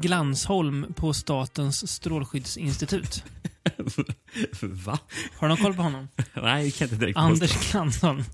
Glansholm 0.00 0.92
på 0.96 1.14
Statens 1.14 1.92
strålskyddsinstitut. 1.92 3.24
Va? 4.62 4.98
Har 5.36 5.48
du 5.48 5.54
någon 5.54 5.62
koll 5.64 5.74
på 5.74 5.82
honom? 5.82 6.08
Nej, 6.34 6.64
jag 6.64 6.74
kan 6.74 6.84
inte 6.88 6.96
direkt. 6.96 7.18
Anders 7.18 7.70
Glansholm. 7.70 8.24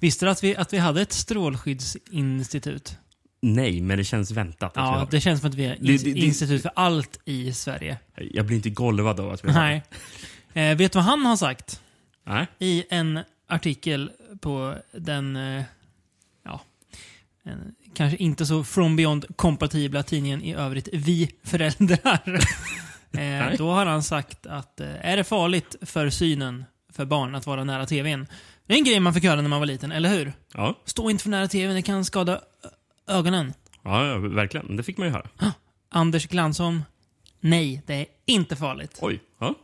Visste 0.00 0.26
du 0.26 0.30
att 0.30 0.44
vi, 0.44 0.56
att 0.56 0.72
vi 0.72 0.78
hade 0.78 1.02
ett 1.02 1.12
strålskyddsinstitut? 1.12 2.96
Nej, 3.42 3.80
men 3.80 3.98
det 3.98 4.04
känns 4.04 4.30
väntat. 4.30 4.72
Ja, 4.74 5.08
det 5.10 5.20
känns 5.20 5.40
som 5.40 5.48
att 5.50 5.54
vi 5.54 5.64
är 5.64 5.76
det- 5.80 6.06
institut 6.20 6.62
för 6.62 6.72
allt 6.76 7.20
i 7.24 7.52
Sverige. 7.52 7.98
Jag 8.16 8.46
blir 8.46 8.56
inte 8.56 8.70
golvad 8.70 9.20
av 9.20 9.30
att 9.30 9.44
vi 9.44 9.50
har 9.52 9.60
Nej. 9.60 9.82
Eh, 10.52 10.76
vet 10.76 10.92
du 10.92 10.96
vad 10.98 11.04
han 11.04 11.26
har 11.26 11.36
sagt? 11.36 11.80
Nej. 12.26 12.46
I 12.58 12.84
en 12.90 13.20
artikel 13.48 14.10
på 14.40 14.76
den, 14.92 15.36
eh, 15.36 15.62
ja, 16.44 16.60
en, 17.42 17.74
kanske 17.94 18.16
inte 18.16 18.46
så 18.46 18.64
from 18.64 18.96
beyond 18.96 19.36
kompatibla 19.36 20.02
tidningen 20.02 20.42
i 20.42 20.54
övrigt, 20.54 20.88
Vi 20.92 21.30
föräldrar. 21.44 22.20
eh, 23.12 23.56
då 23.58 23.70
har 23.70 23.86
han 23.86 24.02
sagt 24.02 24.46
att 24.46 24.80
eh, 24.80 25.06
är 25.06 25.16
det 25.16 25.24
farligt 25.24 25.76
för 25.82 26.10
synen 26.10 26.64
för 26.92 27.04
barn 27.04 27.34
att 27.34 27.46
vara 27.46 27.64
nära 27.64 27.86
tvn? 27.86 28.26
Det 28.66 28.74
är 28.74 28.78
en 28.78 28.84
grej 28.84 29.00
man 29.00 29.14
fick 29.14 29.24
höra 29.24 29.40
när 29.40 29.48
man 29.48 29.58
var 29.58 29.66
liten, 29.66 29.92
eller 29.92 30.08
hur? 30.08 30.32
Ja. 30.54 30.78
Stå 30.84 31.10
inte 31.10 31.22
för 31.22 31.30
nära 31.30 31.48
tvn, 31.48 31.74
det 31.74 31.82
kan 31.82 32.04
skada 32.04 32.40
ögonen. 33.08 33.54
Ja, 33.82 34.06
ja, 34.06 34.18
verkligen. 34.18 34.76
Det 34.76 34.82
fick 34.82 34.98
man 34.98 35.06
ju 35.06 35.12
höra. 35.12 35.28
Anders 35.90 36.26
Glansholm, 36.26 36.82
nej, 37.40 37.82
det 37.86 37.94
är 37.94 38.06
inte 38.26 38.56
farligt. 38.56 38.98
Oj. 39.00 39.20
Ja. 39.38 39.54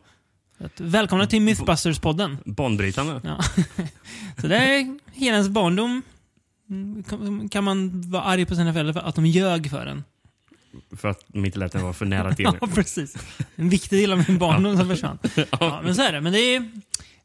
Välkomna 0.77 1.27
till 1.27 1.41
Mythbusters-podden. 1.41 2.37
Banbrytande. 2.45 3.21
Ja. 3.25 3.39
Så 4.41 4.47
det 4.47 4.57
är 4.57 4.99
hela 5.13 5.37
ens 5.37 5.49
barndom. 5.49 6.03
Mm, 6.71 7.49
Kan, 7.49 7.65
man 7.65 8.01
vara 8.11 8.23
arg 8.23 8.47
på 8.47 8.55
sina 8.55 8.73
föräldrar 8.73 8.93
för 8.93 9.01
att 9.01 9.15
de 9.15 9.27
ljög 9.27 9.71
för 9.71 9.87
en? 9.87 10.05
För 10.97 11.09
att 11.09 11.21
de 11.27 11.45
inte 11.45 11.59
lät 11.59 11.73
den 11.73 11.83
vara 11.83 11.93
för 11.93 12.07
nära 12.07 12.35
tv. 12.35 12.59
Ja, 12.61 12.67
precis. 12.75 13.17
En 13.57 13.69
viktig 13.69 13.99
del 14.03 14.13
av 14.13 14.25
min 14.29 14.39
barndom 14.39 14.77
som 14.77 14.89
försvann. 14.89 15.19
Ja, 15.61 15.81
men 15.85 15.95
så 15.95 16.03
är 16.03 16.13
det. 16.13 16.21
Men 16.21 16.33
det 16.33 16.39
är, 16.41 16.71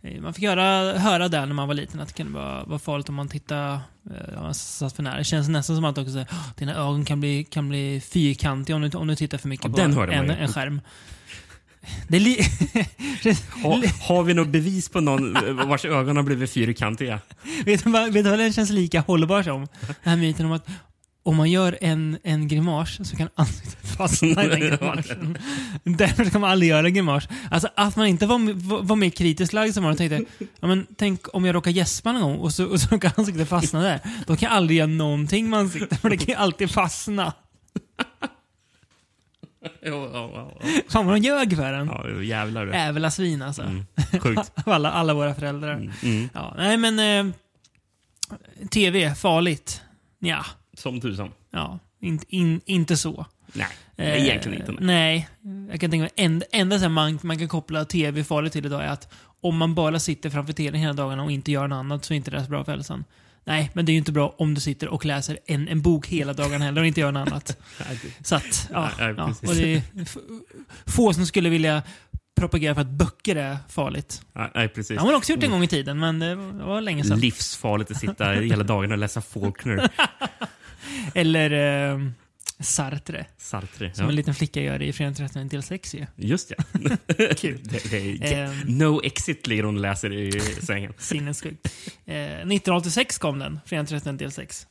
eh, 0.01 0.21
man 0.21 0.33
fick 0.33 0.43
höra, 0.43 0.97
höra 0.99 1.27
där 1.27 1.45
när 1.45 1.53
man 1.53 1.67
var 1.67 1.75
liten 1.75 1.99
att 1.99 2.07
det 2.07 2.13
kunde 2.13 2.33
vara, 2.33 2.63
vara 2.63 2.79
farligt 2.79 3.09
om 3.09 3.15
man 3.15 3.27
tittade 3.27 3.79
eh, 4.05 4.37
om 4.37 4.43
man 4.43 4.53
satt 4.53 4.95
för 4.95 5.03
nära. 5.03 5.17
Det 5.17 5.23
känns 5.23 5.49
nästan 5.49 5.75
som 5.75 5.85
att 5.85 5.97
också 5.97 6.11
säger, 6.11 6.27
"Åh, 6.31 6.47
dina 6.57 6.75
ögon 6.75 7.05
kan 7.05 7.19
bli, 7.19 7.43
kan 7.43 7.69
bli 7.69 8.01
fyrkantiga 8.01 8.75
om 8.75 8.81
du, 8.81 8.97
om 8.97 9.07
du 9.07 9.15
tittar 9.15 9.37
för 9.37 9.47
mycket 9.49 9.65
Ja, 9.77 9.89
på 9.93 10.01
en, 10.01 10.29
en 10.29 10.47
skärm. 10.53 10.81
Det 12.07 12.19
li- 12.19 12.39
Ha, 13.63 13.81
har 14.01 14.23
vi 14.23 14.33
något 14.33 14.47
bevis 14.47 14.89
på 14.89 14.99
någon 15.01 15.35
eh, 15.35 15.53
vars 15.67 15.85
ögon 15.85 16.15
har 16.15 16.23
blivit 16.23 16.51
fyrkantiga? 16.51 17.19
Vet 17.65 17.83
du, 17.83 17.89
vad, 17.89 18.13
vet 18.13 18.23
du 18.23 18.29
vad 18.29 18.39
den 18.39 18.53
känns 18.53 18.69
lika 18.69 19.01
hållbar 19.01 19.43
som? 19.43 19.59
Den 19.87 19.95
här 20.03 20.17
myten 20.17 20.45
om 20.45 20.51
att 20.51 20.67
om 21.23 21.35
man 21.35 21.51
gör 21.51 21.77
en, 21.81 22.17
en 22.23 22.47
grimas 22.47 23.09
så 23.09 23.15
kan 23.15 23.29
ansiktet 23.35 23.97
fastna 23.97 24.45
i 24.45 24.47
den 24.47 24.59
grimasen. 24.77 25.37
Därför 25.83 26.25
ska 26.25 26.39
man 26.39 26.51
aldrig 26.51 26.69
göra 26.69 26.87
en 26.87 26.93
grimas. 26.93 27.27
Alltså 27.51 27.67
att 27.75 27.95
man 27.95 28.07
inte 28.07 28.25
var, 28.25 28.53
var, 28.53 28.81
var 28.81 28.95
mer 28.95 29.09
kritiskt 29.09 29.53
lagd 29.53 29.73
som 29.73 29.83
man 29.83 29.91
och 29.91 29.97
tänkte, 29.97 30.23
ja, 30.59 30.67
men 30.67 30.87
tänk 30.97 31.35
om 31.35 31.45
jag 31.45 31.55
råkar 31.55 31.71
gäspa 31.71 32.11
någon 32.11 32.21
gång 32.21 32.35
och 32.37 32.53
så, 32.53 32.65
och 32.65 32.81
så 32.81 32.99
kan 32.99 33.11
ansiktet 33.15 33.49
fastna 33.49 33.81
där. 33.81 33.99
Då 34.27 34.35
kan 34.35 34.49
jag 34.49 34.55
aldrig 34.57 34.77
göra 34.77 34.87
någonting 34.87 35.49
med 35.49 35.59
ansiktet 35.59 36.01
för 36.01 36.09
det 36.09 36.17
kan 36.17 36.27
ju 36.27 36.33
alltid 36.35 36.71
fastna. 36.71 37.33
Jo, 39.81 40.09
ja, 40.13 40.51
ja. 40.61 40.67
Fan 40.89 41.05
vad 41.05 41.15
de 41.15 41.19
ljög 41.19 41.55
för 41.55 41.73
en. 41.73 41.87
ja 41.87 42.21
jävlar. 42.21 42.65
du. 42.65 42.73
Ävla 42.73 43.11
svin 43.11 43.41
alltså. 43.41 43.61
Mm. 43.61 43.85
Sjukt. 44.19 44.51
Alla, 44.65 44.91
alla 44.91 45.13
våra 45.13 45.35
föräldrar. 45.35 45.89
Mm. 46.03 46.29
Ja, 46.33 46.53
nej 46.57 46.77
men... 46.77 47.29
Eh, 47.29 47.33
TV, 48.69 49.15
farligt. 49.15 49.81
Ja. 50.19 50.45
Som 50.73 51.01
tusan. 51.01 51.31
Ja, 51.51 51.79
in, 51.99 52.19
in, 52.27 52.61
inte 52.65 52.97
så. 52.97 53.25
Nej, 53.53 53.67
Eh, 54.01 54.23
egentligen 54.27 54.59
inte. 54.59 54.71
Nej. 54.83 55.29
Nej. 55.41 55.67
Jag 55.71 55.79
kan 55.79 55.91
tänka 55.91 56.01
mig, 56.01 56.11
en, 56.15 56.43
enda 56.51 56.79
så 56.79 56.89
man, 56.89 57.19
man 57.21 57.39
kan 57.39 57.47
koppla 57.47 57.85
tv 57.85 58.23
farligt 58.23 58.53
till 58.53 58.65
idag 58.65 58.83
är 58.83 58.87
att 58.87 59.13
om 59.41 59.57
man 59.57 59.75
bara 59.75 59.99
sitter 59.99 60.29
framför 60.29 60.53
tvn 60.53 60.79
hela 60.79 60.93
dagarna 60.93 61.23
och 61.23 61.31
inte 61.31 61.51
gör 61.51 61.67
något 61.67 61.75
annat 61.75 62.05
så 62.05 62.13
är 62.13 62.15
inte 62.15 62.31
det 62.31 62.43
så 62.43 62.49
bra 62.49 62.63
för 62.63 62.71
hälsan. 62.71 63.03
Nej, 63.43 63.71
men 63.73 63.85
det 63.85 63.91
är 63.91 63.93
ju 63.93 63.97
inte 63.97 64.11
bra 64.11 64.35
om 64.37 64.53
du 64.53 64.61
sitter 64.61 64.87
och 64.87 65.05
läser 65.05 65.39
en, 65.45 65.67
en 65.67 65.81
bok 65.81 66.07
hela 66.07 66.33
dagen 66.33 66.61
heller 66.61 66.81
och 66.81 66.87
inte 66.87 66.99
gör 66.99 67.11
något 67.11 67.27
annat. 67.27 67.57
Så 68.23 68.35
att, 68.35 68.69
ja. 68.71 68.89
Ja. 68.99 69.33
Och 69.47 69.55
det 69.55 69.73
är 69.73 69.81
få 70.91 71.13
som 71.13 71.25
skulle 71.25 71.49
vilja 71.49 71.83
propagera 72.39 72.75
för 72.75 72.81
att 72.81 72.89
böcker 72.89 73.35
är 73.35 73.57
farligt. 73.69 74.21
Nej, 74.55 74.67
precis. 74.67 74.87
Det 74.87 74.99
har 74.99 75.05
man 75.05 75.15
också 75.15 75.33
gjort 75.33 75.43
en 75.43 75.51
gång 75.51 75.63
i 75.63 75.67
tiden, 75.67 75.99
men 75.99 76.19
det 76.19 76.35
var, 76.35 76.53
det 76.53 76.63
var 76.63 76.81
länge 76.81 77.03
sedan. 77.03 77.19
Livsfarligt 77.19 77.91
att 77.91 77.97
sitta 77.97 78.31
hela 78.31 78.63
dagen 78.63 78.91
och 78.91 78.97
läsa 78.97 79.21
Faulkner. 79.21 79.89
Eller 81.13 81.51
eh, 81.51 81.99
Sartre, 82.63 83.25
Sartre. 83.37 83.93
som 83.93 84.03
Ja. 84.05 84.09
en 84.09 84.15
liten 84.15 84.35
flicka 84.35 84.61
gör 84.61 84.81
i 84.81 84.93
Fredag 84.93 85.13
13 85.13 85.47
del 85.47 85.63
6 85.63 85.95
ju. 85.95 86.05
Just 86.15 86.51
ja. 86.57 86.63
Kul. 87.37 87.59
det, 87.63 87.91
det 87.91 88.33
är, 88.33 88.45
Ehm. 88.45 88.59
no 88.77 89.01
exit 89.03 89.47
ligger 89.47 89.63
hon 89.63 89.81
läser 89.81 90.13
i 90.13 90.39
sängen. 90.39 90.93
Sinnessjukt. 90.97 91.67
Eh, 92.05 92.15
1986 92.15 93.17
kom 93.17 93.39
den, 93.39 93.59
Fredag 93.65 93.85
13 93.85 94.17
del 94.17 94.31
6. 94.31 94.67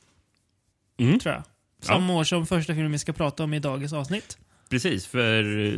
Mm. 0.99 1.19
Tror 1.19 1.33
jag. 1.33 1.43
Samma 1.81 2.13
år 2.13 2.23
som 2.23 2.45
första 2.47 2.73
filmen 2.73 2.91
vi 2.91 2.99
ska 2.99 3.13
prata 3.13 3.43
om 3.43 3.53
i 3.53 3.59
dagens 3.59 3.93
avsnitt. 3.93 4.37
Precis, 4.69 5.05
för 5.07 5.65
eh, 5.65 5.73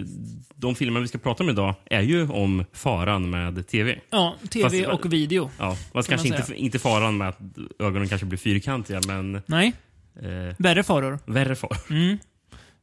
de 0.55 0.75
filmer 0.75 0.99
vi 0.99 1.07
ska 1.07 1.17
prata 1.17 1.43
om 1.43 1.49
idag 1.49 1.75
är 1.85 2.01
ju 2.01 2.27
om 2.29 2.65
faran 2.73 3.29
med 3.29 3.67
tv. 3.67 3.99
Ja, 4.09 4.35
tv 4.49 4.69
Fast- 4.83 4.87
och 5.05 5.13
video. 5.13 5.51
Ja, 5.59 5.77
Kan 5.93 6.03
kanske 6.03 6.29
man 6.29 6.37
inte, 6.39 6.55
inte 6.55 6.79
faran 6.79 7.17
med 7.17 7.29
att 7.29 7.39
ögonen 7.79 8.07
kanske 8.07 8.25
blir 8.25 8.39
fyrkantiga, 8.39 9.01
men 9.07 9.41
Nej, 9.45 9.73
eh, 10.21 10.55
värre 10.57 10.83
faror. 10.83 11.19
värre 11.25 11.55
far. 11.55 11.77
Mm. 11.89 12.17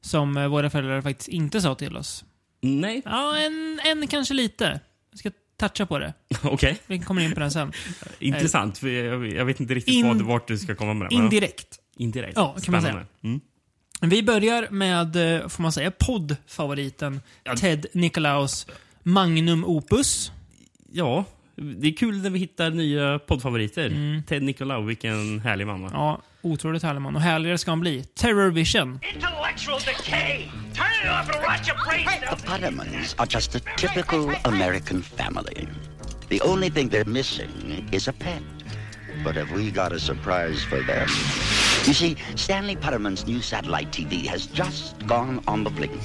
Som 0.01 0.37
eh, 0.37 0.49
våra 0.49 0.71
föräldrar 0.71 1.03
faktiskt 1.03 1.29
inte 1.29 1.61
sa 1.61 1.75
till 1.75 1.97
oss. 1.97 2.25
Nej, 2.61 3.03
Ja, 3.05 3.37
en, 3.39 3.81
en 3.85 4.07
kanske 4.07 4.35
lite. 4.35 4.81
Jag 5.11 5.19
ska 5.19 5.31
toucha 5.57 5.87
på 5.87 5.99
det. 5.99 6.15
okej. 6.43 6.79
Vi 6.87 6.99
kommer 6.99 7.23
in 7.23 7.33
på 7.35 7.41
den 7.41 7.51
sen. 7.51 7.73
Intressant. 8.19 8.79
för 8.79 8.89
jag, 8.89 9.33
jag 9.33 9.45
vet 9.45 9.61
inte 9.61 9.75
riktigt 9.75 9.95
In- 9.95 10.07
vad, 10.09 10.23
vart 10.23 10.49
du 10.49 10.59
ska 10.59 10.75
komma 10.75 10.95
med 10.95 11.09
det. 11.11 11.15
Indirekt. 11.15 11.79
Indirekt. 11.97 12.33
Ja, 12.37 12.57
kan 12.63 12.73
man 12.73 12.83
Spännande. 12.83 13.07
Mm. 13.23 13.41
Vi 14.03 14.23
börjar 14.23 14.67
med, 14.71 15.41
eh, 15.43 15.49
får 15.49 15.63
man 15.63 15.73
säga, 15.73 15.91
poddfavoriten 15.91 17.21
Ja. 17.45 17.57
Ted 17.57 17.87
Nicolaus 17.93 18.67
Magnum 19.03 19.65
Opus. 19.65 20.33
Ja, 20.93 21.25
det 21.55 21.89
är 21.89 21.97
kul 21.97 22.23
när 22.23 22.31
vi 22.31 22.39
hittar 22.39 22.71
nya 22.71 23.19
poddfavoriter. 23.19 24.23
Ted 24.27 24.43
Nicolau, 24.43 24.83
vilken 24.83 25.41
härlig? 25.41 25.69
Mm. 25.69 25.83
Ja, 25.83 26.23
otroligt 26.43 26.83
härlig 26.83 27.01
man. 27.03 27.17
Och 27.17 27.23
härligare 27.23 27.59
ska 27.59 27.71
han 27.71 27.81
bli. 27.81 28.05
Terror 28.15 28.51
Vision. 28.51 29.01
Intellectual 29.15 29.81
decay! 29.81 30.51
Turn 30.75 30.87
it 31.03 31.11
off 31.11 31.29
and 31.35 31.43
rot 31.43 31.67
your 31.69 31.77
brains 31.87 32.21
The 32.21 32.31
out! 32.31 32.47
Puttermans 32.47 33.15
are 33.19 33.27
just 33.27 33.55
a 33.55 33.61
typical 33.77 34.35
American 34.45 35.03
family. 35.03 35.69
The 36.29 36.41
only 36.41 36.71
thing 36.71 36.89
they're 36.89 37.05
missing 37.05 37.89
is 37.93 38.09
a 38.09 38.13
pet. 38.13 38.43
But 39.25 39.37
have 39.37 39.51
we 39.51 39.71
got 39.71 39.93
a 39.93 39.99
surprise 39.99 40.63
for 40.63 40.81
them? 40.83 41.09
You 41.87 41.95
see, 41.95 42.17
Stanley 42.37 42.77
Putterman's 42.77 43.27
new 43.27 43.43
satellite 43.43 43.91
TV 43.91 44.27
has 44.27 44.47
just 44.47 45.07
gone 45.07 45.43
on 45.47 45.65
the 45.65 45.71
blink. 45.71 46.01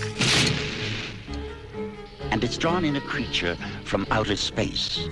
And 2.31 2.43
it's 2.43 2.57
drawn 2.57 2.83
in 2.83 2.95
a 2.95 3.01
creature 3.01 3.55
from 3.83 4.07
outer 4.11 4.35
space. 4.35 5.07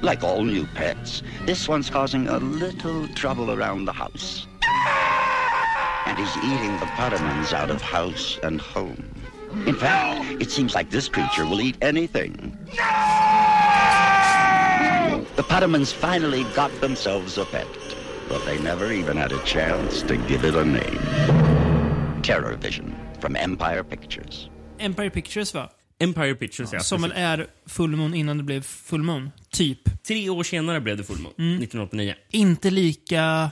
Like 0.00 0.22
all 0.22 0.44
new 0.44 0.66
pets, 0.66 1.22
this 1.44 1.68
one's 1.68 1.90
causing 1.90 2.28
a 2.28 2.38
little 2.38 3.08
trouble 3.08 3.50
around 3.50 3.84
the 3.84 3.92
house. 3.92 4.46
And 6.06 6.16
he's 6.16 6.36
eating 6.38 6.78
the 6.78 6.86
Puttermans 6.86 7.52
out 7.52 7.70
of 7.70 7.82
house 7.82 8.38
and 8.42 8.60
home. 8.60 9.02
In 9.66 9.74
fact, 9.74 10.40
it 10.40 10.50
seems 10.50 10.74
like 10.74 10.90
this 10.90 11.08
creature 11.08 11.44
will 11.44 11.60
eat 11.60 11.76
anything. 11.82 12.56
The 15.36 15.44
Puttermans 15.44 15.92
finally 15.92 16.44
got 16.54 16.70
themselves 16.80 17.38
a 17.38 17.44
pet, 17.44 17.66
but 18.28 18.44
they 18.44 18.58
never 18.60 18.92
even 18.92 19.16
had 19.16 19.32
a 19.32 19.42
chance 19.44 20.02
to 20.02 20.16
give 20.16 20.44
it 20.44 20.54
a 20.54 20.64
name. 20.64 22.22
Terror 22.22 22.54
Vision 22.56 22.94
from 23.20 23.36
Empire 23.36 23.82
Pictures. 23.82 24.48
Empire 24.78 25.10
Pictures 25.10 25.50
va? 25.50 25.70
Empire 25.98 26.34
Pictures, 26.34 26.72
ja. 26.72 26.80
Som 26.80 27.02
väl 27.02 27.12
är 27.16 27.46
fullmån 27.66 28.14
innan 28.14 28.36
det 28.36 28.42
blev 28.42 28.62
fullmån. 28.62 29.30
Typ. 29.50 30.02
Tre 30.02 30.30
år 30.30 30.42
senare 30.42 30.80
blev 30.80 30.96
det 30.96 31.04
fullmåne, 31.04 31.34
Mm. 31.38 31.54
1989. 31.62 32.14
Inte 32.30 32.70
lika 32.70 33.50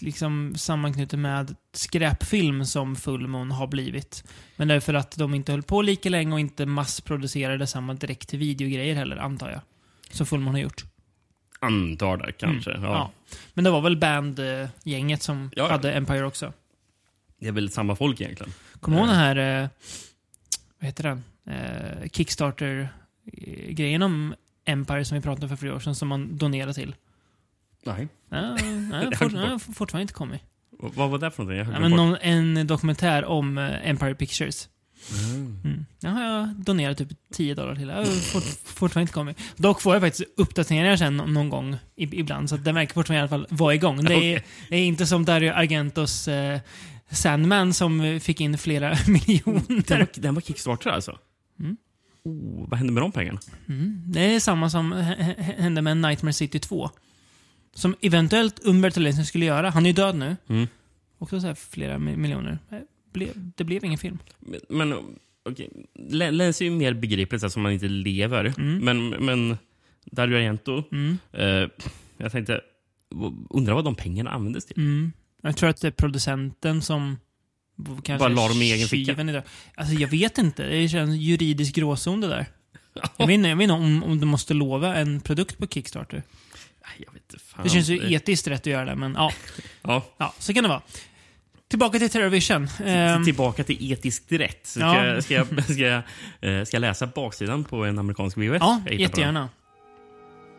liksom 0.00 0.54
sammanknutet 0.56 1.18
med 1.18 1.54
skräpfilm 1.72 2.64
som 2.64 2.96
fullmån 2.96 3.50
har 3.50 3.66
blivit. 3.66 4.24
Men 4.56 4.68
det 4.68 4.74
är 4.74 4.80
för 4.80 4.94
att 4.94 5.16
de 5.16 5.34
inte 5.34 5.52
höll 5.52 5.62
på 5.62 5.82
lika 5.82 6.08
länge 6.08 6.32
och 6.32 6.40
inte 6.40 6.66
massproducerade 6.66 7.66
samma 7.66 7.94
direkt 7.94 8.28
till 8.28 8.38
videogrejer 8.38 8.94
heller, 8.94 9.16
antar 9.16 9.50
jag. 9.50 9.60
Som 10.10 10.26
fullmån 10.26 10.54
har 10.54 10.60
gjort. 10.60 10.84
Antar 11.60 12.16
det 12.16 12.32
kanske. 12.32 12.70
Ja. 12.70 12.76
Mm. 12.76 12.90
Ja. 12.90 13.10
Men 13.54 13.64
det 13.64 13.70
var 13.70 13.80
väl 13.80 13.96
bandgänget 13.96 15.22
som 15.22 15.50
Ja, 15.56 15.62
ja. 15.64 15.70
hade 15.70 15.92
Empire 15.92 16.24
också. 16.26 16.52
Det 17.40 17.48
är 17.48 17.52
väl 17.52 17.70
samma 17.70 17.96
folk 17.96 18.20
egentligen. 18.20 18.52
Kommer 18.80 18.96
du 18.96 19.00
ihåg 19.02 19.08
den 19.10 19.18
här, 19.18 19.62
eh, 19.62 19.68
vad 20.84 20.88
heter 20.88 21.02
den? 21.02 21.24
Eh, 21.46 22.08
Kickstarter-grejen 22.12 24.02
om 24.02 24.34
Empire 24.64 25.04
som 25.04 25.14
vi 25.14 25.22
pratade 25.22 25.46
om 25.46 25.48
för 25.48 25.56
flera 25.56 25.74
år 25.74 25.80
sedan 25.80 25.94
som 25.94 26.08
man 26.08 26.38
donerade 26.38 26.74
till. 26.74 26.94
Nej. 27.84 28.08
Ja, 28.28 28.56
nej, 28.90 29.16
fort, 29.18 29.32
nej, 29.32 29.58
fortfarande 29.58 30.02
inte 30.02 30.14
kommit. 30.14 30.40
Vad 30.70 30.94
vad 30.94 31.10
var 31.10 31.18
det 31.18 31.30
för 31.30 31.42
någonting? 31.42 31.58
Jag 31.58 31.74
Ja, 31.76 31.80
men 31.80 31.90
någon, 31.90 32.16
en 32.20 32.66
dokumentär 32.66 33.24
om 33.24 33.58
eh, 33.58 33.88
Empire 33.88 34.14
Pictures. 34.14 34.68
Mm. 35.12 35.86
Den 36.00 36.12
har 36.12 36.24
jag 36.24 36.48
donerat 36.48 36.98
typ 36.98 37.08
10 37.32 37.54
dollar 37.54 37.74
till. 37.74 37.88
Jag 37.88 38.06
fort, 38.06 38.44
fortfarande 38.64 39.00
inte 39.00 39.12
kommit. 39.12 39.38
Dock 39.56 39.80
får 39.80 39.94
jag 39.94 40.02
faktiskt 40.02 40.28
uppdateringar 40.36 40.96
sen 40.96 41.16
någon 41.16 41.48
gång 41.48 41.76
ibland, 41.96 42.48
så 42.48 42.54
att 42.54 42.64
den 42.64 42.74
verkar 42.74 42.94
fortfarande 42.94 43.18
i 43.18 43.20
alla 43.20 43.28
fall 43.28 43.46
vara 43.50 43.74
igång. 43.74 44.04
Det 44.04 44.14
är, 44.14 44.42
det 44.68 44.76
är 44.76 44.84
inte 44.86 45.06
som 45.06 45.24
Dario 45.24 45.52
Argentos 45.52 46.28
eh, 46.28 46.60
Sandman 47.14 47.74
som 47.74 48.20
fick 48.22 48.40
in 48.40 48.58
flera 48.58 48.88
Den 49.06 49.12
miljoner. 49.12 49.98
var, 49.98 50.08
den 50.20 50.34
var 50.34 50.40
Kickstarter 50.40 50.90
alltså? 50.90 51.18
Mm. 51.60 51.76
Oh, 52.22 52.68
vad 52.68 52.78
hände 52.78 52.92
med 52.92 53.02
de 53.02 53.12
pengarna? 53.12 53.40
Det 54.06 54.20
är 54.34 54.40
samma 54.40 54.70
som 54.70 54.92
hände 55.58 55.82
med 55.82 55.96
Nightmare 55.96 56.32
City 56.32 56.58
2. 56.58 56.90
Som 57.74 57.94
eventuellt 58.00 58.60
Umberto 58.64 59.00
Lenzi 59.00 59.24
skulle 59.24 59.44
göra. 59.44 59.70
Han 59.70 59.86
är 59.86 59.90
ju 59.90 59.94
död 59.94 60.16
nu. 60.16 60.36
Mm. 60.48 60.66
Också 61.18 61.40
så 61.40 61.54
flera 61.54 61.96
mi- 61.98 62.16
miljoner. 62.16 62.58
Eh, 62.70 62.78
Det 63.56 63.64
blev 63.64 63.84
ingen 63.84 63.98
film. 63.98 64.18
Men, 64.40 64.60
men 64.68 64.94
okej, 65.48 65.70
Lä- 66.10 66.30
Läns 66.30 66.60
är 66.60 66.64
ju 66.64 66.70
mer 66.70 66.94
begripligt 66.94 67.42
eftersom 67.42 67.62
man 67.62 67.72
inte 67.72 67.88
lever. 67.88 68.54
Men, 68.58 69.08
men 69.08 69.56
Dario 70.04 70.36
Argento, 70.36 70.82
Mm. 70.92 71.18
eh, 71.32 71.68
jag 72.16 72.32
tänkte, 72.32 72.60
undrar 73.50 73.74
vad 73.74 73.84
de 73.84 73.94
pengarna 73.94 74.30
användes 74.30 74.64
till? 74.66 74.76
Mm. 74.76 75.12
Jag 75.44 75.56
tror 75.56 75.70
att 75.70 75.80
det 75.80 75.86
är 75.86 75.90
producenten 75.92 76.82
som 76.82 77.18
kanske 77.86 78.18
Bara 78.18 78.28
la 78.28 78.44
är 78.44 78.48
dem 78.48 78.62
i 78.62 78.72
egen 78.72 78.88
ficka. 78.88 79.42
Alltså 79.74 79.94
jag 79.94 80.08
vet 80.08 80.38
inte. 80.38 80.62
Det 80.66 80.88
känns 80.88 81.16
juridisk 81.16 81.74
gråzon 81.74 82.20
det 82.20 82.28
där. 82.28 82.46
Jag 83.16 83.26
vet 83.26 83.34
inte, 83.34 83.72
om, 83.72 84.04
om 84.04 84.20
du 84.20 84.26
måste 84.26 84.54
lova 84.54 84.96
en 84.96 85.20
produkt 85.20 85.58
på 85.58 85.66
Kickstarter. 85.66 86.22
Jag 86.98 87.12
vet 87.12 87.22
inte, 87.32 87.44
fan. 87.44 87.60
Det 87.64 87.70
känns 87.70 87.88
ju 87.88 88.12
etiskt 88.14 88.46
rätt 88.46 88.60
att 88.60 88.66
göra 88.66 88.84
det, 88.84 88.94
men 88.94 89.14
ja. 89.14 89.32
Ja, 89.82 90.02
ja 90.18 90.34
så 90.38 90.54
kan 90.54 90.62
det 90.62 90.68
vara. 90.68 90.82
Tillbaka 91.68 91.98
till 91.98 92.10
Terrorvision. 92.10 92.68
Ehm, 92.84 93.24
Tillbaka 93.24 93.64
till 93.64 93.92
etiskt 93.92 94.32
rätt. 94.32 94.66
Så 94.66 94.80
Ja. 94.80 94.92
ska, 94.94 95.04
jag- 95.06 95.24
ska, 95.24 95.34
jag, 95.34 95.64
ska, 95.64 95.74
jag, 95.74 95.96
eh, 96.58 96.64
ska 96.64 96.74
jag 96.76 96.80
läsa 96.80 97.06
baksidan 97.06 97.64
på 97.64 97.84
en 97.84 97.98
amerikansk 97.98 98.36
VHS? 98.38 98.56
ja, 98.60 98.80
jättegärna. 98.90 99.48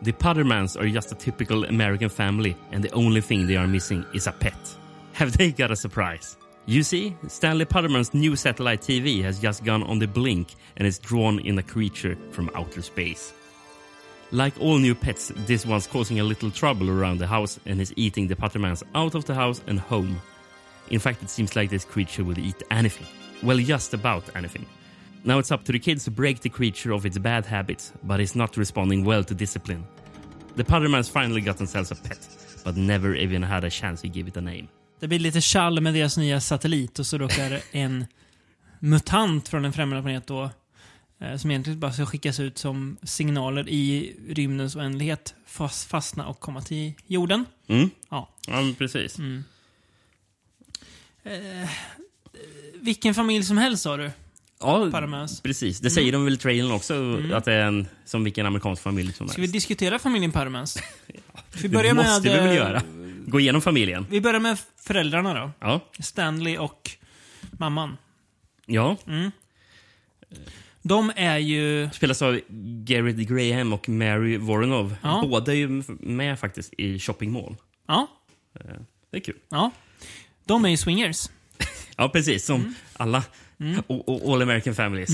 The 0.02 0.12
Puttermans 0.12 0.76
are 0.78 0.88
just 0.88 1.12
a 1.12 1.14
typical 1.14 1.64
American 1.64 2.08
family, 2.08 2.56
and 2.70 2.84
the 2.84 2.92
only 2.92 3.20
thing 3.20 3.46
they 3.46 3.56
are 3.56 3.66
missing 3.66 4.04
is 4.12 4.26
a 4.26 4.32
pet. 4.32 4.54
Have 5.12 5.36
they 5.36 5.52
got 5.52 5.70
a 5.70 5.76
surprise? 5.76 6.36
You 6.66 6.82
see, 6.82 7.16
Stanley 7.28 7.64
Putterman's 7.64 8.12
new 8.12 8.36
satellite 8.36 8.80
TV 8.80 9.22
has 9.22 9.38
just 9.38 9.64
gone 9.64 9.84
on 9.84 9.98
the 9.98 10.08
blink 10.08 10.54
and 10.76 10.86
is 10.86 10.98
drawn 10.98 11.38
in 11.38 11.58
a 11.58 11.62
creature 11.62 12.18
from 12.32 12.50
outer 12.54 12.82
space. 12.82 13.32
Like 14.32 14.60
all 14.60 14.78
new 14.78 14.94
pets, 14.94 15.32
this 15.46 15.64
one's 15.64 15.86
causing 15.86 16.18
a 16.18 16.24
little 16.24 16.50
trouble 16.50 16.90
around 16.90 17.18
the 17.18 17.26
house 17.26 17.60
and 17.64 17.80
is 17.80 17.94
eating 17.96 18.26
the 18.26 18.34
Puttermans 18.34 18.82
out 18.94 19.14
of 19.14 19.24
the 19.24 19.34
house 19.34 19.62
and 19.68 19.78
home. 19.78 20.20
In 20.90 20.98
fact, 20.98 21.22
it 21.22 21.30
seems 21.30 21.54
like 21.56 21.70
this 21.70 21.84
creature 21.84 22.24
will 22.24 22.38
eat 22.38 22.62
anything. 22.70 23.06
Well, 23.42 23.58
just 23.58 23.94
about 23.94 24.24
anything. 24.34 24.66
Now 25.26 25.40
it's 25.40 25.50
up 25.50 25.64
to 25.64 25.72
the 25.72 25.80
kids 25.80 26.04
to 26.04 26.10
break 26.10 26.40
the 26.40 26.48
creature 26.48 26.94
of 26.94 27.04
its 27.04 27.18
bad 27.18 27.46
habits, 27.46 27.92
but 28.00 28.20
it's 28.20 28.36
not 28.36 28.56
responding 28.56 29.04
well 29.04 29.24
to 29.24 29.34
discipline. 29.34 29.84
The 30.56 30.64
Puttermans 30.64 31.10
finally 31.10 31.40
got 31.40 31.56
themselves 31.56 31.92
a 31.92 31.94
pet, 31.94 32.28
but 32.64 32.76
never 32.76 33.16
even 33.16 33.42
had 33.42 33.64
a 33.64 33.70
chance 33.70 34.02
to 34.02 34.08
give 34.08 34.28
it 34.28 34.36
a 34.36 34.40
name. 34.40 34.68
Det 35.00 35.08
blir 35.08 35.18
lite 35.18 35.40
tjall 35.40 35.80
med 35.80 35.94
deras 35.94 36.16
nya 36.16 36.40
satellit 36.40 36.98
och 36.98 37.06
så 37.06 37.18
råkar 37.18 37.60
en 37.72 38.06
mutant 38.80 39.48
från 39.48 39.64
en 39.64 39.72
främmande 39.72 40.02
planet 40.02 40.26
då, 40.26 40.50
eh, 41.20 41.36
som 41.36 41.50
egentligen 41.50 41.80
bara 41.80 41.92
ska 41.92 42.06
skickas 42.06 42.40
ut 42.40 42.58
som 42.58 42.96
signaler 43.02 43.68
i 43.68 44.16
rymdens 44.28 44.76
oändlighet, 44.76 45.34
fast, 45.46 45.88
fastna 45.88 46.26
och 46.26 46.40
komma 46.40 46.62
till 46.62 46.92
jorden. 47.06 47.44
Mm. 47.66 47.90
Ja. 48.10 48.28
Ja, 48.46 48.74
precis. 48.78 49.18
Vilken 52.74 53.14
familj 53.14 53.44
som 53.44 53.58
helst 53.58 53.82
sa 53.82 53.96
du? 53.96 54.10
Ja, 54.60 54.88
Paramount. 54.90 55.42
precis. 55.42 55.80
Det 55.80 55.90
säger 55.90 56.12
de 56.12 56.24
väl 56.24 56.34
i 56.34 56.36
trailern 56.36 56.72
också, 56.72 57.20
att 57.32 57.44
det 57.44 57.52
är 57.52 57.66
en, 57.66 57.86
som 58.04 58.24
vilken 58.24 58.46
amerikansk 58.46 58.82
familj 58.82 59.12
som 59.12 59.28
Ska 59.28 59.36
vi 59.36 59.42
helst. 59.42 59.52
diskutera 59.52 59.98
familjen 59.98 60.32
Paramount? 60.32 60.70
Vi 61.62 61.62
Det 61.62 61.68
börjar 61.68 61.94
med... 61.94 62.04
måste 62.04 62.28
vi 62.28 62.34
väl 62.36 62.48
eh, 62.48 62.54
göra? 62.56 62.82
Gå 63.26 63.40
igenom 63.40 63.62
familjen. 63.62 64.06
Vi 64.10 64.20
börjar 64.20 64.40
med 64.40 64.58
föräldrarna 64.80 65.34
då. 65.34 65.50
Ja. 65.60 65.80
Stanley 66.00 66.58
och 66.58 66.90
mamman. 67.58 67.96
ja. 68.66 68.96
De 70.82 71.12
är 71.16 71.38
ju... 71.38 71.90
Spelas 71.92 72.22
av 72.22 72.40
Garrett 72.84 73.16
Graham 73.16 73.72
och 73.72 73.88
Mary 73.88 74.36
Voronov. 74.36 74.96
Ja. 75.02 75.24
Båda 75.30 75.52
är 75.52 75.56
ju 75.56 75.82
med 75.88 76.38
faktiskt 76.38 76.74
i 76.78 76.98
Shopping 76.98 77.32
Mall. 77.32 77.56
Ja, 77.88 78.06
Det 79.10 79.16
är 79.16 79.20
kul. 79.20 79.36
ja. 79.48 79.70
De 80.44 80.64
är 80.64 80.68
ju 80.68 80.76
swingers. 80.76 81.28
Ja, 81.96 82.08
precis. 82.08 82.44
Som 82.44 82.60
Mm. 82.60 82.74
alla 82.92 83.22
o- 83.86 84.32
All 84.34 84.42
American 84.42 84.74
Families. 84.74 85.10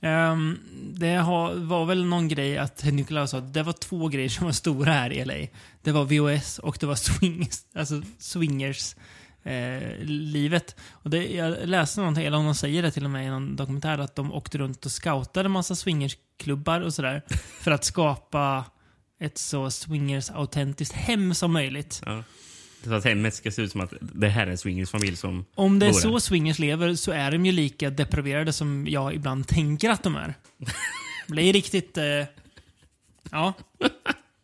Ehm, 0.00 0.58
det 0.94 1.14
har, 1.14 1.54
var 1.54 1.84
väl 1.86 2.04
någon 2.04 2.28
grej 2.28 2.58
att 2.58 2.84
Nikolaus 2.84 3.30
sa 3.30 3.38
att 3.38 3.54
det 3.54 3.62
var 3.62 3.72
två 3.72 4.08
grejer 4.08 4.28
som 4.28 4.44
var 4.46 4.52
stora 4.52 4.92
här 4.92 5.12
i 5.12 5.24
LA. 5.24 5.34
Det 5.82 5.92
var 5.92 6.04
VOS 6.04 6.58
och 6.58 6.76
det 6.80 6.86
var 6.86 6.94
swingers, 6.94 7.58
alltså 7.74 8.02
swingers 8.18 8.96
eh, 9.42 9.98
livet. 10.04 10.76
Och 10.90 11.10
det, 11.10 11.24
jag 11.26 11.56
läste 11.68 12.00
någonting, 12.00 12.24
eller 12.24 12.36
de 12.36 12.54
säger 12.54 12.82
det 12.82 12.90
till 12.90 13.04
och 13.04 13.10
med 13.10 13.26
i 13.26 13.28
någon 13.30 13.56
dokumentär, 13.56 13.98
att 13.98 14.14
de 14.16 14.32
åkte 14.32 14.58
runt 14.58 14.86
och 14.86 14.92
scoutade 14.92 15.48
massa 15.48 15.74
swingersklubbar 15.74 16.80
och 16.80 16.94
sådär. 16.94 17.22
för 17.60 17.70
att 17.70 17.84
skapa 17.84 18.64
ett 19.20 19.38
så 19.38 19.66
swingers-autentiskt 19.70 20.92
hem 20.94 21.34
som 21.34 21.52
möjligt. 21.52 22.02
Ja. 22.06 22.22
Så 22.84 22.94
att 22.94 23.04
hemmet 23.04 23.34
ska 23.34 23.50
se 23.50 23.62
ut 23.62 23.72
som 23.72 23.80
att 23.80 23.92
det 24.00 24.28
här 24.28 24.46
är 24.46 24.50
en 24.50 24.58
swingersfamilj 24.58 25.16
som 25.16 25.44
Om 25.54 25.78
det 25.78 25.86
är 25.86 25.92
så 25.92 26.20
swingers 26.20 26.58
lever 26.58 26.94
så 26.94 27.12
är 27.12 27.30
de 27.30 27.46
ju 27.46 27.52
lika 27.52 27.90
depraverade 27.90 28.52
som 28.52 28.86
jag 28.88 29.14
ibland 29.14 29.46
tänker 29.48 29.90
att 29.90 30.02
de 30.02 30.16
är. 30.16 30.34
Det 31.26 31.32
blir 31.32 31.52
riktigt... 31.52 31.96
Eh, 31.98 32.04
ja. 33.30 33.52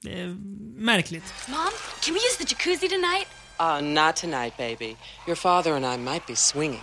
Det 0.02 0.20
är 0.20 0.36
märkligt. 0.76 1.24
Mom, 1.48 1.58
can 2.02 2.14
we 2.14 2.20
use 2.20 2.38
the 2.38 2.44
jacuzzi 2.48 2.88
tonight? 2.88 3.26
Uh, 3.60 3.80
not 3.80 4.16
tonight, 4.16 4.56
baby. 4.56 4.96
Your 5.26 5.36
father 5.36 5.72
and 5.72 5.84
I 5.84 5.98
might 6.12 6.26
be 6.26 6.36
swinging. 6.36 6.82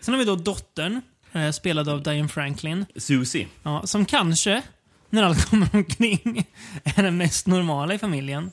Sen 0.00 0.14
har 0.14 0.18
vi 0.18 0.24
då 0.24 0.36
dottern, 0.36 1.00
eh, 1.32 1.50
spelad 1.50 1.88
av 1.88 2.02
Diane 2.02 2.28
Franklin, 2.28 2.86
Susie. 2.96 3.48
ja, 3.62 3.86
som 3.86 4.04
kanske, 4.04 4.62
när 5.10 5.22
allt 5.22 5.44
kommer 5.50 5.68
omkring, 5.72 6.46
är 6.84 7.02
den 7.02 7.16
mest 7.16 7.46
normala 7.46 7.94
i 7.94 7.98
familjen. 7.98 8.50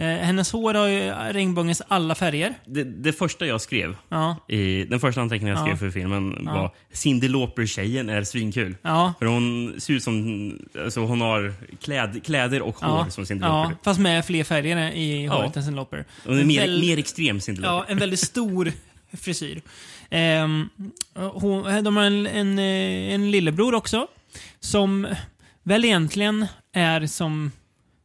Eh, 0.00 0.06
hennes 0.06 0.52
hår 0.52 0.74
har 0.74 0.86
ju 0.86 1.10
regnbågens 1.32 1.82
alla 1.88 2.14
färger. 2.14 2.54
Det, 2.64 2.84
det 2.84 3.12
första 3.12 3.46
jag 3.46 3.60
skrev, 3.60 3.96
Ja, 4.08 4.36
i, 4.48 4.84
den 4.84 5.00
första 5.00 5.20
anteckningen 5.20 5.54
jag 5.56 5.60
skrev 5.64 5.74
Ja. 5.74 5.78
för 5.78 5.90
filmen 5.90 6.42
Ja. 6.46 6.52
var 6.54 6.70
Cyndi 6.92 7.28
Lauper-tjejen 7.28 8.08
är 8.08 8.24
svinkul. 8.24 8.76
ja. 8.82 9.14
För 9.18 9.26
hon 9.26 9.74
ser 9.80 9.94
ut 9.94 10.02
som... 10.02 10.58
Alltså 10.84 11.00
hon 11.00 11.20
har 11.20 11.52
kläd, 11.82 12.24
kläder 12.24 12.62
och 12.62 12.76
hår 12.80 12.98
Ja, 13.04 13.10
som 13.10 13.26
Cyndi 13.26 13.44
ja, 13.44 13.62
Lauper. 13.62 13.76
fast 13.84 14.00
med 14.00 14.24
fler 14.24 14.44
färger 14.44 14.90
i 14.92 15.24
Ja. 15.24 15.32
håret 15.32 15.56
än 15.56 15.64
sin 15.64 15.74
Loper. 15.74 16.04
Hon 16.26 16.38
är 16.38 16.44
mer, 16.44 16.60
Väl- 16.60 16.80
mer 16.80 16.98
extrem 16.98 17.40
Cyndi 17.40 17.62
Ja, 17.62 17.72
Lauper. 17.72 17.92
en 17.92 17.98
väldigt 17.98 18.20
stor 18.20 18.72
frisyr. 19.12 19.62
Ehm, 20.10 20.68
hon, 21.14 21.84
de 21.84 21.96
har 21.96 22.04
en, 22.04 22.26
en, 22.26 22.58
eh, 22.58 23.14
en 23.14 23.30
lillebror 23.30 23.74
också. 23.74 24.06
Som 24.60 25.06
väl 25.62 25.84
egentligen 25.84 26.46
är 26.72 27.06
som 27.06 27.52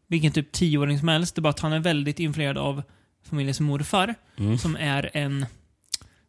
vilken 0.07 0.31
typ 0.31 0.51
tioåring 0.51 0.99
som 0.99 1.07
helst. 1.07 1.35
Det 1.35 1.39
är 1.39 1.41
bara 1.41 1.49
att 1.49 1.59
han 1.59 1.73
är 1.73 1.79
väldigt 1.79 2.19
influerad 2.19 2.57
av 2.57 2.83
familjens 3.29 3.59
morfar. 3.59 4.15
Mm. 4.37 4.57
Som 4.57 4.75
är 4.75 5.09
en... 5.13 5.45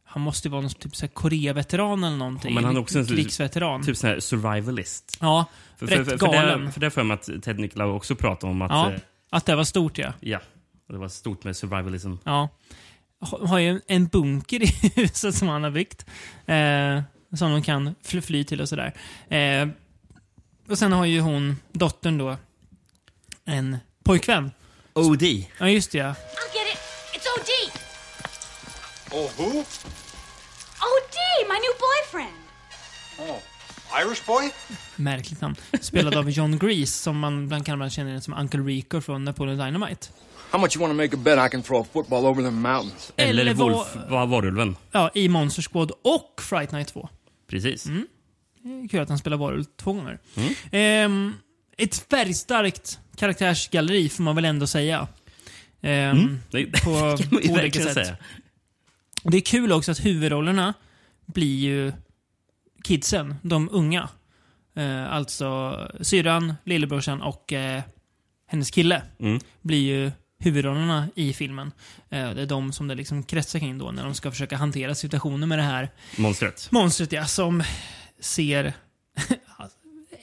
Han 0.04 0.22
måste 0.22 0.48
ju 0.48 0.52
vara 0.52 0.60
någon 0.62 0.70
typ 0.70 0.96
så 0.96 1.08
Korea-veteran 1.08 2.04
eller 2.04 2.16
någonting. 2.16 2.54
Men 2.54 2.64
han 2.64 2.76
är 2.76 2.80
också 2.80 2.98
en 2.98 3.06
krigsveteran. 3.06 3.84
Typ 3.84 3.96
sån 3.96 4.10
här 4.10 4.20
survivalist. 4.20 5.16
ja, 5.20 5.44
För, 5.76 5.86
rätt 5.86 6.08
för, 6.08 6.18
för, 6.18 6.26
galen. 6.26 6.72
för 6.72 6.80
det 6.80 6.84
har 6.84 6.86
jag 6.86 6.92
för 6.92 7.02
mig 7.04 7.14
att 7.14 7.42
Ted 7.42 7.58
Nicolau 7.58 7.92
också 7.96 8.14
pratade 8.16 8.50
om 8.50 8.62
att... 8.62 8.70
ja, 8.70 8.92
eh, 8.92 9.00
att 9.30 9.46
det 9.46 9.56
var 9.56 9.64
stort 9.64 9.98
ja. 9.98 10.12
ja. 10.20 10.40
Det 10.88 10.96
var 10.98 11.08
stort 11.08 11.44
med 11.44 11.56
survivalism. 11.56 12.12
Ja. 12.24 12.48
Ha- 13.20 13.46
Har 13.46 13.58
ju 13.58 13.80
en 13.86 14.06
bunker 14.06 14.62
i 14.62 14.66
huset 14.94 15.34
som 15.34 15.48
han 15.48 15.62
har 15.64 15.70
byggt. 15.70 16.06
Eh, 16.46 17.02
som 17.36 17.50
de 17.52 17.62
kan 17.62 17.94
fly, 18.02 18.20
fly 18.20 18.44
till 18.44 18.60
och 18.60 18.68
sådär. 18.68 18.92
Eh, 19.28 19.68
och 20.68 20.78
sen 20.78 20.92
har 20.92 21.04
ju 21.04 21.20
hon, 21.20 21.56
dottern 21.72 22.18
då, 22.18 22.36
en 23.46 23.76
pojkvän. 24.04 24.50
OD. 24.94 25.22
Ja, 25.58 25.68
just 25.68 25.90
det 25.92 25.98
ja. 25.98 26.10
I'll 26.12 26.52
get 26.54 26.66
it. 26.72 26.78
It's 27.14 27.26
OD. 27.36 27.72
Oh, 29.12 29.30
who? 29.36 29.60
OD, 30.80 31.16
my 31.48 31.58
new 31.64 31.74
boyfriend. 31.86 32.36
Oh, 33.18 33.38
Irish 34.02 34.26
boy? 34.26 34.50
Märkligt 34.96 35.40
namn. 35.40 35.56
Spelad 35.80 36.14
av 36.14 36.30
John 36.30 36.58
Grease, 36.58 36.92
som 36.92 37.18
man 37.18 37.48
bland 37.48 37.66
kan 37.66 37.78
man 37.78 37.90
känna 37.90 38.08
igen 38.10 38.22
som 38.22 38.34
Uncle 38.34 38.60
Rico 38.60 39.00
från 39.00 39.24
Napoleon 39.24 39.58
Dynamite. 39.58 40.06
How 40.50 40.60
much 40.60 40.76
you 40.76 40.80
want 40.80 40.90
to 40.90 40.96
make 41.02 41.16
a 41.16 41.36
bet 41.36 41.46
I 41.46 41.50
can 41.50 41.62
throw 41.62 41.80
a 41.82 41.86
football 41.92 42.26
over 42.26 42.42
them 42.42 42.54
mountains? 42.62 43.12
Eller, 43.16 43.42
Eller 43.42 43.54
vad- 43.54 43.72
Wolf 43.72 43.96
var 44.08 44.26
varulven. 44.26 44.76
Ja, 44.92 45.10
i 45.14 45.28
Monster 45.28 45.62
Squad 45.62 45.92
och 46.02 46.42
Fright 46.42 46.72
Night 46.72 46.88
2. 46.88 47.08
Precis. 47.50 47.86
Mm. 47.86 48.06
Kul 48.90 49.00
att 49.00 49.08
han 49.08 49.18
spelar 49.18 49.36
varulv 49.36 49.64
två 49.76 49.92
gånger. 49.92 50.18
Mm. 50.36 50.54
Ehm, 50.72 51.34
ett 51.78 51.96
färgstarkt 52.10 52.98
karaktärsgalleri 53.16 54.08
får 54.08 54.22
man 54.22 54.34
väl 54.36 54.44
ändå 54.44 54.66
säga. 54.66 55.08
Ehm, 55.82 56.40
Det 56.50 56.66
På 56.66 57.16
kan 57.18 57.28
man 57.30 57.42
ju 57.42 57.52
olika 57.52 57.80
sätt. 57.82 57.94
säga. 57.94 58.16
Det 59.22 59.36
är 59.36 59.40
kul 59.40 59.72
också 59.72 59.92
att 59.92 60.04
huvudrollerna 60.04 60.74
blir 61.26 61.56
ju 61.58 61.92
kidsen, 62.84 63.34
de 63.42 63.68
unga. 63.72 64.08
Eh, 64.76 65.12
alltså 65.12 65.78
syrran, 66.00 66.54
lillebrorsan 66.64 67.22
och 67.22 67.52
eh, 67.52 67.82
hennes 68.46 68.70
kille 68.70 69.02
Mm. 69.20 69.40
blir 69.62 69.78
ju 69.82 70.10
huvudrollerna 70.38 71.08
i 71.14 71.32
filmen. 71.32 71.72
Eh, 72.10 72.30
det 72.30 72.42
är 72.42 72.46
de 72.46 72.72
som 72.72 72.88
det 72.88 72.94
liksom 72.94 73.22
kretsar 73.22 73.58
kring 73.58 73.78
då 73.78 73.90
när 73.90 74.04
de 74.04 74.14
ska 74.14 74.30
försöka 74.30 74.56
hantera 74.56 74.94
situationen 74.94 75.48
med 75.48 75.58
det 75.58 75.62
här 75.62 75.88
Monstret. 76.16 76.68
monstret 76.70 77.12
ja, 77.12 77.26
som 77.26 77.62
ser... 78.20 78.72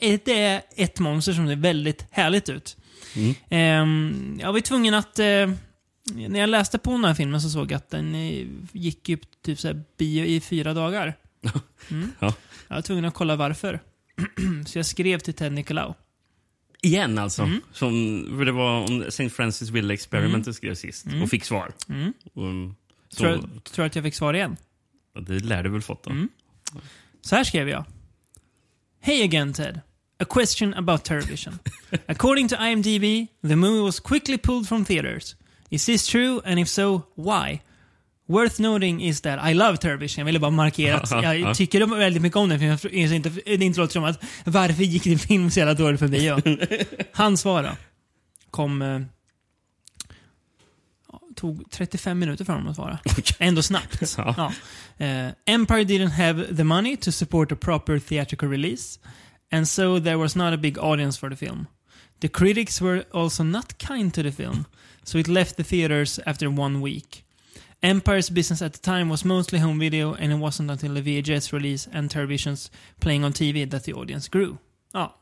det 0.24 0.40
är 0.42 0.62
ett 0.76 0.98
monster 0.98 1.32
som 1.32 1.46
ser 1.48 1.56
väldigt 1.56 2.06
härligt 2.10 2.48
ut. 2.48 2.76
Mm. 3.16 3.34
Ehm, 3.50 4.38
jag 4.40 4.52
var 4.52 4.60
tvungen 4.60 4.94
att... 4.94 5.18
Eh, 5.18 5.50
när 6.14 6.40
jag 6.40 6.48
läste 6.50 6.78
på 6.78 6.90
den 6.90 7.04
här 7.04 7.14
filmen 7.14 7.40
så 7.40 7.50
såg 7.50 7.72
jag 7.72 7.76
att 7.76 7.90
den 7.90 8.14
eh, 8.14 8.46
gick 8.72 9.08
ju 9.08 9.18
typ 9.42 9.60
så 9.60 9.80
bio 9.98 10.24
i 10.24 10.40
fyra 10.40 10.74
dagar. 10.74 11.16
Mm. 11.90 12.10
Ja. 12.20 12.34
Jag 12.68 12.74
var 12.74 12.82
tvungen 12.82 13.04
att 13.04 13.14
kolla 13.14 13.36
varför. 13.36 13.80
så 14.66 14.78
jag 14.78 14.86
skrev 14.86 15.18
till 15.18 15.34
Ted 15.34 15.52
Nicolau. 15.52 15.94
Igen 16.82 17.18
alltså. 17.18 17.42
Mm. 17.42 17.60
Som, 17.72 18.22
det 18.44 18.52
var 18.52 18.80
om 18.90 19.02
St. 19.02 19.30
Francis 19.30 19.70
Ville 19.70 19.94
Experiment 19.94 20.46
jag 20.46 20.54
skrev 20.54 20.74
sist 20.74 21.06
och 21.22 21.28
fick 21.30 21.44
svar. 21.44 21.72
Mm. 21.88 22.12
Och, 22.34 22.74
så, 23.08 23.16
Tror, 23.18 23.30
jag- 23.30 23.64
tror 23.64 23.86
att 23.86 23.94
jag 23.94 24.04
fick 24.04 24.14
svar 24.14 24.34
igen. 24.34 24.56
Det 25.20 25.32
lär 25.40 25.62
du 25.62 25.70
väl 25.70 25.82
fått 25.82 26.02
då? 26.04 26.10
Mm. 26.10 26.28
Så 27.20 27.36
här 27.36 27.44
skrev 27.44 27.68
jag. 27.68 27.84
Hey 29.00 29.22
again 29.22 29.52
Ted. 29.52 29.80
A 30.20 30.24
question 30.24 30.74
about 30.74 31.04
television. 31.04 31.58
According 32.08 32.48
to 32.48 32.56
IMDb, 32.56 33.28
the 33.42 33.56
movie 33.56 33.80
was 33.80 34.00
quickly 34.00 34.38
pulled 34.38 34.68
from 34.68 34.84
theaters. 34.84 35.36
Is 35.70 35.86
this 35.86 36.06
true? 36.06 36.40
And 36.44 36.60
if 36.60 36.68
so, 36.68 37.02
why? 37.16 37.62
Worth 38.26 38.60
noting 38.60 39.00
is 39.00 39.20
that 39.20 39.38
I 39.50 39.54
love 39.54 39.76
television. 39.76 40.20
Jag 40.20 40.26
ville 40.26 40.38
bara 40.38 40.50
markera 40.50 40.96
att 40.96 41.10
jag 41.22 41.54
tycker 41.56 41.80
de 41.80 41.90
väldigt 41.90 42.22
mycket 42.22 42.36
om 42.36 42.48
den. 42.48 42.62
Inser 42.62 43.12
inte, 43.12 43.28
det 43.28 43.64
inte 43.64 43.80
låter 43.80 43.92
som 43.92 44.04
att 44.04 44.24
varför 44.44 44.82
gick 44.82 45.04
din 45.04 45.18
film 45.18 45.50
så 45.50 45.58
jävla 45.58 45.74
dåligt 45.74 46.00
för 46.00 46.08
bio? 46.08 46.40
Han 47.12 47.36
svarade. 47.36 47.76
Kom... 48.50 48.82
Eh, 48.82 49.00
tog 51.34 51.70
35 51.70 52.18
minuter 52.18 52.44
för 52.44 52.52
honom 52.52 52.68
att 52.68 52.76
svara. 52.76 52.98
Ändå 53.38 53.62
snabbt. 53.62 54.14
Ja. 54.16 54.52
Eh, 54.98 55.28
Empire 55.46 55.84
didn't 55.84 56.10
have 56.10 56.56
the 56.56 56.64
money 56.64 56.96
to 56.96 57.12
support 57.12 57.52
a 57.52 57.56
proper 57.60 57.98
theatrical 57.98 58.50
release, 58.50 59.00
and 59.54 59.68
so 59.68 60.00
there 60.00 60.18
was 60.18 60.34
not 60.34 60.52
a 60.52 60.56
big 60.56 60.78
audience 60.78 61.16
for 61.16 61.28
the 61.28 61.36
film. 61.36 61.68
The 62.20 62.28
critics 62.28 62.80
were 62.80 63.04
also 63.12 63.44
not 63.44 63.78
kind 63.78 64.12
to 64.14 64.22
the 64.22 64.32
film, 64.32 64.66
so 65.04 65.18
it 65.18 65.28
left 65.28 65.56
the 65.56 65.62
theaters 65.62 66.18
after 66.26 66.50
one 66.50 66.80
week. 66.80 67.24
Empire's 67.80 68.30
business 68.30 68.62
at 68.62 68.72
the 68.72 68.80
time 68.80 69.08
was 69.08 69.24
mostly 69.24 69.60
home 69.60 69.78
video, 69.78 70.14
and 70.14 70.32
it 70.32 70.38
wasn't 70.38 70.70
until 70.70 70.94
the 70.94 71.02
VHS 71.02 71.52
release 71.52 71.88
and 71.92 72.10
televisions 72.10 72.68
playing 72.98 73.24
on 73.24 73.32
TV 73.32 73.70
that 73.70 73.84
the 73.84 73.92
audience 73.92 74.28
grew. 74.28 74.58
Ja. 74.92 75.14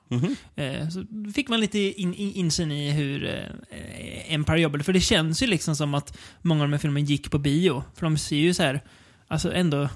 Eh, 0.57 0.89
så 0.89 1.05
fick 1.35 1.49
man 1.49 1.61
lite 1.61 1.79
in, 1.79 2.15
in, 2.15 2.33
insyn 2.35 2.73
i 2.73 2.91
hur 2.91 3.25
eh, 3.25 4.35
Empire 4.35 4.61
jobbade. 4.61 4.85
För 4.85 4.93
det 4.93 5.01
känns 5.01 5.43
ju 5.43 5.47
liksom 5.47 5.77
som 5.77 5.95
att 5.95 6.19
många 6.43 6.63
av 6.63 6.69
de 6.69 6.73
här 6.73 6.79
filmerna 6.79 7.07
gick 7.07 7.31
på 7.31 7.39
bio. 7.39 7.85
För 7.95 8.03
de 8.03 8.19
ser 8.19 8.37
ju 8.37 8.55
så 8.55 8.63
här, 8.63 8.81
alltså 9.29 9.53
ändå... 9.53 9.89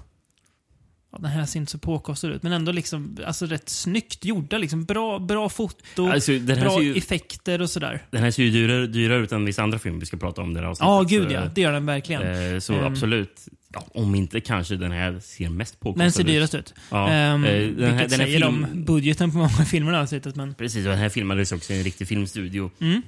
Ja, 1.12 1.18
den 1.18 1.30
här 1.30 1.46
ser 1.46 1.60
inte 1.60 1.72
så 1.72 1.78
påkostad 1.78 2.28
ut, 2.30 2.42
men 2.42 2.52
ändå 2.52 2.72
liksom, 2.72 3.16
alltså 3.26 3.46
rätt 3.46 3.68
snyggt 3.68 4.24
gjorda. 4.24 4.58
Liksom, 4.58 4.84
bra, 4.84 5.18
bra 5.18 5.48
foto, 5.48 6.08
Alltså, 6.08 6.32
den 6.38 6.60
bra 6.60 6.82
ju- 6.82 6.94
effekter 6.96 7.62
och 7.62 7.70
sådär. 7.70 8.02
Den 8.10 8.22
här 8.22 8.30
ser 8.30 8.42
ju 8.42 8.50
dyrare, 8.50 8.86
dyrare 8.86 9.22
ut 9.22 9.32
än 9.32 9.44
vissa 9.44 9.62
andra 9.62 9.78
filmer 9.78 10.00
vi 10.00 10.06
ska 10.06 10.16
prata 10.16 10.42
om 10.42 10.50
i 10.50 10.54
det 10.60 10.66
här. 10.66 10.76
Ja, 10.80 11.02
gud 11.08 11.28
Så, 11.28 11.34
ja. 11.34 11.50
Det 11.54 11.60
gör 11.60 11.72
den 11.72 11.86
verkligen. 11.86 12.22
eh, 12.54 12.58
Så 12.60 12.72
Ehm. 12.74 12.84
absolut. 12.84 13.46
Ja, 13.72 13.84
om 13.94 14.14
inte 14.14 14.40
kanske 14.40 14.76
den 14.76 14.92
här 14.92 15.18
ser 15.20 15.48
mest 15.48 15.80
påkostad 15.80 16.04
den 16.04 16.12
ser 16.12 16.20
ut. 16.20 16.26
dyrast 16.26 16.54
ut. 16.54 16.74
Ja, 16.90 17.06
eh, 17.08 17.12
den 17.12 17.42
vilket 17.42 17.80
här- 17.80 17.88
den 17.90 17.98
här 17.98 18.08
säger 18.08 18.26
film- 18.40 18.66
om 18.72 18.84
budgeten 18.84 19.30
på 19.32 19.36
många 19.38 19.48
filmer 19.48 19.92
här 19.92 20.00
avsnittet, 20.02 20.36
men... 20.36 20.54
Precis, 20.54 20.84
och 20.86 20.90
den 20.90 20.98
här 21.00 21.08
filmades 21.08 21.52
också 21.52 21.72
i 21.72 21.78
en 21.78 21.84
riktig 21.84 22.08
filmstudio. 22.08 22.70
Mm. 22.80 23.02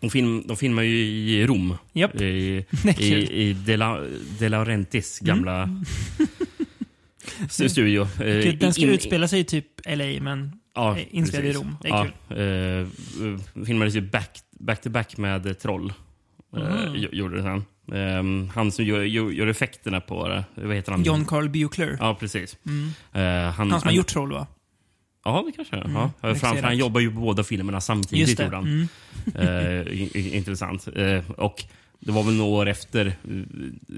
De, 0.00 0.10
film, 0.10 0.44
de 0.46 0.56
filmar 0.56 0.82
ju 0.82 0.98
i 1.06 1.46
Rom. 1.46 1.76
Japp. 1.92 2.20
I, 2.20 2.64
i, 2.98 3.04
i 3.42 3.52
De, 3.52 3.76
La, 3.76 4.00
De 4.38 4.48
Laurentis 4.48 5.18
gamla 5.18 5.64
stu- 5.64 6.26
studio. 7.48 8.02
Eh, 8.02 8.42
Kul, 8.42 8.58
Den 8.58 8.72
ska 8.72 8.82
in- 8.82 8.88
utspela 8.88 9.28
sig 9.28 9.40
i 9.40 9.44
typ 9.44 9.66
LA, 9.86 10.20
men 10.20 10.52
Ja, 10.74 10.98
eh, 10.98 11.04
inspelad 11.10 11.46
i. 11.46 11.52
Rom. 11.52 11.76
Det 11.82 11.88
är 11.88 11.92
ja, 11.92 12.06
kul. 12.28 12.86
Eh, 13.56 13.64
filmades 13.66 13.94
ju 13.94 14.00
back, 14.00 14.38
back 14.60 14.80
to 14.82 14.90
back 14.90 15.16
med 15.16 15.46
eh, 15.46 15.52
Troll. 15.52 15.92
Eh, 16.56 16.60
gj- 16.60 17.14
gjorde 17.14 17.36
det 17.36 17.42
sen. 17.42 17.64
Eh, 17.92 18.52
han 18.54 18.72
som 18.72 18.84
gör, 18.84 19.02
gör, 19.02 19.30
gör 19.30 19.46
effekterna 19.46 20.00
på 20.00 20.28
det. 20.28 20.44
Vad 20.54 20.76
heter 20.76 20.92
han? 20.92 21.02
John 21.02 21.24
Carl 21.24 21.48
Buechler. 21.48 21.96
Ja, 22.00 22.14
precis. 22.20 22.56
Mm. 22.66 22.88
Eh, 23.12 23.52
han, 23.52 23.70
Han 23.70 23.80
som 23.80 23.88
har 23.88 23.94
gjort 23.94 24.06
Troll, 24.06 24.32
va? 24.32 24.46
Ja, 25.24 25.44
det 25.46 25.52
kanske. 25.52 25.76
Mm, 25.76 25.92
ja. 25.92 26.10
Framför, 26.34 26.62
han 26.62 26.76
jobbar 26.76 27.00
ju 27.00 27.10
på 27.12 27.20
båda 27.20 27.44
filmerna 27.44 27.80
samtidigt. 27.80 28.28
Just 28.28 28.36
det. 28.36 28.44
gjorde 28.44 28.56
han. 28.56 28.64
Mm. 28.66 28.88
Eh, 29.34 29.92
i- 29.92 30.36
intressant. 30.36 30.88
Eh, 30.96 31.30
och 31.30 31.64
det 32.04 32.12
var 32.12 32.22
väl 32.22 32.34
några 32.34 32.50
år 32.50 32.68
efter 32.68 33.16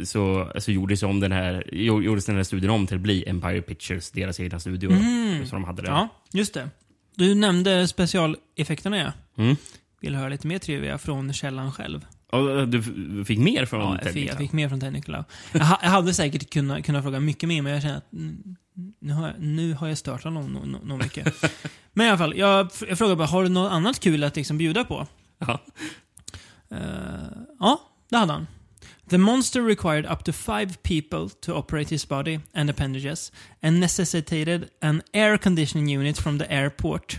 så, 0.04 0.52
så 0.58 0.72
gjordes, 0.72 1.02
om 1.02 1.20
den 1.20 1.32
här, 1.32 1.64
gjo- 1.72 2.02
gjordes 2.02 2.26
den 2.26 2.36
här 2.36 2.42
studien 2.42 2.70
om 2.70 2.86
till 2.86 2.96
att 2.96 3.00
bli 3.02 3.24
Empire 3.28 3.62
Pictures, 3.62 4.10
deras 4.10 4.40
egna 4.40 4.60
studio. 4.60 4.90
Mm. 4.92 5.46
Så 5.46 5.54
de 5.56 5.64
hade 5.64 5.82
det. 5.82 5.88
Ja, 5.88 6.08
just 6.32 6.54
det. 6.54 6.70
Du 7.16 7.34
nämnde 7.34 7.88
specialeffekterna, 7.88 8.96
ja. 8.98 9.12
Mm. 9.42 9.56
Vill 10.00 10.14
höra 10.14 10.28
lite 10.28 10.46
mer 10.46 10.58
trivia 10.58 10.98
från 10.98 11.32
källan 11.32 11.72
själv? 11.72 12.06
Och 12.32 12.68
du 12.68 12.82
fick 13.24 13.38
mer 13.38 13.66
från 13.66 13.80
Ja, 13.80 13.92
jag 13.94 14.02
Ted 14.02 14.12
fick, 14.12 14.28
jag 14.30 14.38
fick 14.38 14.52
mer 14.52 14.68
från 14.68 14.80
Ted 14.80 14.92
Nicolau. 14.92 15.24
Jag, 15.52 15.78
jag 15.82 15.90
hade 15.90 16.14
säkert 16.14 16.50
kunnat, 16.50 16.84
kunnat 16.84 17.02
fråga 17.02 17.20
mycket 17.20 17.48
mer, 17.48 17.62
men 17.62 17.72
jag 17.72 17.82
känner 17.82 17.96
att 17.96 18.08
nu 19.00 19.12
har 19.12 19.26
jag, 19.26 19.34
nu 19.40 19.72
har 19.74 19.88
jag 19.88 19.98
stört 19.98 20.24
honom 20.24 20.52
nog 20.52 20.66
no, 20.68 20.78
no, 20.84 20.96
mycket. 20.96 21.34
men 21.92 22.06
i 22.06 22.08
alla 22.08 22.18
fall, 22.18 22.36
jag, 22.36 22.70
jag 22.88 22.98
frågar 22.98 23.16
bara, 23.16 23.26
har 23.28 23.42
du 23.42 23.48
något 23.48 23.72
annat 23.72 24.00
kul 24.00 24.24
att 24.24 24.36
liksom 24.36 24.58
bjuda 24.58 24.84
på? 24.84 25.06
Ja. 25.38 25.60
Eh, 26.70 26.78
ja, 27.60 27.80
det 28.08 28.16
hade 28.16 28.32
han. 28.32 28.46
The 29.10 29.18
monster 29.18 29.62
required 29.62 30.06
up 30.12 30.24
to 30.24 30.32
five 30.32 30.82
people 30.82 31.28
to 31.40 31.52
operate 31.54 31.90
his 31.90 32.08
body 32.08 32.40
and 32.54 32.70
appendages 32.70 33.32
and 33.62 33.80
necessitated 33.80 34.68
an 34.82 35.02
air 35.12 35.38
conditioning 35.38 35.88
unit 35.98 36.18
from 36.18 36.38
the 36.38 36.46
airport 36.50 37.18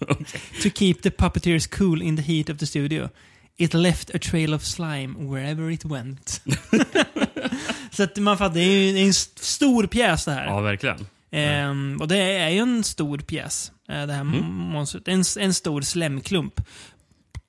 to 0.62 0.70
keep 0.70 1.02
the 1.02 1.10
puppeteers 1.10 1.66
cool 1.70 2.02
in 2.02 2.16
the 2.16 2.22
heat 2.22 2.48
of 2.50 2.58
the 2.58 2.66
studio. 2.66 3.10
It 3.56 3.74
left 3.74 4.14
a 4.14 4.18
trail 4.18 4.54
of 4.54 4.64
slime 4.64 5.14
wherever 5.28 5.70
it 5.70 5.84
went. 5.84 6.40
Så 7.90 8.02
att 8.02 8.16
man 8.18 8.38
fattar, 8.38 8.54
det 8.54 8.60
är 8.60 8.92
ju 8.92 8.98
en 8.98 9.10
st- 9.10 9.42
stor 9.44 9.86
pjäs 9.86 10.24
det 10.24 10.32
här. 10.32 10.46
ja, 10.46 10.60
verkligen. 10.60 11.06
Ehm, 11.30 11.96
och 12.00 12.08
det 12.08 12.16
är 12.18 12.48
ju 12.48 12.58
en 12.58 12.84
stor 12.84 13.18
pjäs, 13.18 13.72
eh, 13.88 14.06
det 14.06 14.12
här 14.12 14.20
Mm. 14.20 14.44
monstret. 14.54 15.08
En, 15.08 15.24
en 15.40 15.54
stor 15.54 15.80
slemklump. 15.82 16.60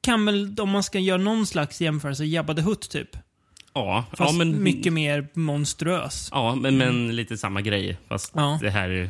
Kan 0.05 0.25
väl, 0.25 0.55
om 0.59 0.69
man 0.69 0.83
ska 0.83 0.99
göra 0.99 1.17
någon 1.21 1.45
slags 1.47 1.81
jämförelse, 1.81 2.25
Jabba 2.25 2.53
the 2.53 2.61
Hutt 2.61 2.89
typ. 2.89 3.09
Ja, 3.73 4.05
Fast 4.09 4.31
ja, 4.33 4.37
men, 4.37 4.63
mycket 4.63 4.93
mer 4.93 5.27
monströs. 5.33 6.29
Ja, 6.31 6.55
men, 6.55 6.77
men 6.77 7.15
lite 7.15 7.37
samma 7.37 7.61
grej. 7.61 7.97
Fast 8.07 8.31
Ja. 8.35 8.59
det 8.61 8.69
här 8.69 8.89
är 8.89 9.09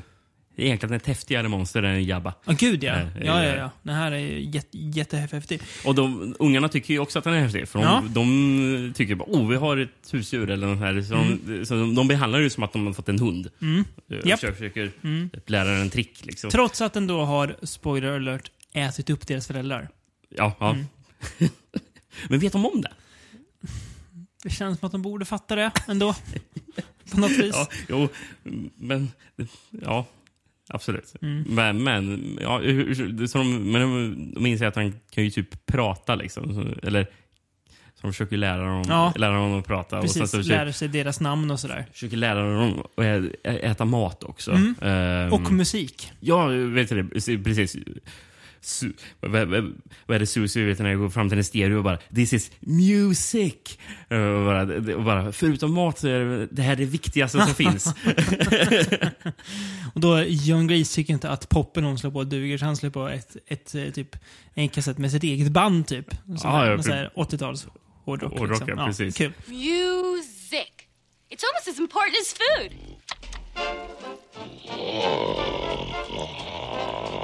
egentligen 0.57 0.95
ett 0.95 1.05
häftigare 1.07 1.47
monster 1.47 1.83
än 1.83 2.03
Jabba. 2.03 2.33
Ja, 2.45 2.53
gud 2.59 2.83
ja. 2.83 2.93
Nej, 2.95 3.05
Ja, 3.25 3.43
ja, 3.43 3.49
eh, 3.51 3.55
ja. 3.57 3.69
Den 3.83 3.95
här 3.95 4.11
är 4.11 4.17
jätte, 4.37 4.77
jättehäftig. 4.77 5.61
Och 5.85 5.95
de, 5.95 6.35
ungarna 6.39 6.69
tycker 6.69 6.93
ju 6.93 6.99
också 6.99 7.19
att 7.19 7.25
den 7.25 7.33
är 7.33 7.39
häftig. 7.41 7.67
För 7.67 7.79
de, 7.79 7.85
Ja. 7.85 8.03
de 8.09 8.93
tycker 8.95 9.15
bara 9.15 9.29
oh 9.29 9.47
vi 9.49 9.55
har 9.55 9.77
ett 9.77 9.89
husdjur 10.11 10.49
eller 10.49 10.67
något 10.67 10.79
här. 10.79 11.01
Så, 11.01 11.13
de, 11.13 11.65
så 11.65 11.73
de, 11.73 11.95
de 11.95 12.07
behandlar 12.07 12.39
det 12.39 12.49
som 12.49 12.63
att 12.63 12.73
de 12.73 12.85
har 12.85 12.93
fått 12.93 13.09
en 13.09 13.19
hund. 13.19 13.49
Mm. 13.61 13.83
Eh, 14.11 14.17
Japp. 14.25 14.39
Försöker, 14.39 14.57
försöker 14.57 14.91
lära 15.51 15.69
den 15.69 15.81
en 15.81 15.89
trick. 15.89 16.25
Liksom. 16.25 16.49
Trots 16.49 16.81
att 16.81 16.93
den 16.93 17.07
då 17.07 17.21
har, 17.21 17.55
spoiler 17.63 18.15
alert, 18.15 18.51
ätit 18.73 19.09
upp 19.09 19.27
deras 19.27 19.47
föräldrar. 19.47 19.89
Ja, 20.37 20.55
ja. 20.59 20.71
Mm. 20.71 20.85
Men 22.29 22.39
vet 22.39 22.53
de 22.53 22.65
om 22.65 22.81
det? 22.81 22.91
Det 24.43 24.49
känns 24.49 24.79
som 24.79 24.85
att 24.85 24.91
de 24.91 25.01
borde 25.01 25.25
fatta 25.25 25.55
det 25.55 25.71
ändå. 25.87 26.15
På 27.11 27.19
något 27.19 27.31
vis. 27.31 27.55
Ja, 27.55 27.67
jo, 27.89 28.07
men... 28.75 29.11
Ja, 29.69 30.05
absolut. 30.69 31.13
Mm. 31.21 31.43
Men, 31.47 31.83
men, 31.83 32.37
ja, 32.41 32.59
så 33.27 33.37
de, 33.37 33.71
men 33.71 33.81
de, 33.81 34.31
de 34.33 34.45
inser 34.45 34.65
att 34.65 34.75
han 34.75 34.93
kan 35.09 35.23
ju 35.23 35.29
typ 35.31 35.65
prata 35.65 36.15
liksom. 36.15 36.73
Eller 36.83 37.03
så 37.95 38.01
de 38.01 38.13
försöker 38.13 38.37
lära 38.37 38.65
dem, 38.65 38.83
Ja. 38.87 39.13
lära 39.15 39.33
dem 39.33 39.59
att 39.59 39.67
prata. 39.67 39.99
och 39.99 40.09
sen 40.09 40.21
Precis, 40.21 40.45
så 40.45 40.49
lära 40.51 40.73
sig 40.73 40.87
deras 40.87 41.19
namn 41.19 41.51
och 41.51 41.59
sådär. 41.59 41.85
försöker 41.93 42.17
lära 42.17 42.53
dem 42.59 42.79
att 42.95 43.45
äta 43.45 43.85
mat 43.85 44.23
också. 44.23 44.51
Mm. 44.51 44.75
Ehm, 44.81 45.33
Och 45.33 45.51
musik. 45.51 46.11
Ja, 46.19 46.45
vet 46.47 46.89
du 46.89 47.03
det? 47.03 47.37
Precis. 47.43 47.75
Su, 48.65 48.93
vad, 49.19 49.47
vad, 49.47 49.73
vad 50.05 50.15
är 50.15 50.19
det 50.19 50.25
Susie 50.25 50.65
vet 50.65 50.79
när 50.79 50.89
jag 50.89 50.99
går 50.99 51.09
fram 51.09 51.29
till 51.29 51.37
en 51.37 51.43
stereo 51.43 51.77
och 51.77 51.83
bara 51.83 51.97
“This 52.15 52.33
is 52.33 52.51
music”. 52.59 53.79
Och 54.09 54.45
bara, 54.45 54.61
och 54.95 55.03
bara, 55.03 55.31
förutom 55.31 55.73
mat 55.73 55.99
så 55.99 56.07
är 56.07 56.19
det, 56.19 56.47
det 56.51 56.61
här 56.61 56.75
det 56.75 56.85
viktigaste 56.85 57.41
som 57.45 57.55
finns. 57.55 57.85
Och 59.93 60.01
då, 60.01 60.21
John 60.21 60.67
Grease 60.67 60.95
tycker 60.95 61.13
inte 61.13 61.29
att 61.29 61.49
poppen 61.49 61.83
hon 61.83 61.97
slår 61.97 62.11
på 62.11 62.23
duger, 62.23 62.57
så 62.57 62.65
han 62.65 62.75
slår 62.77 62.89
på 62.89 63.07
ett, 63.07 63.37
ett, 63.47 63.75
eh, 63.75 63.89
typ, 63.89 64.15
en 64.53 64.69
kassett 64.69 64.97
med 64.97 65.11
sitt 65.11 65.23
eget 65.23 65.51
band 65.51 65.87
typ. 65.87 66.11
Som 66.25 66.37
Ja, 66.43 66.61
är 66.63 66.69
ja, 66.69 66.75
någon 66.75 66.83
sån 66.83 66.93
här 66.93 67.11
80-tals 67.15 67.67
hårdrock. 68.05 68.39
Hårdrock, 68.39 68.59
liksom. 68.59 68.79
ja, 68.79 68.85
precis. 68.85 69.17
Kul. 69.17 69.31
Music. 69.47 70.71
It's 71.29 71.43
almost 71.43 71.67
as 71.67 71.79
important 71.79 72.15
as 72.21 72.35
food. 72.37 72.71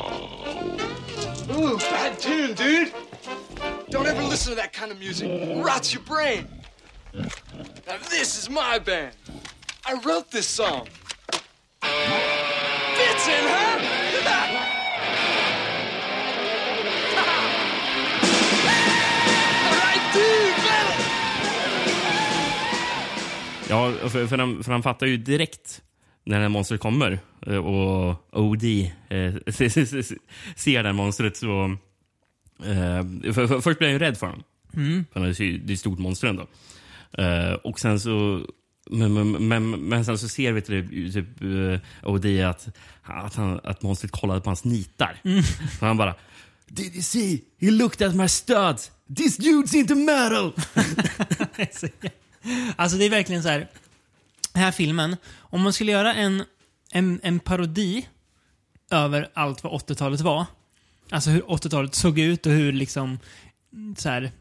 Ooh, 1.50 1.78
bad 1.78 2.20
tune, 2.20 2.54
dude. 2.54 2.94
Don't 3.90 4.08
ever 4.08 4.24
listen 4.24 4.52
to 4.52 4.56
that 4.56 4.74
kind 4.74 4.92
of 4.92 5.00
music. 5.00 5.30
It 5.30 5.64
rots 5.64 5.94
your 5.94 6.04
brain. 6.04 6.48
Now 7.14 7.98
this 8.10 8.38
is 8.38 8.50
my 8.50 8.80
band. 8.80 9.16
I 9.86 9.94
wrote 10.06 10.32
this 10.32 10.48
song. 10.48 10.88
Huh? 11.84 12.22
Right, 19.72 20.14
dude, 20.14 20.58
metal. 20.64 21.02
Ja, 23.70 24.10
för, 24.10 24.28
för, 24.28 24.38
han, 24.38 24.64
för 24.64 24.72
han 24.72 24.84
fattar 24.84 25.06
ju 25.08 25.18
direkt 25.18 25.82
när 26.24 26.38
det 26.38 26.42
här 26.42 26.50
monstret 26.50 26.82
kommer 26.82 27.20
eh, 27.48 27.56
och 27.56 28.16
OD 28.32 28.64
eh, 28.64 28.88
ser 30.56 30.84
det 30.84 30.90
här 30.90 30.94
monstret 30.94 31.38
så... 31.38 31.78
Eh, 32.64 33.34
för, 33.34 33.48
för, 33.48 33.62
först 33.62 33.80
blir 33.80 33.88
han 33.88 33.94
ju 33.94 34.00
rädd 34.00 34.18
för 34.18 34.28
honom. 34.28 34.44
Ju- 35.40 35.58
det 35.58 35.72
är 35.72 35.74
ett 35.74 35.80
stort 35.80 36.00
monster 36.00 36.28
ändå. 36.28 36.48
Och 37.64 37.80
sen 37.80 38.00
så... 38.00 38.46
Men, 38.92 39.14
men, 39.14 39.48
men, 39.48 39.70
men 39.70 40.06
sen 40.06 40.18
så 40.18 40.30
ser 40.30 40.52
vi 40.52 40.62
typ, 40.62 40.86
OD 42.04 42.26
att, 42.26 42.68
att, 43.04 43.36
han, 43.36 43.60
att 43.64 43.82
monstret 43.82 44.12
kollade 44.12 44.42
på 44.42 44.50
hans 44.50 44.64
nitar. 44.64 45.22
Och 45.82 45.88
han 45.88 45.98
bara... 45.98 46.16
Did 46.68 46.94
you 46.94 47.02
see? 47.02 47.42
He 47.60 47.72
looked 47.72 48.08
at 48.08 48.16
my 48.16 48.28
studs. 48.28 48.92
This 49.16 49.40
dude's 49.40 49.76
into 49.76 49.96
metal! 49.96 50.54
Alltså 52.76 52.98
det 52.98 53.06
är 53.06 53.10
verkligen 53.10 53.44
så 53.44 53.50
här. 53.50 53.68
Den 54.54 54.64
här 54.64 54.72
filmen, 54.72 55.18
om 55.40 55.62
man 55.62 55.74
skulle 55.74 55.92
göra 55.92 56.14
en, 56.14 56.44
en, 56.92 57.20
en 57.24 57.40
parodi 57.40 58.08
över 58.92 59.30
allt 59.34 59.64
vad 59.64 59.74
80-talet 59.74 60.22
var. 60.22 60.46
Alltså 61.12 61.30
hur 61.30 61.42
80-talet 61.42 61.96
såg 61.96 62.20
ut 62.20 62.46
och 62.46 62.52
hur 62.52 62.72
liksom 62.74 63.20
så 63.98 64.10
här 64.10 64.32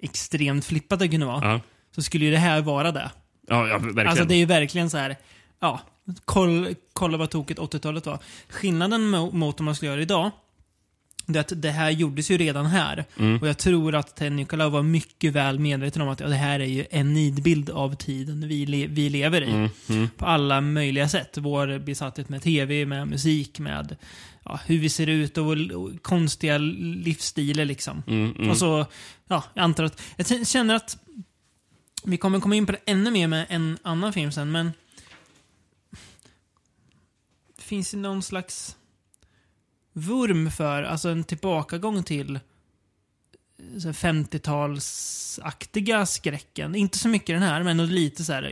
extremt 0.00 0.64
flippat 0.64 0.98
det 0.98 1.08
kunde 1.08 1.26
vara. 1.26 1.52
Ja, 1.52 1.60
Så 1.94 2.02
skulle 2.02 2.24
ju 2.24 2.30
det 2.30 2.38
här 2.38 2.60
vara 2.62 2.92
det. 2.92 3.10
ja, 3.48 3.68
ja 3.68 3.78
verkligen. 3.78 4.08
Alltså 4.08 4.24
det 4.24 4.34
är 4.34 4.38
ju 4.38 4.44
verkligen 4.46 4.90
så 4.90 4.96
här, 4.98 5.16
ja, 5.60 5.80
koll, 6.24 6.74
kolla 6.92 7.16
vad 7.18 7.30
tokigt 7.30 7.60
80-talet 7.60 8.06
var. 8.06 8.18
Skillnaden 8.48 9.14
mo- 9.14 9.32
mot 9.34 9.60
om 9.60 9.64
man 9.66 9.74
skulle 9.74 9.86
göra 9.88 9.96
det 9.96 10.02
idag, 10.02 10.30
det 11.26 11.40
att 11.40 11.52
det 11.56 11.70
här 11.70 11.90
gjordes 11.90 12.30
ju 12.30 12.38
redan 12.38 12.66
här. 12.66 13.04
Och 13.40 13.48
jag 13.48 13.58
tror 13.58 13.94
att 13.94 14.16
Ted 14.16 14.32
Nicolau 14.32 14.70
var 14.70 14.82
mycket 14.82 15.32
väl 15.32 15.58
medveten 15.58 16.02
om 16.02 16.08
att 16.08 16.20
ja, 16.20 16.28
det 16.28 16.34
här 16.34 16.60
är 16.60 16.64
ju 16.64 16.86
en 16.90 17.14
nidbild 17.14 17.70
av 17.70 17.94
tiden 17.94 18.48
vi, 18.48 18.66
le 18.66 18.86
vi 18.86 19.08
lever 19.08 19.42
i. 19.42 19.68
På 20.16 20.26
alla 20.26 20.60
möjliga 20.60 21.08
sätt. 21.08 21.38
Vår 21.38 21.78
besatthet 21.78 22.28
med 22.28 22.42
tv, 22.42 22.86
med 22.86 23.08
musik, 23.08 23.58
med 23.58 23.96
ja, 24.44 24.60
hur 24.66 24.78
vi 24.78 24.88
ser 24.88 25.06
ut 25.06 25.38
och, 25.38 25.50
och 25.50 26.02
konstiga 26.02 26.58
livsstilar 26.58 27.64
liksom. 27.64 28.02
Och 28.50 28.56
så, 28.56 28.86
ja, 29.28 29.44
jag 29.54 29.62
antar 29.62 29.84
att, 29.84 30.02
jag 30.16 30.46
känner 30.46 30.74
att 30.74 30.98
vi 32.04 32.16
kommer 32.16 32.40
komma 32.40 32.54
in 32.54 32.66
på 32.66 32.72
det 32.72 32.80
ännu 32.86 33.10
mer 33.10 33.28
med 33.28 33.46
en 33.48 33.78
annan 33.82 34.12
film 34.12 34.32
sen, 34.32 34.52
men... 34.52 34.72
Det 37.56 37.62
finns 37.62 37.94
ju 37.94 37.98
någon 37.98 38.22
slags 38.22 38.76
vurm 39.92 40.50
för, 40.50 40.82
alltså 40.82 41.08
en 41.08 41.24
tillbakagång 41.24 42.02
till 42.02 42.36
eh, 42.36 42.40
50-talsaktiga 43.76 46.06
skräcken. 46.06 46.74
Inte 46.74 46.98
så 46.98 47.08
mycket 47.08 47.36
den 47.36 47.42
här, 47.42 47.62
men 47.62 47.86
lite 47.86 48.24
så 48.24 48.32
här 48.32 48.42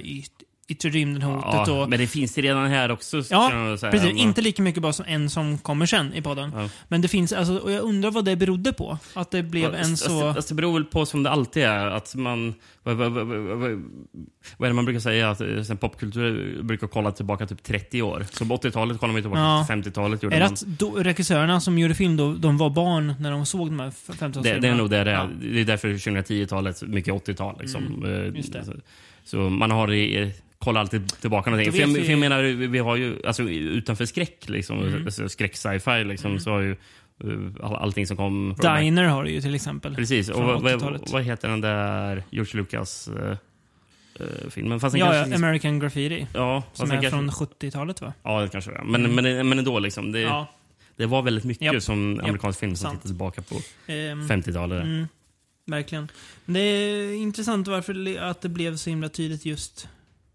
yt, 0.70 0.76
yttre 0.76 0.90
rymden-hotet 0.90 1.68
Ja, 1.68 1.82
och... 1.82 1.88
men 1.90 1.98
det 1.98 2.06
finns 2.06 2.34
det 2.34 2.40
redan 2.42 2.66
här 2.66 2.90
också. 2.90 3.22
Ja, 3.30 3.76
precis. 3.80 4.12
Inte 4.14 4.40
lika 4.42 4.62
mycket 4.62 4.82
bara 4.82 4.92
som 4.92 5.04
en 5.08 5.30
som 5.30 5.58
kommer 5.58 5.86
sen 5.86 6.14
i 6.14 6.22
podden. 6.22 6.52
Ja. 6.56 6.68
Men 6.88 7.00
det 7.02 7.08
finns, 7.08 7.32
alltså, 7.32 7.56
och 7.58 7.72
jag 7.72 7.82
undrar 7.82 8.10
vad 8.10 8.24
det 8.24 8.36
berodde 8.36 8.72
på. 8.72 8.98
Att 9.14 9.30
det 9.30 9.42
blev 9.42 9.74
en 9.74 9.80
Alltså, 9.90 10.08
så... 10.08 10.28
alltså, 10.28 10.54
det 10.54 10.56
beror 10.56 10.72
väl 10.72 10.84
på 10.84 11.06
som 11.06 11.22
det 11.22 11.30
alltid 11.30 11.62
är. 11.62 11.86
Att 11.86 12.14
man, 12.14 12.54
vad, 12.82 12.96
vad, 12.96 13.12
vad, 13.12 13.26
vad, 13.26 14.66
är 14.66 14.66
det 14.66 14.72
man 14.72 14.84
brukar 14.84 15.00
säga? 15.00 15.30
Att 15.30 15.40
eh, 15.40 15.62
sen 15.62 15.76
popkultur 15.76 16.62
brukar 16.62 16.86
kolla 16.86 17.12
tillbaka 17.12 17.46
typ 17.46 17.62
30 17.62 18.02
år. 18.02 18.26
Så 18.32 18.44
på 18.46 18.56
80-talet 18.56 18.98
kollar 19.00 19.12
man 19.12 19.22
tillbaka 19.22 19.40
Ja. 19.42 19.64
till 19.68 19.92
50-talet. 19.92 20.22
Gjorde 20.22 20.36
Är 20.36 20.40
det 20.40 20.46
man. 20.46 20.52
att 20.52 20.60
då, 20.60 20.90
regissörerna 20.90 21.60
som 21.60 21.78
gjorde 21.78 21.94
film 21.94 22.16
då, 22.16 22.32
de 22.34 22.58
var 22.58 22.70
barn 22.70 23.14
när 23.20 23.30
de 23.30 23.46
såg 23.46 23.68
de 23.68 23.80
här 23.80 23.90
15 23.90 24.42
Det, 24.42 24.58
det 24.58 24.68
är 24.68 24.74
nog 24.74 24.90
det 24.90 25.04
det 25.04 25.10
är. 25.10 25.14
Ja. 25.14 25.28
Det 25.40 25.60
är 25.60 25.64
därför 25.64 25.88
2010-talet 25.88 26.82
mycket 26.82 27.14
80-tal. 27.14 27.56
Liksom. 27.60 28.04
Eh, 28.04 28.10
Mm, 28.10 28.36
just 28.36 28.52
det. 28.52 28.64
Så, 28.64 28.72
så 29.24 29.36
man 29.36 29.70
har 29.70 29.86
det, 29.86 30.32
kollar 30.64 30.80
alltid 30.80 31.08
tillbaka 31.20 31.50
någonting. 31.50 31.72
För 31.72 31.80
jag, 31.80 31.94
för 32.04 32.10
jag 32.10 32.18
menar, 32.18 32.42
vi 32.66 32.78
har 32.78 32.96
ju, 32.96 33.26
alltså 33.26 33.42
utanför 33.42 34.04
skräck, 34.06 34.48
liksom, 34.48 34.78
Mm. 34.82 35.04
alltså, 35.04 35.28
skräck-sci-fi, 35.28 36.04
liksom, 36.04 36.40
så 36.40 36.50
har 36.50 36.60
ju 36.60 36.76
uh, 37.24 37.50
all, 37.62 37.74
allting 37.76 38.06
som 38.06 38.16
kom... 38.16 38.54
Diner 38.62 39.04
har 39.04 39.24
du 39.24 39.30
ju 39.30 39.40
till 39.40 39.54
exempel. 39.54 39.94
Precis. 39.94 40.28
Och 40.28 40.42
vad, 40.44 40.62
vad, 40.62 40.72
80-talet. 40.72 41.10
vad 41.12 41.22
heter 41.22 41.48
den 41.48 41.60
där 41.60 42.22
George 42.30 42.56
Lucas 42.60 43.08
uh, 43.08 43.34
filmen? 44.50 44.80
Fast 44.80 44.96
Ja, 44.96 45.10
kanske- 45.12 45.34
American 45.34 45.78
Graffiti. 45.78 46.26
ja, 46.34 46.62
Som 46.72 46.90
är 46.90 46.94
kanske, 46.94 47.10
från 47.10 47.30
70-talet 47.30 48.00
va? 48.00 48.12
Ja, 48.22 48.40
det 48.40 48.48
kanske 48.48 48.70
det 48.70 48.76
är. 48.78 48.84
Men, 48.84 49.14
men, 49.14 49.48
men 49.48 49.58
ändå, 49.58 49.78
liksom, 49.78 50.12
det, 50.12 50.20
Ja. 50.20 50.46
det 50.96 51.06
var 51.06 51.22
väldigt 51.22 51.44
mycket 51.44 51.72
Japp. 51.72 51.82
som 51.82 52.20
amerikansk 52.24 52.60
film 52.60 52.76
som 52.76 52.90
tittar 52.90 53.06
tillbaka 53.08 53.42
på 53.42 53.54
Ehm, 53.92 54.28
50-talet. 54.28 54.82
mm, 54.84 55.06
verkligen. 55.66 56.08
Det 56.46 56.60
är 56.60 57.12
intressant 57.14 57.68
varför 57.68 58.18
att 58.18 58.40
det 58.40 58.48
blev 58.48 58.76
så 58.76 58.90
himla 58.90 59.08
tydligt 59.08 59.46
just 59.46 59.88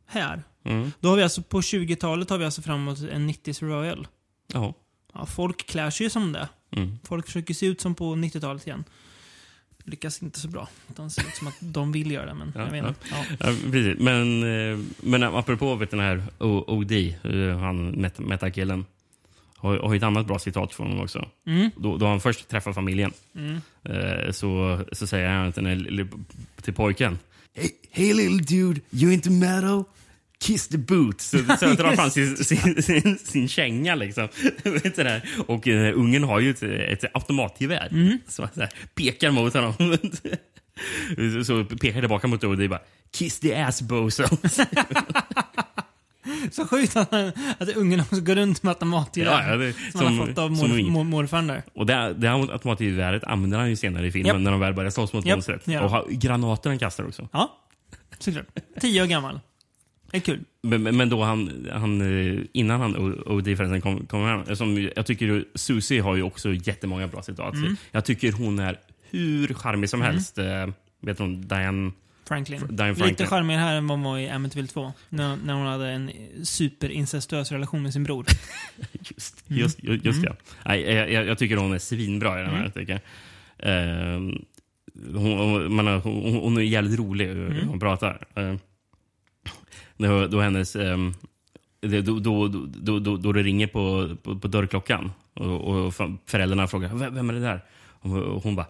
här. 0.08 0.44
Mm. 0.63 0.91
Då 1.00 1.10
har 1.10 1.18
vi 1.18 1.24
alltså, 1.24 1.41
på 1.41 1.62
20-talet 1.62 2.30
har 2.30 2.38
vi 2.38 2.46
alltså 2.46 2.62
framåt 2.62 3.00
en 3.12 3.30
90s 3.30 3.63
Royal. 3.65 4.08
Ja. 4.54 4.74
Ja, 5.13 5.26
folk 5.26 5.65
klär 5.68 5.89
sig 5.89 6.06
ju 6.06 6.10
som 6.10 6.32
det. 6.34 6.50
Mm. 6.72 7.00
Folk 7.04 7.26
försöker 7.26 7.54
se 7.54 7.65
ut 7.65 7.82
som 7.82 7.96
på 7.96 8.15
90-talet 8.15 8.68
igen. 8.68 8.84
Lyckas 9.84 10.22
inte 10.24 10.39
så 10.39 10.48
bra. 10.48 10.68
De 10.88 11.10
ser 11.10 11.22
ut 11.22 11.36
som 11.36 11.48
att 11.48 11.56
de 11.60 11.91
vill 11.91 12.12
göra 12.12 12.26
det, 12.26 12.34
men 12.34 12.52
Ja, 12.56 12.62
jag 12.62 12.72
vet 12.72 12.86
inte. 12.88 13.00
Ja. 13.12 13.26
Ja, 13.39 13.46
precis. 13.72 14.00
Men, 14.00 14.44
eh, 14.74 14.80
men 15.02 15.24
apropå 15.24 15.76
vet, 15.76 15.91
den 15.91 16.00
här 16.00 16.24
OD, 16.39 16.91
eh, 16.91 17.58
han 17.60 17.96
met- 17.96 18.22
metakillen, 18.22 18.86
har, 19.58 19.78
har 19.80 19.96
ett 19.96 20.04
annat 20.04 20.26
bra 20.28 20.39
citat 20.39 20.74
från 20.74 20.88
honom 20.88 21.04
också. 21.04 21.30
Mm. 21.48 21.70
Då, 21.78 21.98
då 21.98 22.06
han 22.08 22.22
först 22.22 22.48
träffar 22.48 22.74
familjen 22.74 23.12
Mm. 23.36 23.62
eh, 23.84 24.32
så, 24.32 24.80
så 24.91 25.08
säger 25.08 25.30
han 25.30 25.52
till, 25.54 26.08
till 26.62 26.74
pojken 26.74 27.20
Hey, 27.58 27.72
hey 27.91 28.13
little 28.13 28.38
dude, 28.38 28.82
you 28.91 29.10
into 29.10 29.32
metal? 29.32 29.86
Kiss 30.39 30.68
the 30.68 30.78
boot. 30.78 31.22
Så, 31.22 31.38
så 31.60 31.65
drar 31.65 31.96
fram 31.96 32.10
sin, 32.10 32.38
sin, 32.38 32.84
sin, 32.84 33.18
sin 33.18 33.48
känga 33.48 33.96
liksom. 33.96 34.28
Och 35.48 35.68
eh, 35.68 36.00
ungen 36.00 36.24
har 36.24 36.39
ju 36.39 36.50
ett, 36.50 36.63
ett 36.63 37.15
automatgevär. 37.15 37.88
Mm. 37.91 38.18
Så 38.28 38.50
så 38.54 38.60
här, 38.60 38.70
pekar 38.96 39.32
mot 39.32 39.54
honom. 39.54 39.74
så, 41.46 41.65
pekar 41.65 42.00
tillbaka 42.00 42.28
mot 42.28 42.44
Odie 42.44 42.63
och 42.63 42.70
bara 42.70 42.82
Kiss 43.12 43.39
the 43.39 43.56
ass 43.56 43.82
bozo. 43.82 44.24
Så 46.51 46.67
sjukt 46.67 46.95
att, 46.95 47.13
att 47.57 47.69
ungen 47.75 47.99
också 47.99 48.21
går 48.21 48.35
runt 48.35 48.63
med 48.63 48.69
automatgevär. 48.71 49.31
Ja, 49.31 49.47
ja, 49.51 49.57
det- 49.57 49.73
som, 49.73 49.81
han 49.93 50.07
som- 50.07 50.19
har 50.19 50.27
fått 50.27 50.38
av 50.38 50.55
som 50.55 50.69
mor, 50.69 50.89
mor, 50.91 51.03
morfarn 51.03 51.47
där. 51.47 51.63
och 51.73 51.85
det, 51.85 52.13
det 52.17 52.27
här 52.29 52.51
automatgeväret 52.51 53.23
använder 53.23 53.57
han 53.59 53.69
ju 53.69 53.75
senare 53.75 54.07
i 54.07 54.11
filmen 54.11 54.27
Japp. 54.35 54.41
när 54.41 54.51
de 54.51 54.59
väl 54.59 54.73
börjar 54.73 54.89
slåss 54.91 55.13
mot 55.13 55.25
Japp, 55.25 55.35
monstret. 55.35 55.61
ja. 55.65 55.81
Och 55.81 55.89
har, 55.89 56.05
granater 56.09 56.69
han 56.69 56.79
kastar 56.79 57.07
också. 57.07 57.27
Ja, 57.33 57.57
såklart. 58.19 58.45
Tio 58.81 59.01
år 59.03 59.05
gammal. 59.07 59.39
Det 60.11 60.17
är 60.17 60.21
kul. 60.21 60.39
Men, 60.63 60.83
men- 60.83 60.97
men 60.97 61.09
då 61.09 61.23
han, 61.23 61.67
han, 61.73 62.01
eh, 62.01 62.39
innan 62.53 62.81
han 62.81 62.95
O- 62.97 63.23
OD 63.25 63.45
förresten 63.57 63.81
kom, 63.81 64.05
kom 64.05 64.25
hem, 64.25 64.55
som 64.55 64.89
jag 64.95 65.05
tycker 65.05 65.25
ju- 65.25 65.45
Susie 65.55 66.01
har 66.01 66.15
ju 66.15 66.23
också 66.23 66.53
jättemånga 66.53 67.07
bra 67.07 67.21
citat. 67.21 67.53
Mm. 67.53 67.75
Jag 67.91 68.05
tycker 68.05 68.31
hon 68.31 68.59
är 68.59 68.79
hur 69.11 69.53
charmig 69.53 69.89
som 69.89 70.01
helst. 70.01 70.38
Eh, 70.38 70.67
vet 71.01 71.19
hon, 71.19 71.41
Diane... 71.47 71.91
Franklin. 72.27 72.59
Diane 72.69 72.89
Lite 72.91 73.03
Franklin. 73.03 73.27
charmigare 73.27 73.61
här 73.61 73.75
än 73.75 73.88
vad 73.88 73.97
hon 73.97 74.03
var 74.05 74.17
i 74.17 74.29
Amityville 74.29 74.67
2. 74.67 74.93
När, 75.09 75.35
när 75.35 75.53
hon 75.53 75.67
hade 75.67 75.89
en 75.91 76.11
superincestuös 76.43 77.51
relation 77.51 77.83
med 77.83 77.93
sin 77.93 78.03
bror. 78.03 78.25
Just, 79.09 79.43
just, 79.47 79.83
just, 79.83 80.05
just 80.05 80.23
ja. 80.23 80.35
Nej, 80.65 80.81
jag, 80.81 81.11
jag, 81.11 81.25
jag 81.25 81.38
tycker 81.38 81.57
hon 81.57 81.73
är 81.73 81.79
svinbra 81.79 82.39
i 82.39 82.43
den 82.43 82.51
här. 82.51 82.59
Mm. 82.59 82.71
Tycker 82.71 82.93
jag. 82.93 83.01
Ehm, 83.59 84.45
hon, 85.15 85.75
man, 85.75 85.88
hon, 85.88 86.33
hon 86.35 86.57
är 86.57 86.61
jävligt 86.61 86.99
rolig 86.99 87.25
hur 87.27 87.51
Mm. 87.51 87.67
hon 87.67 87.79
pratar. 87.79 88.27
Uh, 88.39 88.55
då, 89.97 90.27
då 90.27 90.39
hennes... 90.41 90.73
det- 90.73 92.01
då, 92.01 92.19
då, 92.19 92.47
då, 92.47 92.99
då, 92.99 93.17
då, 93.17 93.31
det 93.31 93.43
ringer 93.43 93.67
på, 93.67 94.15
på, 94.23 94.39
på 94.39 94.47
dörrklockan 94.47 95.11
och, 95.33 95.85
och 95.85 95.93
föräldrarna 96.25 96.67
frågar 96.67 97.09
vem, 97.09 97.29
är 97.29 97.33
det 97.33 97.39
där? 97.39 97.61
Och 97.99 98.09
hon, 98.43 98.55
bara 98.55 98.67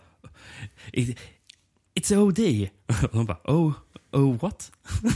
It's 2.00 2.16
OD. 2.18 2.70
Och 3.04 3.10
hon 3.12 3.26
bara 3.26 3.38
oh, 3.44 3.74
oh 4.12 4.38
what? 4.42 4.72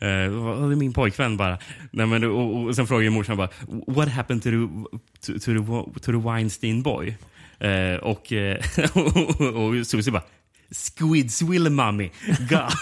Eh, 0.00 0.08
det 0.08 0.72
är 0.72 0.76
min 0.76 0.92
pojkvän 0.92 1.36
bara. 1.36 1.58
Nej, 1.90 2.06
men, 2.06 2.24
och, 2.24 2.64
och 2.64 2.76
sen 2.76 2.86
frågar 2.86 3.02
ju 3.02 3.10
morsan 3.10 3.36
bara 3.36 3.48
What 3.86 4.08
happened 4.08 4.42
to 4.42 4.50
the, 4.50 4.56
to, 5.26 5.38
to 5.38 5.40
the, 5.40 6.00
to 6.00 6.12
the 6.12 6.18
Weinstein 6.18 6.82
boy? 6.82 7.16
Eh, 7.60 7.94
och, 7.96 8.32
eh, 8.32 8.58
och, 8.94 9.40
och 9.56 9.86
Susie 9.86 10.12
bara 10.12 10.22
Squidswill 10.70 11.70
mommy. 11.70 12.10
God. 12.48 12.72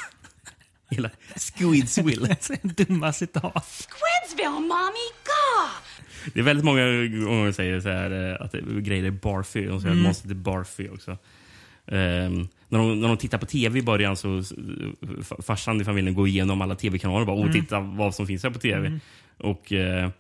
Hela 0.91 1.11
Squidsville. 1.37 2.37
Dumma 2.63 3.13
citat. 3.13 3.67
Squidsville, 3.89 4.51
mommy, 4.61 5.07
God! 5.25 6.33
Det 6.35 6.41
är 6.41 6.45
väldigt 6.45 6.65
många 6.65 6.83
gånger 6.83 7.47
de 7.47 7.53
säger 7.53 7.81
så 7.81 7.89
här, 7.89 8.31
eh, 8.31 8.41
att 8.45 8.53
grejer 8.85 9.05
är 9.05 9.11
barfy. 9.11 9.67
De 9.67 9.81
säger 9.81 9.93
Mm. 9.93 10.05
att 10.05 10.09
monstret 10.09 10.31
är 10.31 10.35
barfy 10.35 10.89
också. 10.89 11.19
Ehm, 11.89 12.49
när, 12.69 12.79
de, 12.79 13.01
när 13.01 13.09
de 13.09 13.17
tittar 13.17 13.39
på 13.39 13.47
tv 13.47 13.79
i 13.79 13.83
början 13.83 14.17
så 14.17 14.43
farsan 15.43 15.81
i 15.81 15.85
familjen 15.85 16.15
går 16.15 16.29
igenom 16.29 16.61
alla 16.61 16.75
tv-kanaler 16.75 17.21
och 17.21 17.27
bara 17.27 17.41
Mm. 17.41 17.53
titta 17.53 17.81
vad 17.81 18.15
som 18.15 18.27
finns 18.27 18.43
här 18.43 18.51
på 18.51 18.59
tv. 18.59 19.01
Och, 19.39 19.73
eh, 19.73 20.11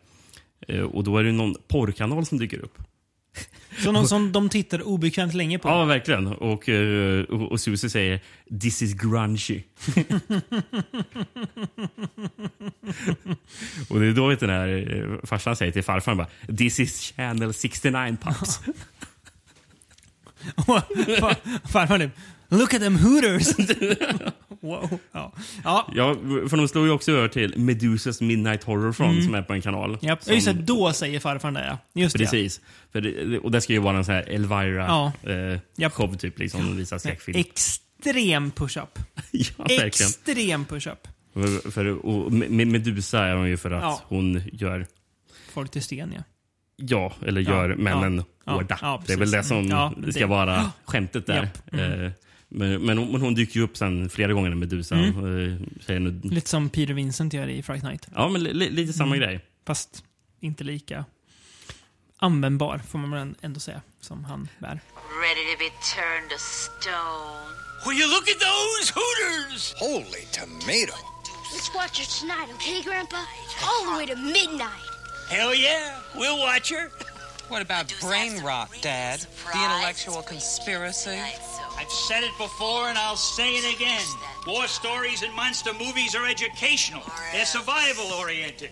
eh, 0.68 0.81
och 0.81 1.05
då 1.05 1.18
är 1.18 1.24
det 1.24 1.33
någon 1.33 1.55
porrkanal 1.68 2.26
som 2.26 2.38
dyker 2.38 2.59
upp. 2.59 2.79
Så 3.79 3.92
någon 3.92 4.09
som 4.09 4.33
de 4.33 4.48
tittar 4.48 4.83
obekvämt 4.83 5.35
länge 5.35 5.59
på. 5.59 5.68
Ja, 5.68 5.85
verkligen. 5.85 6.26
Och, 6.26 6.68
eh, 6.68 7.24
och, 7.24 7.52
och 7.52 7.61
Susie 7.61 7.90
säger 7.90 8.20
“This 8.61 8.83
is 8.83 8.94
grungy”. 8.94 9.62
och 13.88 14.00
det 14.00 14.07
är 14.07 14.12
då 14.12 14.26
vet 14.26 14.40
den 14.40 14.50
här 14.50 15.26
farsan 15.26 15.57
säger 15.57 15.72
till 15.72 15.83
farfar 15.83 16.14
bara 16.14 16.29
“This 16.59 16.81
is 16.81 17.12
channel 17.16 17.55
69 17.55 18.16
pups”. 18.22 18.61
Farfar 21.73 21.99
typ, 21.99 22.11
look 22.49 22.75
at 22.75 22.81
them 22.81 22.97
hooters! 22.97 23.55
wow. 24.61 24.99
Ja. 25.13 25.33
Ja. 25.65 25.89
ja, 25.95 26.15
för 26.49 26.57
de 26.57 26.69
slår 26.69 26.85
ju 26.87 26.91
också 26.91 27.13
över 27.13 27.29
till 27.29 27.59
Medusas 27.59 28.21
Midnight 28.21 28.65
Horror 28.65 28.93
Front 28.93 29.25
som 29.25 29.35
är 29.35 29.43
på 29.43 29.53
en 29.53 29.63
kanal. 29.63 29.99
Japp. 30.03 30.25
Som- 30.25 30.35
Just 30.35 30.47
det, 30.47 30.53
då 30.53 30.93
säger 30.93 31.21
farfar 31.21 31.51
det 31.51 31.67
ja. 31.67 31.79
Just 32.03 32.13
det. 32.13 32.25
Precis. 32.25 32.61
För 32.93 33.01
det, 33.01 33.39
och 33.39 33.51
det 33.51 33.61
ska 33.61 33.73
ju 33.73 33.79
vara 33.79 33.97
en 33.97 34.05
sån 34.05 34.15
här 34.15 34.23
Elvira 34.29 34.87
Ja. 34.87 35.13
eh, 35.31 36.17
typ, 36.19 36.39
liksom, 36.39 36.77
visa 36.77 36.95
ja. 36.95 36.99
skräckfilm. 36.99 37.39
Extrem 37.39 38.51
push-up. 38.51 38.99
ja, 39.31 39.45
verkligen. 39.59 39.87
Extrem 39.87 40.65
push-up. 40.65 41.09
För, 41.35 41.71
för, 41.71 42.65
Medusa 42.65 43.25
är 43.25 43.35
hon 43.35 43.49
ju 43.49 43.57
för 43.57 43.71
att 43.71 43.83
Ja. 43.83 44.01
hon 44.05 44.43
gör 44.53 44.87
Folk 45.53 45.71
till 45.71 45.83
sten 45.83 46.13
ja. 46.17 46.23
Ja, 46.77 47.12
eller 47.27 47.41
Ja, 47.41 47.51
gör 47.51 47.75
männen 47.77 48.25
ja, 48.45 48.53
hårda. 48.53 48.79
ja, 48.83 49.03
det 49.07 49.12
är 49.12 49.17
väl 49.17 49.31
det 49.31 49.45
som 49.45 49.67
ja, 49.69 49.93
ska 50.11 50.21
det- 50.21 50.27
vara 50.27 50.71
skämtet 50.85 51.27
där. 51.27 51.49
Mm. 51.73 52.05
Eh, 52.05 52.12
Men, 52.49 52.83
men, 52.83 52.99
hon, 52.99 53.12
men 53.12 53.21
hon 53.21 53.35
dyker 53.35 53.57
ju 53.57 53.62
upp 53.62 53.77
sen 53.77 54.09
flera 54.11 54.33
gånger, 54.33 54.55
Medusa. 54.55 54.95
Mm. 54.95 55.09
Eh, 55.53 55.59
säger 55.87 56.01
nu, 56.01 56.21
Lite 56.25 56.49
som 56.49 56.69
Peter 56.69 56.95
Vincent 56.95 57.33
gör 57.33 57.49
i 57.49 57.62
Fright 57.62 57.83
Night. 57.83 58.07
ja, 58.15 58.29
men 58.29 58.43
li, 58.43 58.53
li- 58.55 58.71
lite 58.71 58.93
samma 58.93 59.17
Mm. 59.17 59.29
grej. 59.29 59.41
Fast 59.67 60.05
inte 60.41 60.65
lika 60.65 61.05
användbar, 62.19 62.79
får 62.89 62.99
man 62.99 63.35
ändå 63.41 63.61
säga, 63.61 63.81
som 64.01 64.25
han 64.25 64.49
bär. 64.59 64.81
Ready 65.23 65.45
to 65.53 65.59
be 65.59 65.71
turned 65.95 66.31
to 66.31 66.39
stone. 66.39 67.47
Will 67.87 67.99
you 68.03 68.09
look 68.15 68.27
at 68.35 68.41
those 68.51 68.85
hooters? 68.99 69.75
Holy 69.81 70.25
tomato. 70.39 70.97
Let's 71.55 71.71
watch 71.75 71.99
her 72.01 72.09
tonight, 72.21 72.49
okay, 72.57 72.83
Grandpa? 72.83 73.17
All 73.69 73.83
the 73.89 73.95
way 73.99 74.07
to 74.07 74.17
midnight. 74.17 74.87
Hell 75.29 75.55
yeah, 75.55 76.01
we'll 76.15 76.39
watch 76.39 76.71
her. 76.71 76.91
What 77.49 77.62
about 77.62 77.93
brain 78.01 78.43
rot, 78.43 78.71
Dad? 78.81 79.21
The 79.53 79.65
intellectual 79.65 80.23
conspiracy? 80.23 81.19
I've 81.79 81.91
said 81.91 82.25
it 82.25 82.33
before 82.39 82.89
and 82.89 82.99
I'll 82.99 83.17
say 83.17 83.51
it 83.55 83.77
again. 83.77 84.07
War 84.47 84.67
stories 84.67 85.23
and 85.23 85.33
monster 85.35 85.73
movies 85.73 86.15
are 86.17 86.27
educational. 86.27 87.03
They're 87.33 87.45
survival 87.45 88.12
oriented. 88.21 88.71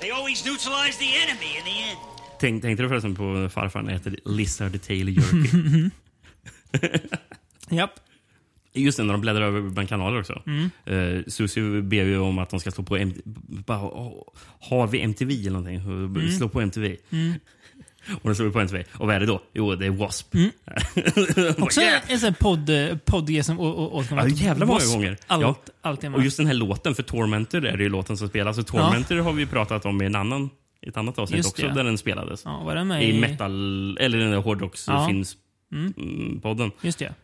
They 0.00 0.10
always 0.10 0.44
neutralize 0.44 0.96
the 0.98 1.14
enemy 1.14 1.56
in 1.58 1.64
the 1.64 1.78
end. 1.90 1.98
Tänk, 2.38 2.62
tänkte 2.62 2.82
du 2.82 2.88
förresten 2.88 3.14
på 3.14 3.48
farfar 3.48 3.82
när 3.82 3.92
han 3.92 4.00
äter 4.00 4.16
Lizard 4.24 4.82
Tail 4.82 5.08
Jerky? 5.08 5.90
Japp. 7.70 8.00
Just 8.74 8.96
det, 8.98 9.04
när 9.04 9.12
de 9.14 9.20
bläddrar 9.20 9.42
över 9.42 9.60
bland 9.60 9.88
kanaler 9.88 10.20
också. 10.20 10.42
Mm. 10.46 10.70
Eh, 10.84 11.22
Susie 11.26 11.82
ber 11.82 12.04
ju 12.04 12.18
om 12.18 12.38
att 12.38 12.50
de 12.50 12.60
ska 12.60 12.70
slå 12.70 12.84
på 12.84 12.96
M- 12.96 13.14
bara, 13.66 13.78
oh, 13.78 14.22
Har 14.60 14.86
vi 14.86 15.00
MTV 15.02 15.40
eller 15.40 15.50
någonting? 15.50 15.76
Mm. 15.76 16.30
Slå 16.30 16.48
på 16.48 16.60
MTV. 16.60 16.96
Och 18.22 18.28
då 18.28 18.34
slår 18.34 18.46
vi 18.46 18.52
på 18.52 18.60
MTV. 18.60 18.84
Och 18.92 19.06
vad 19.06 19.16
är 19.16 19.20
det 19.20 19.26
då? 19.26 19.42
Jo, 19.54 19.74
det 19.74 19.86
är 19.86 19.90
W.A.S.P. 19.90 20.38
Mm. 20.38 20.50
Också 21.58 21.80
Yeah. 21.80 22.02
en 22.08 22.20
sån 22.20 22.34
podd, 22.34 22.70
podd 23.04 23.44
som 23.44 23.60
återkommer. 23.60 24.22
Ja, 24.22 24.28
jävla 24.28 24.66
många 24.66 24.80
gånger. 24.94 25.16
Allt, 25.26 25.42
Ja. 25.42 25.56
allt. 25.82 26.04
Och 26.04 26.22
just 26.24 26.36
den 26.36 26.46
här 26.46 26.54
låten, 26.54 26.94
för 26.94 27.02
Tormentor 27.02 27.64
är 27.66 27.76
det 27.76 27.82
ju 27.82 27.88
låten 27.88 28.16
som 28.16 28.28
spelas. 28.28 28.58
Och 28.58 28.66
Tormentor 28.66 29.16
har 29.16 29.32
vi 29.32 29.46
pratat 29.46 29.86
om 29.86 30.02
i 30.02 30.06
en 30.06 30.16
annan, 30.16 30.50
i 30.80 30.88
ett 30.88 30.96
annat 30.96 31.18
avsnitt 31.18 31.36
Just 31.36 31.48
också, 31.50 31.66
det. 31.68 31.74
där 31.74 31.84
den 31.84 31.98
spelades. 31.98 32.42
ja, 32.44 32.62
var 32.64 32.74
den 32.74 32.88
med 32.88 33.08
I 33.08 33.20
metal, 33.20 33.96
eller 34.00 34.18
den 34.18 34.30
där 34.30 34.38
hårdrocksfilmspodden. 34.38 36.70
Just 36.82 36.98
det. 36.98 37.14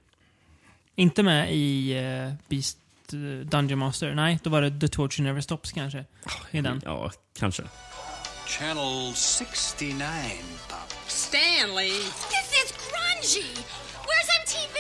Inte 0.99 1.23
med 1.23 1.55
i 1.55 1.95
uh, 1.99 2.33
Beast 2.49 2.79
eh, 3.13 3.19
Dungeon 3.47 3.79
Master. 3.79 4.15
Nej, 4.15 4.39
då 4.43 4.51
var 4.51 4.63
det 4.63 4.81
The 4.81 4.89
Torture 4.89 5.25
Never 5.25 5.41
Stops 5.41 5.73
kanske. 5.73 6.05
I 6.51 6.61
den. 6.61 6.83
Ja, 6.85 7.11
kanske. 7.39 7.63
Channel 8.47 9.15
69, 9.15 10.05
Pop. 10.69 10.95
Stanley! 11.07 11.91
This 11.91 12.65
is 12.65 12.73
grungy. 12.73 13.47
Where's 14.07 14.29
MTV? 14.43 14.77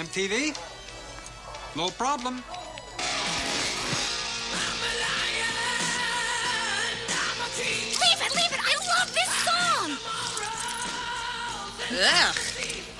MTV? 0.00 0.54
No 1.76 1.90
problem. 1.90 2.42
Leave 7.58 8.20
it, 8.26 8.34
leave 8.34 8.52
it. 8.52 8.60
I 8.60 8.74
love 8.92 9.08
this 9.14 9.32
song. 9.48 9.90
Ugh! 11.90 12.34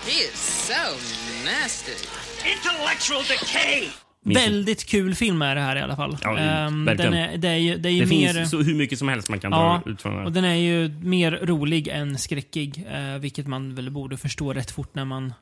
He 0.06 0.18
is 0.22 0.38
so 0.38 0.96
nasty. 1.44 2.21
Intellectual 2.46 3.22
decay! 3.28 3.88
Väldigt 4.24 4.84
kul 4.86 5.14
film 5.14 5.42
är 5.42 5.54
det 5.54 5.60
här 5.60 5.76
i 5.76 5.80
alla 5.80 5.96
fall. 5.96 6.18
Ja, 6.22 6.38
Ehm, 6.38 6.84
den 6.84 7.14
är, 7.14 7.36
det 7.36 7.48
är 7.48 7.56
ju, 7.56 7.76
det 7.76 7.88
är 7.88 7.92
ju 7.92 8.00
Det 8.04 8.06
mer... 8.10 8.34
finns 8.34 8.50
så 8.50 8.62
hur 8.62 8.74
mycket 8.74 8.98
som 8.98 9.08
helst 9.08 9.28
man 9.28 9.40
kan 9.40 9.52
Ja, 9.52 9.82
dra 9.84 9.90
ut 9.92 10.02
från 10.02 10.16
det. 10.16 10.24
och 10.24 10.32
den 10.32 10.44
är 10.44 10.54
ju 10.54 10.88
mer 10.88 11.32
rolig 11.42 11.88
än 11.88 12.18
skräckig. 12.18 12.84
Eh, 12.92 13.18
vilket 13.18 13.46
man 13.46 13.74
väl 13.74 13.90
borde 13.90 14.16
förstå 14.16 14.52
rätt 14.52 14.70
fort 14.70 14.94
när 14.94 15.04
man 15.04 15.34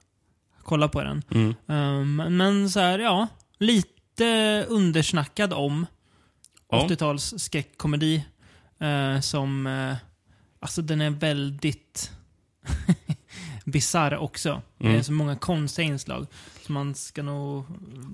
kollar 0.62 0.88
på 0.88 1.02
den. 1.02 1.22
Mm. 1.30 1.54
Ehm, 1.68 2.36
men 2.36 2.70
så 2.70 2.80
här, 2.80 2.98
ja. 2.98 3.26
Lite 3.58 4.64
undersnackad 4.68 5.52
om 5.52 5.86
Ja. 6.70 6.86
80-tals 6.88 7.34
skräckkomedi. 7.38 8.24
Eh, 8.80 9.20
som... 9.20 9.66
Eh, 9.66 9.94
alltså 10.60 10.82
den 10.82 11.00
är 11.00 11.10
väldigt 11.10 12.10
bisarr 13.64 14.16
också. 14.16 14.62
Det 14.78 14.84
Mm. 14.86 14.98
är 14.98 15.02
så 15.02 15.12
många 15.12 15.36
konstiga 15.36 15.86
inslag. 15.88 16.26
Man 16.70 16.94
ska 16.94 17.22
nog 17.22 17.64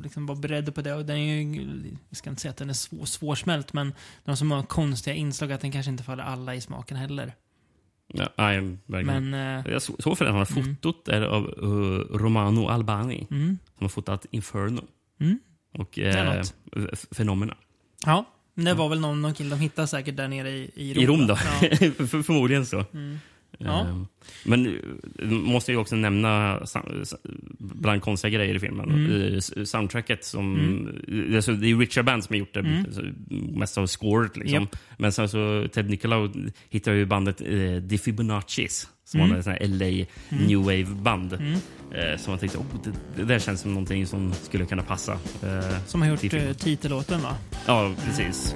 liksom 0.03 0.27
vara 0.27 0.39
beredd 0.39 0.75
på 0.75 0.83
det. 0.83 0.95
Och 0.95 1.05
den 1.05 1.17
är 1.17 1.43
ju, 1.43 1.97
jag 2.09 2.17
ska 2.19 2.31
inte 2.31 2.43
säga 2.43 2.51
att 2.51 2.57
den 2.57 2.71
är 2.71 2.75
svår, 2.75 3.05
svårsmält, 3.05 3.73
men 3.73 3.87
den 3.87 4.33
har 4.33 4.37
så 4.37 4.45
många 4.45 4.63
konstiga 4.63 5.15
inslag 5.17 5.53
att 5.53 5.61
den 5.61 5.73
kanske 5.73 5.91
inte 5.91 6.05
faller 6.05 6.25
alla 6.25 6.55
i 6.55 6.61
smaken 6.61 6.97
heller. 6.97 7.35
Ja, 8.13 8.29
nej, 8.37 8.77
verkligen. 8.87 9.31
Men... 9.31 9.59
Eh, 9.67 9.73
Jag 9.73 9.83
så- 9.83 9.97
såg 9.99 10.19
förresten 10.19 10.37
att 10.63 10.67
fotot 10.67 11.09
är 11.09 11.23
av 11.23 11.45
uh, 11.65 11.99
Romano 12.19 12.69
Albani 12.69 13.27
mm, 13.31 13.59
som 13.79 13.85
har 13.85 13.89
fotat 13.89 14.27
Inferno. 14.31 14.83
Mm. 15.21 15.39
Och 15.75 15.99
eh, 15.99 16.43
Fenomena. 17.11 17.57
ja, 18.05 18.25
det 18.55 18.75
var 18.75 18.89
väl 18.89 19.01
någon, 19.01 19.23
någon 19.23 19.35
kille 19.35 19.51
de 19.51 19.61
hittade 19.61 19.89
säkert 19.89 20.17
där 20.17 20.29
nere 20.29 20.51
i, 20.51 20.71
i 20.75 20.95
Rom. 20.95 21.03
I 21.03 21.07
Rom 21.07 21.27
då. 21.27 21.35
Ja. 21.61 21.77
För, 22.07 22.23
förmodligen 22.23 22.67
så. 22.67 22.85
Ja. 23.59 23.81
Eh, 23.81 24.03
Men 24.45 24.67
eh, 25.19 25.27
måste 25.29 25.73
jag 25.73 25.81
också 25.81 25.97
nämna 25.97 26.61
bland 27.59 28.03
konstiga 28.03 28.31
grejer 28.39 28.55
i 28.55 28.59
filmen. 28.61 28.91
Mm. 28.91 29.41
Soundtracket 29.67 30.25
som... 30.25 30.55
Alltså, 31.37 31.53
det 31.53 31.71
är 31.71 31.77
Richard 31.79 32.05
Band 32.05 32.25
som 32.25 32.35
har 32.35 32.39
gjort 32.39 32.55
det, 32.55 32.61
Mm. 32.61 32.85
alltså, 32.85 33.03
mest 33.59 33.79
av 33.79 33.87
scoret. 33.87 34.37
Liksom. 34.37 34.61
Japp. 34.63 34.77
Men 34.99 35.13
sen 35.13 35.29
så 35.29 35.69
Ted 35.73 35.91
Nicolau 35.91 36.33
hittar 36.71 36.93
ju 36.93 37.05
bandet 37.07 37.41
eh, 37.41 37.49
The 37.91 37.99
Fibonaccis 37.99 38.89
som 39.05 39.21
Mm. 39.21 39.37
var 39.37 39.43
här 39.53 39.59
LA 39.67 40.07
New 40.47 40.59
Wave-band. 40.59 41.33
Eh, 41.33 42.19
som 42.19 42.31
man 42.33 42.39
tänkte, 42.39 42.59
oh, 42.59 42.65
det, 42.85 42.93
det 43.17 43.25
där 43.25 43.39
känns 43.39 43.61
som 43.61 43.71
någonting 43.75 44.07
som 44.07 44.33
skulle 44.33 44.67
kunna 44.67 44.83
passa. 44.83 45.13
Eh, 45.43 45.85
Som 45.87 46.03
har 46.03 46.09
gjort 46.09 46.35
eh, 46.35 46.53
titellåten 46.53 47.21
va? 47.23 47.37
Ja, 47.67 47.93
precis. 48.07 48.55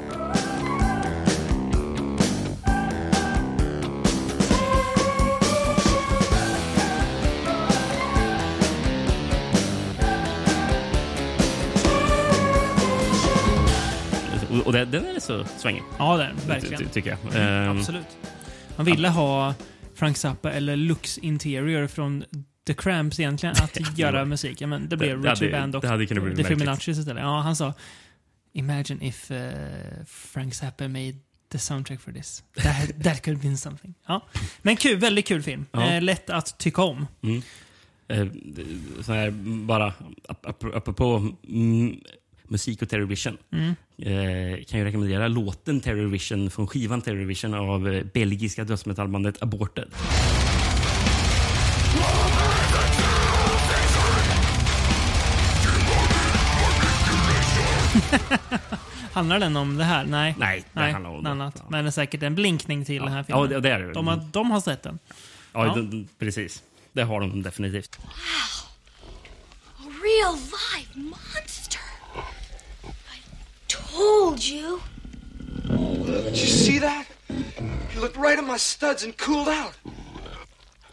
Och, 14.50 14.66
och 14.66 14.72
det, 14.72 14.84
den 14.84 15.04
är 15.16 15.20
så 15.20 15.44
svängig, 15.44 15.82
Ja, 15.98 16.16
det 16.16 16.22
den. 16.24 16.36
ty, 16.40 16.48
verkligen. 16.48 16.78
ty, 16.78 16.86
tycker 16.86 17.10
jag. 17.10 17.18
Ehm, 17.66 17.78
Absolut. 17.78 18.06
Man 18.76 18.86
ville 18.86 19.08
ha 19.08 19.54
Frank 19.94 20.16
Zappa 20.16 20.52
eller 20.52 20.76
Lux 20.76 21.18
Interior 21.18 21.86
från 21.86 22.24
The 22.66 22.74
Cramps 22.74 23.20
egentligen 23.20 23.54
att 23.62 23.78
göra 23.98 24.24
musik. 24.24 24.60
Ja, 24.60 24.66
Men 24.66 24.88
det 24.88 24.96
blev 24.96 25.22
det 25.22 25.28
hade- 25.28 25.50
Band 25.50 25.76
och 25.76 25.82
The 25.82 25.88
märkligt. 25.88 26.46
Fibonaccis 26.46 26.98
istället. 26.98 27.22
Ja, 27.22 27.40
han 27.40 27.56
sa 27.56 27.74
Imagine 28.52 29.02
if 29.02 29.30
uh, 29.30 29.36
Frank 30.06 30.54
Zappa 30.54 30.88
made 30.88 31.14
the 31.52 31.58
soundtrack 31.58 32.00
for 32.00 32.12
this. 32.12 32.42
That, 32.56 33.02
that 33.04 33.22
could 33.24 33.36
have 33.36 33.42
been 33.48 33.58
something. 33.58 33.94
Ja. 34.06 34.26
Men 34.62 34.76
kul, 34.76 34.96
väldigt 34.98 35.26
kul 35.26 35.42
film. 35.42 35.66
Ja. 35.72 35.90
Eh, 35.92 36.02
lätt 36.02 36.30
att 36.30 36.58
tycka 36.58 36.82
om. 36.82 37.06
Eh, 38.08 38.26
så 39.02 39.12
här, 39.12 39.30
bara 39.66 39.92
ap- 40.28 40.46
ap- 40.46 40.76
apropå 40.76 41.32
mm, 41.48 42.00
musik 42.44 42.82
och 42.82 42.88
Terrorvision. 42.88 43.36
Mm. 43.52 43.74
Eh, 44.02 44.64
kan 44.64 44.78
ju 44.80 44.84
rekommendera 44.84 45.28
låten 45.28 45.80
Terrorvision 45.80 46.50
från 46.50 46.66
skivan 46.66 47.00
Terrorvision 47.02 47.54
av 47.54 47.88
eh, 47.88 48.04
belgiska 48.14 48.64
dödsmetallbandet 48.64 49.42
Aborted. 49.42 49.88
Handlar 59.12 59.38
den 59.40 59.56
om 59.56 59.76
det 59.76 59.84
här? 59.84 60.04
Nej. 60.04 60.34
Nej, 60.38 60.60
det 60.72 60.80
Nej, 60.80 60.92
handlar 60.92 61.10
om 61.10 61.16
något 61.16 61.26
annat. 61.30 61.62
Men 61.70 61.84
det 61.84 61.88
är 61.88 61.92
säkert 61.92 62.22
en 62.22 62.34
blinkning 62.34 62.84
till 62.84 63.02
den 63.02 63.12
här 63.12 63.22
filmen. 63.22 63.42
Ja, 63.42 63.46
det, 63.48 63.60
det 63.60 63.70
är 63.70 63.78
det. 63.78 63.92
De, 63.92 64.06
har, 64.06 64.16
de 64.32 64.50
har 64.50 64.60
sett 64.60 64.82
den. 64.82 64.98
Ja, 65.52 65.66
Ja. 65.66 65.74
den- 65.74 66.08
precis. 66.18 66.62
Det 66.92 67.02
har 67.02 67.20
de 67.20 67.42
definitivt. 67.42 67.98
A 68.02 69.82
real 70.02 70.34
live 70.36 71.08
monster. 71.10 71.69
Told 73.70 74.44
you. 74.44 74.80
Did 76.24 76.36
you 76.36 76.46
see 76.46 76.80
that? 76.80 77.06
He 77.90 78.00
looked 78.00 78.16
right 78.16 78.38
at 78.38 78.44
my 78.44 78.58
studs 78.58 79.04
and 79.04 79.16
cooled 79.16 79.48
out. 79.48 79.74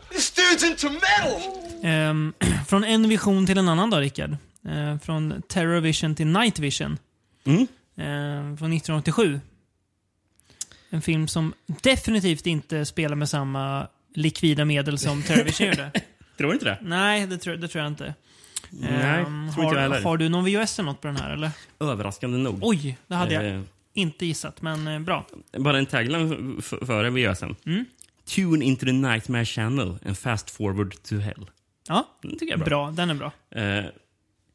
This 0.10 0.32
dude's 0.32 0.64
into 0.64 0.90
metal! 0.90 1.64
Ehm, 1.84 2.34
från 2.68 2.84
en 2.84 3.10
vision 3.10 3.46
till 3.46 3.58
en 3.58 3.70
annan 3.70 3.90
då, 3.90 3.98
Rickard. 3.98 4.38
Ehm, 4.70 5.00
från 5.00 5.42
Terror 5.48 5.80
Vision 5.80 6.16
till 6.16 6.28
Night 6.28 6.60
Vision. 6.60 6.98
Mm. 7.46 7.68
Ehm, 7.98 8.58
från 8.58 8.74
1987. 8.74 9.40
En 10.90 11.02
film 11.02 11.28
som 11.28 11.54
definitivt 11.68 12.46
inte 12.46 12.86
spelar 12.86 13.16
med 13.16 13.30
samma 13.30 13.88
likvida 14.14 14.66
medel 14.66 14.98
som 14.98 15.24
Terror 15.24 15.44
Vision 15.44 15.68
gjorde. 15.68 15.92
Tror 16.38 16.48
du 16.48 16.54
inte 16.54 16.66
det? 16.66 16.78
Nej, 16.82 17.28
det 17.28 17.38
tror, 17.38 17.56
det 17.56 17.68
tror 17.68 17.84
jag 17.84 17.92
inte. 17.92 18.14
Nej, 18.70 18.92
Ehm, 19.22 19.52
tror 19.54 19.66
inte 19.66 19.76
jag 19.76 19.82
har, 19.84 19.90
heller. 19.96 20.04
har 20.04 20.18
du 20.18 20.30
någon 20.30 20.46
VHS 20.46 20.80
eller 20.80 20.90
något 20.92 21.02
på 21.02 21.08
den 21.08 21.16
här 21.18 21.30
eller? 21.34 21.52
Överraskande 21.80 22.38
nog. 22.38 22.60
Oj, 22.62 22.98
det 23.08 23.16
hade 23.16 23.34
jag 23.34 23.46
Eh, 23.46 23.62
inte 23.94 24.26
gissat, 24.26 24.62
men 24.62 24.88
eh, 24.88 25.00
bra. 25.00 25.26
Bara 25.58 25.78
en 25.78 25.86
tagline 25.86 26.62
före 26.62 27.10
vi 27.10 27.22
gör 27.22 27.34
sen. 27.34 27.56
Mm. 27.66 27.86
Tune 28.26 28.66
into 28.66 28.86
the 28.86 28.92
nightmare 28.92 29.46
channel 29.46 29.98
and 30.06 30.18
fast 30.18 30.50
forward 30.50 30.96
to 31.04 31.16
hell. 31.16 31.50
Ja, 31.88 32.08
Den 32.22 32.32
tycker 32.32 32.46
jag 32.46 32.62
är 32.62 32.66
bra. 32.66 32.86
bra. 32.86 32.92
Den 32.92 33.10
är 33.10 33.14
bra. 33.14 33.32
Eh, 33.52 33.86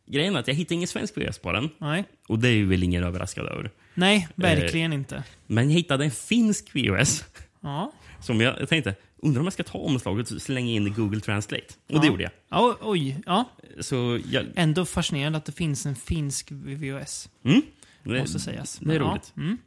grejen 0.06 0.36
är 0.36 0.40
att 0.40 0.48
jag 0.48 0.54
hittade 0.54 0.74
ingen 0.74 0.88
svensk 0.88 1.16
VHS 1.16 1.38
på 1.38 1.52
den. 1.52 1.70
Nej, 1.78 2.04
Och 2.28 2.38
det 2.38 2.48
är 2.48 2.52
ju 2.52 2.66
väl 2.66 2.82
ingen 2.82 3.04
överraskad 3.04 3.46
över. 3.46 3.70
Nej 3.94 4.28
verkligen 4.34 4.92
inte. 4.92 5.22
Men 5.46 5.64
jag 5.70 5.74
hittade 5.74 6.04
en 6.04 6.10
finsk 6.10 6.70
VHS. 6.76 7.24
Ja. 7.60 7.92
Som 8.20 8.40
jag, 8.40 8.60
jag 8.60 8.68
tänkte, 8.68 8.94
undrar 9.22 9.40
om 9.40 9.46
jag 9.46 9.52
ska 9.52 9.62
ta 9.62 9.78
omslaget 9.78 10.30
och 10.30 10.42
slänga 10.42 10.70
in 10.72 10.86
i 10.86 10.90
Google 10.90 11.20
Translate. 11.20 11.64
Och 11.92 12.00
det 12.00 12.06
Ja. 12.06 12.12
gjorde 12.12 12.22
jag. 12.22 12.32
Ja, 12.48 12.76
oj, 12.80 13.16
ja. 13.26 13.44
Så 13.80 14.20
jag, 14.30 14.46
Ändå 14.56 14.84
fascinerande 14.84 15.38
att 15.38 15.44
det 15.44 15.52
finns 15.52 15.86
en 15.86 15.94
finsk 15.96 16.48
VHS. 16.52 17.28
mm, 17.44 17.62
det, 18.02 18.18
Måste 18.20 18.38
sägas. 18.40 18.78
Det 18.78 18.84
är 18.84 18.86
Men 18.86 18.96
ja, 18.96 19.12
roligt. 19.12 19.32
mm. 19.36 19.58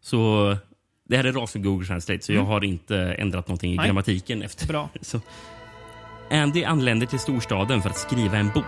Så 0.00 0.56
det 1.08 1.16
här 1.16 1.24
är 1.24 1.32
rakt 1.32 1.52
från 1.52 1.62
Google 1.62 1.86
Translate, 1.86 2.22
så 2.24 2.32
jag 2.32 2.36
Mm. 2.38 2.48
har 2.50 2.64
inte 2.64 2.96
ändrat 2.98 3.48
någonting 3.48 3.72
i 3.72 3.76
Nej. 3.76 3.86
grammatiken 3.86 4.42
efter. 4.42 4.66
Bra. 4.66 4.88
Så. 5.00 5.20
Andy 6.30 6.64
anländer 6.64 7.06
till 7.06 7.18
storstaden 7.18 7.82
för 7.82 7.90
att 7.90 7.98
skriva 7.98 8.38
en 8.38 8.48
bok. 8.54 8.64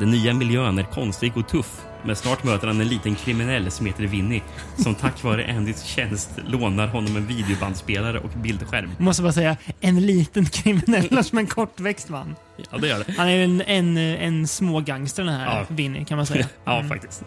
Den 0.00 0.10
nya 0.10 0.34
miljön 0.34 0.78
är 0.78 0.82
konstig 0.84 1.36
och 1.36 1.48
tuff, 1.48 1.82
men 2.08 2.16
snart 2.16 2.44
möter 2.44 2.66
han 2.66 2.80
en 2.80 2.88
liten 2.88 3.14
kriminell 3.14 3.70
som 3.70 3.86
heter 3.86 4.02
Vinny 4.04 4.40
som 4.76 4.94
tack 4.94 5.22
vare 5.24 5.54
Andys 5.56 5.82
tjänst 5.84 6.30
lånar 6.46 6.86
honom 6.86 7.16
en 7.16 7.26
videobandspelare 7.26 8.18
och 8.18 8.30
bildskärm. 8.30 8.90
Jag 8.96 9.04
måste 9.04 9.22
bara 9.22 9.32
säga, 9.32 9.56
en 9.80 10.06
liten 10.06 10.46
kriminell 10.46 11.24
som 11.24 11.38
en 11.38 11.46
kortväxt 11.46 12.08
man. 12.08 12.36
Ja, 12.70 12.78
det 12.78 12.88
gör 12.88 13.04
det. 13.06 13.12
Han 13.18 13.28
är 13.28 13.38
en, 13.44 13.60
en, 13.62 13.96
en 13.96 14.46
smågangster 14.48 15.24
den 15.24 15.34
här 15.34 15.58
Ja. 15.58 15.64
Vinny, 15.68 16.04
kan 16.04 16.16
man 16.16 16.26
säga. 16.26 16.46
Ja, 16.64 16.76
Mm. 16.78 16.88
faktiskt. 16.88 17.24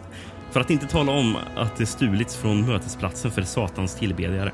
För 0.51 0.59
att 0.59 0.69
inte 0.69 0.87
tala 0.87 1.11
om 1.11 1.37
att 1.55 1.75
det 1.77 1.85
stulits 1.85 2.35
från 2.35 2.65
mötesplatsen 2.67 3.31
för 3.31 3.41
Satans 3.41 3.95
tillbedjare. 3.95 4.51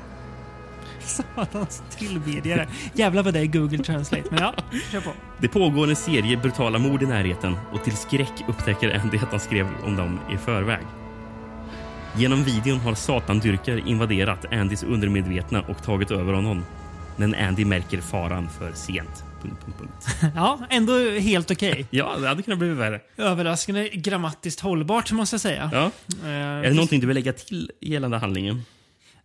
Satans 1.08 1.82
tillbedjare. 1.98 2.68
Jävlar 2.94 3.22
vad 3.22 3.34
det 3.34 3.40
är 3.40 3.46
Google 3.46 3.78
Translate. 3.78 4.24
Men 4.30 4.40
ja, 4.40 4.54
kör 4.92 5.00
på. 5.00 5.10
Det 5.40 5.48
pågår 5.48 5.88
en 5.90 5.96
serie 5.96 6.36
brutala 6.36 6.78
mord 6.78 7.02
i 7.02 7.06
närheten 7.06 7.56
och 7.72 7.84
till 7.84 7.96
skräck 7.96 8.32
upptäcker 8.48 9.00
Andy 9.00 9.18
att 9.18 9.30
han 9.30 9.40
skrev 9.40 9.66
om 9.84 9.96
dem 9.96 10.20
i 10.34 10.36
förväg. 10.36 10.80
Genom 12.16 12.44
videon 12.44 12.78
har 12.80 12.94
satandyrkare 12.94 13.80
invaderat 13.86 14.52
Andys 14.52 14.82
undermedvetna 14.82 15.62
och 15.62 15.82
tagit 15.82 16.10
över 16.10 16.32
honom. 16.32 16.64
Men 17.16 17.34
Andy 17.34 17.64
märker 17.64 18.00
faran 18.00 18.48
för 18.58 18.72
sent. 18.72 19.24
Punkt, 19.42 19.56
punkt, 19.64 19.76
punkt. 19.78 20.32
Ja, 20.36 20.58
ändå 20.70 20.92
helt 21.18 21.50
okej. 21.50 21.86
Ja, 21.90 22.16
det 22.16 22.28
hade 22.28 22.42
kunnat 22.42 22.58
bli 22.58 22.68
värre. 22.68 23.00
Överraskande 23.16 23.88
grammatiskt 23.88 24.60
hållbart, 24.60 25.12
måste 25.12 25.34
jag 25.34 25.40
säga. 25.40 25.70
Ja. 25.72 25.90
Eh, 26.24 26.30
Är 26.34 26.62
det 26.62 26.70
någonting 26.74 27.00
du 27.00 27.06
vill 27.06 27.14
lägga 27.14 27.32
till 27.32 27.70
gällande 27.80 28.18
handlingen? 28.18 28.62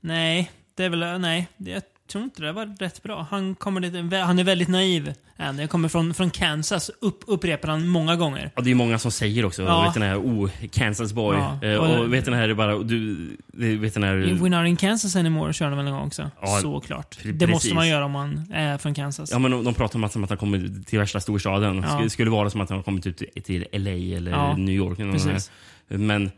Nej, 0.01 0.51
det 0.75 0.83
är 0.83 0.89
väl... 0.89 1.21
Nej, 1.21 1.47
det- 1.57 1.71
jag 1.71 1.81
tror 2.17 2.23
inte 2.23 2.41
det 2.41 2.51
var 2.51 2.75
rätt 2.79 3.03
bra. 3.03 3.27
Han, 3.29 3.55
kommer 3.55 3.81
lite, 3.81 4.17
han 4.17 4.39
är 4.39 4.43
väldigt 4.43 4.67
naiv. 4.67 5.13
Han 5.37 5.67
kommer 5.67 5.89
från, 5.89 6.13
från 6.13 6.29
Kansas, 6.29 6.91
upp, 7.01 7.19
upprepar 7.27 7.67
han 7.67 7.87
många 7.87 8.15
gånger. 8.15 8.51
Ja, 8.55 8.61
det 8.61 8.71
är 8.71 8.75
många 8.75 8.99
som 8.99 9.11
säger 9.11 9.45
också. 9.45 9.63
Ja. 9.63 9.81
Vet 9.83 9.93
den 9.93 10.03
här, 10.03 10.17
oh, 10.17 10.49
Kansas 10.71 11.13
boy. 11.13 11.37
Ja. 11.37 11.59
Eh, 11.67 11.77
Och- 11.77 11.99
och 11.99 12.13
vet 12.13 12.25
den 12.25 12.33
här, 12.33 12.53
bara, 12.53 12.77
du, 12.77 13.15
vet 13.53 13.93
den 13.93 14.03
här... 14.03 14.15
We're 14.15 14.59
not 14.61 14.67
in 14.67 14.75
Kansas 14.75 15.15
anymore 15.15 15.53
kör 15.53 15.69
de 15.69 15.77
väl 15.77 15.87
en 15.87 15.93
gång 15.93 16.07
också? 16.07 16.31
Ja, 16.41 16.59
Såklart. 16.61 17.17
pre- 17.21 17.31
Det 17.31 17.47
måste 17.47 17.55
precis. 17.67 17.73
man 17.73 17.87
göra 17.87 18.05
om 18.05 18.11
man 18.11 18.45
är 18.53 18.77
från 18.77 18.93
Kansas. 18.93 19.31
Ja, 19.31 19.39
men 19.39 19.51
de, 19.51 19.63
de 19.63 19.73
pratar 19.73 19.99
om 19.99 20.03
att, 20.03 20.11
som 20.11 20.23
att 20.23 20.29
han 20.29 20.37
kommer 20.37 20.83
till 20.85 20.99
värsta 20.99 21.19
storstaden. 21.19 21.81
Ja. 21.83 21.89
Skulle, 21.95 22.09
skulle 22.09 22.31
vara 22.31 22.49
som 22.49 22.61
att 22.61 22.69
han 22.69 22.77
har 22.77 22.83
kommit 22.83 23.07
ut 23.07 23.17
till- 23.17 23.43
till 23.43 23.65
LA 23.71 23.91
eller 24.17 24.31
Ja, 24.31 24.57
New 24.57 24.75
York. 24.75 24.99
eller 24.99 25.11
precis. 25.11 25.51
Men 25.87 26.31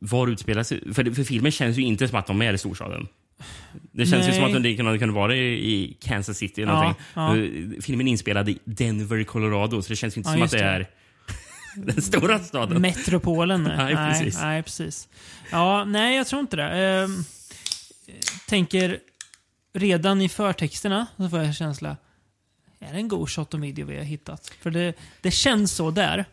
var 0.00 0.28
utspelar 0.28 0.62
sig... 0.62 0.94
För, 0.94 1.14
för 1.14 1.24
filmen 1.24 1.52
känns 1.52 1.76
ju 1.78 1.82
inte 1.82 2.08
som 2.08 2.18
att 2.18 2.26
de 2.26 2.42
är 2.42 2.52
i 2.52 2.58
storstaden. 2.58 3.06
Det 3.92 4.06
känns 4.06 4.24
ju 4.24 4.28
Nej. 4.30 4.34
som 4.40 4.44
att 4.56 4.62
det 4.62 4.76
kunde, 4.76 4.98
kunde 4.98 5.14
vara 5.14 5.36
i, 5.36 5.96
Kansas 6.00 6.36
City 6.38 6.62
eller 6.62 6.72
Ja, 6.72 6.94
ja. 7.14 7.36
Eh, 7.36 7.50
Filmen 7.82 8.08
är 8.08 8.10
inspelad 8.12 8.48
i 8.48 8.58
Denver, 8.64 9.24
Colorado, 9.24 9.82
så 9.82 9.88
det 9.88 9.96
känns 9.96 10.16
ju 10.16 10.18
inte 10.20 10.30
Ja, 10.30 10.34
som 10.34 10.42
att 10.42 10.50
det 10.50 10.56
det. 10.58 10.64
är 10.64 10.86
den 11.76 12.02
stora 12.02 12.38
staden. 12.38 12.82
Metropolen. 12.82 13.62
Nej, 13.76 13.94
precis. 13.94 14.40
Nej, 14.40 14.62
precis. 14.62 15.08
Ja, 15.50 15.84
nej, 15.84 16.16
jag 16.16 16.26
tror 16.26 16.40
inte 16.40 16.56
det. 16.56 16.68
Ehm, 16.68 17.24
tänker 18.48 18.98
redan 19.74 20.22
i 20.22 20.28
förtexterna 20.28 21.06
så 21.16 21.28
får 21.28 21.38
jag 21.38 21.46
en 21.48 21.54
känsla. 21.54 21.96
Är 22.80 22.92
det 22.92 22.98
en 22.98 23.08
god 23.08 23.30
shot 23.30 23.54
on 23.54 23.60
video 23.60 23.86
vi 23.86 23.96
har 23.96 24.04
hittat? 24.04 24.52
För 24.62 24.70
det, 24.70 24.94
det 25.20 25.30
känns 25.30 25.72
så 25.72 25.90
där. 25.90 26.24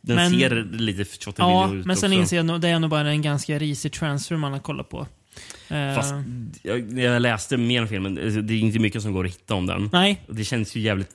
Den 0.00 0.16
Men- 0.16 0.30
ser 0.30 0.64
lite 0.72 1.04
shot 1.04 1.34
Ja, 1.38 1.66
video 1.66 1.80
ut 1.80 1.86
men 1.86 1.96
sen 1.96 2.10
också. 2.12 2.20
inser 2.20 2.36
jag 2.36 2.46
nog 2.46 2.60
det 2.60 2.68
är 2.68 2.78
nog 2.78 2.90
bara 2.90 3.10
en 3.10 3.22
ganska 3.22 3.58
risig 3.58 3.92
transfer 3.92 4.36
man 4.36 4.52
har 4.52 4.60
kollat 4.60 4.88
på. 4.88 5.06
Eh, 5.68 5.94
Fast 5.94 6.14
jag, 6.62 6.92
när 6.92 7.02
jag 7.04 7.22
läste 7.22 7.56
mer 7.56 7.82
om 7.82 7.88
filmen, 7.88 8.18
alltså, 8.24 8.40
det 8.40 8.54
är 8.54 8.58
inte 8.58 8.78
mycket 8.78 9.02
som 9.02 9.12
går 9.12 9.24
att 9.26 9.30
hitta 9.32 9.54
om 9.54 9.66
den. 9.66 9.90
Nej. 9.92 10.22
Och 10.28 10.34
Det 10.34 10.44
känns 10.44 10.76
ju 10.76 10.80
jävligt... 10.80 11.08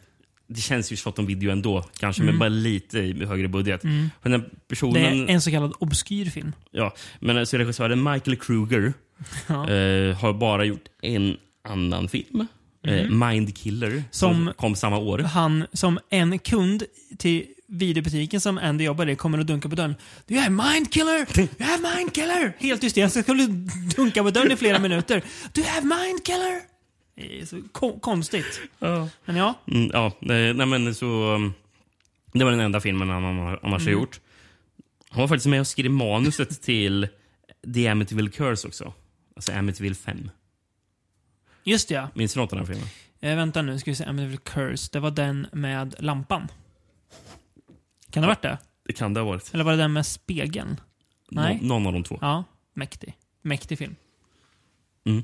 Det 0.47 0.61
känns 0.61 0.91
ju 0.91 0.95
shot 0.95 1.19
on 1.19 1.25
video 1.25 1.51
ändå, 1.51 1.85
kanske, 1.99 2.21
Mm. 2.21 2.33
men 2.35 2.39
bara 2.39 2.49
lite 2.49 2.99
i 2.99 3.25
högre 3.25 3.47
budget. 3.47 3.83
Mm. 3.83 4.09
Den 4.23 4.31
det 4.31 4.45
personen... 4.67 5.29
är 5.29 5.33
en 5.33 5.41
så 5.41 5.51
kallad 5.51 5.73
obskyr 5.79 6.25
film. 6.25 6.51
Ja, 6.71 6.93
men 7.19 7.37
alltså 7.37 7.57
regissören 7.57 8.03
Michael 8.03 8.37
Kruger 8.37 8.93
Ja. 9.47 9.69
eh, 9.69 10.15
har 10.17 10.33
bara 10.33 10.65
gjort 10.65 10.85
en 11.01 11.37
annan 11.67 12.07
film. 12.07 12.47
Eh, 12.87 13.05
Mhm. 13.05 13.19
Mindkiller, 13.19 14.03
som, 14.11 14.33
Som- 14.45 14.53
kom 14.57 14.75
samma 14.75 14.97
år. 14.97 15.19
Han 15.19 15.65
som 15.73 15.99
en 16.09 16.39
kund 16.39 16.83
till 17.17 17.45
videobutiken 17.73 18.41
som 18.41 18.57
Andy 18.57 18.83
jobbar 18.83 19.09
i 19.09 19.15
kommer 19.15 19.37
och 19.37 19.45
dunkar 19.45 19.69
på 19.69 19.75
dörren. 19.75 19.95
Du 20.27 20.37
är 20.37 20.49
mindkiller! 20.49 21.27
Du 21.33 21.41
är 21.63 21.97
mindkiller! 21.97 22.53
Helt 22.59 22.83
hysteriskt. 22.83 23.15
Jag 23.15 23.23
skulle 23.23 23.45
dunka 23.95 24.23
på 24.23 24.29
dörren 24.31 24.51
i 24.51 24.55
flera 24.55 24.79
minuter. 24.79 25.23
Du 25.53 25.61
är 25.61 25.81
mindkiller! 25.81 26.61
Det 27.15 27.39
är 27.41 27.45
så 27.45 27.61
ko- 27.71 27.99
konstigt. 27.99 28.61
Ja. 28.79 29.09
Men 29.25 29.35
ja. 29.35 29.53
Mm, 29.67 29.89
ja, 29.93 30.05
eh, 30.05 30.53
nej 30.55 30.65
men 30.65 30.95
så... 30.95 31.33
um, 31.35 31.53
Det 32.33 32.43
var 32.43 32.51
den 32.51 32.59
enda 32.59 32.79
filmen 32.81 33.09
han 33.09 33.25
annars 33.25 33.59
annars 33.63 33.81
har 33.81 33.89
Mm. 33.91 33.99
gjort. 34.01 34.19
Han 35.09 35.21
var 35.21 35.27
faktiskt 35.27 35.47
med 35.47 35.59
och 35.59 35.67
skrev 35.67 35.91
manuset 35.91 36.61
till 36.61 37.07
The 37.73 37.87
Amityville 37.87 38.29
Curse 38.31 38.67
också. 38.67 38.93
Alltså 39.35 39.51
Amityville 39.51 39.95
5. 39.95 40.29
Just 41.63 41.87
det, 41.89 41.95
ja. 41.95 42.09
Minns 42.13 42.33
du 42.33 42.39
något 42.39 42.51
av 42.53 42.57
den 42.57 42.67
filmen? 42.67 42.87
Eh, 43.21 43.35
vänta 43.35 43.61
nu, 43.61 43.79
ska 43.79 43.91
vi 43.91 43.95
se. 43.95 44.03
Amityville 44.05 44.41
Curse. 44.43 44.89
Det 44.91 44.99
var 44.99 45.11
den 45.11 45.47
med 45.51 45.95
lampan. 45.99 46.47
Kan 48.13 48.21
det 48.21 48.27
ha 48.27 48.31
varit 48.31 48.41
det? 48.41 48.57
Det 48.87 48.93
kan 48.93 49.13
det 49.13 49.19
ha 49.19 49.27
varit. 49.27 49.53
Eller 49.53 49.63
var 49.63 49.71
det 49.71 49.77
den 49.77 49.93
med 49.93 50.05
spegeln? 50.05 50.79
Nej. 51.31 51.59
Nå- 51.61 51.67
någon 51.67 51.87
av 51.87 51.93
de 51.93 52.03
två. 52.03 52.17
Ja, 52.21 52.43
mäktig. 52.73 53.13
Mäktig 53.41 53.77
film. 53.77 53.95
Mm. 55.05 55.23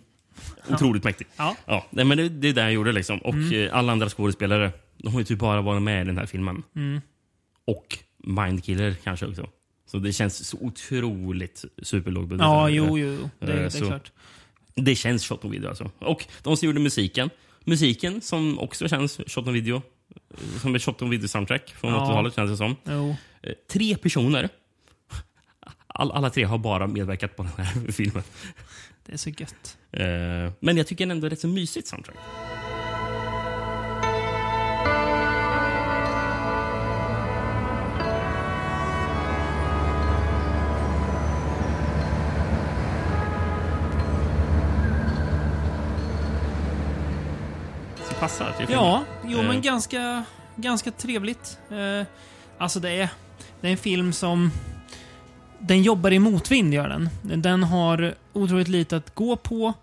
Ja. 0.67 0.75
Otroligt 0.75 1.03
mäktig. 1.03 1.27
Ja. 1.37 1.55
Ja, 1.65 1.85
nej, 1.89 2.05
men 2.05 2.17
det, 2.17 2.29
det 2.29 2.47
är 2.49 2.53
det 2.53 2.61
han 2.61 2.73
gjorde. 2.73 2.91
Liksom. 2.91 3.19
Och 3.19 3.33
Mm. 3.33 3.53
eh, 3.67 3.75
alla 3.77 3.91
andra 3.91 4.09
skådespelare 4.09 4.71
de 4.97 5.13
har 5.13 5.19
ju 5.19 5.25
typ 5.25 5.39
bara 5.39 5.61
varit 5.61 5.81
med 5.81 6.01
i 6.01 6.05
den 6.05 6.17
här 6.17 6.25
filmen. 6.25 6.63
Mm. 6.75 7.01
Och 7.65 7.97
Mindkiller 8.17 8.95
kanske 9.03 9.25
också. 9.25 9.49
Så 9.85 9.97
det 9.99 10.13
känns 10.13 10.47
så 10.47 10.57
otroligt 10.61 11.65
superlåg 11.83 12.27
budget. 12.27 12.43
Ja, 12.43 12.69
jo, 12.69 12.97
jo. 12.99 13.29
Det, 13.39 13.47
Eh, 13.51 13.55
det 13.59 13.65
är 13.65 13.69
så- 13.69 13.85
klart. 13.85 14.11
Det 14.75 14.95
känns 14.95 15.25
shot 15.27 15.45
on 15.45 15.51
video 15.51 15.69
alltså. 15.69 15.91
Och 15.99 16.25
de 16.43 16.57
som 16.57 16.65
gjorde 16.65 16.79
musiken. 16.79 17.29
Musiken 17.65 18.21
som 18.21 18.59
också 18.59 18.87
känns 18.87 19.17
shot 19.27 19.47
on 19.47 19.53
video. 19.53 19.81
Som 20.61 20.75
ett 20.75 20.81
shot 20.83 21.01
on 21.01 21.09
video 21.09 21.27
soundtrack 21.27 21.69
från 21.77 21.91
Ja. 21.93 21.99
80-talet 22.05 22.35
känns 22.35 22.51
det 22.51 22.57
som. 22.57 22.75
Jo. 22.83 23.15
Eh, 23.43 23.53
Tre 23.71 23.97
personer 23.97 24.49
all, 25.87 26.11
alla 26.11 26.29
tre 26.29 26.43
har 26.43 26.57
bara 26.57 26.87
medverkat 26.87 27.35
på 27.35 27.43
den 27.43 27.51
här 27.57 27.91
filmen. 27.91 28.23
Det 29.05 29.13
är 29.13 29.17
så 29.17 29.29
gött. 29.29 29.77
Eh, 29.91 30.53
men 30.59 30.77
jag 30.77 30.87
tycker 30.87 31.07
ändå 31.07 31.21
det 31.21 31.27
är 31.27 31.29
rätt 31.29 31.39
så 31.39 31.47
mysigt 31.47 31.87
soundtrack. 31.87 32.15
Passar 48.19 48.51
till 48.57 48.67
filmen. 48.67 48.85
Ja, 48.85 49.03
jo 49.25 49.39
Eh, 49.39 49.47
men 49.47 49.61
ganska, 49.61 50.23
ganska 50.55 50.91
trevligt. 50.91 51.57
Eh, 51.71 52.07
alltså 52.57 52.79
det 52.79 52.89
är, 52.91 53.09
det 53.61 53.67
är 53.67 53.71
en 53.71 53.77
film 53.77 54.13
som... 54.13 54.51
Den 55.59 55.81
jobbar 55.83 56.11
i 56.11 56.19
motvind, 56.19 56.73
gör 56.73 56.89
den. 56.89 57.09
Den 57.41 57.63
har 57.63 58.15
otroligt 58.33 58.67
lite 58.67 58.97
att 58.97 59.15
gå 59.15 59.35
på. 59.35 59.73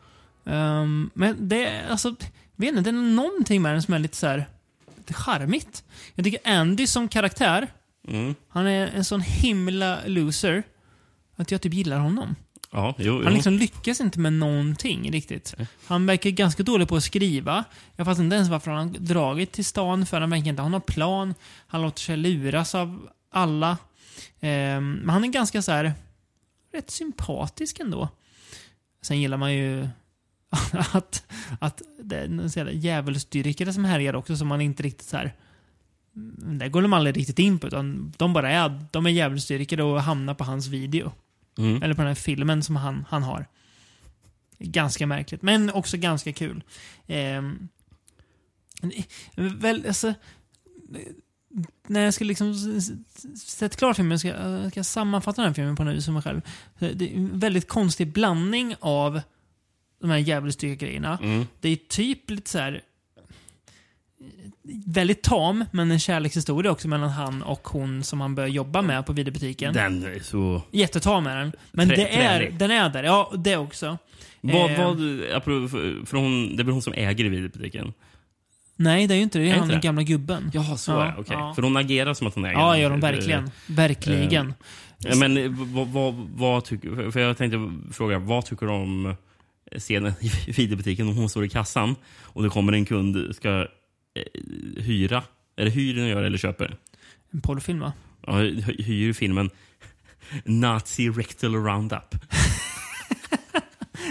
Ehm, 0.44 1.10
men 1.14 1.48
det 1.48 1.66
är 1.66 1.88
alltså... 1.90 2.14
Vet 2.56 2.68
inte, 2.68 2.80
det 2.82 2.90
är 2.90 2.92
någonting 3.14 3.62
med 3.62 3.72
den 3.74 3.82
som 3.82 3.94
är 3.94 3.98
lite 3.98 4.16
så 4.16 4.26
här, 4.26 4.46
lite 4.96 5.14
charmigt. 5.14 5.84
Jag 6.14 6.24
tycker 6.24 6.40
Andy 6.50 6.86
som 6.86 7.08
karaktär, 7.08 7.66
Mm. 8.08 8.34
han 8.48 8.66
är 8.66 8.86
en 8.86 9.04
sån 9.04 9.20
himla 9.20 9.98
loser. 10.06 10.62
Att 11.36 11.50
jag 11.50 11.60
typ 11.62 11.74
gillar 11.74 11.98
honom. 11.98 12.36
Ja, 12.70 12.94
jo, 12.98 13.04
jo. 13.04 13.24
Han 13.24 13.34
liksom 13.34 13.52
lyckas 13.52 14.00
inte 14.00 14.20
med 14.20 14.32
någonting 14.32 15.12
riktigt. 15.12 15.54
Han 15.86 16.06
verkar 16.06 16.30
ganska 16.30 16.62
dålig 16.62 16.88
på 16.88 16.96
att 16.96 17.04
skriva. 17.04 17.64
Jag 17.96 18.06
fattar 18.06 18.22
inte 18.22 18.36
ens 18.36 18.48
varför 18.48 18.70
han 18.70 18.88
har 18.88 18.98
dragit 18.98 19.52
till 19.52 19.64
stan, 19.64 20.06
för 20.06 20.20
han 20.20 20.30
verkar 20.30 20.48
inte 20.48 20.62
ha 20.62 20.68
någon 20.68 20.80
plan. 20.80 21.34
Han 21.66 21.82
låter 21.82 22.00
sig 22.00 22.16
luras 22.16 22.74
av 22.74 23.08
alla. 23.30 23.78
Ehm, 24.40 24.92
men 24.92 25.10
han 25.10 25.24
är 25.24 25.28
ganska 25.28 25.62
så 25.62 25.72
här 25.72 25.92
rätt 26.72 26.90
sympatisk 26.90 27.80
ändå. 27.80 28.08
Sen 29.02 29.20
gillar 29.20 29.36
man 29.36 29.54
ju 29.54 29.88
att, 30.92 31.24
att 31.60 31.82
det 32.02 32.16
är 32.16 32.24
en 32.24 32.80
djävulsdyrkare 32.80 33.72
som 33.72 33.84
härjar 33.84 34.14
också, 34.14 34.36
som 34.36 34.48
man 34.48 34.60
inte 34.60 34.82
riktigt 34.82 35.08
så 35.08 35.16
här 35.16 35.34
det 36.58 36.68
går 36.68 36.82
de 36.82 36.92
aldrig 36.92 37.16
riktigt 37.16 37.38
in 37.38 37.58
på, 37.58 37.66
utan 37.66 38.12
de 38.16 38.32
bara 38.32 38.50
är, 38.50 38.80
de 38.90 39.06
är 39.06 39.10
djävulsdyrkare 39.10 39.82
och 39.82 40.02
hamnar 40.02 40.34
på 40.34 40.44
hans 40.44 40.66
video. 40.66 41.12
Mm. 41.58 41.82
Eller 41.82 41.94
på 41.94 42.00
den 42.00 42.08
här 42.08 42.14
filmen 42.14 42.62
som 42.62 42.76
han, 42.76 43.04
han 43.08 43.22
har. 43.22 43.46
Ganska 44.58 45.06
märkligt, 45.06 45.42
men 45.42 45.70
också 45.70 45.96
ganska 45.96 46.32
kul. 46.32 46.64
Ehm, 47.06 47.68
väl, 49.34 49.84
alltså, 49.86 50.14
när 51.86 52.00
jag 52.00 52.14
ska 52.14 52.24
liksom 52.24 52.80
sätta 53.36 53.76
klart 53.76 53.96
filmen, 53.96 54.18
ska, 54.18 54.28
jag 54.28 54.70
ska 54.70 54.84
sammanfatta 54.84 55.42
den 55.42 55.48
här 55.48 55.54
filmen 55.54 55.76
på 55.76 55.84
något 55.84 55.96
vis 55.96 56.04
för 56.04 56.12
mig 56.12 56.22
själv. 56.22 56.40
Det 56.78 57.12
är 57.12 57.16
en 57.16 57.38
väldigt 57.38 57.68
konstig 57.68 58.12
blandning 58.12 58.74
av 58.80 59.20
de 60.00 60.10
här 60.10 60.18
djävulsdyrkargrejerna. 60.18 61.18
Mm. 61.22 61.46
Det 61.60 61.68
är 61.68 61.76
typ 61.76 62.30
lite 62.30 62.50
så 62.50 62.58
här 62.58 62.82
väldigt 64.86 65.22
tam, 65.22 65.64
men 65.72 65.90
en 65.90 65.98
kärlekshistoria 65.98 66.70
också 66.70 66.88
mellan 66.88 67.08
han 67.10 67.42
och 67.42 67.68
hon 67.68 68.02
som 68.04 68.20
han 68.20 68.34
börjar 68.34 68.48
jobba 68.48 68.82
med 68.82 69.06
på 69.06 69.12
videobutiken. 69.12 69.74
Den 69.74 70.04
är 70.04 70.18
så... 70.22 70.62
Jättetam 70.70 71.26
är 71.26 71.36
den. 71.36 71.52
Men 71.72 71.88
Trä- 71.90 71.96
det 71.96 72.08
är, 72.16 72.50
den 72.50 72.70
är 72.70 72.88
där. 72.90 73.04
Ja, 73.04 73.32
det 73.38 73.56
också. 73.56 73.98
Vad, 74.40 74.70
Eh, 74.70 74.84
vad, 74.84 74.98
för 75.42 76.06
för 76.06 76.16
hon, 76.16 76.56
det 76.56 76.62
är 76.62 76.64
väl 76.64 76.72
hon 76.72 76.82
som 76.82 76.92
äger 76.92 77.24
videobutiken? 77.28 77.92
Nej, 78.76 79.06
det 79.06 79.14
är 79.14 79.16
ju 79.16 79.22
inte 79.22 79.38
det. 79.38 79.44
Det 79.44 79.50
är, 79.50 79.54
Är 79.54 79.58
han 79.58 79.68
den 79.68 79.80
gamla 79.80 80.02
gubben. 80.02 80.50
Ja, 80.54 80.76
så 80.76 80.90
Ja, 80.92 81.02
är 81.04 81.06
det. 81.06 81.14
Okej. 81.20 81.36
ja. 81.38 81.52
För 81.54 81.62
hon 81.62 81.76
agerar 81.76 82.14
som 82.14 82.26
att 82.26 82.34
hon 82.34 82.44
äger 82.44 82.58
Ja, 82.58 82.78
gör 82.78 82.90
de 82.90 83.00
verkligen. 83.00 83.44
Eh, 83.44 83.50
Verkligen. 83.66 84.54
eh, 85.06 85.16
Men 85.18 85.36
eh, 85.36 85.50
vad, 85.50 85.88
vad, 85.88 86.14
vad 86.14 86.64
tycker... 86.64 87.10
För 87.10 87.20
jag 87.20 87.36
tänkte 87.38 87.70
fråga, 87.92 88.18
vad 88.18 88.44
tycker 88.44 88.66
du 88.66 88.72
om 88.72 89.14
scenen 89.78 90.12
i 90.46 90.52
videobutiken 90.52 91.08
om 91.08 91.16
hon 91.16 91.28
står 91.28 91.44
i 91.44 91.48
kassan 91.48 91.94
och 92.22 92.42
det 92.42 92.48
kommer 92.48 92.72
en 92.72 92.84
kund 92.84 93.36
ska 93.36 93.66
hyra? 94.76 95.22
Är 95.56 95.64
det 95.64 95.70
hyr 95.70 95.94
den 95.94 96.06
gör 96.08 96.22
eller 96.22 96.38
köper? 96.38 96.76
En 97.32 97.40
porrfilm, 97.40 97.80
va? 97.80 97.92
Ja, 98.26 98.32
hy- 98.32 98.82
hyr 98.82 99.12
filmen 99.12 99.50
Nazi 100.44 101.08
Rectal 101.10 101.54
Roundup. 101.54 102.14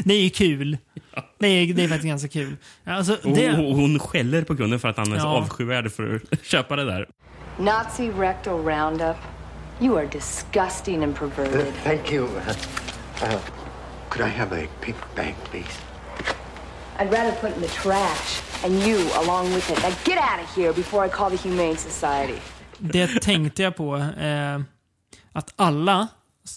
Det 0.05 0.13
är 0.13 0.21
ju 0.23 0.29
kul. 0.29 0.77
Det 1.39 1.47
är, 1.47 1.73
det 1.73 1.83
är 1.83 1.87
faktiskt 1.87 2.07
ganska 2.07 2.27
kul. 2.27 2.55
Alltså, 2.83 3.17
det, 3.23 3.49
och 3.57 3.75
hon 3.75 3.99
skäller 3.99 4.43
på 4.43 4.55
kunden 4.57 4.79
för 4.79 4.87
att 4.89 4.97
han 4.97 5.13
är 5.13 5.19
så 5.19 5.25
Ja. 5.25 5.29
avskyvärd 5.37 5.91
för 5.91 6.21
att 6.31 6.43
köpa 6.45 6.75
det 6.75 6.85
där. 6.85 7.07
Nazi 7.59 8.09
rectal 8.11 8.65
roundup. 8.65 9.15
You 9.81 9.97
are 9.97 10.07
disgusting 10.11 11.03
and 11.03 11.15
perverted. 11.15 11.73
Thank 11.83 12.11
you. 12.11 12.25
Uh, 12.25 12.31
could 14.09 14.27
I 14.27 14.31
have 14.37 14.63
a 14.63 14.67
pink 14.81 14.97
bag, 15.15 15.35
please? 15.51 15.81
I'd 16.99 17.11
rather 17.11 17.31
put 17.41 17.49
it 17.49 17.55
in 17.55 17.61
the 17.61 17.67
trash 17.67 18.41
and 18.63 18.73
you 18.87 18.97
along 19.23 19.53
with 19.53 19.71
it. 19.71 19.77
Now 19.83 19.93
get 20.03 20.17
out 20.17 20.39
of 20.43 20.55
here 20.55 20.73
before 20.73 21.05
I 21.05 21.09
call 21.09 21.29
the 21.29 21.49
Humane 21.49 21.77
Society. 21.77 22.39
det 22.77 23.07
tänkte 23.21 23.63
jag 23.63 23.75
på. 23.75 23.95
Eh, 23.97 24.59
att 25.33 25.53
alla 25.55 26.07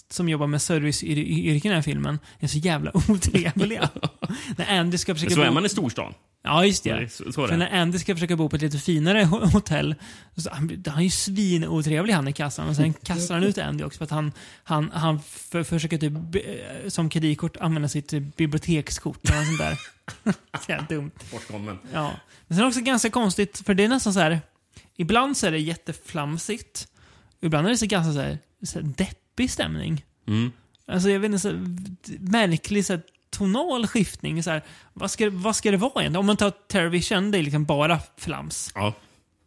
som 0.09 0.29
jobbar 0.29 0.47
med 0.47 0.61
serviceyrken 0.61 1.55
i 1.55 1.59
den 1.59 1.71
här 1.75 1.81
filmen 1.81 2.19
är 2.39 2.47
så 2.47 2.57
jävla 2.57 2.91
otrevliga. 3.09 3.89
När 4.57 4.79
Andy 4.79 4.97
ska 4.97 5.15
försöka 5.15 5.35
Så 5.35 5.41
är 5.41 5.51
man 5.51 5.65
i 5.65 5.69
storstan. 5.69 6.13
Ja, 6.43 6.65
just 6.65 6.83
det. 6.83 6.93
det- 6.99 7.09
så- 7.09 7.31
så. 7.31 7.47
För 7.47 7.57
när 7.57 7.81
Andy 7.81 7.99
ska 7.99 8.15
försöka 8.15 8.35
bo 8.35 8.49
på 8.49 8.55
ett 8.55 8.61
lite 8.61 8.77
finare 8.77 9.23
ho- 9.23 9.45
hotell, 9.51 9.95
så 10.35 10.49
han, 10.51 10.83
han 10.87 10.99
är 10.99 11.03
ju 11.03 11.09
svinotrevlig 11.09 12.13
han 12.13 12.27
i 12.27 12.33
kassan. 12.33 12.69
Och 12.69 12.75
sen 12.75 12.93
kastar 12.93 13.35
han 13.35 13.43
ut 13.43 13.57
Andy 13.57 13.83
också 13.83 13.97
för 13.97 14.05
att 14.05 14.11
han, 14.11 14.31
han, 14.63 14.91
han 14.93 15.19
för, 15.21 15.63
försöker 15.63 15.97
typ 15.97 16.13
som 16.93 17.09
kreditkort 17.09 17.57
använda 17.57 17.87
sitt 17.89 18.11
bibliotekskort. 18.35 19.29
Eller 19.29 19.43
sånt 19.45 19.57
där. 19.59 19.77
så 20.65 20.65
jävla 20.71 20.87
dumt. 20.87 21.11
Bortkommen. 21.31 21.77
Ja. 21.93 22.11
Men 22.47 22.57
sen 22.57 22.67
också 22.67 22.81
ganska 22.81 23.09
konstigt, 23.09 23.61
för 23.65 23.73
det 23.73 23.83
är 23.83 23.87
nästan 23.89 24.13
så 24.13 24.19
här. 24.19 24.41
Ibland 24.97 25.37
så 25.37 25.47
är 25.47 25.51
det 25.51 25.59
jätteflamsigt. 25.59 26.87
Ibland 27.41 27.67
är 27.67 27.71
det 27.71 27.77
så 27.77 27.85
ganska 27.85 28.13
så 28.13 28.19
här, 28.19 28.37
så 28.63 28.79
här 28.79 28.87
deppig 29.39 29.51
stämning. 29.51 30.05
Mm. 30.27 30.51
Alltså 30.87 31.09
jag 31.09 31.19
vet 31.19 31.25
inte, 31.25 31.39
så 31.39 31.49
här, 31.49 31.57
märklig 32.19 32.85
så 32.85 32.93
här, 32.93 33.01
tonal 33.29 33.87
skiftning. 33.87 34.43
Så 34.43 34.49
här, 34.49 34.63
vad, 34.93 35.11
ska, 35.11 35.29
vad 35.29 35.55
ska 35.55 35.71
det 35.71 35.77
vara 35.77 36.01
egentligen? 36.01 36.15
Om 36.15 36.25
man 36.25 36.37
tar 36.37 36.51
Terrorvision, 36.67 37.31
det 37.31 37.37
är 37.37 37.43
liksom 37.43 37.65
bara 37.65 37.99
flams. 38.17 38.71
Ja. 38.75 38.93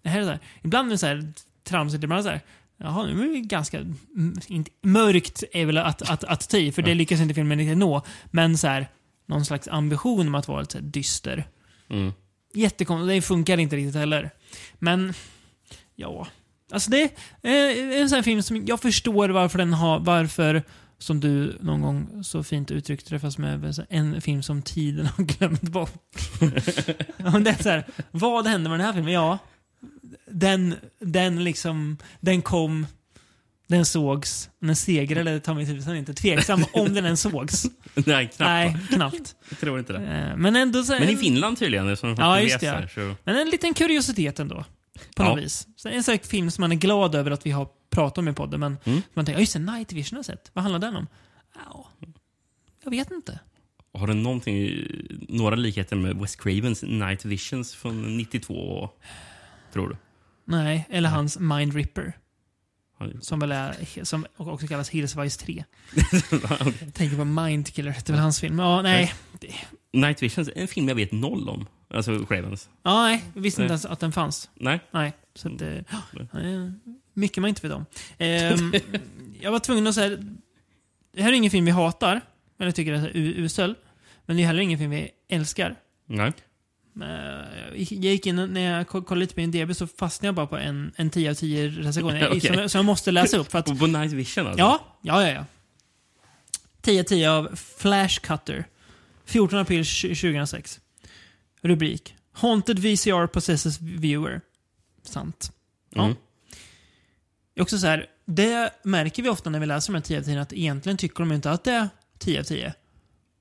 Det 0.02 0.08
här 0.08 0.20
är 0.20 0.24
så 0.24 0.30
här, 0.30 0.40
ibland 0.62 0.88
är 0.88 0.90
det 0.90 0.98
så 0.98 1.06
här 1.06 1.32
tramsigt, 1.64 2.04
ibland 2.04 2.24
så 2.24 2.30
här, 2.30 2.40
jaha, 2.76 3.06
nu 3.06 3.30
är 3.30 3.34
det 3.34 3.40
ganska 3.40 3.78
mm, 3.78 4.34
inte, 4.46 4.70
mörkt 4.82 5.44
är 5.52 5.66
väl 5.66 5.78
att, 5.78 6.10
att, 6.10 6.24
att 6.24 6.54
i, 6.54 6.72
för 6.72 6.82
det 6.82 6.94
lyckas 6.94 7.20
inte 7.20 7.34
filmen 7.34 7.58
riktigt 7.58 7.78
nå. 7.78 8.02
Men 8.30 8.58
så 8.58 8.66
här, 8.66 8.88
någon 9.26 9.44
slags 9.44 9.68
ambition 9.68 10.28
om 10.28 10.34
att 10.34 10.48
vara 10.48 10.60
lite 10.60 10.80
dyster. 10.80 11.44
Mm. 11.88 12.12
Jättekonstigt, 12.54 13.08
det 13.08 13.22
funkar 13.22 13.58
inte 13.58 13.76
riktigt 13.76 13.94
heller. 13.94 14.30
Men, 14.78 15.14
ja. 15.94 16.26
Alltså 16.72 16.90
det 16.90 17.02
är 17.42 18.00
en 18.02 18.08
sån 18.08 18.16
här 18.16 18.22
film 18.22 18.42
som 18.42 18.66
jag 18.66 18.80
förstår 18.80 19.28
varför 19.28 19.58
den 19.58 19.72
har, 19.72 20.00
varför, 20.00 20.62
som 20.98 21.20
du 21.20 21.56
någon 21.60 21.82
gång 21.82 22.24
så 22.24 22.42
fint 22.42 22.70
uttryckte 22.70 23.14
det, 23.14 23.20
fast 23.20 23.38
med 23.38 23.74
en 23.88 24.20
film 24.20 24.42
som 24.42 24.62
tiden 24.62 25.06
har 25.06 25.24
glömt 25.38 25.62
bort. 25.62 25.92
det 27.18 27.50
är 27.50 27.62
så 27.62 27.68
här, 27.68 27.86
vad 28.10 28.46
hände 28.46 28.70
med 28.70 28.78
den 28.78 28.86
här 28.86 28.92
filmen? 28.92 29.12
Ja, 29.12 29.38
den, 30.30 30.74
den 31.00 31.44
liksom, 31.44 31.98
den 32.20 32.42
kom, 32.42 32.86
den 33.66 33.84
sågs, 33.84 34.50
den 34.60 34.76
segrade 34.76 35.40
ta 35.40 35.54
mig 35.54 35.66
tusan 35.66 35.96
inte. 35.96 36.14
Tveksam 36.14 36.64
om 36.72 36.94
den 36.94 37.04
ens 37.04 37.20
sågs. 37.20 37.64
Nej, 37.94 38.04
knappt. 38.36 38.38
Nej, 38.38 38.76
knappt. 38.88 39.36
Jag 39.48 39.58
tror 39.58 39.78
inte 39.78 39.92
det. 39.92 39.98
Eh, 39.98 40.36
Men 40.36 40.56
ändå 40.56 40.82
så 40.84 40.92
Men 40.92 41.08
i 41.08 41.16
Finland 41.16 41.58
tydligen. 41.58 41.96
Som 41.96 42.14
Ja, 42.18 42.40
just 42.40 42.60
det. 42.60 42.88
så. 42.94 43.14
Men 43.24 43.36
en 43.36 43.48
liten 43.50 43.74
kuriositet 43.74 44.40
ändå. 44.40 44.64
På 45.16 45.22
Ja. 45.22 45.28
något 45.28 45.38
vis. 45.44 45.68
Så 45.76 45.88
det 45.88 45.94
är 45.94 45.96
en 45.96 46.02
sån 46.04 46.18
film 46.18 46.50
som 46.50 46.62
man 46.62 46.72
är 46.72 46.76
glad 46.76 47.14
över 47.14 47.30
att 47.30 47.46
vi 47.46 47.50
har 47.50 47.68
pratat 47.90 48.18
om 48.18 48.28
i 48.28 48.32
podden, 48.32 48.60
men 48.60 48.78
Mm. 48.84 49.02
man 49.14 49.24
tänker, 49.26 49.40
just 49.40 49.52
det, 49.52 49.58
Night 49.58 49.92
Vision 49.92 50.16
har 50.16 50.18
jag 50.18 50.24
sett. 50.24 50.50
Vad 50.52 50.62
handlar 50.62 50.78
den 50.78 50.96
om? 50.96 51.06
Ja, 51.54 51.88
jag 52.84 52.90
vet 52.90 53.10
inte. 53.10 53.40
Har 53.94 54.06
den 54.06 54.22
någonting, 54.22 54.86
några 55.28 55.56
likheter 55.56 55.96
med 55.96 56.16
Wes 56.16 56.36
Cravens 56.36 56.82
Night 56.82 57.24
Visions 57.24 57.74
från 57.74 58.16
92? 58.16 58.90
Tror 59.72 59.88
du? 59.88 59.96
Nej, 60.44 60.86
eller 60.90 61.08
hans 61.08 61.38
Mind 61.38 61.74
Ripper. 61.74 62.12
Som 63.20 63.38
väl 63.38 63.52
är, 63.52 64.04
som 64.04 64.26
också 64.36 64.66
kallas 64.66 64.90
Hillsvice 64.90 65.36
3. 65.36 65.64
Okej. 66.60 66.92
Tänker 66.92 67.16
på 67.16 67.24
Mindkiller, 67.24 67.90
det 67.90 68.08
är 68.08 68.12
väl 68.12 68.20
hans 68.22 68.40
film. 68.40 68.58
Ja, 68.58 68.82
nej. 68.82 69.12
Night 69.92 70.22
Visions 70.22 70.48
är 70.48 70.52
en 70.60 70.68
film 70.68 70.88
jag 70.88 70.94
vet 70.94 71.12
noll 71.12 71.48
om. 71.48 71.66
Alltså 71.94 72.24
Cravens. 72.26 72.68
ja, 72.82 73.02
nej, 73.02 73.24
jag 73.34 73.42
visste 73.42 73.62
inte 73.62 73.72
ens 73.72 73.84
att 73.84 74.00
den 74.00 74.12
fanns. 74.12 74.50
Nej. 74.54 74.80
Nej, 74.90 75.12
så 75.34 75.48
att, 75.54 75.62
eh, 75.62 75.68
eh, 75.76 76.70
mycket 77.14 77.40
man 77.40 77.48
inte 77.48 77.66
vet 77.68 77.76
om. 77.76 77.86
Ehm, 78.18 78.72
jag 79.40 79.52
var 79.52 79.58
tvungen 79.58 79.86
att 79.86 79.94
säga, 79.94 80.16
det 81.14 81.22
här 81.22 81.28
är 81.32 81.36
ingen 81.36 81.50
film 81.50 81.64
vi 81.64 81.70
hatar, 81.70 82.20
eller 82.58 82.70
tycker 82.72 82.92
är 82.92 83.10
usel. 83.16 83.74
Men 84.26 84.36
det 84.36 84.42
är 84.42 84.46
heller 84.46 84.60
ingen 84.62 84.78
film 84.78 84.90
vi 84.90 85.10
älskar. 85.28 85.76
Nej. 86.06 86.32
Eh, 87.02 87.06
Jag 87.78 88.12
gick 88.12 88.26
in, 88.26 88.36
när 88.36 88.60
jag 88.60 88.88
ko- 88.88 89.02
kollade 89.02 89.20
lite 89.20 89.34
på 89.34 89.40
IMDB 89.40 89.76
så 89.76 89.86
fastnade 89.86 90.28
jag 90.28 90.34
bara 90.34 90.46
på 90.46 90.56
en, 90.56 90.92
en 90.96 91.10
10 91.10 91.30
av 91.30 91.34
10 91.34 91.68
recension. 91.68 92.10
Okej. 92.28 92.40
som, 92.40 92.54
jag- 92.54 92.70
som 92.70 92.78
jag 92.78 92.84
måste 92.84 93.10
läsa 93.10 93.36
upp. 93.36 93.50
För 93.50 93.58
att, 93.58 93.66
På, 93.66 93.76
på 93.76 93.86
Night 93.86 94.12
Vision 94.12 94.46
alltså? 94.46 94.58
ja, 94.60 94.80
ja, 95.02 95.28
ja, 95.28 95.34
ja. 95.34 95.44
10-10 96.82 97.28
av 97.28 97.56
Flash 97.56 98.20
Cutter. 98.20 98.64
14 99.32 99.58
april 99.58 99.84
2006. 99.84 100.80
Rubrik. 101.62 102.14
Haunted 102.32 102.78
VCR 102.78 103.26
possesses 103.26 103.80
viewer. 103.80 104.40
Sant. 105.02 105.52
Ja. 105.94 106.04
Mm. 106.04 106.16
Det 107.54 107.60
är 107.60 107.62
också 107.62 107.78
så 107.78 107.86
här, 107.86 108.06
det 108.26 108.72
märker 108.84 109.22
vi 109.22 109.28
ofta 109.28 109.50
när 109.50 109.60
vi 109.60 109.66
läser 109.66 109.92
de 109.92 109.96
här 109.96 110.02
10 110.02 110.18
av 110.18 110.22
10 110.22 110.40
att 110.40 110.52
egentligen 110.52 110.98
tycker 110.98 111.18
de 111.18 111.32
inte 111.32 111.50
att 111.50 111.64
det 111.64 111.70
är 111.70 111.88
10 112.18 112.40
av 112.40 112.44
10. 112.44 112.64
Nej, 112.64 112.74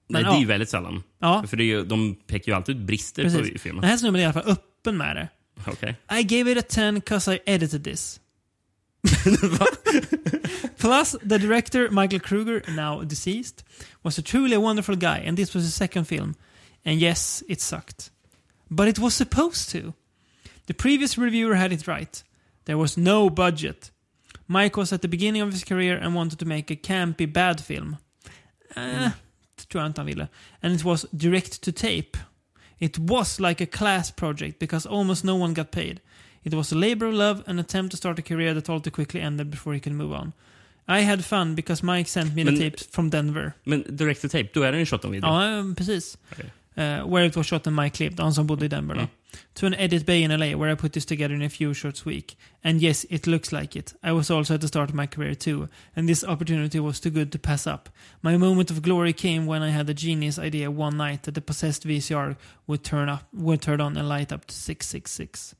Men 0.07 0.23
det 0.23 0.29
är 0.29 0.35
ju 0.35 0.41
ja. 0.41 0.47
väldigt 0.47 0.69
sällan. 0.69 1.03
Ja. 1.19 1.43
För 1.47 1.57
det 1.57 1.63
är 1.63 1.65
ju, 1.65 1.85
de 1.85 2.15
pekar 2.27 2.51
ju 2.51 2.55
alltid 2.55 2.77
ut 2.77 2.81
brister 2.81 3.23
på 3.23 3.37
Precis. 3.37 3.61
filmen. 3.61 3.81
Den 3.81 3.89
här 3.89 3.97
snubben 3.97 4.19
är 4.19 4.23
i 4.23 4.25
alla 4.25 4.33
fall 4.33 4.51
öppen 4.51 4.97
med 4.97 5.15
det. 5.15 5.27
Okej. 5.67 5.95
I 6.19 6.23
gave 6.23 6.51
it 6.51 6.57
a 6.57 6.67
10 6.69 7.01
cause 7.01 7.35
I 7.35 7.39
edited 7.45 7.83
this. 7.83 8.20
Plus, 10.77 11.15
the 11.23 11.39
director, 11.39 11.89
Michael 11.91 12.19
Kruger, 12.19 12.61
now 12.69 13.03
deceased, 13.03 13.63
was 14.03 14.17
a 14.17 14.21
truly 14.21 14.57
wonderful 14.57 14.95
guy, 14.95 15.19
and 15.19 15.37
this 15.37 15.53
was 15.53 15.63
his 15.63 15.73
second 15.73 16.05
film. 16.05 16.35
And 16.85 16.99
yes, 16.99 17.43
it 17.47 17.61
sucked. 17.61 18.11
But 18.69 18.87
it 18.87 18.99
was 18.99 19.13
supposed 19.13 19.69
to. 19.71 19.93
The 20.67 20.73
previous 20.73 21.17
reviewer 21.17 21.55
had 21.55 21.71
it 21.71 21.87
right. 21.87 22.23
There 22.65 22.77
was 22.77 22.97
no 22.97 23.29
budget. 23.29 23.91
Mike 24.47 24.77
was 24.77 24.93
at 24.93 25.01
the 25.01 25.07
beginning 25.07 25.41
of 25.41 25.51
his 25.51 25.63
career 25.63 25.97
and 25.97 26.15
wanted 26.15 26.39
to 26.39 26.45
make 26.45 26.69
a 26.71 26.75
campy 26.75 27.31
bad 27.31 27.61
film. 27.61 27.97
Eh, 28.75 29.11
det 29.57 29.69
tror. 29.69 30.29
And 30.61 30.73
it 30.73 30.83
was 30.83 31.05
direct 31.15 31.61
to 31.63 31.71
tape. 31.71 32.17
It 32.79 32.97
was 32.97 33.39
like 33.39 33.61
a 33.61 33.65
class 33.65 34.11
project 34.11 34.59
because 34.59 34.85
almost 34.85 35.23
no 35.23 35.35
one 35.35 35.53
got 35.53 35.71
paid. 35.71 36.01
It 36.43 36.53
was 36.53 36.71
a 36.71 36.75
labor 36.75 37.07
of 37.07 37.13
love, 37.13 37.43
an 37.47 37.59
attempt 37.59 37.91
to 37.91 37.97
start 37.97 38.19
a 38.19 38.21
career 38.21 38.53
that 38.53 38.69
all 38.69 38.79
too 38.81 38.91
quickly 38.91 39.21
ended 39.21 39.49
before 39.51 39.73
he 39.73 39.79
could 39.79 39.93
move 39.93 40.13
on. 40.19 40.31
I 40.87 41.01
had 41.01 41.23
fun 41.25 41.55
because 41.55 41.85
Mike 41.85 42.09
sent 42.09 42.35
me 42.35 42.43
the 42.43 42.51
Men- 42.51 42.59
tapes 42.59 42.87
from 42.91 43.09
Denver. 43.09 43.53
Men 43.63 43.83
direct 43.89 44.21
to 44.21 44.27
tape, 44.29 44.49
då 44.53 44.63
är 44.63 44.71
det 44.71 44.77
en 44.79 44.85
shot 44.85 45.05
on 45.05 45.11
video? 45.11 45.29
Ja, 45.29 45.59
eh, 45.59 45.73
precis. 45.75 46.17
Okej. 46.31 46.45
Uh, 46.77 47.13
where 47.13 47.25
it 47.27 47.35
was 47.35 47.47
shot 47.47 47.67
and 47.67 47.75
Mike 47.75 48.03
lived, 48.03 48.19
han 48.19 48.33
som 48.33 48.47
bodde 48.47 48.65
i 48.65 48.67
Denver 48.67 48.95
då. 48.95 48.99
Mm. 49.01 49.11
To 49.55 49.65
an 49.65 49.73
edit 49.75 50.05
bay 50.05 50.23
in 50.23 50.31
LA 50.31 50.57
where 50.57 50.69
I 50.69 50.75
put 50.75 50.93
this 50.93 51.05
together 51.05 51.33
in 51.33 51.41
a 51.41 51.49
few 51.49 51.73
short 51.73 52.05
week. 52.05 52.35
And 52.63 52.81
yes, 52.81 53.05
it 53.09 53.27
looks 53.27 53.51
like 53.51 53.75
it. 53.75 53.93
I 54.03 54.11
was 54.11 54.29
also 54.29 54.53
at 54.53 54.61
the 54.61 54.67
start 54.67 54.89
of 54.89 54.95
my 54.95 55.07
career 55.07 55.35
too. 55.35 55.69
And 55.95 56.07
this 56.07 56.23
opportunity 56.23 56.79
was 56.79 56.99
too 56.99 57.09
good 57.09 57.31
to 57.31 57.39
pass 57.39 57.67
up. 57.67 57.89
My 58.21 58.37
moment 58.37 58.71
of 58.71 58.81
glory 58.81 59.13
came 59.13 59.45
when 59.45 59.61
I 59.61 59.69
had 59.69 59.89
a 59.89 59.93
genius 59.93 60.39
idea 60.39 60.71
one 60.71 60.97
night 60.97 61.23
that 61.23 61.35
the 61.35 61.41
possessed 61.41 61.87
VCR 61.87 62.37
would 62.67 62.83
turn 62.83 63.09
up, 63.09 63.27
would 63.33 63.61
turn 63.61 63.81
on 63.81 63.97
and 63.97 64.07
light 64.07 64.31
up 64.31 64.45
to 64.45 64.55
666. 64.55 65.55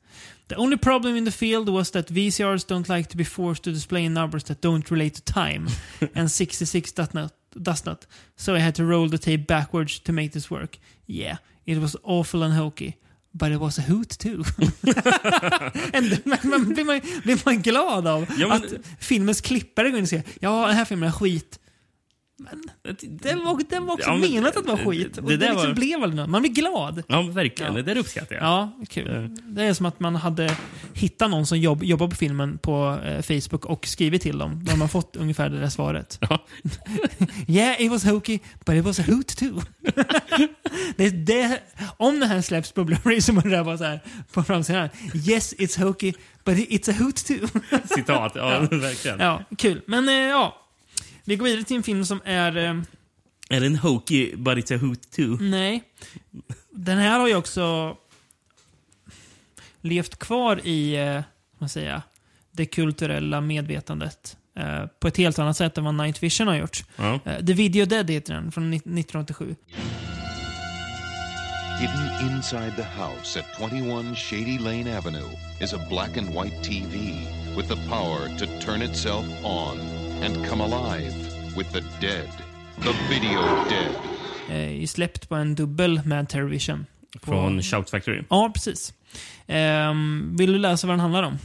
The 0.48 0.58
only 0.58 0.78
problem 0.78 1.16
in 1.16 1.24
the 1.24 1.32
field 1.32 1.70
was 1.70 1.92
that 1.92 2.08
VCRs 2.08 2.68
don't 2.68 2.90
like 2.90 3.08
to 3.08 3.18
be 3.18 3.24
forced 3.24 3.64
to 3.64 3.72
display 3.72 4.08
numbers 4.10 4.44
that 4.46 4.62
don't 4.62 4.92
relate 4.92 5.16
to 5.16 5.22
time, 5.22 5.70
and 6.16 6.30
66 6.30 6.92
does 6.92 7.14
not, 7.14 7.32
does 7.62 7.86
not. 7.86 8.06
So 8.36 8.56
I 8.56 8.60
had 8.60 8.76
to 8.76 8.86
roll 8.86 9.08
the 9.08 9.18
tape 9.18 9.48
backwards 9.48 10.00
to 10.00 10.12
make 10.12 10.34
this 10.34 10.52
work. 10.52 10.78
Yeah, 11.08 11.38
it 11.66 11.78
was 11.78 11.96
awful 12.04 12.44
and 12.44 12.54
hokey. 12.54 12.98
But 13.34 13.52
it 13.52 13.60
was 13.60 13.80
a 13.80 13.82
hoot 13.82 14.10
too. 14.20 14.44
Men, 15.92 16.18
men, 16.44 16.74
blir, 16.74 16.84
man, 16.86 17.02
blir 17.24 17.42
man 17.46 17.62
glad 17.62 18.08
av 18.08 18.26
Ja, 18.38 18.48
men- 18.48 18.58
att 18.58 18.74
filmens 19.00 19.42
klippare 19.42 19.90
går 19.90 19.98
in 19.98 20.04
och 20.04 20.10
säger 20.10 20.24
ja, 20.40 20.68
den 20.68 20.76
här 20.76 20.86
filmen 20.86 21.10
är 21.10 21.14
skit. 21.14 21.60
Men 22.42 22.64
den 23.22 23.44
var, 23.44 23.62
den 23.70 23.86
var 23.86 23.94
också 23.94 24.10
Ja, 24.10 24.16
men- 24.18 24.32
menat 24.34 24.58
att 24.58 24.66
vara 24.66 24.78
skit. 24.78 25.14
det 25.16 25.22
Och 25.22 25.30
det, 25.30 25.38
där 25.38 25.50
liksom 25.50 25.68
var- 25.68 25.74
blev 25.76 26.04
aldrig 26.04 26.16
något. 26.16 26.30
Man 26.30 26.42
blir 26.42 26.52
glad. 26.52 27.04
Ja, 27.08 27.22
verkligen. 27.22 27.72
Ja. 27.76 27.82
Det 27.82 27.94
där 27.94 27.98
uppskattar 28.02 28.36
jag. 28.36 28.44
Ja, 28.44 28.72
kul. 28.90 29.30
Det 29.44 29.64
är 29.64 29.74
som 29.74 29.86
att 29.86 30.00
man 30.00 30.16
hade 30.16 30.56
hittat 30.94 31.30
någon 31.30 31.46
som 31.46 31.60
jobb, 31.60 31.84
jobbar 31.84 32.08
på 32.08 32.16
filmen 32.16 32.58
på 32.58 33.00
eh, 33.06 33.22
Facebook 33.22 33.66
och 33.66 33.88
skrivit 33.88 34.22
till 34.22 34.38
dem. 34.38 34.60
Då 34.64 34.72
har 34.72 34.78
man 34.78 34.90
fått 34.90 35.16
ungefär 35.16 35.50
det 35.50 35.60
där 35.60 35.70
svaret. 35.70 36.20
Ja. 36.30 36.46
yeah, 37.48 37.82
it 37.82 37.92
was 37.92 38.04
hokey, 38.06 38.40
but 38.66 38.76
it 38.76 38.84
was 38.86 39.00
a 39.00 39.04
hoot 39.08 39.28
too. 39.38 39.62
det, 40.98 41.10
det, 41.10 41.60
om 41.98 42.20
det 42.20 42.26
här 42.26 42.42
släpps 42.42 42.72
på 42.72 42.84
Blu-ray 42.84 43.20
så 43.20 43.34
borde 43.34 43.50
det 43.50 43.64
vara 43.64 43.78
så 43.78 43.84
här 43.84 44.00
på 44.34 44.44
framsidan. 44.44 44.90
Yes, 45.28 45.54
it's 45.56 45.84
hokey, 45.84 46.14
but 46.46 46.56
it's 46.58 46.92
a 46.92 46.96
hoot 47.00 47.26
too. 47.26 47.48
Citat, 47.96 48.32
ja, 48.36 48.54
Ja. 48.72 48.78
verkligen. 48.78 49.20
ja, 49.20 49.44
kul. 49.58 49.82
Men 49.88 50.10
eh, 50.10 50.16
ja, 50.16 50.61
vi 51.32 51.36
går 51.38 51.46
vidare 51.46 51.64
till 51.64 51.78
en 51.78 51.84
film 51.84 52.06
som 52.06 52.22
är... 52.26 52.58
Eh, 52.58 52.76
Är 53.50 53.60
det 53.60 53.66
en 53.66 53.76
hokey 53.76 54.36
but 54.36 54.58
it's 54.58 54.76
a 54.76 54.80
hoot 54.82 55.12
too? 55.12 55.38
Nej. 55.42 55.84
Den 56.72 56.98
här 56.98 57.20
har 57.20 57.28
ju 57.28 57.36
också 57.36 57.98
levt 59.82 60.20
kvar 60.20 60.62
i, 60.68 60.96
eh, 60.96 61.14
vad 61.14 61.24
man 61.58 61.70
säga, 61.70 62.02
det 62.52 62.66
kulturella 62.66 63.42
medvetandet 63.42 64.38
eh, 64.58 64.86
på 65.00 65.08
ett 65.08 65.18
helt 65.18 65.40
annat 65.40 65.58
sätt 65.58 65.78
än 65.78 65.84
vad 65.84 65.96
Night 65.96 66.24
Vision 66.24 66.48
har 66.48 66.56
gjort. 66.56 66.84
Ja. 66.96 67.20
Eh, 67.26 67.46
The 67.46 67.54
Video 67.54 67.86
Dead 67.86 68.10
heter 68.10 68.34
den, 68.34 68.52
från 68.52 68.70
ni- 68.72 68.78
1987. 68.78 69.56
Hidden 71.80 72.32
inside 72.36 72.76
the 72.76 72.84
house 73.02 73.40
at 73.40 73.46
21 73.72 74.16
Shady 74.18 74.58
Lane 74.60 74.98
Avenue 74.98 75.30
is 75.62 75.74
a 75.74 75.80
black 75.90 76.18
and 76.18 76.28
white 76.28 76.64
TV 76.64 77.14
with 77.58 77.68
the 77.70 77.90
power 77.90 78.38
to 78.40 78.46
turn 78.66 78.82
itself 78.82 79.26
on 79.44 79.78
and 80.24 80.48
come 80.48 80.64
alive 80.64 81.14
with 81.58 81.72
the 81.72 81.82
dead. 82.02 82.30
The 82.84 82.92
video 83.10 83.42
dead. 83.70 83.92
Eh, 84.82 84.86
släppt 84.88 85.30
på 85.30 85.36
en 85.36 85.56
dubbel 85.56 86.02
med 86.06 86.30
Terrorvision. 86.30 86.86
På- 87.14 87.20
Från 87.26 87.62
Shout 87.64 87.90
Factory. 87.90 88.24
Ja, 88.30 88.52
precis. 88.54 88.94
Ehm, 89.48 90.36
vill 90.38 90.52
du 90.52 90.60
läsa 90.60 90.88
vad 90.88 90.94
den 90.94 91.00
handlar 91.00 91.24
om? 91.24 91.38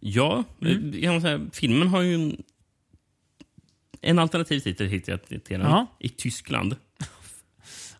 Ja, 0.00 0.44
Mm. 0.62 0.92
eh, 0.94 0.98
jag 1.04 1.22
säga, 1.22 1.40
filmen 1.52 1.88
har 1.88 2.02
ju 2.02 2.14
en, 2.14 2.42
en 4.00 4.18
alternativ 4.18 4.60
titel 4.60 4.86
hittar 4.86 5.12
jag 5.12 5.22
till 5.44 5.58
den. 5.58 5.60
Ja. 5.60 5.86
I 5.98 6.08
Tyskland. 6.08 6.76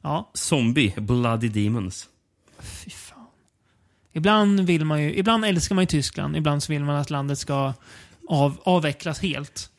Ja. 0.05 0.31
Zombie, 0.35 0.95
Bloody 0.97 1.49
Demons. 1.49 2.09
Fy 2.61 2.91
fan. 2.91 3.19
Ibland, 4.13 4.61
vill 4.61 4.85
man 4.85 5.03
ju, 5.03 5.15
ibland 5.15 5.45
älskar 5.45 5.75
man 5.75 5.83
ju 5.83 5.87
Tyskland, 5.87 6.37
ibland 6.37 6.63
så 6.63 6.73
vill 6.73 6.85
man 6.85 6.97
att 6.97 7.11
landet 7.11 7.39
ska 7.39 7.73
av, 8.29 8.61
avvecklas 8.65 9.21
helt. 9.21 9.71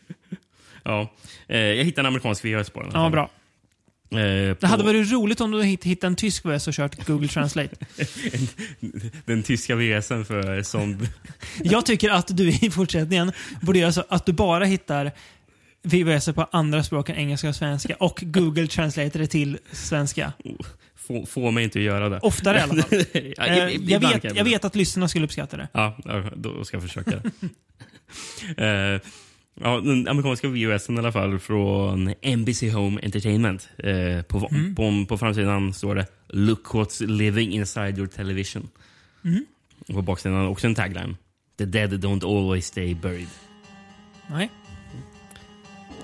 Ja, 0.84 1.14
eh, 1.48 1.58
jag 1.60 1.84
hittade 1.86 2.02
en 2.02 2.06
amerikansk 2.06 2.46
VHS 2.46 2.70
på 2.70 2.82
den. 2.82 2.92
Ja, 2.94 3.10
bra. 3.10 3.30
Eh, 4.12 4.56
Det 4.60 4.64
hade 4.68 4.84
varit 4.84 5.12
roligt 5.12 5.42
om 5.42 5.52
du 5.52 5.64
hitt- 5.64 5.84
hittat 5.84 6.04
en 6.08 6.16
tysk 6.16 6.46
VHS 6.46 6.68
och 6.68 6.74
kört 6.74 7.06
Google 7.08 7.28
Translate. 7.28 7.76
Den 9.26 9.44
tyska 9.44 9.76
VHSen 9.76 10.26
för 10.26 10.64
zombie. 10.64 11.08
Jag 11.64 11.86
tycker 11.86 12.10
att 12.10 12.38
du 12.38 12.50
i 12.50 12.72
fortsättningen 12.72 13.32
borde 13.62 13.80
göra 13.80 13.92
så 13.92 14.04
att 14.10 14.26
du 14.26 14.34
bara 14.34 14.66
hittar 14.66 15.12
VHS 15.84 16.26
på 16.36 16.48
andra 16.52 16.84
språk 16.84 17.10
än 17.10 17.16
engelska 17.16 17.50
och 17.50 17.56
svenska 17.56 17.96
och 17.96 18.20
Google 18.26 18.68
Translate 18.68 19.20
det 19.20 19.28
till 19.28 19.58
svenska. 19.72 20.34
Få, 20.96 21.26
få 21.26 21.52
mig 21.52 21.64
inte 21.64 21.80
att 21.80 21.86
göra 21.86 22.10
det. 22.10 22.20
Oftare 22.20 22.58
i 22.58 22.62
alla 22.62 22.84
fall. 22.84 23.04
ja, 23.38 23.46
Eh, 23.46 23.68
jag, 23.92 24.00
vet, 24.00 24.24
jag 24.36 24.44
vet 24.44 24.66
att 24.66 24.76
lyssnarna 24.76 25.08
skulle 25.08 25.26
uppskatta 25.26 25.58
det. 25.58 25.68
Ja, 25.74 25.98
ja, 26.06 26.24
då 26.36 26.66
ska 26.66 26.76
jag 26.78 26.84
försöka 26.84 27.12
det. 27.12 28.94
Eh, 28.94 29.00
ja, 29.62 29.80
den 29.82 30.08
amerikanska 30.08 30.48
VHSen 30.48 30.96
i 30.96 31.00
alla 31.00 31.12
fall 31.12 31.40
från 31.40 32.14
NBC 32.38 32.70
Home 32.74 33.00
Entertainment. 33.04 33.70
Eh, 33.78 34.22
på, 34.22 34.48
Mm. 34.52 34.76
på, 34.76 35.06
på 35.10 35.18
framsidan 35.18 35.74
står 35.74 35.96
det 35.96 36.06
“Look 36.30 36.64
what's 36.68 37.06
living 37.08 37.54
inside 37.54 37.98
your 37.98 38.08
television”. 38.08 38.70
Mm. 39.26 39.46
Och 39.88 39.94
på 39.96 40.02
baksidan 40.02 40.48
också 40.48 40.68
en 40.68 40.76
tagline. 40.76 41.18
“The 41.58 41.66
dead 41.66 41.94
don't 41.94 42.26
always 42.38 42.66
stay 42.66 42.96
buried”. 42.96 43.28
Nej. 44.30 44.50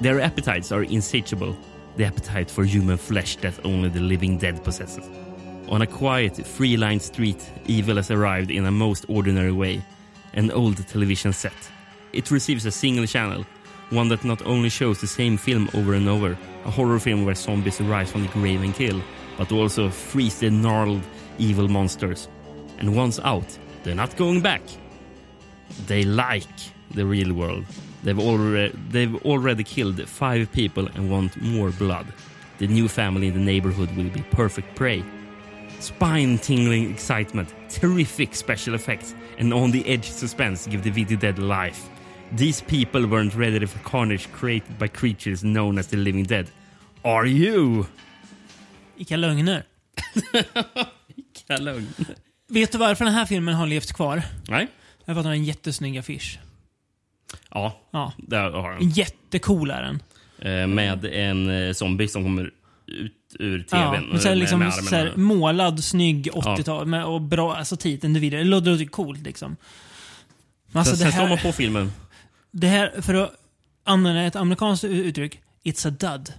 Their 0.02 0.22
appetites 0.22 0.72
are 0.72 0.86
insatiable. 0.86 1.54
The 1.98 2.06
appetite 2.06 2.46
for 2.54 2.64
human 2.66 2.98
flesh 2.98 3.40
that 3.42 3.66
only 3.66 3.90
the 3.90 4.00
living 4.00 4.38
dead 4.40 4.64
possesses. 4.64 5.04
On 5.68 5.82
a 5.82 5.86
quiet, 5.86 6.48
free-lined 6.48 7.02
street, 7.02 7.52
evil 7.68 7.96
has 7.96 8.12
arrived 8.12 8.52
in 8.52 8.66
a 8.66 8.72
most 8.72 9.06
ordinary 9.08 9.52
way. 9.52 9.82
An 10.34 10.52
old 10.52 10.88
television 10.88 11.34
set. 11.34 11.72
It 12.14 12.32
receives 12.32 12.66
a 12.66 12.72
single 12.72 13.06
channel, 13.06 13.46
one 13.92 14.08
that 14.10 14.24
not 14.24 14.42
only 14.46 14.70
shows 14.70 15.02
the 15.02 15.08
same 15.08 15.38
film 15.38 15.70
over 15.74 15.94
and 15.94 16.08
over, 16.08 16.38
a 16.66 16.72
horror 16.72 17.00
film 17.00 17.26
where 17.26 17.36
zombies 17.36 17.80
rise 17.82 18.12
from 18.12 18.24
the 18.24 18.28
grave 18.30 18.64
and 18.64 18.74
kill, 18.74 19.02
but 19.38 19.52
also 19.52 19.90
freeze 19.90 20.40
the 20.40 20.50
gnarled 20.50 21.04
evil 21.38 21.68
monsters. 21.68 22.28
And 22.78 22.96
once 22.96 23.20
out, 23.20 23.58
they're 23.84 23.96
not 23.96 24.16
going 24.16 24.42
back. 24.42 24.62
They 25.88 26.04
like 26.04 26.44
the 26.92 27.06
real 27.06 27.34
world. 27.34 27.66
They've 28.04 28.20
already, 28.20 28.78
they've 28.90 29.16
already 29.26 29.64
killed 29.64 30.02
five 30.08 30.52
people 30.52 30.88
and 30.88 31.12
want 31.12 31.40
more 31.42 31.72
blood. 31.72 32.08
The 32.58 32.68
new 32.68 32.88
family 32.88 33.28
in 33.28 33.34
the 33.34 33.40
neighborhood 33.40 33.96
will 33.96 34.10
be 34.10 34.22
perfect 34.32 34.76
prey. 34.76 35.04
Spine-tingling 35.80 36.92
excitement, 36.92 37.54
terrific 37.70 38.36
special 38.36 38.74
effects, 38.74 39.14
and 39.38 39.54
on-the-edge 39.54 40.10
suspense 40.10 40.68
give 40.68 40.84
the 40.84 40.90
video 40.90 41.18
dead 41.18 41.40
life. 41.40 41.90
These 42.38 42.64
people 42.68 43.02
weren't 43.08 43.36
ready 43.36 43.68
for 43.68 43.80
carnage 43.80 44.28
created 44.40 44.78
by 44.80 44.88
creatures 44.88 45.42
known 45.42 45.78
as 45.80 45.88
the 45.88 45.98
living 45.98 46.24
dead. 46.28 46.48
Are 47.04 47.28
you? 47.28 47.86
Vilka 48.98 49.18
lögner. 49.18 49.64
Vilka 51.16 51.58
lögner. 51.58 51.88
Vet 52.50 52.72
du 52.72 52.78
varför 52.78 53.06
den 53.06 53.14
här 53.14 53.26
filmen 53.26 53.56
har 53.56 53.68
levt 53.68 53.94
kvar? 53.94 54.22
Nej. 54.48 54.68
Jag 55.06 55.16
för 55.16 55.20
att 55.20 55.24
den 55.24 55.26
har 55.26 55.34
en 55.34 55.44
jättesnygg 55.44 55.98
affisch. 55.98 56.40
Ja, 57.52 57.80
Ja. 57.92 58.14
där 58.18 58.52
har 58.52 58.72
den. 58.72 58.90
Jättecool 58.90 59.72
är 59.72 59.82
den. 59.82 60.02
Eh, 60.62 60.68
med 60.68 61.06
en 61.06 61.50
eh, 61.50 61.74
zombie 61.74 62.08
som 62.08 62.24
kommer 62.24 62.52
ut 62.88 63.14
ur 63.40 63.66
Ja, 63.72 63.92
tvn. 63.92 64.10
men 64.10 64.20
så 64.20 64.28
här, 64.28 64.36
med- 64.36 64.40
liksom, 64.40 64.60
med 64.60 64.74
så 64.74 64.96
här, 64.96 65.14
målad, 65.16 65.84
snygg 65.84 66.30
80-tal 66.34 66.86
med, 66.86 67.06
och 67.06 67.22
bra 67.22 67.56
alltså, 67.56 67.78
titeln. 67.78 68.14
Det. 68.14 68.30
Det 68.30 68.44
låter 68.44 68.86
coolt 68.86 69.22
liksom. 69.22 69.56
Men 70.72 70.80
Alltså, 70.80 70.96
sen 70.96 71.06
det 71.06 71.12
sen 71.12 71.20
slår 71.20 71.30
man 71.30 71.38
här, 71.38 71.46
på 71.52 71.58
filmen. 71.58 71.92
Det 72.52 72.68
här, 72.68 73.02
för 73.02 73.14
att 73.14 73.34
använda 73.84 74.22
ett 74.22 74.36
amerikanskt 74.36 74.84
uttryck, 74.84 75.42
it's 75.64 75.88
a 75.88 75.92
dud. 75.92 76.34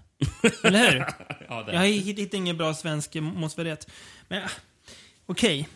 Eller 0.65 0.93
hur? 0.93 1.05
Ja, 1.49 1.63
det. 1.63 1.73
Jag 1.73 1.87
hittar 1.87 2.39
ingen 2.39 2.57
bra 2.57 2.75
svensk 2.75 3.15
motsvarighet. 3.15 3.91
Men, 4.29 4.43
ah, 4.43 4.51
okej. 5.27 5.69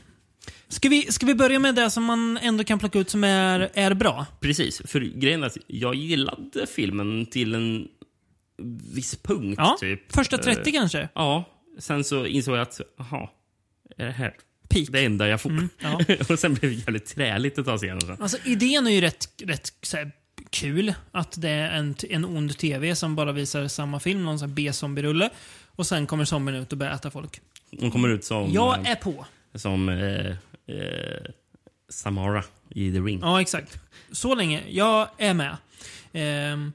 Ska, 0.68 0.89
vi, 0.89 1.12
ska 1.12 1.26
vi 1.26 1.35
börja 1.35 1.59
med 1.59 1.74
det 1.74 1.91
som 1.91 2.05
man 2.05 2.39
ändå 2.43 2.64
kan 2.64 2.78
plocka 2.78 2.99
ut 2.99 3.11
som 3.11 3.24
är, 3.24 3.70
är 3.74 3.95
bra? 3.95 4.26
Precis, 4.41 4.82
för 4.85 5.01
grejen 5.01 5.43
är 5.43 5.47
att 5.47 5.57
jag 5.66 5.95
gillade 5.95 6.66
filmen 6.66 7.26
till 7.26 7.55
en 7.55 7.89
viss 8.95 9.16
punkt. 9.16 9.55
Ja, 9.59 9.76
typ. 9.80 10.12
första 10.12 10.39
30 10.39 10.70
Eh, 10.70 10.72
kanske? 10.72 11.09
Ja, 11.14 11.45
sen 11.78 12.05
så 12.05 12.26
insåg 12.26 12.55
jag 12.55 12.62
att, 12.62 12.80
jaha, 12.99 13.28
är 13.97 14.05
det 14.07 14.12
här 14.12 14.35
Peak. 14.68 14.89
det 14.91 15.05
enda 15.05 15.28
jag 15.28 15.41
får? 15.41 15.51
Mm, 15.51 15.68
ja. 15.78 16.01
och 16.28 16.39
sen 16.39 16.55
blev 16.55 16.70
det 16.70 16.76
jävligt 16.76 17.07
träligt 17.07 17.59
ett 17.59 17.66
tag 17.66 17.80
senare. 17.80 18.16
Alltså 18.20 18.39
idén 18.45 18.87
är 18.87 18.91
ju 18.91 19.01
rätt, 19.01 19.28
rätt 19.43 19.72
så 19.82 19.97
här, 19.97 20.12
kul. 20.55 20.95
Att 21.13 21.41
det 21.41 21.49
är 21.49 21.71
en, 21.71 21.95
en 22.11 22.25
ond 22.25 22.59
TV 22.59 22.97
som 22.97 23.17
bara 23.17 23.33
visar 23.33 23.69
samma 23.69 24.01
film, 24.01 24.25
någon 24.25 24.39
sån 24.39 24.49
här 24.49 24.55
B-zombie-rulle. 24.55 25.31
Och 25.77 25.87
sen 25.87 26.07
kommer 26.07 26.25
zombien 26.25 26.59
ut 26.63 26.73
och 26.73 26.79
börjar 26.79 26.93
äta 26.95 27.11
folk. 27.11 27.41
Hon 27.81 27.91
kommer 27.91 28.09
ut 28.09 28.25
som, 28.25 28.53
Jag 28.53 28.79
eh, 28.79 28.91
är 28.91 28.95
på. 28.95 29.27
som 29.55 29.89
eh, 29.89 30.27
eh, 30.77 31.25
Samara 31.89 32.45
i 32.71 32.93
The 32.93 32.99
Ring. 32.99 33.21
Ja, 33.23 33.41
exakt. 33.41 33.79
Så 34.13 34.35
länge. 34.35 34.63
Jag 34.69 35.09
är 35.19 35.35
med. 35.35 35.57
Ehm, 36.13 36.73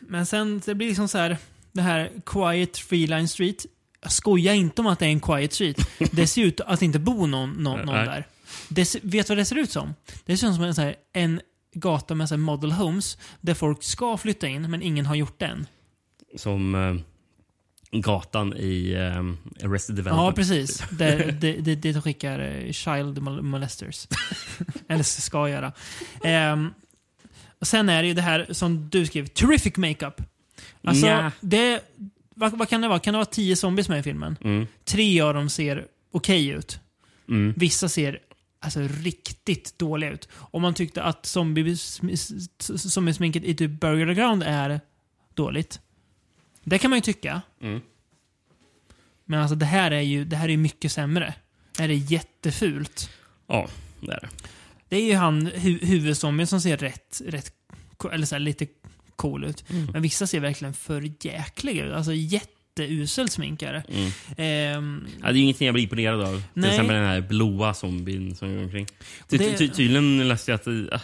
men 0.00 0.26
sen, 0.26 0.62
det 0.66 0.74
blir 0.74 0.88
liksom 0.88 1.08
så 1.08 1.18
här, 1.18 1.36
det 1.72 1.82
här 1.82 2.10
Quiet 2.26 2.78
Freeline 2.78 3.28
Street. 3.28 3.66
Jag 4.00 4.12
skojar 4.12 4.54
inte 4.54 4.80
om 4.80 4.86
att 4.86 4.98
det 4.98 5.06
är 5.06 5.10
en 5.10 5.20
Quiet 5.20 5.52
Street. 5.52 5.76
Det 6.12 6.26
ser 6.26 6.42
ut 6.42 6.60
att 6.60 6.82
inte 6.82 6.98
bo 6.98 7.26
någon, 7.26 7.50
någon, 7.50 7.80
någon 7.80 7.94
där. 7.94 8.26
Det, 8.68 8.94
vet 9.02 9.26
du 9.26 9.30
vad 9.30 9.38
det 9.38 9.44
ser 9.44 9.58
ut 9.58 9.70
som? 9.70 9.94
Det 10.24 10.36
ser 10.36 10.48
ut 10.48 10.54
som 10.54 10.64
en, 10.64 10.74
så 10.74 10.82
här, 10.82 10.96
en 11.12 11.40
gata 11.74 12.14
med 12.14 12.28
så 12.28 12.36
model 12.36 12.72
homes 12.72 13.18
där 13.40 13.54
folk 13.54 13.82
ska 13.82 14.16
flytta 14.16 14.48
in, 14.48 14.70
men 14.70 14.82
ingen 14.82 15.06
har 15.06 15.14
gjort 15.14 15.38
det 15.38 15.46
än. 15.46 15.66
Som 16.36 16.74
eh, 16.74 16.94
gatan 18.00 18.54
i 18.56 18.92
eh, 18.92 19.66
Arrested 19.66 19.98
Ja, 19.98 20.02
Development. 20.02 20.36
precis. 20.36 20.82
Där, 20.90 21.32
det, 21.40 21.52
det, 21.52 21.74
det 21.74 21.92
de 21.92 22.02
skickar 22.02 22.38
eh, 22.38 22.72
child 22.72 23.18
mol- 23.18 23.42
molesters. 23.42 24.08
Eller 24.88 25.02
ska 25.02 25.48
göra. 25.48 25.72
Ehm, 26.24 26.70
och 27.60 27.66
sen 27.66 27.88
är 27.88 28.02
det 28.02 28.08
ju 28.08 28.14
det 28.14 28.22
här 28.22 28.46
som 28.50 28.88
du 28.88 29.06
skrev, 29.06 29.26
terrific 29.26 29.76
makeup. 29.76 30.22
Alltså, 30.84 31.06
Nja. 31.06 31.32
det, 31.40 31.80
vad, 32.34 32.58
vad 32.58 32.68
kan 32.68 32.80
det 32.80 32.88
vara? 32.88 32.98
Kan 32.98 33.12
det 33.14 33.18
vara 33.18 33.26
tio 33.26 33.56
zombies 33.56 33.88
med 33.88 33.98
i 33.98 34.02
filmen? 34.02 34.36
Mm. 34.44 34.66
Tre 34.84 35.20
av 35.20 35.34
dem 35.34 35.48
ser 35.50 35.86
okej 36.12 36.48
ut. 36.48 36.80
Mm. 37.28 37.54
Vissa 37.56 37.88
ser 37.88 38.18
alltså 38.62 38.80
riktigt 38.80 39.78
dåliga 39.78 40.10
ut. 40.10 40.28
Om 40.34 40.62
man 40.62 40.74
tyckte 40.74 41.02
att 41.02 41.26
zombie- 41.26 41.76
zombiesminket 42.76 43.44
i 43.44 43.54
typ 43.54 43.70
Burger 43.80 44.14
Ground 44.14 44.42
är 44.42 44.80
dåligt. 45.34 45.80
Det 46.64 46.78
kan 46.78 46.90
man 46.90 46.96
ju 46.96 47.00
tycka. 47.02 47.42
Mm. 47.60 47.80
Men 49.24 49.40
alltså 49.40 49.54
det 49.54 49.66
här 49.66 49.90
är 49.90 50.00
ju 50.00 50.24
det 50.24 50.36
här 50.36 50.48
är 50.48 50.56
mycket 50.56 50.92
sämre. 50.92 51.34
Det 51.76 51.82
här 51.82 51.88
är 51.88 52.12
jättefult. 52.12 53.10
Ja, 53.46 53.68
det 54.00 54.12
är 54.12 54.20
det. 54.20 54.28
Det 54.88 54.96
är 54.96 55.04
ju 55.04 55.14
han 55.14 55.46
hu 55.46 55.78
huvudzombien 55.82 56.46
som 56.46 56.60
ser 56.60 56.76
rätt, 56.76 57.22
rätt 57.26 57.54
eller 58.12 58.26
så 58.26 58.38
lite 58.38 58.66
cool 59.16 59.44
ut. 59.44 59.70
Mm. 59.70 59.84
Men 59.92 60.02
vissa 60.02 60.26
ser 60.26 60.40
verkligen 60.40 60.74
för 60.74 61.26
jäkliga 61.26 61.84
ut. 61.84 61.92
Alltså 61.92 62.12
jätteuselt 62.78 63.32
sminkare. 63.32 63.82
Mm. 63.88 64.10
Ehm, 64.36 65.06
Ja, 65.22 65.32
det 65.32 65.38
är 65.38 65.42
ingenting 65.42 65.66
jag 65.66 65.74
blir 65.74 65.82
imponerad 65.84 66.20
av. 66.20 66.32
Till 66.36 66.42
Nej. 66.54 66.70
exempel 66.70 66.96
den 66.96 67.04
här 67.06 67.20
blåa 67.20 67.74
zombien 67.74 68.36
som 68.36 68.54
går 68.56 68.62
omkring. 68.64 68.86
Ty, 69.28 69.36
Det- 69.38 69.56
ty, 69.58 69.68
tydligen 69.68 70.28
läste 70.28 70.50
jag 70.50 70.56
att 70.60 70.66
eh, 70.66 71.00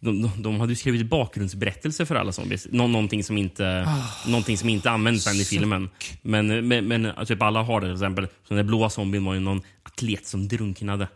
de, 0.00 0.22
de, 0.22 0.42
de 0.42 0.60
hade 0.60 0.76
skrivit 0.76 1.06
bakgrundsberättelser 1.06 2.04
för 2.04 2.14
alla 2.14 2.32
zombies. 2.32 2.66
Nå, 2.70 2.86
någonting, 2.86 3.24
som 3.24 3.38
inte, 3.38 3.84
Ah, 3.86 4.28
någonting 4.28 4.58
som 4.58 4.68
inte 4.68 4.90
används 4.90 5.24
sen 5.24 5.36
i 5.36 5.44
filmen. 5.44 5.90
Men, 6.22 6.68
men, 6.68 6.88
men 6.88 7.06
eh, 7.06 7.24
typ 7.24 7.42
alla 7.42 7.62
har 7.62 7.80
det. 7.80 7.86
Till 7.86 7.94
exempel, 7.94 8.28
så 8.48 8.54
den 8.54 8.66
blåa 8.66 8.90
zombien 8.90 9.24
var 9.24 9.34
ju 9.34 9.40
någon 9.40 9.62
atlet 9.82 10.26
som 10.26 10.48
drunknade. 10.48 11.08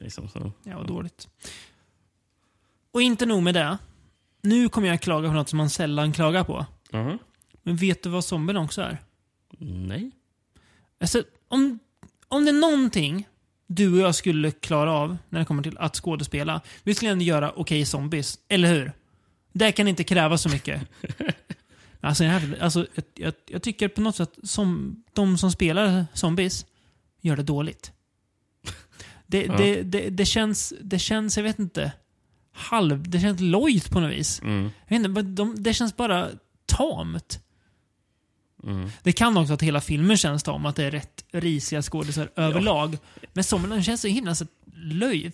Liksom, 0.00 0.28
så. 0.28 0.52
Ja, 0.64 0.76
vad 0.78 0.86
dåligt. 0.86 1.28
Och 2.92 3.02
inte 3.02 3.26
nog 3.26 3.42
med 3.42 3.54
det. 3.54 3.78
Nu 4.42 4.68
kommer 4.68 4.88
jag 4.88 5.00
klaga 5.02 5.28
på 5.28 5.34
något 5.34 5.48
som 5.48 5.56
man 5.56 5.70
sällan 5.70 6.12
klagar 6.12 6.44
på. 6.44 6.66
Jaha. 6.90 7.18
Men 7.62 7.76
vet 7.76 8.02
du 8.02 8.08
vad 8.10 8.24
zombien 8.24 8.56
också 8.56 8.82
är? 8.82 8.98
Nej. 9.58 10.10
Alltså, 11.00 11.24
om, 11.48 11.78
om 12.28 12.44
det 12.44 12.50
är 12.50 12.60
någonting 12.60 13.28
du 13.66 13.92
och 13.92 13.98
jag 13.98 14.14
skulle 14.14 14.50
klara 14.50 14.92
av 14.92 15.16
när 15.28 15.38
det 15.38 15.44
kommer 15.44 15.62
till 15.62 15.78
att 15.78 15.96
skådespela. 15.96 16.60
Vi 16.82 16.94
skulle 16.94 17.10
ändå 17.10 17.24
göra 17.24 17.52
okej 17.56 17.86
zombies, 17.86 18.38
eller 18.48 18.72
hur? 18.74 18.92
Det 19.52 19.72
kan 19.72 19.88
inte 19.88 20.04
kräva 20.04 20.38
så 20.38 20.48
mycket. 20.48 20.82
alltså, 22.00 22.24
jag, 22.24 22.42
alltså 22.60 22.86
jag, 22.94 23.04
jag, 23.14 23.34
jag 23.48 23.62
tycker 23.62 23.88
på 23.88 24.00
något 24.00 24.16
sätt 24.16 24.38
som 24.42 24.96
de 25.12 25.38
som 25.38 25.52
spelar 25.52 26.06
zombies 26.14 26.66
gör 27.20 27.36
det 27.36 27.42
dåligt. 27.42 27.92
Det, 29.26 29.44
Ja. 29.46 29.56
det, 29.56 29.82
det, 29.82 30.10
det, 30.10 30.24
känns, 30.26 30.72
det 30.80 30.98
känns, 30.98 31.36
jag 31.36 31.44
vet 31.44 31.58
inte, 31.58 31.92
halv... 32.52 33.10
Det 33.10 33.20
känns 33.20 33.40
lojt 33.40 33.90
på 33.90 34.00
något 34.00 34.12
vis. 34.12 34.40
Mm. 34.42 34.70
Jag 34.88 34.98
vet 34.98 35.06
inte, 35.06 35.22
de, 35.22 35.62
det 35.62 35.74
känns 35.74 35.96
bara 35.96 36.28
tamt. 36.66 37.40
Mm. 38.66 38.88
Det 39.02 39.12
kan 39.12 39.36
också 39.36 39.52
att 39.54 39.62
hela 39.62 39.80
filmen 39.80 40.16
känns 40.16 40.42
tam, 40.42 40.66
att 40.66 40.76
det 40.76 40.84
är 40.84 40.90
rätt 40.90 41.24
risiga 41.32 41.82
skådisar 41.82 42.28
överlag. 42.36 42.98
Men 43.32 43.44
zombierna 43.44 43.82
känns 43.82 44.00
så 44.00 44.08
himla 44.08 44.34
så 44.34 44.44
löj... 44.74 45.32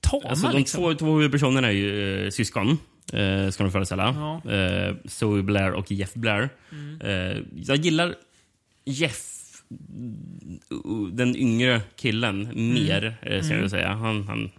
Tama 0.00 0.22
Alltså, 0.28 0.46
de 0.48 0.56
liksom. 0.58 0.80
två, 0.80 0.94
två 0.94 1.14
huvudpersonerna 1.16 1.68
är 1.68 1.72
ju 1.72 2.24
eh, 2.24 2.30
syskon. 2.30 2.78
Eh, 3.12 3.50
ska 3.50 3.62
de 3.62 3.72
föreställa. 3.72 4.40
Ja. 4.44 4.52
Eh, 4.52 4.94
Zoe 5.04 5.42
Blair 5.42 5.72
och 5.72 5.92
Jeff 5.92 6.14
Blair. 6.14 6.48
Mm. 6.72 7.00
Eh, 7.00 7.42
jag 7.66 7.76
gillar 7.76 8.14
Jeff, 8.84 9.24
uh, 10.72 11.06
den 11.12 11.36
yngre 11.36 11.80
killen, 11.96 12.50
mer. 12.74 13.16
Eh, 13.22 13.40
ska 13.42 13.50
Mm. 13.52 13.60
jag 13.62 13.70
säga. 13.70 13.88
Han, 13.88 14.28
han, 14.28 14.50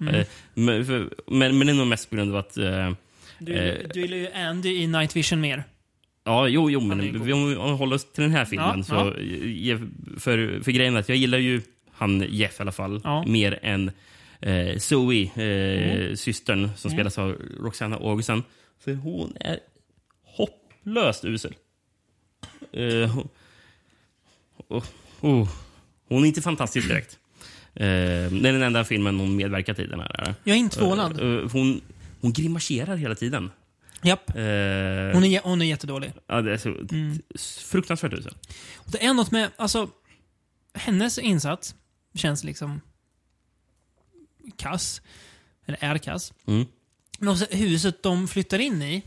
Mm. 0.00 0.14
eh, 0.14 0.26
men, 0.54 0.86
för, 0.86 1.10
men, 1.26 1.58
men 1.58 1.66
det 1.66 1.72
är 1.72 1.76
nog 1.76 1.86
mest 1.86 2.10
på 2.10 2.16
grund 2.16 2.30
av 2.30 2.36
att... 2.36 2.56
Eh, 2.56 2.90
Du, 3.38 3.54
eh, 3.54 3.88
du 3.94 4.00
gillar 4.00 4.16
ju 4.16 4.32
Andy 4.32 4.68
i 4.82 4.86
Night 4.86 5.16
Vision 5.16 5.40
mer. 5.40 5.64
Ja, 6.28 6.48
jo, 6.48 6.70
jo 6.70 6.80
men 6.80 7.00
om 7.00 7.24
vi 7.26 7.32
om 7.32 7.46
vi 7.48 7.54
håller 7.54 7.96
oss 7.96 8.12
till 8.12 8.22
den 8.22 8.30
här 8.32 8.44
filmen. 8.44 8.78
Ja, 8.78 8.84
så, 8.84 9.14
ja. 9.60 9.78
För, 10.18 10.60
för 10.62 10.72
grejen 10.72 10.96
är 10.96 11.00
att 11.00 11.08
jag 11.08 11.18
gillar 11.18 11.38
ju 11.38 11.62
han 11.92 12.24
Jeff 12.28 12.60
i 12.60 12.62
alla 12.62 12.72
fall 12.72 13.00
Ja. 13.04 13.24
mer 13.26 13.58
än 13.62 13.90
eh, 14.40 14.78
Zoe, 14.78 15.22
eh, 15.22 15.30
Mm. 15.36 16.16
systern 16.16 16.68
som 16.76 16.88
Mm. 16.90 16.96
spelas 16.98 17.18
av 17.18 17.36
Roxana 17.60 17.96
Augustsson. 17.96 18.42
För 18.80 18.94
hon 18.94 19.32
är 19.40 19.58
hopplöst 20.24 21.24
usel. 21.24 21.54
Eh, 22.72 23.10
hon, 23.10 23.28
oh, 24.68 24.84
oh, 25.20 25.48
hon 26.08 26.22
är 26.22 26.26
inte 26.26 26.42
fantastisk 26.42 26.88
direkt. 26.88 27.18
Eh, 27.74 27.84
det 27.84 28.48
är 28.48 28.52
den 28.52 28.62
enda 28.62 28.84
filmen 28.84 29.20
hon 29.20 29.36
medverkat 29.36 29.78
i. 29.78 29.86
Den 29.86 30.00
här. 30.00 30.34
Jag 30.44 30.54
är 30.56 30.60
inte 30.60 30.78
förvånad. 30.78 31.20
Eh, 31.20 31.26
eh, 31.44 31.50
hon, 31.52 31.80
hon 32.20 32.32
grimaserar 32.32 32.96
hela 32.96 33.14
tiden. 33.14 33.50
Japp. 34.02 34.28
Eh, 34.30 34.34
Hon 35.14 35.24
är, 35.24 35.40
hon 35.44 35.62
är 35.62 35.66
jättedålig. 35.66 36.12
Ja, 36.26 36.42
det 36.42 36.52
är 36.52 36.56
så 36.58 36.68
Mm. 36.68 37.18
fruktansvärt 37.64 38.12
usel. 38.12 38.34
Det 38.86 39.04
är 39.04 39.14
något 39.14 39.30
med, 39.30 39.50
alltså, 39.56 39.90
hennes 40.74 41.18
insats 41.18 41.74
känns 42.14 42.44
liksom 42.44 42.80
kass. 44.56 45.02
Eller 45.66 45.78
är 45.84 45.98
kass. 45.98 46.32
Mm. 46.46 46.66
Men 47.18 47.28
också 47.28 47.46
huset 47.50 48.02
de 48.02 48.28
flyttar 48.28 48.58
in 48.58 48.82
i. 48.82 49.02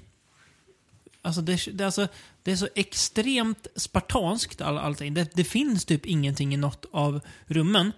Alltså 1.21 1.41
det, 1.41 1.65
det, 1.73 1.83
är 1.83 1.85
alltså, 1.85 2.07
det 2.43 2.51
är 2.51 2.55
så 2.55 2.67
extremt 2.75 3.67
spartanskt 3.75 4.61
all, 4.61 4.77
allting. 4.77 5.13
Det, 5.13 5.31
det 5.35 5.43
finns 5.43 5.85
typ 5.85 6.05
ingenting 6.05 6.53
i 6.53 6.57
något 6.57 6.85
av 6.91 7.19
rummen. 7.45 7.91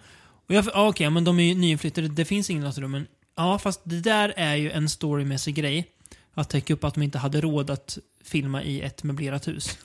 Och 0.47 0.55
jag, 0.55 0.65
ja, 0.73 0.87
okej, 0.89 1.09
men 1.09 1.23
de 1.23 1.39
är 1.39 1.43
ju 1.43 1.55
nyinflyttade. 1.55 2.07
Det 2.07 2.25
finns 2.25 2.49
inget 2.49 2.61
i 2.63 2.65
något 2.65 2.77
av 2.77 2.83
rummen. 2.83 3.07
Ja, 3.35 3.59
fast 3.59 3.81
det 3.83 3.99
där 3.99 4.33
är 4.37 4.55
ju 4.55 4.71
en 4.71 4.89
storymässig 4.89 5.55
grej. 5.55 5.89
Att 6.33 6.49
täcka 6.49 6.73
upp 6.73 6.83
att 6.83 6.93
de 6.93 7.03
inte 7.03 7.17
hade 7.17 7.41
råd 7.41 7.69
att 7.69 7.97
filma 8.23 8.63
i 8.63 8.81
ett 8.81 9.03
möblerat 9.03 9.47
hus. 9.47 9.77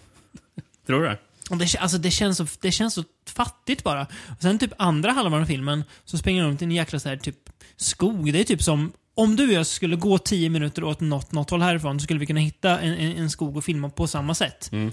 Tror 0.87 1.03
du 1.03 1.07
det? 1.07 1.19
Det, 1.51 1.79
alltså 1.79 1.99
det, 1.99 2.11
känns 2.11 2.37
så, 2.37 2.47
det 2.61 2.73
känns 2.73 2.95
så 2.95 3.05
fattigt 3.27 3.85
bara. 3.85 4.07
Och 4.37 4.43
sen 4.43 4.59
typ 4.59 4.73
andra 4.77 5.13
halvan 5.13 5.43
av 5.43 5.47
filmen 5.47 5.85
så 6.05 6.19
springer 6.19 6.45
de 6.45 6.57
till 6.57 6.65
en 6.65 6.73
jäkla 6.73 6.99
så 6.99 7.09
här, 7.09 7.17
typ 7.17 7.51
skog. 7.77 8.33
Det 8.33 8.41
är 8.41 8.45
typ 8.45 8.63
som 8.63 8.93
om 9.15 9.37
du 9.37 9.49
och 9.49 9.53
jag 9.53 9.67
skulle 9.67 9.97
gå 9.97 10.19
tio 10.19 10.51
minuter 10.51 10.85
åt 10.85 11.01
något, 11.01 11.33
något 11.33 11.51
håll 11.51 11.63
härifrån 11.63 12.01
så 12.01 12.05
skulle 12.05 12.21
vi 12.21 12.27
kunna 12.27 12.41
hitta 12.41 12.81
en, 12.81 12.95
en, 12.95 13.17
en 13.17 13.31
skog 13.31 13.57
och 13.57 13.65
filma 13.65 13.91
på 13.91 14.07
samma 14.07 14.35
sätt. 14.35 14.73
Mm. 14.73 14.93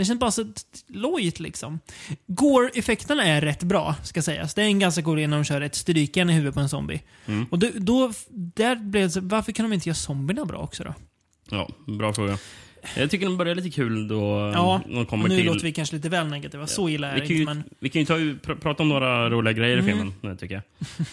Det 0.00 0.04
känns 0.04 0.20
bara 0.20 0.30
så 0.30 0.44
lojt 0.88 1.40
liksom. 1.40 1.80
Gore-effekterna 2.26 3.24
är 3.24 3.40
rätt 3.40 3.62
bra, 3.62 3.94
ska 4.02 4.22
sägas. 4.22 4.54
Det 4.54 4.62
är 4.62 4.66
en 4.66 4.78
ganska 4.78 5.02
god 5.02 5.18
idé 5.18 5.26
när 5.26 5.36
de 5.36 5.44
kör 5.44 5.60
ett 5.60 5.74
strykjärn 5.74 6.30
i 6.30 6.32
huvudet 6.32 6.54
på 6.54 6.60
en 6.60 6.68
zombie. 6.68 7.02
Mm. 7.26 7.46
Och 7.50 7.58
då, 7.58 7.68
då, 7.74 8.12
där 8.30 8.76
blev 8.76 9.02
det 9.04 9.10
så, 9.10 9.20
varför 9.20 9.52
kan 9.52 9.64
de 9.70 9.72
inte 9.74 9.88
göra 9.88 9.94
zombierna 9.94 10.44
bra 10.44 10.58
också 10.58 10.84
då? 10.84 10.94
Ja, 11.50 11.68
bra 11.86 12.12
fråga. 12.12 12.38
Jag 12.96 13.10
tycker 13.10 13.26
den 13.26 13.36
börjar 13.36 13.54
lite 13.54 13.70
kul 13.70 14.08
då 14.08 14.52
Ja, 14.54 14.80
de 14.86 15.06
kommer 15.06 15.28
nu 15.28 15.36
till... 15.36 15.46
låter 15.46 15.62
vi 15.64 15.72
kanske 15.72 15.96
lite 15.96 16.08
väl 16.08 16.26
negativa. 16.26 16.66
Så 16.66 16.88
illa 16.88 17.08
är 17.10 17.14
vi 17.14 17.20
det 17.20 17.24
inte. 17.24 17.34
ju, 17.34 17.44
Men... 17.44 17.64
vi 17.78 17.88
kan 17.88 18.00
ju 18.02 18.06
ta, 18.06 18.14
pr 18.46 18.54
prata 18.54 18.82
om 18.82 18.88
några 18.88 19.30
roliga 19.30 19.52
grejer 19.52 19.76
i 19.76 19.80
Mm. 19.80 19.86
filmen, 19.92 20.14
nu, 20.20 20.36
tycker 20.36 20.62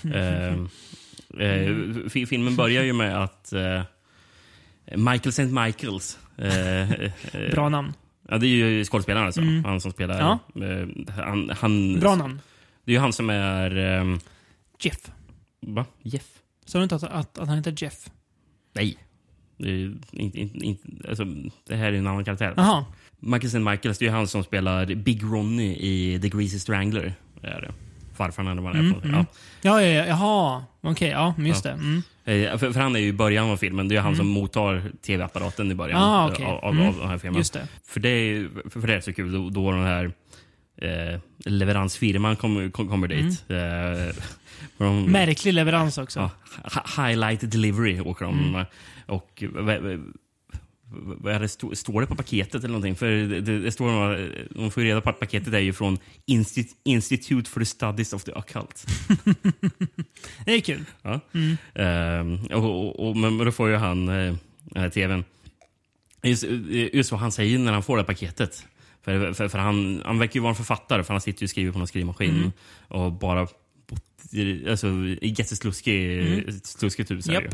jag. 0.03 0.15
eh, 0.15 0.53
eh, 1.47 1.75
fi- 2.09 2.25
filmen 2.25 2.55
börjar 2.55 2.83
ju 2.83 2.93
med 2.93 3.23
att 3.23 3.53
eh, 3.53 3.81
Michael 4.95 5.29
St. 5.29 5.45
Michaels... 5.45 6.17
Eh, 6.37 6.91
eh, 6.91 7.11
Bra 7.51 7.69
namn. 7.69 7.93
Ja, 8.27 8.37
det 8.37 8.47
är 8.47 8.49
ju 8.49 8.85
skådespelaren 8.85 9.25
alltså. 9.25 9.41
Mm. 9.41 9.65
Han 9.65 9.81
som 9.81 9.91
spelar... 9.91 10.19
Ja. 10.19 10.39
Eh, 10.65 10.87
han, 11.25 11.51
han, 11.57 11.99
Bra 11.99 12.15
namn. 12.15 12.41
Det 12.85 12.91
är 12.91 12.93
ju 12.93 12.99
han 12.99 13.13
som 13.13 13.29
är... 13.29 13.77
ehm, 13.77 14.19
Jeff. 14.79 15.11
va? 15.61 15.85
Jeff? 16.01 16.27
Sa 16.65 16.77
du 16.77 16.83
inte 16.83 16.95
att, 16.95 17.03
att, 17.03 17.37
att 17.37 17.47
han 17.47 17.57
heter 17.57 17.73
Jeff? 17.77 18.09
Nej. 18.73 18.97
Det, 19.57 19.69
är 19.69 19.95
inte, 20.11 20.39
inte, 20.39 20.65
inte, 20.65 21.09
alltså, 21.09 21.25
det 21.67 21.75
här 21.75 21.87
är 21.87 21.91
ju 21.91 21.97
en 21.97 22.07
annan 22.07 22.25
karaktär. 22.25 22.53
Jaha. 22.57 22.85
Michael 23.19 23.45
St. 23.45 23.59
Michaels, 23.59 23.97
det 23.97 24.05
är 24.05 24.07
ju 24.07 24.15
han 24.15 24.27
som 24.27 24.43
spelar 24.43 24.95
Big 24.95 25.23
Ronny 25.23 25.75
i 25.75 26.19
The 26.21 26.29
Greasy 26.29 26.59
Strangler. 26.59 27.13
Det 27.41 27.47
är 27.47 27.61
det. 27.61 27.73
Farfarn 28.17 28.47
eller 28.47 28.61
vad 28.61 28.75
han 28.75 28.85
är. 28.85 28.89
Mm, 28.89 29.01
på. 29.01 29.07
mm. 29.07 29.19
Ja. 29.19 29.25
Ja, 29.61 29.81
ja, 29.81 29.87
ja, 29.87 30.05
jaha. 30.05 30.63
Okej, 30.81 31.09
ja, 31.09 31.33
just 31.37 31.63
det. 31.63 31.71
Mm. 31.71 32.03
Eh, 32.25 32.57
För, 32.57 32.71
för 32.71 32.79
han 32.79 32.95
är 32.95 32.99
ju 32.99 33.07
i 33.07 33.13
början 33.13 33.49
av 33.49 33.57
filmen. 33.57 33.87
Det 33.87 33.95
är 33.95 33.99
han 33.99 34.07
Mm. 34.13 34.17
som 34.17 34.27
mottar 34.27 34.83
tv-apparaten 35.05 35.71
i 35.71 35.75
början 35.75 36.01
Ah, 36.03 36.25
eh, 36.27 36.31
okej. 36.33 36.45
av, 36.45 36.57
av, 36.65 36.73
Mm. 36.73 36.87
av 36.87 36.95
den 36.99 37.09
här 37.09 37.17
filmen. 37.17 37.37
Just 37.37 37.53
det. 37.53 37.67
För 37.87 37.99
det 37.99 38.09
är, 38.09 38.49
för, 38.69 38.79
för 38.79 38.87
det 38.87 38.95
är 38.95 39.01
så 39.01 39.13
kul. 39.13 39.31
Då, 39.31 39.49
då 39.49 39.71
den 39.71 39.83
här 39.83 40.11
eh, 40.81 41.19
leveransfirman 41.45 42.35
kommer, 42.35 42.69
kom- 42.69 42.87
kommer 42.89 43.07
dit. 43.07 43.43
Eh, 43.49 44.15
de, 44.77 45.03
Märklig 45.11 45.53
leverans 45.53 45.97
också. 45.97 46.19
ja, 46.19 46.29
hi- 46.63 47.07
highlight 47.07 47.51
delivery 47.51 47.99
åker 47.99 48.25
de. 48.25 48.39
Mm. 48.49 48.65
Och 49.05 49.43
vad- 49.53 49.79
vad- 49.81 50.13
vad 51.03 51.33
är 51.33 51.39
det, 51.39 51.47
stå, 51.49 51.75
står 51.75 52.01
det 52.01 52.07
på 52.07 52.15
paketet 52.15 52.55
eller 52.55 52.67
någonting? 52.67 52.95
För 52.95 53.09
det, 53.11 53.41
det, 53.41 53.59
det 53.59 53.71
står, 53.71 53.91
några- 53.91 54.27
de 54.49 54.71
får 54.71 54.83
ju 54.83 54.89
reda 54.89 55.01
på 55.01 55.09
att 55.09 55.19
paketet 55.19 55.53
är 55.53 55.59
ju 55.59 55.73
från 55.73 55.97
Insti- 56.27 56.73
Institute 56.83 57.49
for 57.49 57.59
the 57.59 57.65
Studies 57.65 58.13
of 58.13 58.23
the 58.23 58.31
Occult. 58.31 58.85
Det 60.45 60.53
är 60.55 60.59
kul. 60.59 60.85
Ja. 61.01 61.19
Mm. 61.33 61.57
Ehm, 61.75 62.45
och, 62.45 62.87
och, 62.87 63.07
och, 63.09 63.17
men 63.17 63.37
då 63.37 63.51
får 63.51 63.69
ju 63.69 63.75
han, 63.75 64.05
den 64.05 64.37
här 64.75 64.89
tvn, 64.89 65.23
just, 66.23 66.43
just 66.93 67.11
vad 67.11 67.19
han 67.21 67.31
säger 67.31 67.59
när 67.59 67.73
han 67.73 67.83
får 67.83 67.97
det 67.97 68.01
här 68.03 68.07
paketet. 68.07 68.65
För, 69.01 69.33
för, 69.33 69.47
för 69.47 69.59
han, 69.59 70.01
han 70.05 70.19
verkar 70.19 70.35
ju 70.35 70.41
vara 70.41 70.49
en 70.49 70.55
författare, 70.55 71.03
för 71.03 71.13
han 71.13 71.21
sitter 71.21 71.41
ju 71.41 71.45
och 71.45 71.49
skriver 71.49 71.71
på 71.71 71.77
någon 71.77 71.87
skrivmaskin. 71.87 72.35
Mm. 72.35 72.51
Och 72.87 73.11
bara 73.13 73.47
bott 73.87 74.03
alltså, 74.69 74.87
i 75.21 75.35
jättesluskig, 75.37 76.19
Mm. 76.19 76.45
hus. 76.45 76.75
är 77.29 77.49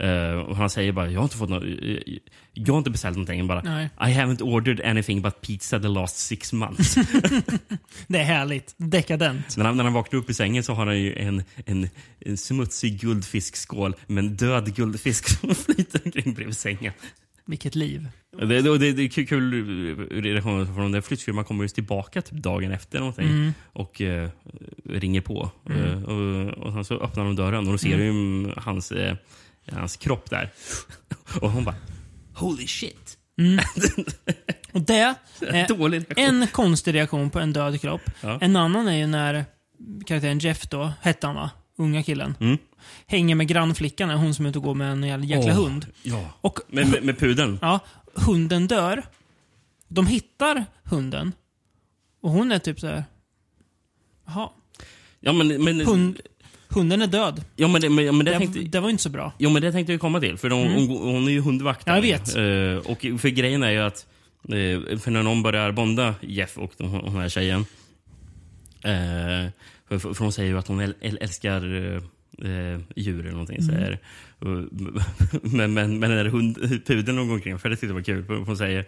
Eh, 0.00 0.32
och 0.32 0.56
han 0.56 0.70
säger 0.70 0.92
bara, 0.92 1.10
jag 1.10 1.20
har 1.20 1.24
inte 1.24 1.36
fått 1.36 1.50
något, 1.50 1.62
jag 2.54 2.72
har 2.74 2.78
inte 2.78 2.90
beställt 2.90 3.16
någonting. 3.16 3.46
Bara, 3.46 3.62
Nej. 3.62 3.84
I 4.00 4.14
haven't 4.14 4.42
ordered 4.42 4.80
anything 4.80 5.22
but 5.22 5.40
pizza 5.40 5.80
the 5.80 5.88
last 5.88 6.16
six 6.16 6.52
months. 6.52 6.94
Det 8.06 8.18
är 8.18 8.24
härligt. 8.24 8.74
Dekadent. 8.76 9.56
När 9.56 9.64
han, 9.64 9.76
när 9.76 9.84
han 9.84 9.92
vaknar 9.92 10.18
upp 10.20 10.30
i 10.30 10.34
sängen 10.34 10.62
så 10.62 10.74
har 10.74 10.86
han 10.86 11.00
ju 11.00 11.14
en, 11.16 11.42
en, 11.66 11.88
en 12.20 12.36
smutsig 12.36 13.00
guldfiskskål 13.00 13.94
med 14.06 14.24
en 14.24 14.36
död 14.36 14.74
guldfisk 14.76 15.28
som 15.40 15.54
flyter 15.54 16.00
omkring 16.04 16.34
bredvid 16.34 16.56
sängen. 16.56 16.92
Vilket 17.46 17.74
liv. 17.74 18.08
Det, 18.38 18.46
det, 18.46 18.78
det, 18.78 18.92
det 18.92 19.02
är 19.02 19.08
kul, 19.26 19.52
reaktioner 20.10 20.74
från 20.74 20.92
den 20.92 21.02
flyttfirman 21.02 21.44
kommer 21.44 21.64
just 21.64 21.74
tillbaka 21.74 22.22
typ 22.22 22.38
dagen 22.42 22.72
efter 22.72 22.98
någonting 22.98 23.28
Mm. 23.28 23.52
och 23.72 24.00
eh, 24.00 24.28
ringer 24.84 25.20
på. 25.20 25.50
Mm. 25.70 25.82
Eh, 25.84 26.02
och, 26.02 26.66
och 26.66 26.72
sen 26.72 26.84
så 26.84 26.94
öppnar 27.00 27.24
de 27.24 27.36
dörren 27.36 27.66
och 27.66 27.72
då 27.72 27.78
ser 27.78 27.94
Mm. 27.94 27.98
du 28.42 28.48
ju 28.48 28.54
hans, 28.56 28.92
eh, 28.92 29.16
hans 29.72 29.96
kropp 29.96 30.30
där. 30.30 30.50
och 31.40 31.50
hon 31.50 31.64
bara 31.64 31.76
Holy 32.34 32.66
shit! 32.66 33.16
Mm. 33.38 33.64
Och 34.72 34.80
det 34.80 34.98
är 34.98 35.14
en 36.16 36.46
konstig 36.46 36.94
reaktion 36.94 37.30
på 37.30 37.38
en 37.38 37.52
död 37.52 37.80
kropp. 37.80 38.00
Ja. 38.20 38.38
En 38.40 38.56
annan 38.56 38.88
är 38.88 38.96
ju 38.96 39.06
när 39.06 39.44
karaktären 40.06 40.38
Jeff 40.38 40.68
då, 40.68 40.92
hette 41.00 41.26
han 41.26 41.36
va? 41.36 41.50
Unga 41.76 42.02
killen. 42.02 42.34
Mm. 42.40 42.58
Hänger 43.06 43.34
med 43.34 43.48
grannflickan, 43.48 44.10
hon 44.10 44.34
som 44.34 44.44
är 44.46 44.50
ute 44.50 44.58
och 44.58 44.64
går 44.64 44.74
med 44.74 44.92
en 44.92 45.02
jävla, 45.02 45.26
jäkla 45.26 45.52
Åh, 45.52 45.64
hund. 45.64 45.86
Ja. 46.02 46.32
Och 46.40 46.58
Med, 46.68 46.88
med, 46.90 47.04
med 47.04 47.18
pudeln. 47.18 47.58
Ja, 47.62 47.80
hunden 48.14 48.66
dör. 48.66 49.02
De 49.88 50.06
hittar 50.06 50.64
hunden. 50.82 51.32
Och 52.20 52.30
hon 52.30 52.52
är 52.52 52.58
typ 52.58 52.80
så 52.80 52.86
här. 52.86 53.04
Jaha. 54.26 54.50
Ja, 55.20 55.32
men, 55.32 55.64
men, 55.64 55.80
Hund, 55.80 56.20
hunden 56.70 57.02
är 57.02 57.06
död. 57.06 57.44
ja, 57.56 57.68
men, 57.68 57.80
det- 57.80 57.88
men, 57.90 58.16
men 58.16 58.24
det 58.26 58.32
Det, 58.32 58.38
tänkte, 58.38 58.60
det 58.60 58.80
var 58.80 58.90
inte 58.90 59.02
så 59.02 59.10
bra. 59.10 59.32
Jo, 59.38 59.50
men 59.50 59.62
det 59.62 59.72
tänkte 59.72 59.92
jag 59.92 60.00
komma 60.00 60.20
till. 60.20 60.36
För 60.36 60.50
hon, 60.50 60.66
Mm. 60.66 60.88
hon, 60.88 61.14
hon 61.14 61.28
är 61.28 61.32
ju 61.32 61.40
hundvakt. 61.40 61.82
Ja, 61.86 61.94
jag 61.94 62.02
vet. 62.02 62.36
Eh, 62.36 62.90
och 62.92 63.20
för 63.20 63.28
grejen 63.28 63.62
är 63.62 63.70
ju 63.70 63.78
att 63.78 64.06
eh, 64.44 64.98
för 64.98 65.10
när 65.10 65.22
någon 65.22 65.42
börjar 65.42 65.72
bonda 65.72 66.14
Jeff 66.20 66.58
och 66.58 66.72
den 66.76 66.86
hon 66.88 67.16
här 67.16 67.28
tjejen. 67.28 67.60
eh, 68.84 69.50
för, 69.88 69.98
för 69.98 70.18
hon 70.24 70.32
säger 70.32 70.50
ju 70.50 70.58
att 70.58 70.68
hon 70.68 70.80
äl, 70.80 70.94
äl, 71.00 71.18
älskar 71.20 71.74
eh, 72.44 72.80
djur 72.96 73.20
eller 73.20 73.30
någonting. 73.30 73.58
Mm. 73.58 73.96
Och- 74.38 74.68
men, 75.42 75.74
men, 75.74 75.98
men 75.98 76.00
den 76.10 76.10
där 76.10 76.24
hund, 76.24 76.82
pudeln 76.86 77.26
går 77.28 77.34
omkring, 77.34 77.58
för 77.58 77.68
det 77.70 77.76
tyckte 77.76 77.86
jag 77.86 77.94
var 77.94 78.02
kul. 78.02 78.24
För 78.24 78.34
hon 78.36 78.56
säger, 78.56 78.84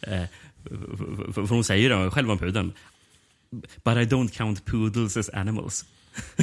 eh, 0.00 0.22
för, 0.64 1.32
för, 1.32 1.46
för 1.46 1.54
hon 1.54 1.64
säger 1.64 1.90
det 2.04 2.10
själv 2.10 2.30
om 2.30 2.38
pudeln. 2.38 2.72
But 3.84 3.96
I 3.96 4.04
don't 4.14 4.28
count 4.28 4.64
poodles 4.64 5.16
as 5.16 5.28
animals. 5.28 5.84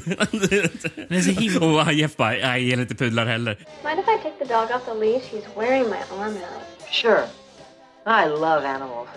Det 1.10 1.16
är 1.16 1.22
så 1.22 1.30
himla... 1.42 1.82
Och 1.86 1.94
Jeff 1.94 2.16
bara, 2.18 2.30
nej, 2.30 2.40
jag 2.42 2.60
gillar 2.60 2.82
inte 2.82 2.96
pudlar 2.96 3.26
heller. 3.26 3.56
Mind 3.84 4.00
if 4.00 4.06
I 4.08 4.24
take 4.24 4.46
the 4.46 4.54
dog 4.54 4.64
off 4.72 4.86
the 4.86 4.94
leash? 4.94 5.24
He's 5.32 5.58
wearing 5.60 5.84
my 5.90 5.98
arm 6.24 6.34
out. 6.34 6.92
Sure. 6.92 7.24
I 8.06 8.26
love 8.30 8.68
animals. 8.68 9.08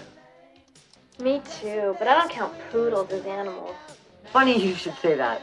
Me 1.19 1.41
too, 1.61 1.93
but 1.99 2.03
I 2.03 2.15
don't 2.15 2.31
count 2.31 2.53
poodles 2.73 3.13
as 3.13 3.27
animals. 3.27 3.77
Funny 4.33 4.67
you 4.67 4.75
should 4.77 4.97
say 5.03 5.17
that. 5.17 5.39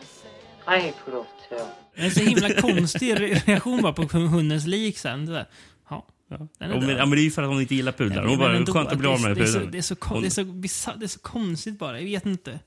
I 0.68 0.80
hate 0.80 0.94
poodles 1.06 1.28
too. 1.50 1.58
Det 1.96 2.06
är 2.06 2.10
så 2.10 2.20
himla 2.20 2.62
konstig 2.62 3.16
re- 3.16 3.46
reaktion 3.46 3.82
bara 3.82 3.94
på 3.94 4.18
hundens 4.18 4.66
lik 4.68 4.98
sen. 4.98 5.26
Där. 5.26 5.46
Ja, 5.90 6.06
den 6.30 6.72
är 6.72 6.76
Ja, 6.76 6.80
men, 6.80 6.90
ja, 6.90 7.06
men 7.06 7.10
det 7.10 7.20
är 7.22 7.24
ju 7.24 7.32
för 7.32 7.42
att 7.44 7.48
hon 7.50 7.62
inte 7.62 7.76
gillar 7.76 7.92
pudlar. 7.92 8.24
Hon 8.26 8.38
bara, 8.38 8.66
skönt 8.66 8.92
att 8.92 8.98
bli 8.98 9.08
av 9.08 9.22
med 9.22 9.30
den 9.32 9.38
det 9.38 9.44
är 9.44 9.46
så- 9.48 9.54
pudeln. 9.54 9.72
Det 9.72 9.78
är 9.78 9.82
så, 9.82 9.96
kon- 9.96 10.14
Hon- 10.14 10.22
det 10.22 10.28
är 10.28 10.30
så, 10.30 10.44
bisarrt- 10.44 11.00
det 11.00 11.06
är 11.06 11.08
så 11.08 11.20
konstigt 11.20 11.80
bara. 11.80 12.00
Jag 12.00 12.06
vet 12.06 12.26
inte. 12.26 12.60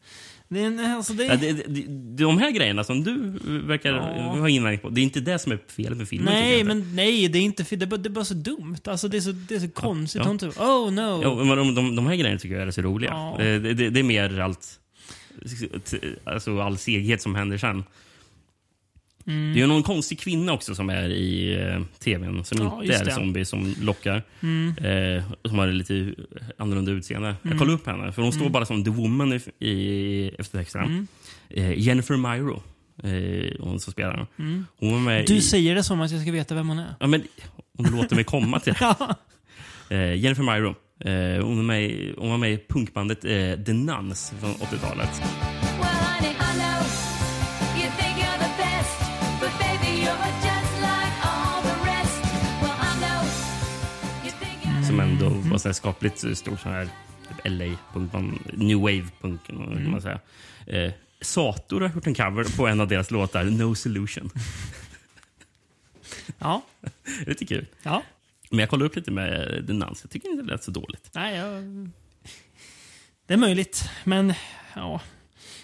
Alltså 0.96 1.12
det, 1.12 1.24
Ja, 1.24 1.36
det, 1.36 1.53
det, 1.53 1.82
de 2.24 2.38
här 2.38 2.51
grejerna 2.51 2.84
som 2.84 3.05
du 3.05 3.16
verkar 3.66 3.92
Ja. 3.92 4.03
ha 4.40 4.49
invändning 4.49 4.80
på, 4.80 4.88
det 4.88 5.01
är 5.01 5.03
inte 5.03 5.20
det 5.20 5.38
som 5.38 5.53
är 5.53 5.59
fel 5.76 5.94
med 5.94 6.09
filmen. 6.09 6.34
nej, 6.34 6.64
men 6.64 6.94
nej, 6.96 7.28
det 7.28 7.38
är 7.38 7.42
inte 7.42 7.86
bara, 7.86 7.96
det 7.96 8.09
är 8.09 8.11
bara 8.11 8.24
så 8.24 8.34
dumt. 8.34 8.76
Alltså 8.84 9.09
det 9.09 9.16
är 9.16 9.20
så, 9.20 9.32
det 9.32 9.55
är 9.55 9.61
så 9.61 9.68
konstigt. 9.68 10.22
ja. 10.22 10.28
Hon 10.28 10.38
typ, 10.38 10.61
oh 10.61 10.92
no. 10.92 11.22
Ja, 11.22 11.34
men 11.44 11.57
de, 11.57 11.74
de, 11.74 11.96
de 11.96 12.07
här 12.07 12.14
grejerna 12.16 12.38
tycker 12.38 12.59
jag 12.59 12.66
är 12.68 12.70
så 12.70 12.82
roliga. 12.82 13.11
Ja. 13.11 13.32
Eh, 13.40 13.61
Det, 13.62 13.74
det, 13.74 13.90
det 13.90 14.01
är 14.01 14.05
mer 14.05 14.40
allt, 14.40 14.80
alltså 16.24 16.61
all 16.61 16.78
seghet 16.78 17.22
som 17.22 17.34
händer 17.34 17.59
sen. 17.59 17.84
Mm. 19.28 19.54
Det 19.54 19.60
är 19.62 19.66
någon 19.66 19.82
konstig 19.82 20.20
kvinna 20.20 20.52
också 20.52 20.74
som 20.74 20.90
är 20.90 21.08
i 21.08 21.54
eh, 21.60 21.80
tvn 22.04 22.44
som 22.44 22.58
Ja, 22.58 22.82
inte 22.82 22.94
är 22.96 23.04
det. 23.04 23.10
zombie 23.12 23.44
som 23.44 23.74
lockar. 23.80 24.22
Mm. 24.40 24.68
Eh, 24.78 25.24
som 25.44 25.58
har 25.58 25.66
lite 25.66 26.14
annorlunda 26.58 26.92
utseende. 26.92 27.28
Jag 27.42 27.46
Mm. 27.46 27.58
kollade 27.58 27.74
upp 27.74 27.86
henne, 27.86 28.12
för 28.12 28.22
hon 28.22 28.32
står 28.32 28.40
Mm. 28.42 28.52
bara 28.52 28.66
som 28.66 28.84
the 28.84 28.90
woman 28.90 29.32
i, 29.32 29.66
i 29.68 30.28
eftertexterna. 30.38 30.84
Mm. 30.84 31.06
Eh, 31.50 31.78
Jennifer 31.78 32.16
Myro, 32.16 32.62
eh, 33.02 33.52
hon 33.60 33.80
som 33.80 33.92
spelar. 33.92 34.26
Mm. 34.38 34.66
Hon 34.78 34.92
var 34.92 35.00
med 35.00 35.26
Du 35.26 35.36
i... 35.36 35.40
säger 35.40 35.74
det 35.74 35.82
som 35.82 36.00
att 36.00 36.10
jag 36.10 36.20
ska 36.22 36.32
veta 36.32 36.54
vem 36.54 36.68
hon 36.68 36.78
är. 36.78 36.94
Ja, 37.00 37.06
men 37.06 37.22
du 37.78 37.96
låter 37.96 38.14
mig 38.14 38.24
komma 38.24 38.60
till 38.60 38.74
det. 39.88 39.96
Eh, 39.96 40.14
Jennifer 40.14 40.42
Myro. 40.42 40.74
Eh, 41.04 41.44
hon, 41.46 41.56
var 41.56 41.62
med, 41.64 42.12
hon 42.18 42.30
var 42.30 42.38
med 42.38 42.52
i 42.52 42.58
punkbandet 42.68 43.20
The 43.66 43.72
Nuns 43.72 44.32
från 44.40 44.54
80-talet. 44.54 45.22
Som 54.99 55.11
ändå 55.11 55.28
var 55.51 55.59
så 55.59 55.68
här 55.68 55.72
skapligt 55.72 56.18
stor 56.18 56.57
sån 56.57 56.72
här 56.72 56.84
typ 57.28 57.38
LA-punkband, 57.44 58.38
New 58.53 58.78
Wave-punk 58.78 59.38
kan 59.46 59.57
Mm. 59.72 59.90
man 59.90 60.03
säga. 60.03 60.20
Eh, 60.66 60.92
Sator 61.20 61.80
har 61.80 61.88
gjort 61.94 62.07
en 62.07 62.14
cover 62.14 62.57
på 62.57 62.66
en 62.66 62.80
av 62.80 62.88
deras 62.88 63.11
låtar, 63.11 63.44
No 63.44 63.74
Solution. 63.74 64.30
Ja. 66.38 66.62
Lite 67.26 67.46
kul. 67.46 67.66
Ja. 67.82 68.03
Men 68.51 68.59
jag 68.59 68.68
kollade 68.70 68.86
upp 68.86 68.96
lite 68.96 69.11
med 69.11 69.64
The 69.66 69.72
Nuns. 69.72 69.99
Jag 70.03 70.11
tycker 70.11 70.28
inte 70.28 70.42
det 70.42 70.51
lät 70.53 70.64
så 70.64 70.70
dåligt. 70.70 71.11
Nej, 71.14 71.36
jag... 71.36 71.62
Det 73.26 73.34
är 73.34 73.38
möjligt, 73.38 73.90
men 74.05 74.34
ja. 74.74 75.01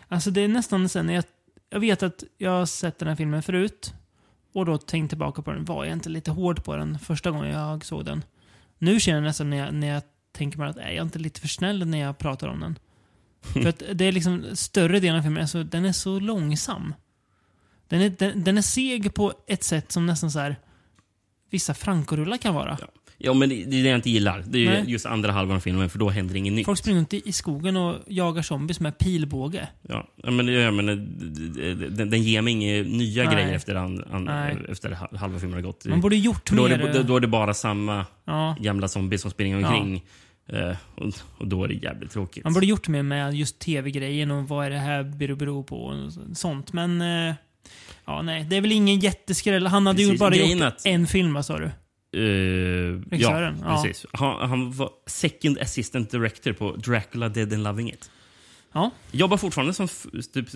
Alltså 0.08 0.30
det 0.30 0.40
är 0.40 0.48
nästan 0.48 0.88
sen 0.88 1.08
jag... 1.08 1.24
Jag 1.70 1.80
vet 1.80 2.02
att 2.02 2.24
jag 2.38 2.50
har 2.50 2.66
sett 2.66 2.98
den 2.98 3.08
här 3.08 3.16
filmen 3.16 3.42
förut. 3.42 3.94
Och 4.52 4.66
då 4.66 4.78
tänkt 4.78 5.08
tillbaka 5.10 5.42
på 5.42 5.52
den. 5.52 5.64
Var 5.64 5.84
jag 5.84 5.92
inte 5.92 6.08
lite 6.08 6.30
hård 6.30 6.64
på 6.64 6.76
den 6.76 6.98
första 6.98 7.30
gången 7.30 7.50
jag 7.50 7.84
såg 7.84 8.04
den? 8.04 8.22
Nu 8.78 9.00
känner 9.00 9.18
jag 9.18 9.24
nästan 9.24 9.50
när 9.50 9.56
jag, 9.56 9.74
när 9.74 9.86
jag 9.86 10.02
tänker 10.32 10.58
mig 10.58 10.68
att 10.68 10.76
är 10.76 10.90
jag 10.90 11.06
inte 11.06 11.18
lite 11.18 11.40
för 11.40 11.48
snäll 11.48 11.86
när 11.86 11.98
jag 11.98 12.18
pratar 12.18 12.48
om 12.48 12.60
den? 12.60 12.78
För 13.52 13.66
att 13.66 13.82
det 13.94 14.04
är 14.04 14.12
liksom 14.12 14.44
större 14.54 15.00
delen 15.00 15.18
av 15.18 15.22
filmen, 15.22 15.42
alltså, 15.42 15.62
den 15.64 15.84
är 15.84 15.92
så 15.92 16.20
långsam. 16.20 16.94
Den 17.88 18.00
är, 18.00 18.10
den, 18.10 18.44
den 18.44 18.58
är 18.58 18.62
seg 18.62 19.14
på 19.14 19.32
ett 19.46 19.64
sätt 19.64 19.92
som 19.92 20.06
nästan 20.06 20.30
så 20.30 20.38
här 20.38 20.56
vissa 21.50 21.74
frankorullar 21.74 22.36
kan 22.36 22.54
vara. 22.54 22.78
Ja, 22.80 22.88
men 23.34 23.48
det 23.48 23.62
är 23.62 23.66
det 23.82 23.88
jag 23.88 23.94
inte 23.98 24.10
gillar. 24.10 24.44
Det 24.46 24.58
är 24.58 24.62
ju 24.62 24.68
Nej. 24.70 24.84
just 24.86 25.06
andra 25.06 25.32
halvan 25.32 25.56
av 25.56 25.60
filmen, 25.60 25.90
för 25.90 25.98
då 25.98 26.10
händer 26.10 26.36
inget 26.36 26.52
nytt. 26.52 26.66
Folk 26.66 26.78
springer 26.78 26.98
runt 26.98 27.14
i 27.14 27.32
skogen 27.32 27.76
och 27.76 27.96
jagar 28.06 28.42
zombies 28.42 28.80
med 28.80 28.98
pilbåge. 28.98 29.68
Ja, 29.88 30.08
ja, 30.16 30.30
men, 30.30 30.48
ja, 30.48 30.70
men 30.70 30.86
den, 31.96 32.10
den 32.10 32.22
ger 32.22 32.42
mig 32.42 32.52
inga 32.52 32.82
nya 32.82 33.24
Nej. 33.24 33.34
grejer 33.34 33.52
efter, 33.54 33.74
an, 33.74 34.04
an, 34.12 34.28
efter 34.68 34.90
ha- 34.90 35.16
halva 35.18 35.38
filmen 35.38 35.54
har 35.54 35.62
gått. 35.62 35.84
Man 35.84 36.00
borde 36.00 36.16
gjort 36.16 36.48
För 36.48 36.56
då, 36.56 36.64
är 36.66 36.78
mer, 36.78 36.92
det, 36.92 37.02
då 37.02 37.16
är 37.16 37.20
det 37.20 37.28
bara 37.28 37.54
samma 37.54 38.06
Ja. 38.24 38.56
gamla 38.60 38.88
zombies 38.88 39.22
som 39.22 39.30
springer 39.30 39.60
Ja. 39.60 39.68
omkring. 39.68 40.04
Eh, 40.48 40.76
och, 40.94 41.12
och 41.38 41.48
då 41.48 41.64
är 41.64 41.68
det 41.68 41.74
jävligt 41.74 42.10
tråkigt. 42.10 42.44
Man 42.44 42.52
borde 42.54 42.66
gjort 42.66 42.88
mer 42.88 43.02
med 43.02 43.34
just 43.34 43.58
tv-grejen 43.58 44.30
och 44.30 44.48
vad 44.48 44.66
är 44.66 44.70
det 44.70 44.78
här 44.78 45.02
beror, 45.02 45.62
på 45.62 45.76
och 45.84 46.12
sånt. 46.36 46.72
Men... 46.72 47.00
eh, 47.28 47.34
Ja, 48.06 48.22
nej. 48.22 48.44
Det 48.44 48.56
är 48.56 48.60
väl 48.60 48.72
ingen 48.72 49.00
jätteskräll. 49.00 49.66
Han 49.66 49.86
hade 49.86 50.02
ju 50.02 50.08
Precis, 50.08 50.20
bara 50.20 50.30
grejen 50.30 50.58
gjort 50.58 50.66
att- 50.66 50.86
en 50.86 51.06
film, 51.06 51.34
vad 51.34 51.44
sa 51.46 51.58
du? 51.58 51.70
Eh, 52.14 53.18
ja, 53.20 53.40
ja. 53.40 53.82
precis. 53.82 54.06
Han, 54.12 54.48
han 54.48 54.72
var 54.72 54.90
second 55.06 55.58
assistant 55.58 56.10
director 56.10 56.52
på 56.52 56.76
Dracula 56.76 57.28
Dead 57.28 57.52
and 57.52 57.62
Loving 57.62 57.88
It. 57.88 58.10
Ja. 58.74 58.90
Jobbar 59.10 59.36
fortfarande 59.36 59.74
som... 59.74 59.88
Typ, 60.32 60.54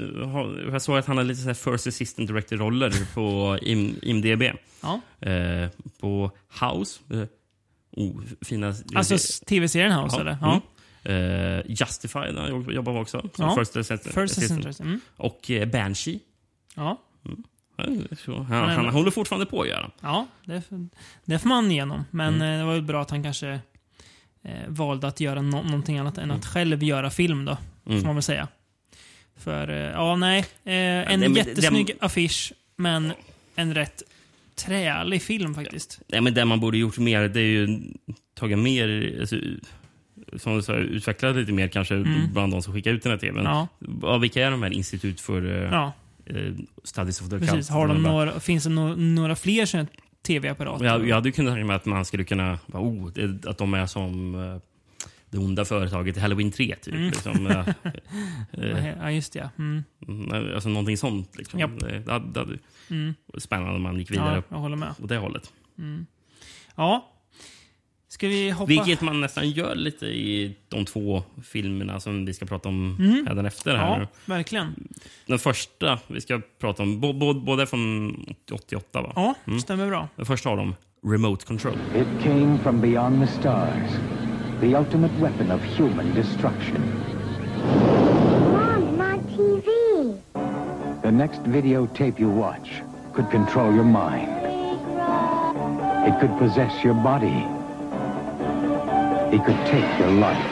jag 0.73 0.83
såg 0.83 0.99
att 0.99 1.07
han 1.07 1.17
har 1.17 1.25
lite 1.25 1.55
så 1.55 1.71
first 1.71 1.87
assistant 1.87 2.29
director-roller 2.29 2.93
på 3.15 3.59
IM, 3.63 3.97
IMDB. 4.03 4.43
Ja. 4.81 5.01
Eh, 5.29 5.69
på 6.01 6.31
House. 6.61 7.01
Eh, 7.11 7.23
oh, 7.91 8.23
fina... 8.43 8.75
Alltså 8.95 9.45
tv-serien 9.47 9.93
House, 9.93 10.21
eller? 10.21 10.39
Ja. 10.41 10.61
Mm. 11.05 11.59
Eh, 11.59 11.63
Justified 11.67 12.35
jobbar 12.71 12.93
han 12.93 13.03
också. 13.03 13.21
Som 13.21 13.45
Ja. 13.45 13.55
first 13.57 13.77
assistant. 13.77 14.15
First 14.15 14.39
assistant 14.39 14.63
director, 14.63 14.85
mm. 14.85 15.01
Och 15.17 15.51
Banshee. 15.73 16.21
Ja. 16.75 17.03
Mm. 17.27 17.43
Så, 18.25 18.37
han, 18.37 18.47
Han 18.69 18.71
han 18.71 18.87
håller 18.89 19.11
fortfarande 19.11 19.47
på 19.47 19.63
att 19.63 19.69
göra. 19.69 19.91
Ja, 20.01 20.27
det, 20.45 20.63
det 21.25 21.39
får 21.39 21.49
man 21.49 21.71
igenom. 21.71 22.05
Men 22.11 22.35
Mm. 22.35 22.53
eh, 22.53 22.59
det 22.59 22.65
var 22.65 22.75
ju 22.75 22.81
bra 22.81 23.03
att 23.03 23.11
han 23.11 23.23
kanske 23.23 23.49
eh, 24.43 24.53
valde 24.69 25.07
att 25.09 25.21
göra 25.21 25.43
no 25.43 25.57
någonting 25.63 25.99
annat 25.99 26.19
än 26.19 26.31
att 26.31 26.47
själv 26.47 26.83
göra 26.83 27.11
film 27.11 27.45
då. 27.45 27.57
Mm. 27.87 28.01
Får 28.01 28.07
man 28.07 28.17
väl 28.17 28.23
säga. 28.23 28.49
För, 29.37 29.69
eh, 29.71 29.77
ja 29.77 30.17
nej. 30.17 30.39
Eh, 30.65 30.75
en 31.13 31.21
nej, 31.21 31.33
jättesnygg 31.37 31.87
den- 31.87 31.97
affisch, 32.01 32.53
men 32.77 33.13
en 33.57 33.75
rätt 33.75 34.03
trälig 34.55 35.23
film 35.23 35.55
faktiskt. 35.55 36.01
Nej, 36.09 36.21
men 36.21 36.35
det 36.35 36.45
man 36.45 36.61
borde 36.61 36.79
gjort 36.79 36.99
mer, 36.99 37.29
det 37.29 37.41
är 37.41 37.45
ju 37.45 37.79
tagit 38.35 38.59
mer... 38.59 39.17
Alltså, 39.21 39.37
som 40.37 40.57
du 40.57 40.63
sa, 40.63 40.75
utvecklat 40.75 41.37
lite 41.37 41.53
mer 41.53 41.69
kanske 41.69 41.95
Mm. 41.95 42.33
bland 42.33 42.53
de 42.53 42.63
som 42.63 42.73
skickar 42.75 42.91
ut 42.93 43.03
den 43.03 43.13
här 43.13 43.19
tvn. 43.19 43.45
Ja. 43.45 43.69
Ja, 44.03 44.19
vilka 44.19 44.47
är 44.47 44.51
de 44.51 44.63
här 44.63 44.71
institut 44.71 45.21
för 45.21 45.47
eh, 45.65 45.71
Ja. 45.73 45.93
Eh, 46.29 46.55
Studies 46.85 47.21
of 47.21 47.29
the 47.29 47.39
Precis. 47.39 47.69
Har 47.69 47.89
de 47.89 48.03
några, 48.03 48.41
finns 48.41 48.65
det 48.65 48.71
no 48.71 48.95
några 48.97 49.37
fler 49.37 49.77
här 49.77 49.87
tv-apparater? 50.27 50.85
Jag, 50.85 51.09
jag 51.09 51.15
hade 51.15 51.33
kunnat 51.33 51.55
tänka 51.55 51.67
mig 51.67 51.77
att 51.77 51.87
man 51.87 52.05
skulle 52.05 52.25
kunna... 52.25 52.59
Oh, 52.73 53.11
det, 53.13 53.47
att 53.47 53.59
de 53.59 53.75
är 53.75 53.87
som 53.87 54.35
eh, 54.35 54.61
det 55.31 55.39
onda 55.39 55.65
företaget 55.65 56.17
i 56.17 56.21
Halloween 56.21 56.51
3. 56.53 56.77
Typ, 56.83 56.95
Mm. 56.95 57.07
liksom, 57.07 57.47
eh, 57.47 57.69
eh, 58.65 58.89
Ja, 59.01 59.11
just 59.11 59.33
det. 59.33 59.51
Mm. 59.59 59.85
mm, 60.09 60.55
alltså 60.55 60.69
någonting 60.69 60.97
sånt. 60.97 61.37
Liksom. 61.39 61.61
Japp. 61.61 61.81
Det, 61.81 61.99
det, 61.99 62.45
det 62.45 62.59
Mm. 62.91 63.15
spännande 63.39 63.75
om 63.75 63.83
man 63.83 63.99
gick 63.99 64.11
vidare 64.11 64.35
Ja, 64.37 64.43
jag 64.49 64.59
håller 64.59 64.77
med. 64.77 64.95
åt 65.03 65.09
det 65.09 65.17
hållet. 65.17 65.53
Mm. 65.79 66.07
Ja. 66.77 67.13
Ska 68.11 68.29
vi 68.29 68.51
hoppa? 68.51 68.67
Vilket 68.69 69.01
man 69.01 69.21
nästan 69.21 69.51
gör 69.51 69.75
lite 69.75 70.07
i 70.07 70.57
de 70.69 70.85
två 70.85 71.23
filmerna 71.45 72.01
som 72.01 72.25
vi 72.25 72.35
ska 72.35 72.47
prata 72.47 72.69
om 72.69 72.97
Mm. 72.99 73.27
hädan 73.27 73.47
efter. 73.47 73.77
Här. 73.77 74.01
Ja, 74.01 74.07
verkligen. 74.27 74.75
Den 75.27 75.39
första 75.39 75.99
vi 76.07 76.21
ska 76.21 76.41
prata 76.61 76.83
om, 76.83 77.01
båda 77.45 77.67
från 77.67 78.17
88 78.53 79.03
va? 79.03 79.13
Ja, 79.17 79.35
Mm. 79.47 79.61
stämmer 79.61 79.87
bra. 79.87 80.09
Den 80.17 80.27
första 80.27 80.49
av 80.51 80.57
dem, 80.57 80.75
Remote 81.07 81.47
Control. 81.47 81.75
It 81.97 82.23
came 82.25 82.59
from 82.59 82.81
beyond 82.81 83.27
the 83.27 83.33
stars, 83.33 83.91
the 84.61 84.77
ultimate 84.77 85.15
weapon 85.21 85.51
of 85.51 85.61
human 85.79 86.15
destruction. 86.15 86.83
Mom, 88.53 89.01
I'm 89.01 89.15
on 89.15 89.21
TV. 89.37 89.71
The 91.03 91.11
next 91.11 91.41
videotape 91.41 92.21
you 92.23 92.31
watch 92.41 92.69
could 93.15 93.31
control 93.31 93.75
your 93.75 93.85
mind. 93.85 94.29
It 96.09 96.21
could 96.21 96.39
possess 96.39 96.85
your 96.85 96.95
body. 96.95 97.45
It 99.33 99.45
could 99.45 99.67
take 99.67 99.99
your 100.01 100.11
life. 100.11 100.43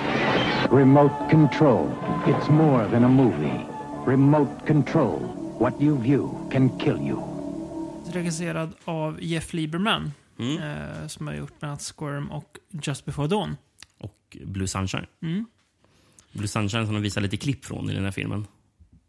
Remote 0.71 1.31
control. 1.31 1.89
It's 2.27 2.49
more 2.49 2.89
than 2.89 3.05
a 3.05 3.09
movie. 3.09 3.67
Remote 4.07 4.67
control. 4.67 5.19
What 5.59 5.81
you 5.81 6.03
view 6.03 6.49
can 6.53 6.79
kill 6.79 6.99
you. 6.99 7.23
Regisserad 8.13 8.73
av 8.85 9.19
Jeff 9.23 9.53
Lieberman. 9.53 10.13
Mm. 10.39 10.63
Eh, 10.63 11.07
som 11.07 11.27
har 11.27 11.35
gjort 11.35 11.59
bland 11.59 11.71
annat 11.71 11.93
Squirm 11.97 12.33
och 12.33 12.59
Just 12.83 13.05
before 13.05 13.29
dawn. 13.29 13.57
Och 13.99 14.37
Blue 14.45 14.69
Sunshine. 14.69 15.07
Mm. 15.23 15.47
Blue 16.33 16.49
Sunshine 16.49 16.87
som 16.87 16.95
de 16.95 17.03
visar 17.03 17.21
lite 17.21 17.37
klipp 17.37 17.65
från 17.65 17.91
i 17.91 17.95
den 17.95 18.05
här 18.05 18.11
filmen. 18.11 18.47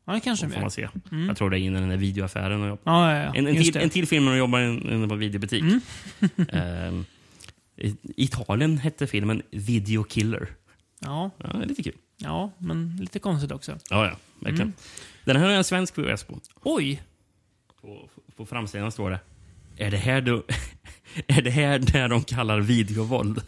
Ja, 0.05 0.13
det 0.13 0.20
kanske 0.20 0.49
får 0.49 0.61
man 0.61 0.72
se. 0.72 0.89
Mm. 1.11 1.28
Jag 1.28 1.38
tror 1.38 1.49
det 1.49 1.59
är 1.59 1.61
innan 1.61 1.82
den 1.82 1.89
där 1.89 1.97
videoaffären. 1.97 2.61
Och 2.61 2.80
Ja, 2.84 3.11
ja, 3.11 3.24
ja. 3.24 3.32
En, 3.36 3.47
en, 3.47 3.55
till, 3.55 3.78
en 3.78 3.89
till 3.89 4.07
film 4.07 4.26
när 4.26 4.32
de 4.32 4.38
jobbar 4.38 4.59
inne 4.59 5.07
på 5.07 5.13
en 5.13 5.20
videobutik. 5.20 5.61
Mm. 5.61 5.82
Ehm, 6.49 7.05
I 7.78 7.95
Italien 8.15 8.78
hette 8.78 9.07
filmen 9.07 9.41
Video 9.51 10.03
Killer. 10.03 10.49
Ja. 10.99 11.32
Ja, 11.38 11.59
lite 11.59 11.84
kul. 11.84 11.95
ja, 12.17 12.51
men 12.57 12.97
lite 12.99 13.19
konstigt 13.19 13.51
också. 13.51 13.71
Ja, 13.89 14.05
ja. 14.05 14.17
Verkligen. 14.39 14.67
Mm. 14.67 14.73
Den 15.25 15.36
här 15.36 15.43
har 15.43 15.51
jag 15.51 15.57
en 15.57 15.63
svensk 15.63 15.97
VHS 15.97 16.23
på. 16.23 16.39
Oj! 16.63 17.01
På, 17.82 18.09
på 18.36 18.45
framsidan 18.45 18.91
står 18.91 19.09
det. 19.09 19.19
Är 19.78 19.91
det 19.91 19.97
här, 19.97 20.21
då, 20.21 20.43
är 21.28 21.41
det 21.41 21.49
här 21.49 21.80
där 21.80 22.09
de 22.09 22.23
kallar 22.23 22.59
videovåld? 22.59 23.41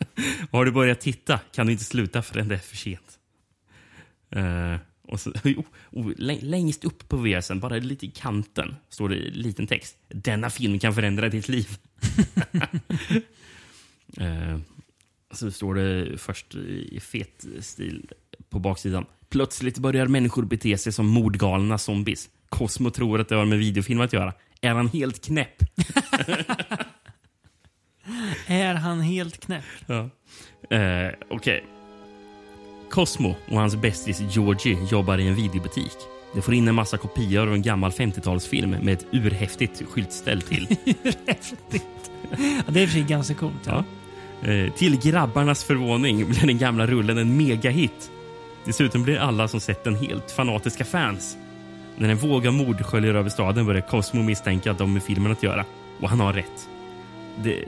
har 0.50 0.64
du 0.64 0.70
börjat 0.70 1.00
titta 1.00 1.38
kan 1.52 1.66
du 1.66 1.72
inte 1.72 1.84
sluta 1.84 2.22
förrän 2.22 2.48
det 2.48 2.54
är 2.54 2.58
för 2.58 2.76
sent. 2.76 3.18
Eh, 4.30 4.76
och 5.08 5.20
så, 5.20 5.30
oh, 5.30 5.64
oh, 5.90 6.12
lä- 6.16 6.40
längst 6.40 6.84
upp 6.84 7.08
på 7.08 7.16
VHSen, 7.16 7.60
bara 7.60 7.76
lite 7.76 8.06
i 8.06 8.10
kanten, 8.10 8.76
står 8.88 9.08
det 9.08 9.16
liten 9.16 9.66
text. 9.66 9.96
Denna 10.08 10.50
film 10.50 10.78
kan 10.78 10.94
förändra 10.94 11.28
ditt 11.28 11.48
liv. 11.48 11.68
Eh, 14.20 14.58
så 15.32 15.50
står 15.50 15.74
det 15.74 16.18
först 16.18 16.54
i 16.54 17.00
fet 17.00 17.44
stil 17.60 18.10
på 18.50 18.58
baksidan. 18.58 19.06
Plötsligt 19.28 19.78
börjar 19.78 20.06
människor 20.06 20.42
bete 20.42 20.78
sig 20.78 20.92
som 20.92 21.06
mordgalna 21.06 21.78
zombies. 21.78 22.28
Cosmo 22.48 22.90
tror 22.90 23.20
att 23.20 23.28
det 23.28 23.34
har 23.34 23.44
med 23.44 23.58
videofilm 23.58 24.00
att 24.00 24.12
göra. 24.12 24.32
Är 24.60 24.74
han 24.74 24.88
helt 24.88 25.24
knäpp? 25.24 25.62
Är 28.46 28.74
han 28.74 29.00
helt 29.00 29.40
knäpp? 29.40 29.64
Ja. 29.86 30.10
Eh, 30.76 31.12
Okej. 31.30 31.64
Cosmo 32.90 33.34
och 33.50 33.58
hans 33.58 33.76
bästis 33.76 34.20
Georgie 34.20 34.78
jobbar 34.90 35.18
i 35.18 35.28
en 35.28 35.34
videobutik. 35.34 35.96
De 36.34 36.42
får 36.42 36.54
in 36.54 36.68
en 36.68 36.74
massa 36.74 36.96
kopior 36.96 37.42
av 37.46 37.54
en 37.54 37.62
gammal 37.62 37.90
50-talsfilm 37.90 38.84
med 38.84 38.94
ett 38.94 39.06
urhäftigt 39.12 39.82
skyltställ 39.88 40.42
till. 40.42 40.66
Häftigt. 41.26 42.10
Ja, 42.30 42.72
det 42.72 42.82
är 42.82 42.96
i 42.96 43.02
ganska 43.02 43.34
coolt. 43.34 43.66
Ja. 43.66 43.72
Ja. 43.72 43.84
Eh, 44.44 44.72
till 44.72 45.00
grabbarnas 45.00 45.64
förvåning 45.64 46.28
blir 46.28 46.46
den 46.46 46.58
gamla 46.58 46.86
rullen 46.86 47.18
en 47.18 47.36
megahit. 47.36 48.10
Dessutom 48.64 49.02
blir 49.02 49.18
alla 49.18 49.48
som 49.48 49.60
sett 49.60 49.84
den 49.84 49.94
helt 49.94 50.30
fanatiska 50.30 50.84
fans. 50.84 51.36
När 51.96 52.08
en 52.08 52.16
våg 52.16 52.46
av 52.46 52.52
mord 52.52 52.82
sköljer 52.82 53.14
över 53.14 53.30
staden 53.30 53.66
börjar 53.66 53.80
Cosmo 53.80 54.22
misstänka 54.22 54.70
att 54.70 54.78
de 54.78 54.92
med 54.92 55.02
filmen 55.02 55.32
att 55.32 55.42
göra. 55.42 55.64
Och 56.00 56.08
han 56.08 56.20
har 56.20 56.32
rätt. 56.32 56.68
Det, 57.42 57.64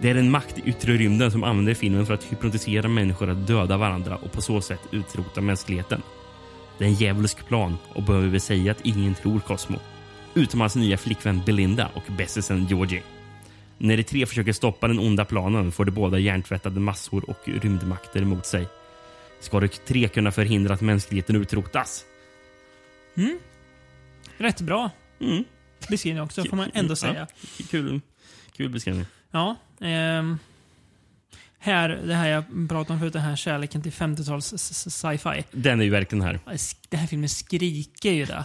det 0.00 0.10
är 0.10 0.14
en 0.14 0.30
makt 0.30 0.58
i 0.58 0.62
yttre 0.64 0.92
rymden 0.92 1.30
som 1.30 1.44
använder 1.44 1.74
filmen 1.74 2.06
för 2.06 2.14
att 2.14 2.24
hypnotisera 2.24 2.88
människor 2.88 3.30
att 3.30 3.46
döda 3.46 3.76
varandra 3.76 4.16
och 4.16 4.32
på 4.32 4.42
så 4.42 4.60
sätt 4.60 4.80
utrota 4.90 5.40
mänskligheten. 5.40 6.02
Det 6.78 6.84
är 6.84 6.88
en 6.88 6.94
djävulsk 6.94 7.48
plan 7.48 7.78
och 7.94 8.02
behöver 8.02 8.28
vi 8.28 8.40
säga 8.40 8.72
att 8.72 8.86
ingen 8.86 9.14
tror 9.14 9.40
Cosmo. 9.40 9.78
Utom 10.34 10.60
hans 10.60 10.76
nya 10.76 10.98
flickvän 10.98 11.42
Belinda 11.46 11.88
och 11.94 12.12
bästisen 12.18 12.66
Georgie. 12.66 13.02
När 13.82 13.96
de 13.96 14.02
tre 14.02 14.26
försöker 14.26 14.52
stoppa 14.52 14.88
den 14.88 14.98
onda 14.98 15.24
planen 15.24 15.72
får 15.72 15.84
de 15.84 15.90
båda 15.90 16.18
hjärntvättade 16.18 16.80
massor 16.80 17.30
och 17.30 17.48
rymdmakter 17.48 18.22
emot 18.22 18.46
sig. 18.46 18.66
Ska 19.40 19.60
de 19.60 19.68
tre 19.68 20.08
kunna 20.08 20.32
förhindra 20.32 20.74
att 20.74 20.80
mänskligheten 20.80 21.36
utrotas? 21.36 22.04
Mm. 23.16 23.38
Rätt 24.38 24.60
bra 24.60 24.90
Mm. 25.20 25.44
beskrivning 25.88 26.22
också, 26.22 26.44
får 26.44 26.56
man 26.56 26.70
ändå 26.74 26.96
säga. 26.96 27.26
Ja, 27.58 27.64
kul, 27.70 28.00
kul 28.56 28.68
beskrivning. 28.70 29.06
Ja. 29.30 29.56
ehm, 29.80 30.38
här, 31.58 31.88
det 31.88 32.14
här 32.14 32.28
jag 32.28 32.44
pratade 32.68 32.92
om 32.92 32.98
förut, 33.00 33.12
den 33.12 33.22
här 33.22 33.36
kärleken 33.36 33.82
till 33.82 33.92
50-tals 33.92 34.52
s- 34.52 34.70
s- 34.86 34.94
sci-fi. 34.96 35.44
Den 35.52 35.80
är 35.80 35.84
ju 35.84 35.90
verkligen 35.90 36.22
här. 36.24 36.40
Den 36.88 37.00
här 37.00 37.06
filmen 37.06 37.28
skriker 37.28 38.12
ju 38.12 38.24
det. 38.24 38.44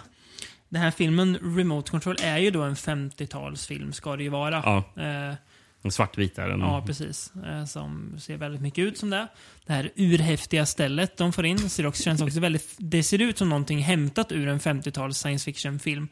Den 0.75 0.81
här 0.83 0.91
filmen, 0.91 1.37
Remote 1.57 1.91
Control, 1.91 2.15
är 2.23 2.37
ju 2.37 2.51
då 2.51 2.61
en 2.61 2.75
50-talsfilm, 2.75 3.91
ska 3.91 4.15
det 4.15 4.23
ju 4.23 4.29
vara. 4.29 4.55
Ja. 4.65 5.01
Eh, 5.03 5.35
En 5.81 5.91
svartvit 5.91 6.37
är 6.37 6.47
den. 6.49 6.59
Ja, 6.59 6.83
precis. 6.85 7.33
Eh, 7.45 7.65
Som 7.65 8.15
ser 8.19 8.37
väldigt 8.37 8.61
mycket 8.61 8.81
ut 8.81 8.97
som 8.97 9.09
det. 9.09 9.27
Det 9.65 9.73
här 9.73 9.91
urhäftiga 9.95 10.65
stället 10.65 11.17
de 11.17 11.33
får 11.33 11.45
in 11.45 11.69
ser 11.69 11.85
också, 11.85 12.03
känns 12.03 12.21
också 12.21 12.39
väldigt... 12.39 12.75
Det 12.77 13.03
ser 13.03 13.21
ut 13.21 13.37
som 13.37 13.49
någonting 13.49 13.79
hämtat 13.79 14.31
ur 14.31 14.47
en 14.47 14.59
50-tals 14.59 15.17
science 15.17 15.45
fiction-film. 15.45 16.07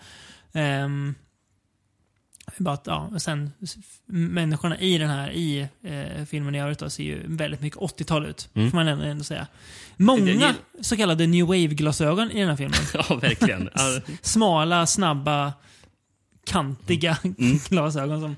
Ehm, 0.53 1.15
Bara 2.57 2.73
att, 2.73 2.87
ja, 2.87 3.11
sen 3.19 3.51
människorna 4.05 4.79
i 4.79 4.97
den 4.97 5.09
här 5.09 5.31
i 5.31 5.67
eh, 5.83 6.25
filmen 6.25 6.55
i 6.55 6.61
övrigt 6.61 6.79
då, 6.79 6.89
ser 6.89 7.03
ju 7.03 7.21
väldigt 7.25 7.61
mycket 7.61 7.79
80-tal 7.79 8.25
ut. 8.25 8.49
Mm. 8.53 8.71
Får 8.71 8.77
man 8.77 8.87
ändå, 8.87 9.03
ändå 9.05 9.23
säga. 9.23 9.47
Många 9.97 10.53
så 10.81 10.97
kallade 10.97 11.27
new 11.27 11.45
wave-glasögon 11.45 12.31
i 12.31 12.39
den 12.39 12.49
här 12.49 12.55
filmen. 12.55 12.79
Ja, 13.09 13.15
verkligen. 13.15 13.69
Smala, 14.21 14.85
snabba, 14.87 15.53
kantiga 16.45 17.17
Mm. 17.23 17.57
glasögon 17.69 18.21
som 18.21 18.35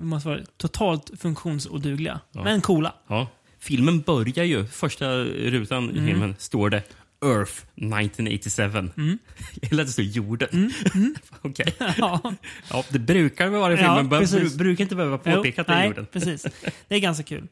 måste 0.00 0.28
vara 0.28 0.40
totalt 0.56 1.10
funktionsodugliga. 1.18 2.20
Ja. 2.32 2.44
Men 2.44 2.60
coola. 2.60 2.94
Ja. 3.08 3.26
Filmen 3.58 4.00
börjar 4.00 4.44
ju, 4.44 4.66
första 4.66 5.10
rutan 5.24 5.84
i 5.84 5.92
Mm. 5.92 6.06
filmen 6.06 6.34
står 6.38 6.70
det 6.70 6.82
Earth 7.24 7.52
1987. 7.76 8.62
Mm. 8.96 9.18
Jag 9.60 9.70
gillar 9.70 9.82
att 9.82 9.88
det 9.88 9.92
står 9.92 10.04
jorden. 10.04 10.72
Okej. 11.42 11.74
Ja. 11.98 12.34
Ja, 12.70 12.84
det 12.90 12.98
brukar 12.98 13.48
vara 13.48 13.72
i 13.72 13.76
Ja, 13.76 13.82
filmen, 13.82 14.08
men 14.08 14.20
precis. 14.20 14.54
bru- 14.54 14.58
brukar 14.58 14.84
inte 14.84 14.94
behöva 14.96 15.18
Jo, 15.24 15.32
påpeka 15.34 15.60
att 15.60 15.66
det 15.66 15.72
är 15.72 15.76
nej, 15.78 15.88
jorden. 15.88 16.06
precis. 16.12 16.46
Det 16.88 16.94
är 16.94 16.98
ganska 17.00 17.22
kul. 17.22 17.48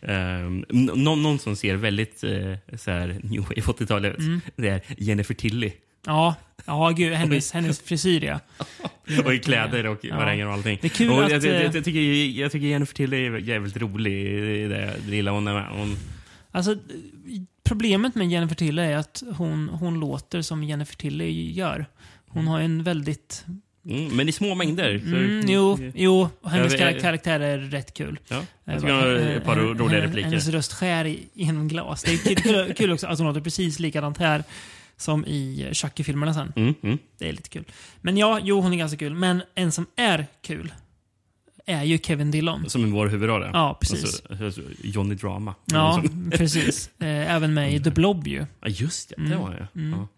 Um, 0.00 0.64
någon, 0.70 1.22
någon 1.22 1.38
som 1.38 1.56
ser 1.56 1.74
väldigt 1.74 2.24
uh, 2.24 2.54
så 2.76 2.90
här, 2.90 3.20
new 3.22 3.40
wave 3.42 3.54
80-tal 3.60 4.04
ut, 4.04 4.18
Mm. 4.18 4.40
det 4.56 4.68
är 4.68 4.80
Jennifer 4.98 5.34
Tilly. 5.34 5.72
Ja, 6.06 6.34
ja 6.66 6.90
gud, 6.96 7.12
hennes, 7.12 7.52
hennes 7.52 7.80
frisyr 7.80 8.24
ja. 8.24 8.40
och 9.24 9.34
i 9.34 9.38
kläder 9.38 9.86
och 9.86 9.98
Ja. 10.04 10.46
och 10.46 10.52
allting. 10.52 10.78
Det 10.82 10.86
är 10.86 10.88
kul 10.88 11.10
och 11.10 11.24
att, 11.24 11.30
jag, 11.30 11.44
jag, 11.44 11.54
eh, 11.56 11.62
jag, 11.74 11.84
tycker, 11.84 12.40
jag 12.40 12.52
tycker 12.52 12.66
Jennifer 12.66 12.94
Tilly 12.94 13.26
är 13.26 13.38
jävligt 13.38 13.76
rolig 13.76 14.12
i 14.12 14.68
det 14.68 14.94
lilla 15.08 15.30
hon 15.30 15.48
är 15.48 15.54
med. 15.54 15.66
Hon, 15.70 15.96
Alltså, 16.50 16.76
problemet 17.68 18.14
med 18.14 18.28
Jennifer 18.30 18.54
Tilly 18.56 18.82
är 18.82 18.96
att 18.96 19.22
hon, 19.36 19.68
hon 19.68 20.00
låter 20.00 20.42
som 20.42 20.64
Jennifer 20.64 20.96
Tilly 20.96 21.52
gör. 21.52 21.86
Hon 22.28 22.46
har 22.48 22.60
en 22.60 22.82
väldigt... 22.82 23.44
mm, 23.88 24.16
men 24.16 24.28
i 24.28 24.32
små 24.32 24.54
mängder. 24.54 24.98
så- 24.98 25.06
Mm, 25.06 25.44
jo, 25.48 25.78
jo, 25.94 26.28
hennes 26.44 26.74
kar- 26.74 27.00
karaktär 27.00 27.40
är 27.40 27.58
rätt 27.58 27.94
kul. 27.94 28.18
Ja, 28.28 28.42
jag 28.64 28.80
tycker 28.80 28.92
hon 28.92 29.02
har 29.02 29.10
ett 29.16 29.44
par 29.44 29.56
eh, 29.56 29.62
roliga 29.62 30.00
repliker. 30.02 30.28
Hennes 30.28 30.48
röst 30.48 30.72
skär 30.72 31.04
i- 31.04 31.28
genom 31.32 31.68
glas. 31.68 32.02
Det 32.02 32.12
är 32.12 32.16
kul, 32.18 32.36
kul, 32.36 32.74
kul 32.74 32.92
också 32.92 33.06
att 33.06 33.18
hon 33.18 33.26
låter 33.28 33.40
precis 33.40 33.78
likadant 33.78 34.18
här 34.18 34.44
som 34.96 35.24
i 35.26 35.68
Chucky-filmerna 35.72 36.34
sen. 36.34 36.52
Mm, 36.56 36.74
mm. 36.82 36.98
Det 37.18 37.28
är 37.28 37.32
lite 37.32 37.48
kul. 37.48 37.64
Men 38.00 38.16
ja, 38.16 38.40
jo, 38.42 38.60
hon 38.60 38.72
är 38.72 38.76
ganska 38.76 38.98
kul. 38.98 39.14
Men 39.14 39.42
en 39.54 39.72
som 39.72 39.86
är 39.96 40.26
kul 40.42 40.72
är 41.68 41.84
ju 41.84 41.98
Kevin 41.98 42.30
Dillon. 42.30 42.70
Som 42.70 42.86
i 42.86 42.90
vår 42.90 43.06
huvudroll. 43.08 43.50
Ja, 43.52 43.78
precis. 43.80 44.22
Alltså, 44.30 44.44
alltså, 44.44 44.60
Johnny 44.82 45.14
Drama. 45.14 45.54
Ja, 45.64 46.02
Som- 46.04 46.30
precis. 46.36 46.90
Eh, 46.98 47.34
även 47.34 47.54
med 47.54 47.74
i 47.74 47.80
The 47.80 47.90
Blob 47.90 48.26
ju. 48.26 48.46
Ja, 48.60 48.68
just 48.68 49.08
det. 49.16 49.28
Det 49.28 49.36
var 49.36 49.50
det. 49.50 49.68
Mm. 49.80 49.98
Ja. 49.98 50.08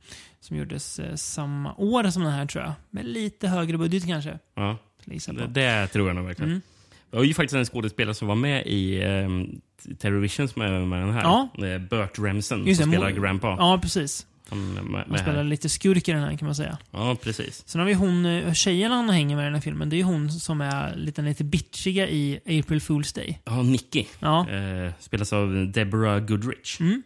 Som 0.40 0.56
gjordes 0.56 0.98
eh, 0.98 1.14
samma 1.14 1.74
år 1.76 2.10
som 2.10 2.22
den 2.22 2.32
här 2.32 2.46
tror 2.46 2.64
jag. 2.64 2.72
Med 2.90 3.04
lite 3.06 3.48
högre 3.48 3.78
budget 3.78 4.06
kanske. 4.06 4.38
Ja. 4.54 4.76
Det, 5.04 5.46
det 5.46 5.86
tror 5.86 6.06
jag 6.08 6.16
nog 6.16 6.26
verkligen. 6.26 6.50
Mm. 6.50 6.62
Det 7.10 7.16
var 7.16 7.24
ju 7.24 7.34
faktiskt 7.34 7.54
en 7.54 7.64
skådespelare 7.64 8.14
som 8.14 8.28
var 8.28 8.34
med 8.34 8.66
i 8.66 9.04
um, 9.04 9.60
Terrorvision 9.98 10.48
som 10.48 10.62
är 10.62 10.80
med 10.80 11.00
den 11.02 11.12
här. 11.12 11.22
Ja. 11.22 11.48
Eh, 11.66 11.78
Burt 11.78 12.18
Remsen 12.18 12.74
som 12.76 12.86
spelar 12.86 13.10
Grandpa. 13.10 13.56
Ja, 13.58 13.78
precis. 13.82 14.26
Han 14.50 15.18
spelar 15.18 15.44
lite 15.44 15.68
skurk 15.68 16.08
i 16.08 16.12
den 16.12 16.22
här 16.22 16.36
kan 16.36 16.46
man 16.46 16.54
säga. 16.54 16.78
Ja, 16.90 17.16
precis. 17.22 17.62
Sen 17.66 17.78
har 17.78 17.86
vi 17.86 17.94
hon, 17.94 18.26
eh, 18.26 18.52
tjejen 18.52 18.92
han 18.92 19.10
hänger 19.10 19.36
med 19.36 19.42
i 19.42 19.44
den 19.44 19.54
här 19.54 19.60
filmen. 19.60 19.88
Det 19.88 20.00
är 20.00 20.04
hon 20.04 20.30
som 20.30 20.60
är 20.60 20.96
lite, 20.96 21.22
lite 21.22 21.44
bitchiga 21.44 22.08
i 22.08 22.36
April 22.44 22.78
Fool's 22.80 23.14
Day. 23.14 23.40
Ja, 23.44 23.62
Nicky. 23.62 24.04
Ja. 24.20 24.50
Eh, 24.50 24.92
spelas 25.00 25.32
av 25.32 25.72
Deborah 25.72 26.18
Goodrich. 26.18 26.80
Mm. 26.80 27.02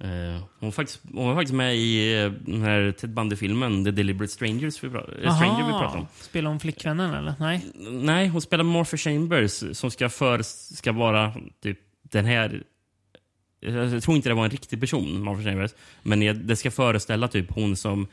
Eh, 0.00 0.08
hon, 0.60 0.66
var 0.66 0.70
faktiskt, 0.70 1.00
hon 1.14 1.26
var 1.26 1.34
faktiskt 1.34 1.54
med 1.54 1.76
i 1.76 2.22
eh, 2.22 2.30
den 2.30 2.62
här 2.62 2.92
Ted 2.92 3.10
Bundy-filmen 3.10 3.84
The 3.84 3.90
Deliberate 3.90 4.32
Strangers 4.32 4.84
vi, 4.84 4.88
pra- 4.88 5.24
eh, 5.24 5.36
Stranger 5.36 5.66
vi 5.66 5.72
pratade 5.72 5.98
om. 6.00 6.06
Spelar 6.20 6.50
hon 6.50 6.60
flickvännen 6.60 7.14
eller? 7.14 7.34
Nej? 7.38 7.66
Nej, 7.90 8.28
hon 8.28 8.40
spelar 8.40 8.64
Martha 8.64 8.96
Chambers 8.96 9.64
som 9.78 9.90
ska, 9.90 10.08
för, 10.08 10.42
ska 10.74 10.92
vara 10.92 11.32
typ 11.62 11.78
den 12.02 12.24
här... 12.24 12.62
Jag 13.60 14.02
tror 14.02 14.16
inte 14.16 14.28
det 14.28 14.34
var 14.34 14.44
en 14.44 14.50
riktig 14.50 14.80
person, 14.80 15.22
Martha 15.24 15.42
Chambers. 15.42 15.70
Men 16.02 16.22
jag- 16.22 16.36
det 16.36 16.56
ska 16.56 16.70
föreställa 16.70 17.28
typ 17.28 17.50
hon 17.50 17.76
som 17.76 18.06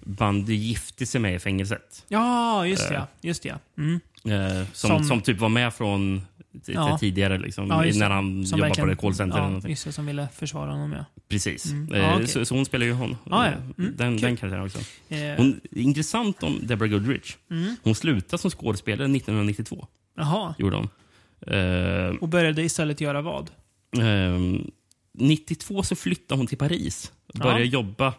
Bundy 0.00 0.54
gifte 0.54 1.06
sig 1.06 1.20
med 1.20 1.34
i 1.34 1.38
fängelset. 1.38 2.04
Ja, 2.08 2.66
just 2.66 2.88
det. 2.88 2.94
Eh. 2.94 3.00
ja. 3.00 3.06
Just 3.28 3.42
det, 3.42 3.48
ja. 3.48 3.58
Mm. 3.78 4.00
Eh, 4.24 4.66
som, 4.72 4.90
Som- 4.90 5.04
som, 5.04 5.20
typ 5.20 5.38
var 5.38 5.48
med 5.48 5.74
från 5.74 6.22
Ja. 6.66 6.98
tidigare, 7.00 7.38
liksom, 7.38 7.66
Ja, 7.68 7.76
när 7.76 8.10
han 8.10 8.46
Som 8.46 8.58
jobbade 8.58 8.68
verkligen- 8.68 8.86
på 8.88 8.90
det 8.94 8.96
callcenter. 8.96 9.38
Ja, 9.38 9.68
just 9.68 9.84
det. 9.84 9.92
Som 9.92 10.06
ville 10.06 10.28
försvara 10.34 10.70
honom, 10.70 10.92
ja. 10.92 11.04
Precis. 11.28 11.66
Mm. 11.70 11.92
Eh, 11.94 11.98
Ja, 12.00 12.14
okej. 12.14 12.28
så, 12.28 12.44
så 12.44 12.54
hon 12.54 12.64
spelar 12.64 12.86
ju 12.86 12.92
hon. 12.92 13.16
Ja, 13.30 13.46
ja. 13.46 13.52
Mm, 13.52 13.74
Den, 13.96 14.18
kul. 14.18 14.20
den 14.20 14.36
karaktären 14.36 14.64
också. 14.66 14.78
Eh. 15.08 15.18
Hon, 15.36 15.60
intressant 15.70 16.42
om 16.42 16.58
Deborah 16.66 16.90
Goodrich. 16.92 17.36
Mm. 17.50 17.76
Hon 17.82 17.94
slutade 17.94 18.38
som 18.40 18.50
skådespelare 18.50 19.08
1992. 19.08 19.86
Jaha. 20.16 20.54
Gjorde 20.58 20.76
hon. 20.76 20.88
Eh, 21.54 22.16
Och 22.20 22.28
började 22.28 22.62
istället 22.62 23.00
göra 23.00 23.22
vad? 23.22 23.50
Ehm, 24.00 24.70
92 25.16 25.82
så 25.82 25.96
flyttade 25.96 26.38
hon 26.40 26.46
till 26.46 26.58
Paris 26.58 27.12
och 27.26 27.38
började 27.40 27.60
Ja. 27.64 27.70
jobba 27.70 28.14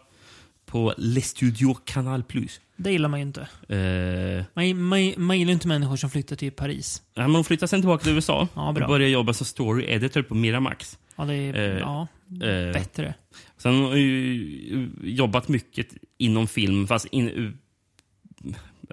på 0.66 0.94
Les 0.98 1.26
Studios 1.28 1.78
Canal 1.84 2.22
Plus. 2.22 2.60
Det 2.76 2.90
gillar 2.92 3.08
man 3.08 3.20
ju 3.20 3.26
inte. 3.26 3.40
Uh, 3.74 4.44
Man, 4.54 4.82
man, 4.82 5.12
man 5.16 5.38
gillar 5.38 5.52
inte 5.52 5.68
människor 5.68 5.96
som 5.96 6.10
flyttar 6.10 6.36
till 6.36 6.52
Paris. 6.52 7.02
hon 7.16 7.44
flyttade 7.44 7.68
sen 7.68 7.80
tillbaka 7.80 8.04
till 8.04 8.12
USA 8.12 8.48
Ja, 8.54 8.68
och 8.68 8.74
bra. 8.74 8.86
började 8.88 9.12
jobba 9.12 9.32
som 9.34 9.46
story 9.46 9.84
editor 9.88 10.22
på 10.22 10.34
Miramax. 10.34 10.98
Ja, 11.16 11.24
det 11.24 11.34
är 11.34 11.54
Eh, 11.54 11.78
ja, 11.78 12.06
eh, 12.30 12.72
bättre. 12.72 13.14
Sen 13.56 13.74
har 13.74 13.82
hon 13.88 13.98
ju 13.98 14.90
jobbat 15.02 15.48
mycket 15.48 15.88
inom 16.18 16.46
film, 16.46 16.86
fast 16.86 17.06
in, 17.06 17.58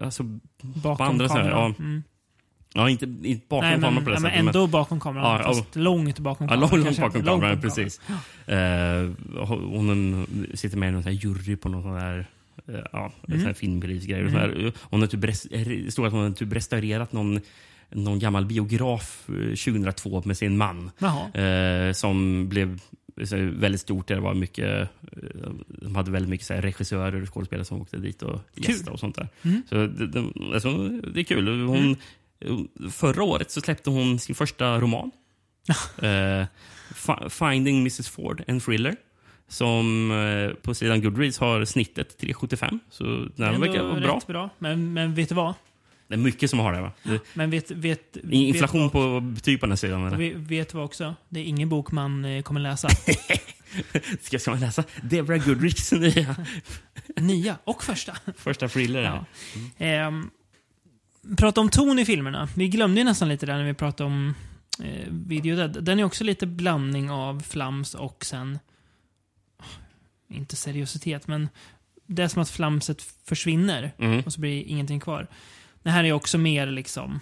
alltså, 0.02 0.24
Bakom 0.62 0.98
på 0.98 1.04
andra 1.04 1.28
kameran. 1.28 1.76
Ja, 1.78 1.84
Mm. 1.84 2.04
Ja, 2.76 2.90
inte, 2.90 3.06
inte 3.24 3.46
bakom 3.48 3.66
Nej, 3.70 3.72
men, 3.78 3.82
kameran 3.82 4.04
på 4.04 4.10
det 4.10 4.16
ja, 4.16 4.20
men 4.20 4.32
sättet. 4.32 4.46
ändå 4.56 4.68
bakom 4.68 5.00
kameran. 5.00 5.26
Ja, 5.26 5.38
ja. 5.40 5.54
fast 5.54 5.76
långt 5.76 6.20
bakom 6.20 6.46
Ja, 6.46 6.50
kameran. 6.54 6.60
långt, 6.70 6.72
långt 6.74 6.98
kanske. 6.98 7.02
bakom 7.02 7.22
Långt 7.22 7.42
kameran, 7.42 7.58
bakom 7.58 7.70
precis. 7.70 8.02
Eh, 8.48 9.46
hon 9.48 10.28
sitter 10.54 10.78
med 10.78 10.90
i 10.90 10.92
någon 10.92 11.04
sån 11.04 11.12
här 11.12 11.20
jury 11.20 11.56
på 11.56 11.70
någon 11.70 11.84
sån 11.84 11.94
där 11.94 12.26
eh, 12.68 12.80
ja, 12.92 13.12
Mm. 13.30 13.46
här 13.46 13.54
och 14.24 14.30
Mm. 14.30 14.34
här. 14.42 14.72
Hon 14.82 15.02
har 15.02 15.08
typ, 15.08 15.22
det 15.76 15.92
står 15.92 16.08
att 16.08 16.14
hon 16.14 16.22
har 16.24 16.32
typ 16.32 16.54
restaurerat 16.54 17.12
någon, 17.14 17.40
någon 17.90 18.20
gammal 18.20 18.46
biograf 18.46 19.30
eh, 19.30 19.56
2002 19.56 20.22
med 20.26 20.38
sin 20.38 20.58
man. 20.58 20.92
Eh, 21.34 21.92
som 21.94 22.48
blev 22.50 22.80
här, 23.36 23.38
väldigt 23.60 23.82
stort. 23.82 24.08
Det 24.08 24.20
var 24.20 24.34
mycket, 24.34 24.82
eh, 25.02 25.50
de 25.68 25.96
hade 25.96 26.12
väldigt 26.12 26.30
mycket 26.30 26.48
så 26.48 26.54
här, 26.54 26.62
regissörer 26.62 27.22
och 27.22 27.34
skådespelare 27.34 27.66
som 27.66 27.82
åkte 27.82 27.98
dit 27.98 28.22
och 28.22 28.42
gästade 28.56 28.92
och 28.92 29.00
sånt 29.00 29.16
där. 29.16 29.28
Mm. 29.44 29.62
Så 29.70 29.76
det, 29.76 30.08
det, 30.08 30.26
alltså, 30.54 30.88
det 30.88 31.20
är 31.20 31.24
kul. 31.24 31.48
Hon, 31.68 31.96
Förra 32.92 33.24
året 33.24 33.52
så 33.52 33.62
släppte 33.62 33.90
hon 33.90 34.20
sin 34.20 34.36
första 34.36 34.80
roman. 34.80 35.12
Eh, 36.02 36.46
Fi- 36.96 37.30
Finding 37.30 37.78
Mrs 37.80 38.10
Ford, 38.10 38.44
en 38.48 38.60
thriller. 38.60 38.96
Som 39.48 40.12
eh, 40.12 40.56
på 40.56 40.74
sidan 40.74 41.02
Goodreads 41.02 41.40
har 41.40 41.66
snittet 41.66 42.22
3,75. 42.22 42.80
Så 42.90 43.04
den 43.36 43.48
Ändå 43.54 43.60
verkar 43.68 43.84
vara 43.84 44.00
bra. 44.00 44.22
bra. 44.28 44.50
Men, 44.60 44.94
men 44.94 45.14
vet 45.16 45.30
du 45.30 45.36
vad? 45.36 45.54
Det 46.08 46.14
är 46.14 46.18
mycket 46.18 46.50
som 46.50 46.60
har 46.60 46.74
det. 46.74 46.82
Va? 46.82 46.92
Det, 47.04 47.20
Men 47.34 47.50
vet, 47.50 47.72
vet, 47.72 48.18
inflation 48.32 48.84
vet, 48.84 48.92
på 48.92 49.20
betyg 49.20 49.60
på 49.60 49.66
den 49.66 49.72
här 49.72 49.78
sidan. 49.78 50.06
Eller? 50.08 50.36
vet, 50.36 50.70
du 50.70 50.78
vad 50.78 50.86
också? 50.86 51.16
Det 51.30 51.40
är 51.40 51.44
ingen 51.44 51.70
bok 51.70 51.92
man 51.92 52.26
eh, 52.26 52.42
kommer 52.42 52.60
läsa. 52.60 52.90
Ska, 54.22 54.40
ska 54.40 54.52
man 54.52 54.60
läsa 54.60 54.84
Deborah 55.04 55.46
Goodrichs 55.46 55.92
nya 55.92 56.36
Nya 57.16 57.58
och 57.64 57.84
första. 57.84 58.14
första 58.38 58.68
thriller? 58.68 59.02
Ja. 59.04 59.26
Ehm, 59.78 60.30
prata 61.38 61.62
om 61.62 61.70
ton 61.70 62.00
i 62.00 62.06
filmerna. 62.06 62.48
Vi 62.56 62.68
glömde 62.68 63.02
ju 63.02 63.04
nästan 63.06 63.30
lite 63.30 63.46
där 63.46 63.58
när 63.58 63.64
vi 63.64 63.74
pratade 63.74 64.08
om 64.08 64.34
eh, 64.84 65.08
Video 65.12 65.56
Dead. 65.56 65.84
Den 65.84 66.00
är 66.00 66.04
också 66.04 66.24
lite 66.24 66.48
blandning 66.48 67.10
av 67.12 67.40
flams 67.40 67.94
och 67.96 68.26
sen... 68.26 68.60
Inte 70.30 70.56
seriositet, 70.56 71.28
men 71.28 71.50
det 72.08 72.24
är 72.24 72.28
som 72.28 72.42
att 72.42 72.50
flamset 72.50 73.02
försvinner 73.26 73.92
Mm. 74.00 74.20
och 74.26 74.34
så 74.34 74.40
blir 74.42 74.64
ingenting 74.64 75.00
kvar. 75.00 75.28
Det 75.84 75.90
här 75.90 76.04
är 76.04 76.12
också 76.14 76.38
mer 76.38 76.68
liksom 76.68 77.20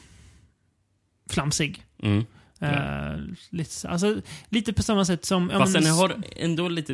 flamsig. 1.30 1.86
Mm. 2.04 2.26
Eh, 2.60 3.16
lite, 3.50 3.90
alltså, 3.90 4.22
lite 4.50 4.74
på 4.74 4.84
samma 4.84 5.06
sätt 5.06 5.26
som... 5.26 5.50
ja, 5.54 5.60
Fast 5.60 5.74
men- 5.74 5.84
den 5.84 5.94
har 5.94 6.22
ändå 6.36 6.70
lite... 6.70 6.94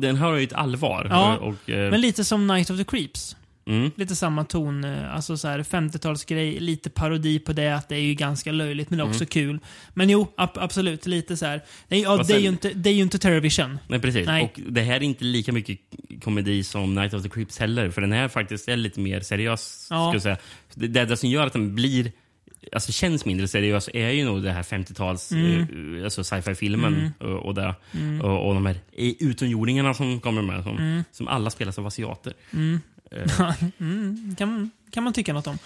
Den 0.00 0.16
har 0.16 0.34
ju 0.36 0.44
ett 0.44 0.52
allvar. 0.52 1.06
Ja, 1.10 1.36
och, 1.36 1.70
eh, 1.70 1.90
men 1.90 2.00
lite 2.00 2.24
som 2.24 2.46
Night 2.46 2.70
of 2.70 2.78
the 2.78 2.84
Creeps. 2.84 3.36
Mm. 3.66 3.90
Lite 3.96 4.16
samma 4.16 4.44
ton, 4.44 4.84
eh, 4.84 5.14
alltså 5.14 5.36
så 5.36 5.48
här 5.48 5.62
50-talsgrej, 5.62 6.60
lite 6.60 6.90
parodi 6.90 7.38
på 7.38 7.52
det, 7.52 7.68
att 7.74 7.88
det 7.88 7.96
är 7.96 8.00
ju 8.00 8.14
ganska 8.14 8.52
löjligt 8.52 8.90
men 8.90 9.00
också 9.00 9.20
Mm. 9.20 9.26
kul. 9.26 9.58
Men 9.94 10.10
jo, 10.10 10.32
ab- 10.36 10.58
absolut, 10.58 11.06
lite 11.06 11.36
så 11.36 11.46
här. 11.46 11.60
Det 11.88 11.96
är, 11.96 12.02
ja, 12.02 12.16
Fast 12.18 12.28
det 12.30 12.34
är, 12.36 12.38
ju 12.38 12.44
sen- 12.44 12.52
inte, 12.52 12.72
det 12.74 12.90
är 12.90 12.94
ju 12.94 13.02
inte 13.02 13.18
Terrorvision. 13.18 13.78
Nej, 13.88 14.00
precis. 14.00 14.26
Nej. 14.26 14.42
Och 14.42 14.60
det 14.72 14.80
här 14.82 14.94
är 14.96 15.02
inte 15.02 15.24
lika 15.24 15.52
mycket 15.52 15.78
komedi 16.24 16.64
som 16.64 16.94
Night 16.94 17.14
of 17.14 17.22
the 17.22 17.28
Creeps 17.28 17.58
heller. 17.58 17.90
För 17.90 18.00
den 18.00 18.12
här 18.12 18.28
faktiskt 18.28 18.68
är 18.68 18.76
lite 18.76 19.00
mer 19.00 19.20
seriös. 19.20 19.86
Ja. 19.90 20.12
Jag 20.12 20.22
säga. 20.22 20.36
Det, 20.74 20.86
det, 21.04 21.16
som 21.16 21.28
gör 21.30 21.46
att 21.46 21.52
den 21.52 21.74
blir 21.74 22.12
Alltså 22.72 22.92
känns 22.92 23.24
mindre 23.24 23.48
seriös 23.48 23.88
är 23.94 24.08
ju 24.10 24.24
nog 24.24 24.42
det 24.42 24.52
här 24.52 24.62
50-tals 24.62 25.32
Mm. 25.32 25.98
eh, 25.98 26.04
alltså 26.04 26.24
sci-fi-filmen 26.24 27.12
Mm. 27.20 27.36
och, 27.38 27.54
det, 27.54 27.74
Mm. 27.94 28.20
och, 28.20 28.48
och 28.48 28.54
de 28.54 28.66
här 28.66 28.74
eh, 28.92 29.12
utomjordingarna 29.20 29.94
som 29.94 30.20
kommer 30.20 30.42
med 30.42 30.62
som, 30.62 30.78
Mm. 30.78 31.04
som 31.12 31.28
alla 31.28 31.50
spelas 31.50 31.78
av 31.78 31.86
asiater. 31.86 32.32
Mm. 33.14 33.28
Eh, 33.40 33.64
mm, 33.78 34.34
kan, 34.38 34.70
kan 34.90 35.04
man 35.04 35.12
tycka 35.12 35.32
något 35.32 35.46
om. 35.46 35.58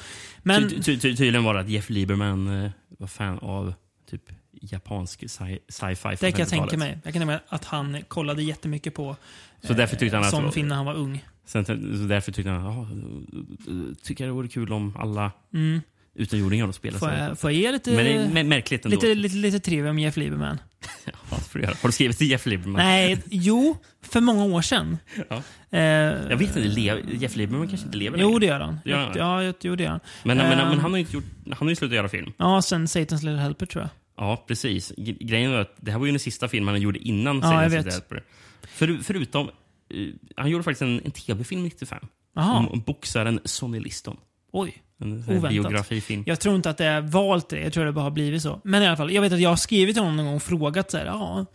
Men, 0.42 0.68
Ty, 0.68 0.76
ty, 0.82 0.82
ty, 0.82 1.16
tydligen 1.16 1.44
var 1.44 1.54
det 1.54 1.60
att 1.60 1.68
Jeff 1.68 1.90
Lieberman 1.90 2.64
eh, 2.64 2.70
var 2.98 3.06
fan 3.06 3.38
av 3.38 3.74
typ 4.10 4.22
japansk 4.60 5.22
sci- 5.22 5.58
sci-fi 5.68 5.96
från 5.96 6.10
det 6.20 6.32
kan 6.32 6.38
jag 6.40 6.48
50-talet. 6.48 6.50
tänka 6.50 6.76
mig. 6.76 6.88
Jag 6.88 7.02
kan 7.02 7.12
tänka 7.12 7.26
mig 7.26 7.38
att 7.48 7.64
han 7.64 7.96
kollade 8.08 8.42
jättemycket 8.42 8.94
på 8.94 9.16
Så 9.62 9.72
därför 9.72 9.96
tyckte 9.96 10.16
han 10.16 10.24
att- 10.24 10.30
sån 10.30 10.52
film 10.52 10.68
när 10.68 10.76
han 10.76 10.86
var 10.86 10.94
ung. 10.94 11.24
Sen, 11.46 11.64
så 11.64 11.72
därför 12.08 12.32
tyckte 12.32 12.50
han 12.50 12.66
att 12.66 14.02
tycker 14.02 14.24
jag 14.24 14.28
det 14.28 14.34
vore 14.34 14.48
kul 14.48 14.72
om 14.72 14.96
alla 14.98 15.32
Mm. 15.54 15.80
utomjordingar 16.14 16.72
spelade 16.72 16.98
Får 16.98 17.10
jag, 17.10 17.38
får 17.38 17.50
jag 17.52 17.60
ge 17.60 17.72
lite, 17.72 17.90
Men 17.90 18.04
det 18.04 18.12
är 18.12 18.26
mä- 18.28 18.44
märkligt 18.48 18.84
ändå. 18.84 18.94
lite, 18.96 19.14
lite, 19.14 19.36
lite 19.36 19.60
trivia 19.60 19.90
om 19.90 19.98
Jeff 19.98 20.16
Lieberman? 20.16 20.58
Ja. 21.30 21.68
Har 21.82 21.88
du 21.88 21.92
skrivit 21.92 22.18
till 22.18 22.30
Jeff 22.30 22.46
Lieberman? 22.46 22.82
Nej, 22.82 23.22
jo, 23.30 23.76
för 24.02 24.20
många 24.20 24.44
år 24.44 24.62
sedan. 24.62 24.98
Ja. 25.28 25.42
Eh, 25.70 25.80
Jag 25.80 26.36
vet 26.36 26.56
inte, 26.56 26.68
Jeff 27.16 27.36
Lieberman 27.36 27.68
kanske 27.68 27.86
inte 27.86 27.98
lever 27.98 28.18
Jo, 28.18 28.26
längre. 28.28 28.40
det 28.40 28.46
gör 28.46 28.60
han. 28.60 28.78
Ja, 28.84 29.42
jag- 29.42 29.54
jo, 29.60 29.76
det 29.76 29.82
gör 29.82 29.90
han. 29.90 30.00
Men, 30.24 30.36
men, 30.36 30.46
Eh, 30.60 30.68
men 30.68 30.78
han 30.78 30.90
har 30.90 30.98
ju 30.98 31.04
inte 31.04 31.12
gjort, 31.16 31.24
han 31.44 31.56
har 31.58 31.68
ju 31.68 31.76
slutat 31.76 31.96
göra 31.96 32.08
film. 32.08 32.32
Ja, 32.36 32.62
sen 32.62 32.86
Satan's 32.86 33.12
Little 33.24 33.36
Helper 33.38 33.66
tror 33.66 33.82
jag. 33.82 33.90
Ja, 34.24 34.44
precis. 34.48 34.92
Grejen 34.96 35.52
var 35.52 35.58
att 35.58 35.74
det 35.76 35.90
här 35.90 35.98
var 35.98 36.06
ju 36.06 36.12
den 36.12 36.18
sista 36.20 36.48
filmen 36.48 36.74
han 36.74 36.80
gjorde 36.82 36.98
innan 36.98 37.40
Ja, 37.40 37.66
of 37.66 37.72
the 37.72 37.76
Helper. 37.90 38.22
För, 38.62 38.98
förutom... 39.02 39.46
eh, 39.48 40.06
han 40.36 40.50
gjorde 40.50 40.64
faktiskt 40.64 40.82
en, 40.82 41.00
en 41.04 41.10
tv-film 41.10 41.62
95. 41.62 41.98
Jaha. 42.34 42.58
Om, 42.58 42.68
om 42.68 42.80
boxaren 42.80 43.40
Sonny 43.44 43.80
Liston. 43.80 44.16
Oj. 44.52 44.82
En 44.98 45.12
Oväntat. 45.12 45.50
biografifilm. 45.50 46.22
Jag 46.26 46.40
tror 46.40 46.56
inte 46.56 46.70
att 46.70 46.78
det 46.78 46.84
är 46.84 47.00
valt 47.00 47.48
det. 47.48 47.60
Jag 47.60 47.72
tror 47.72 47.84
det 47.84 47.92
bara 47.92 48.04
har 48.04 48.10
blivit 48.10 48.42
så. 48.42 48.60
Men 48.64 48.82
i 48.82 48.86
alla 48.86 48.96
fall, 48.96 49.12
jag 49.12 49.22
vet 49.22 49.32
att 49.32 49.40
jag 49.40 49.48
har 49.50 49.56
skrivit 49.56 49.94
till 49.94 50.02
honom 50.02 50.16
någon 50.16 50.26
gång 50.26 50.34
och 50.34 50.42
frågat 50.42 50.90
så 50.90 50.98
här, 50.98 51.06
ja. 51.06 51.46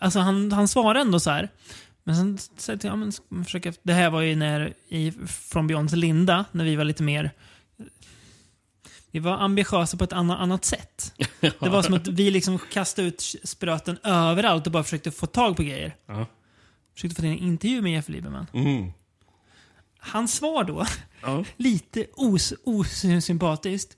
Alltså 0.00 0.18
han, 0.18 0.52
han 0.52 0.68
svarar 0.68 1.00
ändå 1.00 1.20
så 1.20 1.30
här. 1.30 1.48
Men 2.04 2.16
sen 2.16 2.38
sa 2.56 2.72
jag 2.72 2.84
ja, 2.84 2.96
men 2.96 3.44
försöka, 3.44 3.72
Det 3.82 3.92
här 3.92 4.10
var 4.10 4.20
ju 4.20 4.36
när 4.36 4.72
i 4.88 5.12
From 5.26 5.66
Beyond 5.66 5.96
Linda, 5.96 6.44
när 6.52 6.64
vi 6.64 6.76
var 6.76 6.84
lite 6.84 7.02
mer 7.02 7.30
vi 9.14 9.20
var 9.20 9.32
ambitiösa 9.32 9.96
på 9.96 10.04
ett 10.04 10.12
annat, 10.12 10.40
annat 10.40 10.64
sätt. 10.64 11.14
Det 11.40 11.68
var 11.68 11.82
som 11.82 11.94
att 11.94 12.08
vi 12.08 12.30
liksom 12.30 12.58
kastade 12.58 13.08
ut 13.08 13.22
spröten 13.44 13.98
överallt 14.02 14.66
och 14.66 14.72
bara 14.72 14.84
försökte 14.84 15.10
få 15.10 15.26
tag 15.26 15.56
på 15.56 15.62
grejer. 15.62 15.96
Ja. 16.06 16.26
Försökte 16.94 17.14
få 17.14 17.22
till 17.22 17.30
en 17.30 17.38
intervju 17.38 17.82
med 17.82 17.92
Jeff 17.92 18.08
Lieberman. 18.08 18.46
Mm. 18.52 18.92
Hans 20.06 20.34
svar 20.34 20.64
då, 20.64 20.86
Ja. 21.22 21.44
lite 21.56 22.06
os, 22.16 22.52
osympatiskt. 22.64 23.96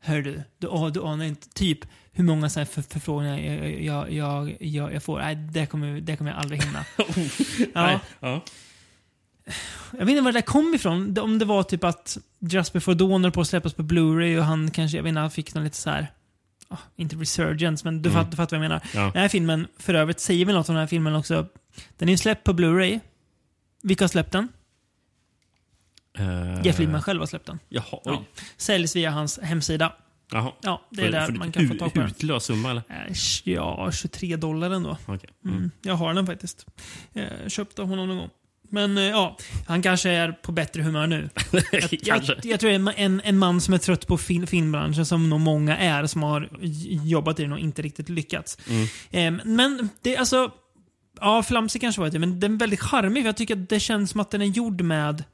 Hör 0.00 0.22
du, 0.22 0.42
du, 0.58 0.90
du 0.94 1.00
anar 1.02 1.24
inte 1.24 1.48
typ 1.48 1.78
hur 2.12 2.24
många 2.24 2.50
så 2.50 2.60
här 2.60 2.64
för, 2.64 2.82
förfrågningar 2.82 3.38
jag, 3.38 3.82
jag, 3.82 4.12
jag, 4.12 4.56
jag, 4.60 4.94
jag 4.94 5.02
får. 5.02 5.18
Nej, 5.18 5.34
det 5.36 5.66
kommer, 5.66 6.00
det 6.00 6.16
kommer 6.16 6.30
jag 6.30 6.40
aldrig 6.40 6.62
hinna. 6.64 6.84
ja. 7.74 7.86
Nej, 7.86 7.98
ja. 8.20 8.40
Jag 9.90 9.98
vet 10.06 10.08
inte 10.08 10.20
var 10.22 10.32
det 10.32 10.36
där 10.38 10.42
kom 10.46 10.74
ifrån. 10.74 11.18
Om 11.18 11.38
det 11.38 11.44
var 11.44 11.62
typ 11.62 11.84
att 11.84 12.18
Just 12.38 12.72
before 12.72 12.94
Dawn 12.94 13.32
på 13.32 13.40
att 13.40 13.48
släppas 13.48 13.74
på 13.74 13.82
Blu-ray 13.82 14.38
och 14.38 14.44
han 14.44 14.70
kanske, 14.70 14.96
jag 14.96 15.02
vet 15.02 15.08
inte, 15.08 15.20
han 15.20 15.30
fick 15.30 15.54
någon 15.54 15.64
lite 15.64 15.76
så 15.76 15.90
här. 15.90 16.12
ah, 16.68 16.76
inte 16.96 17.16
resurgence, 17.16 17.84
men 17.86 18.02
du, 18.02 18.08
Mm. 18.10 18.22
fatt, 18.22 18.30
du 18.30 18.36
fattar 18.36 18.56
vad 18.56 18.64
jag 18.64 18.68
menar. 18.70 18.82
Ja. 18.94 19.00
Den 19.12 19.22
här 19.22 19.28
filmen, 19.28 19.66
för 19.78 19.94
övrigt, 19.94 20.20
säger 20.20 20.46
väl 20.46 20.54
något 20.54 20.68
om 20.68 20.74
den 20.74 20.80
här 20.82 20.86
filmen 20.88 21.14
också. 21.14 21.46
Den 21.96 22.08
är 22.08 22.12
ju 22.12 22.18
släppt 22.18 22.44
på 22.44 22.52
Blu-ray. 22.52 23.00
Vilka 23.82 24.04
har 24.04 24.08
släppt 24.08 24.32
den? 24.32 24.48
Eh, 26.18 26.62
Jeff 26.66 26.78
Lieberman 26.78 27.02
själv 27.02 27.20
har 27.20 27.26
släppt 27.26 27.46
den. 27.46 27.58
Jaha. 27.68 27.98
Ja. 28.04 28.24
Säljs 28.56 28.96
via 28.96 29.10
hans 29.10 29.38
hemsida. 29.42 29.92
Jaha. 30.32 30.52
Ja, 30.62 30.82
det 30.90 31.00
är 31.02 31.04
För- 31.06 31.12
där 31.12 31.26
för 31.26 31.32
man 31.32 31.52
kan 31.52 31.68
få 31.68 31.74
tag 31.74 31.92
på 31.94 31.98
den. 32.00 32.08
Hutlös 32.08 32.44
summa 32.44 32.70
eller? 32.70 32.82
Eh, 32.88 33.12
Ja, 33.44 33.90
23 33.92 34.36
dollar 34.36 34.70
ändå. 34.70 34.96
Okej. 35.06 35.30
Mm. 35.44 35.70
Jag 35.82 35.94
har 35.94 36.14
den 36.14 36.26
faktiskt. 36.26 36.66
Jag 37.12 37.50
köpte 37.50 37.82
av 37.82 37.88
honom 37.88 38.08
någon 38.08 38.16
gång. 38.18 38.30
Men 38.70 38.98
eh, 38.98 39.04
ja, 39.04 39.36
han 39.66 39.82
kanske 39.82 40.10
är 40.10 40.32
på 40.32 40.52
bättre 40.52 40.82
humör 40.82 41.06
nu. 41.06 41.28
Jag, 41.72 41.98
jag, 42.02 42.22
jag 42.42 42.60
tror 42.60 42.70
det 42.70 42.76
är 42.76 43.04
en, 43.04 43.20
en, 43.24 43.38
man 43.38 43.60
som 43.60 43.74
är 43.74 43.78
trött 43.78 44.06
på 44.06 44.18
film, 44.18 44.46
filmbranschen, 44.46 45.06
som 45.06 45.30
nog 45.30 45.40
många 45.40 45.76
är, 45.76 46.06
som 46.06 46.22
har 46.22 46.48
jobbat 47.04 47.40
i 47.40 47.42
den 47.42 47.52
och 47.52 47.58
inte 47.58 47.82
riktigt 47.82 48.08
lyckats. 48.08 48.58
Mm. 49.10 49.38
Eh, 49.38 49.44
men 49.46 49.88
det 50.02 50.14
är 50.14 50.18
alltså... 50.18 50.50
Ja, 51.20 51.42
flamsig 51.42 51.80
kanske 51.80 52.00
var 52.00 52.10
det, 52.10 52.18
men 52.18 52.40
den 52.40 52.54
är 52.54 52.58
väldigt 52.58 52.80
charmig. 52.80 53.22
För 53.22 53.28
jag 53.28 53.36
tycker 53.36 53.56
att 53.56 53.68
det 53.68 53.80
känns 53.80 54.10
som 54.10 54.20
att 54.20 54.30
den 54.30 54.42
är 54.42 54.46
gjord 54.46 54.80
med 54.80 55.24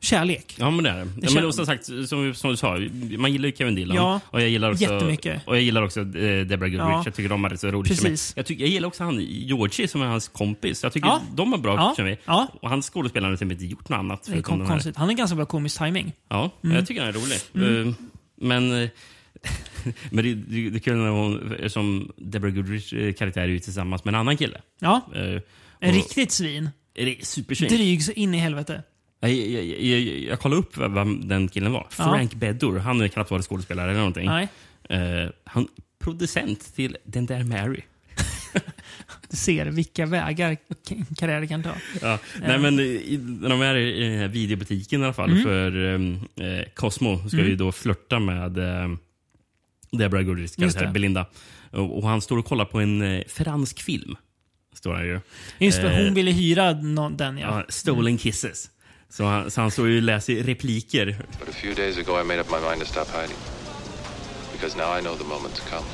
kärlek. 0.00 0.54
Ja, 0.58 0.70
men 0.70 0.84
det 0.84 0.90
är 0.90 0.96
det. 1.04 1.10
Ja, 1.22 1.30
men 1.40 1.52
som 1.52 1.66
sagt, 1.66 1.84
som, 1.84 2.34
som 2.34 2.50
du 2.50 2.56
sa, 2.56 2.78
man 3.18 3.32
gillar 3.32 3.46
ju 3.48 3.54
Kevin 3.56 3.74
Dillon. 3.74 3.96
Ja, 3.96 4.20
och 4.26 4.40
jag 4.42 4.48
gillar 4.48 4.70
också, 4.70 4.82
jättemycket. 4.82 5.42
Och 5.46 5.56
jag 5.56 5.62
gillar 5.62 5.82
också 5.82 6.00
eh, 6.00 6.06
Deborah 6.06 6.58
Goodrich. 6.70 6.78
Ja. 6.78 7.02
Jag 7.04 7.14
tycker 7.14 7.28
de 7.28 7.48
rätt 7.48 7.60
så 7.60 7.68
rolig 7.68 7.88
Precis. 7.88 8.32
Jag, 8.36 8.46
tycker, 8.46 8.64
jag 8.64 8.70
gillar 8.70 8.88
också 8.88 9.04
han 9.04 9.20
Georgie 9.20 9.88
som 9.88 10.02
är 10.02 10.06
hans 10.06 10.28
kompis. 10.28 10.82
Jag 10.82 10.92
tycker 10.92 11.08
Ja. 11.08 11.20
de 11.34 11.52
har 11.52 11.58
bra 11.58 11.94
Ja. 11.98 12.16
Ja. 12.24 12.48
Och 12.62 12.68
hans 12.70 12.90
skådespelare 12.90 13.30
har 13.30 13.36
typ 13.36 13.52
inte 13.52 13.64
gjort 13.66 13.88
något 13.88 13.98
annat. 13.98 14.22
Det 14.24 14.32
är 14.38 14.42
kon- 14.42 14.58
de 14.58 14.68
konstigt. 14.68 14.96
Han 14.96 15.08
har 15.08 15.14
ganska 15.14 15.36
bra 15.36 15.46
komisk 15.46 15.78
timing. 15.78 16.12
Ja, 16.28 16.50
Mm. 16.64 16.76
jag 16.76 16.86
tycker 16.86 17.00
han 17.00 17.08
är 17.10 17.12
rolig. 17.12 17.38
Mm. 17.54 17.88
Eh, 17.88 17.94
Men, 18.40 18.82
eh, 18.82 18.88
men 20.10 20.24
det, 20.24 20.34
det, 20.34 20.70
det 20.70 20.76
är 20.76 20.80
kul 20.80 20.96
när 20.96 21.08
hon, 21.08 21.56
som 21.68 22.12
Deborah 22.16 22.54
Goodrich 22.54 23.18
karaktär 23.18 23.40
är 23.42 23.46
ju 23.48 23.58
tillsammans 23.58 24.04
med 24.04 24.14
en 24.14 24.20
annan 24.20 24.36
kille. 24.36 24.60
Ja. 24.80 25.00
Eh, 25.14 25.40
En 25.80 25.94
riktigt 25.94 26.32
svin. 26.32 26.70
Är 26.94 27.06
det 27.06 27.26
supersvin? 27.26 27.68
Dryg 27.68 28.02
så 28.04 28.12
in 28.12 28.34
i 28.34 28.38
helvete. 28.38 28.82
Jag, 29.28 29.64
jag, 29.64 29.64
jag, 29.82 30.00
jag, 30.18 30.40
kollade 30.40 30.60
upp 30.60 30.76
vem- 30.78 31.28
den 31.28 31.48
killen 31.48 31.72
var. 31.72 31.86
Ja. 31.98 32.04
Frank 32.04 32.34
Beddor. 32.34 32.78
Han 32.78 33.00
är 33.00 33.08
knappt 33.08 33.30
varit 33.30 33.44
skådespelare 33.44 33.90
eller 33.90 33.98
någonting. 33.98 34.26
Nej. 34.26 34.48
Eh, 34.88 35.30
han 35.44 35.68
producent 35.98 36.74
till 36.74 36.96
Den 37.04 37.26
där 37.26 37.44
Mary. 37.44 37.80
Du 39.30 39.36
ser 39.36 39.66
vilka 39.66 40.06
vägar 40.06 40.56
karriären 41.16 41.48
kan 41.48 41.62
ta. 41.62 41.70
Ja. 42.02 42.18
Nej, 42.40 42.58
men 42.58 42.76
när 42.76 43.48
de 43.48 43.62
är 43.62 43.76
i 43.76 44.08
den 44.08 44.18
här 44.18 44.28
videobutiken 44.28 45.00
i 45.00 45.04
alla 45.04 45.12
fall 45.12 45.30
Mm. 45.30 45.42
för 45.42 45.76
um, 45.76 46.14
eh, 46.40 46.64
Cosmo 46.74 47.28
ska 47.28 47.36
Mm. 47.36 47.50
ju 47.50 47.56
då 47.56 47.72
flörta 47.72 48.18
med 48.18 48.58
eh, 48.58 48.88
Deborah 49.90 50.22
Goodrichs 50.24 50.58
Just 50.58 50.76
karaktär. 50.78 50.92
Belinda. 50.92 51.26
Och, 51.70 51.98
och 51.98 52.08
han 52.08 52.20
står 52.20 52.38
och 52.38 52.46
kollar 52.46 52.64
på 52.64 52.80
en 52.80 53.02
eh, 53.02 53.22
fransk 53.28 53.82
film. 53.82 54.16
Står 54.74 54.94
han 54.94 55.06
ju. 55.06 55.20
Just 55.58 55.82
det, 55.82 55.96
hon 55.96 56.06
Eh, 56.06 56.12
ville 56.12 56.30
hyra 56.30 56.72
någon, 56.72 57.16
den 57.16 57.38
ja. 57.38 57.58
ja, 57.58 57.64
Stolen 57.68 58.18
Kisses. 58.18 58.70
Så 59.10 59.24
han, 59.24 59.50
så 59.50 59.60
han 59.60 59.70
står 59.70 59.88
ju 59.88 59.96
och 59.96 60.02
läser 60.02 60.34
repliker. 60.42 61.16
But 61.40 61.48
a 61.48 61.52
few 61.52 61.74
days 61.74 61.98
ago, 61.98 62.20
I 62.20 62.24
made 62.24 62.40
up 62.40 62.50
my 62.50 62.60
mind 62.68 62.80
to 62.80 62.86
stop 62.86 63.08
hiding. 63.08 63.36
Because 64.52 64.76
now 64.76 64.98
I 64.98 65.00
know 65.00 65.16
the 65.16 65.24
moment's 65.24 65.60
come. 65.70 65.84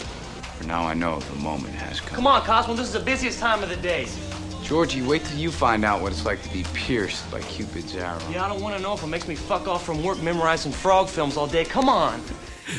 For 0.59 0.67
now 0.67 0.93
I 0.93 0.95
know 0.95 1.21
the 1.21 1.43
moment 1.43 1.75
has 1.75 2.01
come. 2.01 2.17
Come 2.17 2.27
on, 2.27 2.41
Cosmo, 2.41 2.75
this 2.75 2.87
is 2.87 2.93
the 2.93 3.11
busiest 3.11 3.41
time 3.41 3.63
of 3.63 3.69
the 3.69 3.83
day. 3.83 4.07
Georgie, 4.65 5.03
wait 5.03 5.25
till 5.25 5.39
you 5.39 5.51
find 5.51 5.85
out 5.85 6.01
what 6.03 6.13
it's 6.13 6.25
like 6.31 6.43
to 6.43 6.49
be 6.53 6.65
pierced 6.87 7.31
by 7.31 7.41
Cupid's 7.41 7.97
arrow. 7.97 8.19
Yeah, 8.33 8.47
I 8.47 8.49
don't 8.49 8.63
want 8.63 8.77
to 8.77 8.83
know 8.83 8.95
if 8.95 9.03
it 9.03 9.09
makes 9.09 9.29
me 9.29 9.35
fuck 9.35 9.69
off 9.69 9.85
from 9.85 10.03
work 10.03 10.23
memorizing 10.23 10.73
frog 10.73 11.09
films 11.09 11.37
all 11.37 11.49
day. 11.49 11.65
Come 11.65 11.89
on. 11.89 12.15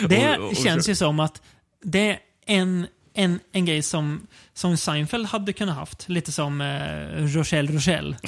Det 0.10 0.58
känns 0.64 0.90
ju 0.90 0.96
som 0.96 1.20
att 1.20 1.42
det 1.84 2.10
är 2.10 2.20
en, 2.46 2.88
en, 3.14 3.40
en 3.52 3.66
grej 3.66 3.82
som, 3.82 4.28
som 4.54 4.78
Seinfeld 4.78 5.26
hade 5.26 5.54
kunnat 5.54 5.76
haft. 5.76 6.10
Lite 6.10 6.32
som 6.32 6.62
eh, 6.62 7.26
Rochelle 7.38 7.72
Rochelle. 7.72 8.16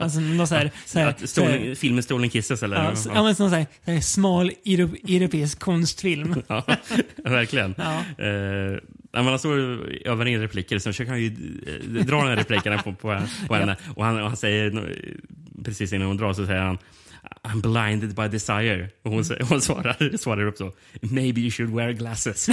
Alltså 0.00 0.20
någon 0.20 0.46
så 0.46 0.54
här, 0.54 0.70
så 0.86 0.98
här, 0.98 1.06
Att 1.06 1.28
så 1.30 1.42
här, 1.44 1.50
stolen, 1.50 1.76
filmen 1.76 2.02
Stolen 2.02 2.30
Kisses 2.30 2.62
eller? 2.62 2.76
ja, 2.84 2.92
s- 2.92 3.08
ja, 3.14 3.22
men 3.22 3.34
sån 3.34 3.50
så 3.50 3.56
här, 3.56 3.66
så 3.84 3.90
här 3.90 4.00
smal 4.00 4.52
euro- 4.64 4.96
europeisk 5.08 5.58
konstfilm. 5.58 6.42
Ja, 6.48 6.64
verkligen. 7.24 7.74
Ja. 7.78 7.98
Eh, 8.24 8.78
när 9.12 9.22
man 9.22 9.38
står 9.38 9.58
övar 10.06 10.26
in 10.26 10.40
repliker 10.40 10.78
så 10.78 10.88
försöker 10.88 11.10
han 11.10 11.20
ju 11.20 11.26
eh, 11.66 12.04
dra 12.06 12.16
de 12.16 12.28
här 12.28 12.36
replikerna 12.36 12.78
på, 12.82 12.92
på, 12.94 13.22
på 13.48 13.54
henne. 13.54 13.76
Och 13.96 14.04
han, 14.04 14.20
och 14.20 14.26
han 14.28 14.36
säger, 14.36 14.96
precis 15.64 15.92
innan 15.92 16.06
hon 16.06 16.16
drar 16.16 16.32
så 16.32 16.46
säger 16.46 16.60
han 16.62 16.78
I'm 17.42 17.62
blinded 17.62 18.14
by 18.14 18.28
desire. 18.28 18.88
Och 19.02 19.10
hon, 19.12 19.24
hon 19.48 19.60
svarar, 19.60 20.16
svarar 20.16 20.46
upp 20.46 20.56
så. 20.56 20.72
Maybe 21.00 21.40
you 21.40 21.50
should 21.50 21.74
wear 21.74 21.92
glasses. 21.92 22.48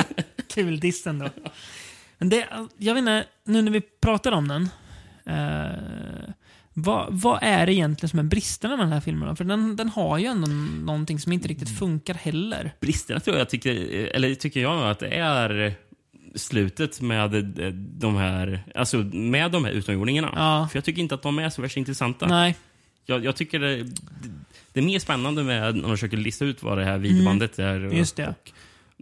Kul 0.54 0.80
diss 0.80 1.06
ändå. 1.06 1.28
Men 2.22 2.28
det, 2.28 2.48
jag 2.78 2.94
vet 2.94 3.00
inte, 3.00 3.24
nu 3.44 3.62
när 3.62 3.72
vi 3.72 3.80
pratar 3.80 4.32
om 4.32 4.48
den. 4.48 4.68
Eh, 5.26 6.32
vad, 6.74 7.06
vad 7.10 7.38
är 7.42 7.66
det 7.66 7.74
egentligen 7.74 8.08
som 8.08 8.18
är 8.18 8.22
bristerna 8.22 8.76
med 8.76 8.86
den 8.86 8.92
här 8.92 9.00
filmen? 9.00 9.36
För 9.36 9.44
den, 9.44 9.76
den 9.76 9.88
har 9.88 10.18
ju 10.18 10.26
ändå 10.26 10.46
någonting 10.84 11.18
som 11.18 11.32
inte 11.32 11.48
riktigt 11.48 11.78
funkar 11.78 12.14
heller. 12.14 12.74
Bristerna 12.80 13.20
tror 13.20 13.36
jag 13.36 13.48
tycker, 13.48 13.74
eller 14.14 14.34
tycker 14.34 14.60
jag 14.60 14.90
att 14.90 14.98
det 14.98 15.08
är 15.08 15.74
slutet 16.34 17.00
med 17.00 17.30
de 17.76 18.16
här, 18.16 18.64
alltså 18.74 18.96
med 19.12 19.50
de 19.50 19.64
här 19.64 19.72
utomjordingarna. 19.72 20.32
Ja. 20.36 20.68
För 20.70 20.76
jag 20.76 20.84
tycker 20.84 21.02
inte 21.02 21.14
att 21.14 21.22
de 21.22 21.38
är 21.38 21.50
så 21.50 21.62
värst 21.62 21.76
intressanta. 21.76 22.26
Nej. 22.26 22.56
Jag, 23.06 23.24
jag 23.24 23.36
tycker 23.36 23.58
det, 23.58 23.84
det 24.72 24.80
är 24.80 24.84
mer 24.84 24.98
spännande 24.98 25.42
med 25.42 25.74
när 25.74 25.82
de 25.82 25.90
försöker 25.90 26.16
lista 26.16 26.44
ut 26.44 26.62
vad 26.62 26.78
det 26.78 26.84
här 26.84 26.98
videobandet 26.98 27.58
är. 27.58 27.76
Mm. 27.76 27.96
Just 27.96 28.16
det. 28.16 28.34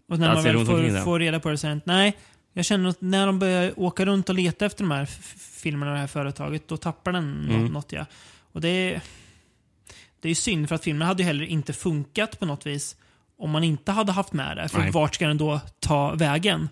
Och 0.08 0.18
när 0.18 0.28
allt 0.28 0.44
man 0.44 0.56
väl 0.56 0.66
får, 0.66 1.04
får 1.04 1.18
reda 1.18 1.40
på 1.40 1.50
det 1.50 1.58
sen. 1.58 1.80
Nej, 1.84 2.16
jag 2.52 2.64
känner 2.64 2.88
att 2.90 3.00
när 3.00 3.26
de 3.26 3.38
börjar 3.38 3.80
åka 3.80 4.04
runt 4.06 4.28
och 4.28 4.34
leta 4.34 4.66
efter 4.66 4.84
de 4.84 4.90
här 4.90 5.04
filmerna 5.38 5.90
och 5.90 5.94
det 5.94 6.00
här 6.00 6.06
företaget, 6.06 6.68
då 6.68 6.76
tappar 6.76 7.12
den 7.12 7.50
Mm. 7.50 7.66
något. 7.66 7.92
Ja. 7.92 8.06
Och 8.52 8.60
det 8.60 8.68
är, 8.68 9.00
det 10.20 10.28
är 10.28 10.30
ju 10.30 10.34
synd, 10.34 10.68
för 10.68 10.74
att 10.74 10.84
filmen 10.84 11.08
hade 11.08 11.22
ju 11.22 11.26
heller 11.26 11.44
inte 11.44 11.72
funkat 11.72 12.38
på 12.40 12.46
något 12.46 12.66
vis 12.66 12.96
om 13.38 13.50
man 13.50 13.64
inte 13.64 13.92
hade 13.92 14.12
haft 14.12 14.32
med 14.32 14.56
det. 14.56 14.68
För 14.68 14.78
Nej. 14.78 14.90
vart 14.90 15.14
ska 15.14 15.28
den 15.28 15.38
då 15.38 15.60
ta 15.80 16.14
vägen? 16.14 16.68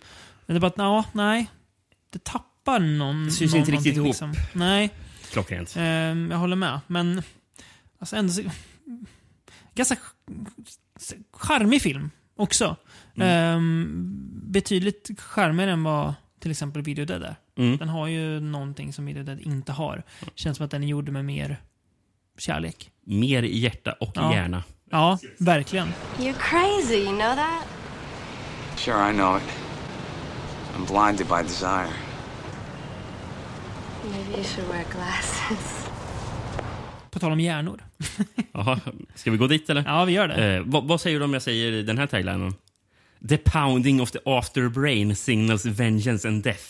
Men 0.47 0.55
det 0.55 0.59
är 0.59 0.61
bara 0.61 0.67
att, 0.67 0.79
ja, 0.79 1.05
nej. 1.13 1.51
Det 2.11 2.25
tappar 2.25 2.79
någon, 2.81 3.25
Det 3.25 3.31
syns 3.31 3.53
någon, 3.53 3.61
inte 3.61 3.73
riktigt 3.73 3.97
ihop. 3.97 4.07
Liksom. 4.07 4.33
Nej, 4.53 4.91
Klockrent. 5.33 5.75
ehm, 5.79 6.29
jag 6.31 6.39
håller 6.39 6.57
med. 6.57 6.81
Men 6.87 7.23
alltså 7.99 8.17
ändå, 8.17 8.33
så- 8.33 8.43
ganska 9.75 9.97
charmig 11.33 11.83
film 11.83 12.11
också. 12.37 12.77
Ehm, 13.17 14.28
betydligt 14.53 15.11
charmigare 15.21 15.71
än 15.73 15.83
vad 15.83 16.15
till 16.41 16.51
exempel 16.51 16.83
Video 16.83 17.05
Dead 17.05 17.23
är. 17.23 17.37
Mm. 17.59 17.77
Den 17.77 17.89
har 17.89 18.07
ju 18.07 18.41
någonting 18.41 18.93
som 18.93 19.07
Video 19.07 19.23
Dead 19.23 19.41
inte 19.41 19.73
har. 19.73 20.03
Känns 20.35 20.57
som 20.57 20.65
att 20.65 20.71
den 20.71 20.83
är 20.85 20.89
gjord 20.89 21.09
med 21.09 21.25
mer 21.25 21.63
kärlek. 22.39 22.91
Mer 23.05 23.43
i 23.43 23.59
hjärta 23.59 23.93
och 23.93 24.13
Ja. 24.15 24.35
hjärna. 24.35 24.63
Ja, 24.91 25.19
verkligen. 25.39 25.89
You're 26.19 26.35
crazy, 26.39 26.95
you 26.97 27.09
know 27.19 27.35
that? 27.37 27.67
Sure, 28.77 29.11
I 29.11 29.13
know 29.13 29.37
it. 29.37 29.43
I'm 30.77 30.87
blinded 30.87 31.27
by 31.27 31.43
desire. 31.43 31.89
Maybe 34.05 34.31
you 34.37 34.45
should 34.45 34.69
wear 34.71 34.85
glasses. 34.93 35.89
På 37.11 37.19
tal 37.19 37.33
om 37.33 37.41
hjärnor. 37.41 37.85
Jaha, 38.53 38.81
ska 39.15 39.31
vi 39.31 39.37
gå 39.37 39.47
dit 39.47 39.71
eller? 39.71 39.85
Ja, 39.87 40.05
vi 40.05 40.13
gör 40.13 40.29
det. 40.29 40.55
Eh, 40.57 40.63
vad, 40.67 40.85
vad 40.85 41.01
säger 41.01 41.19
du 41.19 41.25
om 41.25 41.33
jag 41.33 41.43
säger 41.43 41.83
den 41.83 41.99
här 41.99 42.07
taglinen? 42.07 42.55
The 43.29 43.37
pounding 43.39 44.01
of 44.01 44.11
the 44.11 44.19
afterbrain 44.25 45.17
signals 45.17 45.67
vengeance 45.67 46.29
and 46.29 46.43
death. 46.43 46.65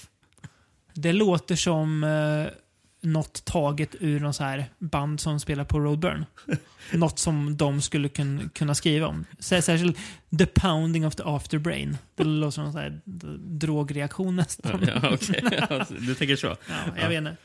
Det 0.94 1.12
låter 1.12 1.56
som 1.56 2.04
eh, 2.04 2.52
något 3.00 3.44
taget 3.44 3.94
ur 4.00 4.20
någon 4.20 4.34
så 4.34 4.44
här 4.44 4.64
band 4.78 5.20
som 5.20 5.40
spelar 5.40 5.64
på 5.64 5.80
Roadburn. 5.80 6.24
något 6.92 7.18
som 7.18 7.56
de 7.56 7.82
skulle 7.82 8.08
kun, 8.08 8.50
kunna 8.54 8.74
skriva 8.74 9.06
om. 9.06 9.24
Sär- 9.38 9.60
Särskilt 9.60 9.98
The 10.38 10.46
Pounding 10.46 11.06
of 11.06 11.14
the 11.14 11.22
Afterbrain. 11.26 11.98
Det 12.14 12.24
låter 12.24 12.50
som 12.54 12.64
någon 12.64 12.72
så 12.72 12.78
här 12.78 13.00
d- 13.04 13.26
drogreaktion 13.38 14.36
nästan. 14.36 14.84
Ja. 14.86 14.94
Alltså, 15.08 15.94
du 16.00 16.14
tänker 16.14 16.36
så? 16.36 16.46
Ja, 16.46 16.74
jag 17.00 17.08
vet 17.08 17.18
inte. 17.18 17.36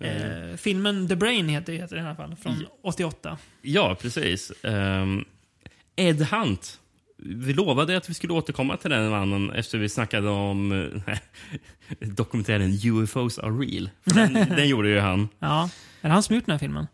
Eh, 0.00 0.56
filmen 0.56 1.08
The 1.08 1.16
Brain 1.16 1.48
heter, 1.48 1.72
heter 1.72 1.96
den 1.96 2.04
i 2.04 2.08
alla 2.08 2.16
fall, 2.16 2.36
från 2.36 2.66
88. 2.82 3.38
Ja, 3.62 3.96
precis. 4.00 4.52
Ehm, 4.62 5.24
Ed 5.96 6.22
Hunt. 6.22 6.78
Vi 7.24 7.52
lovade 7.52 7.96
att 7.96 8.10
vi 8.10 8.14
skulle 8.14 8.32
återkomma 8.32 8.76
till 8.76 8.90
den 8.90 9.10
mannen 9.10 9.50
efter 9.50 9.78
vi 9.78 9.88
snackade 9.88 10.28
om 10.28 10.72
eh, 11.06 11.18
dokumentären 12.08 12.78
UFOs 12.84 13.38
are 13.38 13.50
real. 13.52 13.90
Den, 14.04 14.32
den 14.56 14.68
gjorde 14.68 14.88
ju 14.88 14.98
han. 15.00 15.28
Ja. 15.38 15.70
Är 16.00 16.08
det 16.08 16.12
han 16.14 16.22
som 16.22 16.34
gjort 16.36 16.46
den 16.46 16.52
här 16.52 16.58
filmen? 16.58 16.86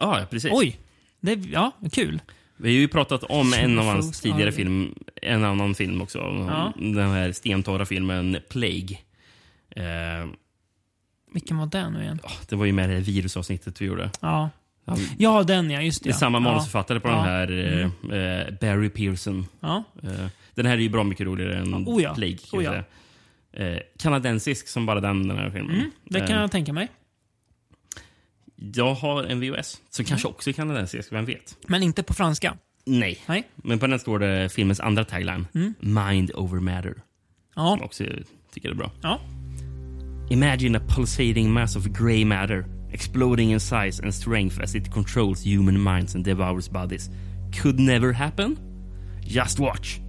Ja, 0.00 0.26
precis. 0.30 0.50
Oj! 0.54 0.78
Det, 1.20 1.32
ja, 1.34 1.70
kul. 1.92 2.20
Vi 2.56 2.68
har 2.68 2.80
ju 2.80 2.88
pratat 2.88 3.24
om 3.24 3.52
en 3.52 3.78
av 3.78 3.84
hans 3.84 4.20
tidigare 4.20 4.50
are- 4.50 4.54
film, 4.54 4.94
en 5.22 5.44
annan 5.44 5.74
film 5.74 6.02
också. 6.02 6.18
Ja. 6.18 6.72
Den 6.76 7.10
här 7.10 7.32
stentorra 7.32 7.86
filmen 7.86 8.36
Plague. 8.50 8.98
Eh, 9.76 10.28
Vilken 11.32 11.56
var 11.56 11.66
den 11.66 11.92
nu 11.92 12.02
igen? 12.02 12.18
det 12.48 12.56
var 12.56 12.64
ju 12.66 12.72
med 12.72 12.88
det 12.88 12.94
här 12.94 13.02
virusavsnittet 13.02 13.80
vi 13.80 13.84
gjorde. 13.86 14.10
Ja. 14.20 14.50
Han- 14.86 14.98
Ja, 15.18 15.42
den 15.42 15.70
ja. 15.70 15.80
Just 15.80 16.02
det. 16.02 16.08
Det 16.10 16.12
är 16.14 16.18
samma 16.18 16.40
manusförfattare 16.40 17.00
på 17.00 17.08
den 17.08 17.20
här, 17.20 17.50
Mm. 17.50 17.90
eh, 18.10 18.18
eh, 18.18 18.54
Barry 18.60 18.88
Pearson. 18.88 19.46
Ja. 19.60 19.84
Eh, 20.02 20.26
den 20.54 20.66
här 20.66 20.72
är 20.72 20.80
ju 20.80 20.88
bra 20.88 21.04
mycket 21.04 21.26
roligare 21.26 21.58
än 21.58 21.74
Oh 21.74 22.02
ja. 22.02 22.14
Plague. 22.14 22.36
Kan 22.50 22.60
Oh. 22.60 22.80
Eh, 23.52 23.78
kanadensisk 23.98 24.68
som 24.68 24.86
bara 24.86 25.00
den, 25.00 25.28
den 25.28 25.38
här 25.38 25.50
filmen. 25.50 25.76
Mm, 25.76 25.90
det 26.04 26.18
kan 26.20 26.28
Eh, 26.30 26.40
jag 26.40 26.50
tänka 26.50 26.72
mig. 26.72 26.88
jag 28.56 28.94
har 28.94 29.24
en 29.24 29.40
VHS 29.40 29.80
som 29.90 30.04
kanske 30.04 30.28
också 30.28 30.50
är 30.50 30.54
kanadensisk, 30.54 31.12
vem 31.12 31.24
vet? 31.24 31.56
Men 31.68 31.82
inte 31.82 32.02
på 32.02 32.14
franska. 32.14 32.54
Nej. 32.84 33.18
Nej. 33.26 33.48
Men 33.56 33.78
på 33.78 33.86
den 33.86 33.98
står 33.98 34.18
det 34.18 34.48
filmens 34.52 34.80
andra 34.80 35.04
tagline. 35.04 35.46
Mm. 35.54 35.74
Mind 35.80 36.30
over 36.34 36.60
matter. 36.60 36.94
Ja. 37.56 37.76
Som 37.76 37.82
också 37.82 38.04
tycker 38.54 38.68
det 38.68 38.72
är 38.74 38.76
bra. 38.76 38.90
Ja. 39.02 39.20
Imagine 40.30 40.76
a 40.78 40.80
pulsating 40.88 41.52
mass 41.52 41.76
of 41.76 41.84
grey 41.84 42.24
matter, 42.24 42.64
exploding 42.94 43.50
in 43.50 43.58
size 43.58 43.98
and 43.98 44.14
strength 44.14 44.60
as 44.60 44.74
it 44.74 44.90
controls 44.90 45.42
human 45.42 45.78
minds 45.78 46.14
and 46.14 46.24
devours 46.24 46.68
bodies. 46.68 47.10
Could 47.52 47.78
never 47.78 48.12
happen? 48.12 48.58
Just 49.20 49.58
watch. 49.58 50.00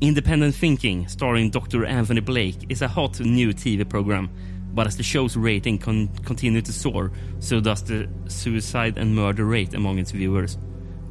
Independent 0.00 0.54
Thinking, 0.54 1.06
starring 1.06 1.50
Dr. 1.50 1.86
Anthony 1.86 2.20
Blake, 2.20 2.66
is 2.68 2.82
a 2.82 2.88
hot 2.88 3.20
new 3.20 3.54
TV 3.54 3.88
program. 3.88 4.28
But 4.74 4.88
as 4.88 4.96
the 4.96 5.04
show's 5.04 5.36
rating 5.36 5.78
con- 5.78 6.08
continue 6.24 6.60
to 6.60 6.72
soar, 6.72 7.12
so 7.38 7.60
does 7.60 7.84
the 7.84 8.08
suicide 8.26 8.98
and 8.98 9.14
murder 9.14 9.44
rate 9.44 9.72
among 9.72 9.98
its 9.98 10.10
viewers. 10.10 10.58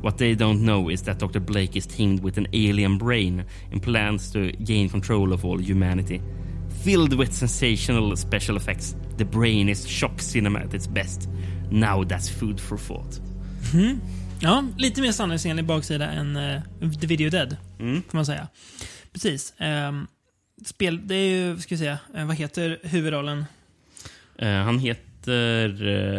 What 0.01 0.17
they 0.17 0.36
don't 0.36 0.65
know 0.65 0.89
is 0.89 1.03
that 1.03 1.19
Dr. 1.19 1.39
Blake 1.39 1.78
is 1.78 1.88
teamed 1.88 2.21
with 2.21 2.38
an 2.38 2.47
alien 2.51 2.97
brain 2.97 3.45
and 3.71 3.82
plans 3.82 4.30
to 4.32 4.51
gain 4.51 4.89
control 4.89 5.32
of 5.32 5.45
all 5.45 5.57
humanity. 5.57 6.21
Filled 6.84 7.14
with 7.14 7.32
sensational 7.34 8.18
special 8.18 8.58
effects, 8.58 8.96
the 9.18 9.26
brain 9.26 9.70
is 9.70 9.88
shock 9.88 10.22
cinema 10.22 10.60
at 10.60 10.74
its 10.74 10.88
best. 10.88 11.30
Now 11.72 12.04
that's 12.04 12.40
food 12.40 12.60
for 12.60 12.78
thought. 12.78 13.20
Mm. 13.74 14.00
Ja, 14.42 14.66
lite 14.78 15.02
mer 15.02 15.12
sanningsenlig 15.12 15.66
baksida 15.66 16.12
än 16.12 16.36
uh, 16.36 16.62
The 17.02 17.08
Video 17.08 17.30
Dead. 17.30 17.58
Mm. 17.80 18.04
Får 18.10 18.18
man 18.18 18.26
säga. 18.26 18.48
Precis. 19.14 19.54
Ehm, 19.58 20.08
spel, 20.66 21.08
det 21.08 21.16
är 21.16 21.30
ju, 21.30 21.58
ska 21.60 21.76
vi 21.76 21.80
säga, 21.80 22.00
eh, 22.16 22.26
vad 22.26 22.36
heter 22.36 22.80
huvudrollen? 22.84 23.46
Eh, 24.38 24.50
han 24.50 24.80
heter 24.80 25.68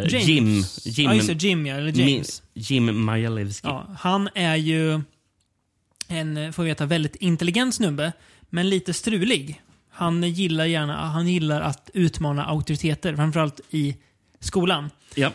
James. 0.09 0.27
Jim. 0.29 0.65
Jim. 0.85 1.13
Just 1.13 1.29
det, 1.29 1.43
Jim, 1.43 1.67
ja, 1.67 1.75
eller 1.75 1.93
James. 1.99 2.43
Mi- 2.55 2.61
Jim 2.61 3.05
Majalewski. 3.05 3.69
Ja, 3.69 3.87
han 3.99 4.29
är 4.35 4.57
ju 4.57 5.01
en, 6.09 6.53
får 6.53 6.63
vi 6.63 6.69
veta, 6.69 6.87
väldigt 6.87 7.17
intelligent 7.17 7.75
snubbe, 7.75 8.13
men 8.51 8.69
lite 8.69 8.95
strulig. 8.95 9.61
Han 9.95 10.23
gillar 10.23 10.65
gärna, 10.65 11.07
han 11.07 11.29
gillar 11.29 11.61
att 11.61 11.91
utmana 11.95 12.45
auktoriteter, 12.45 13.17
framförallt 13.17 13.61
i 13.71 13.97
skolan. 14.41 14.91
Ja. 15.15 15.33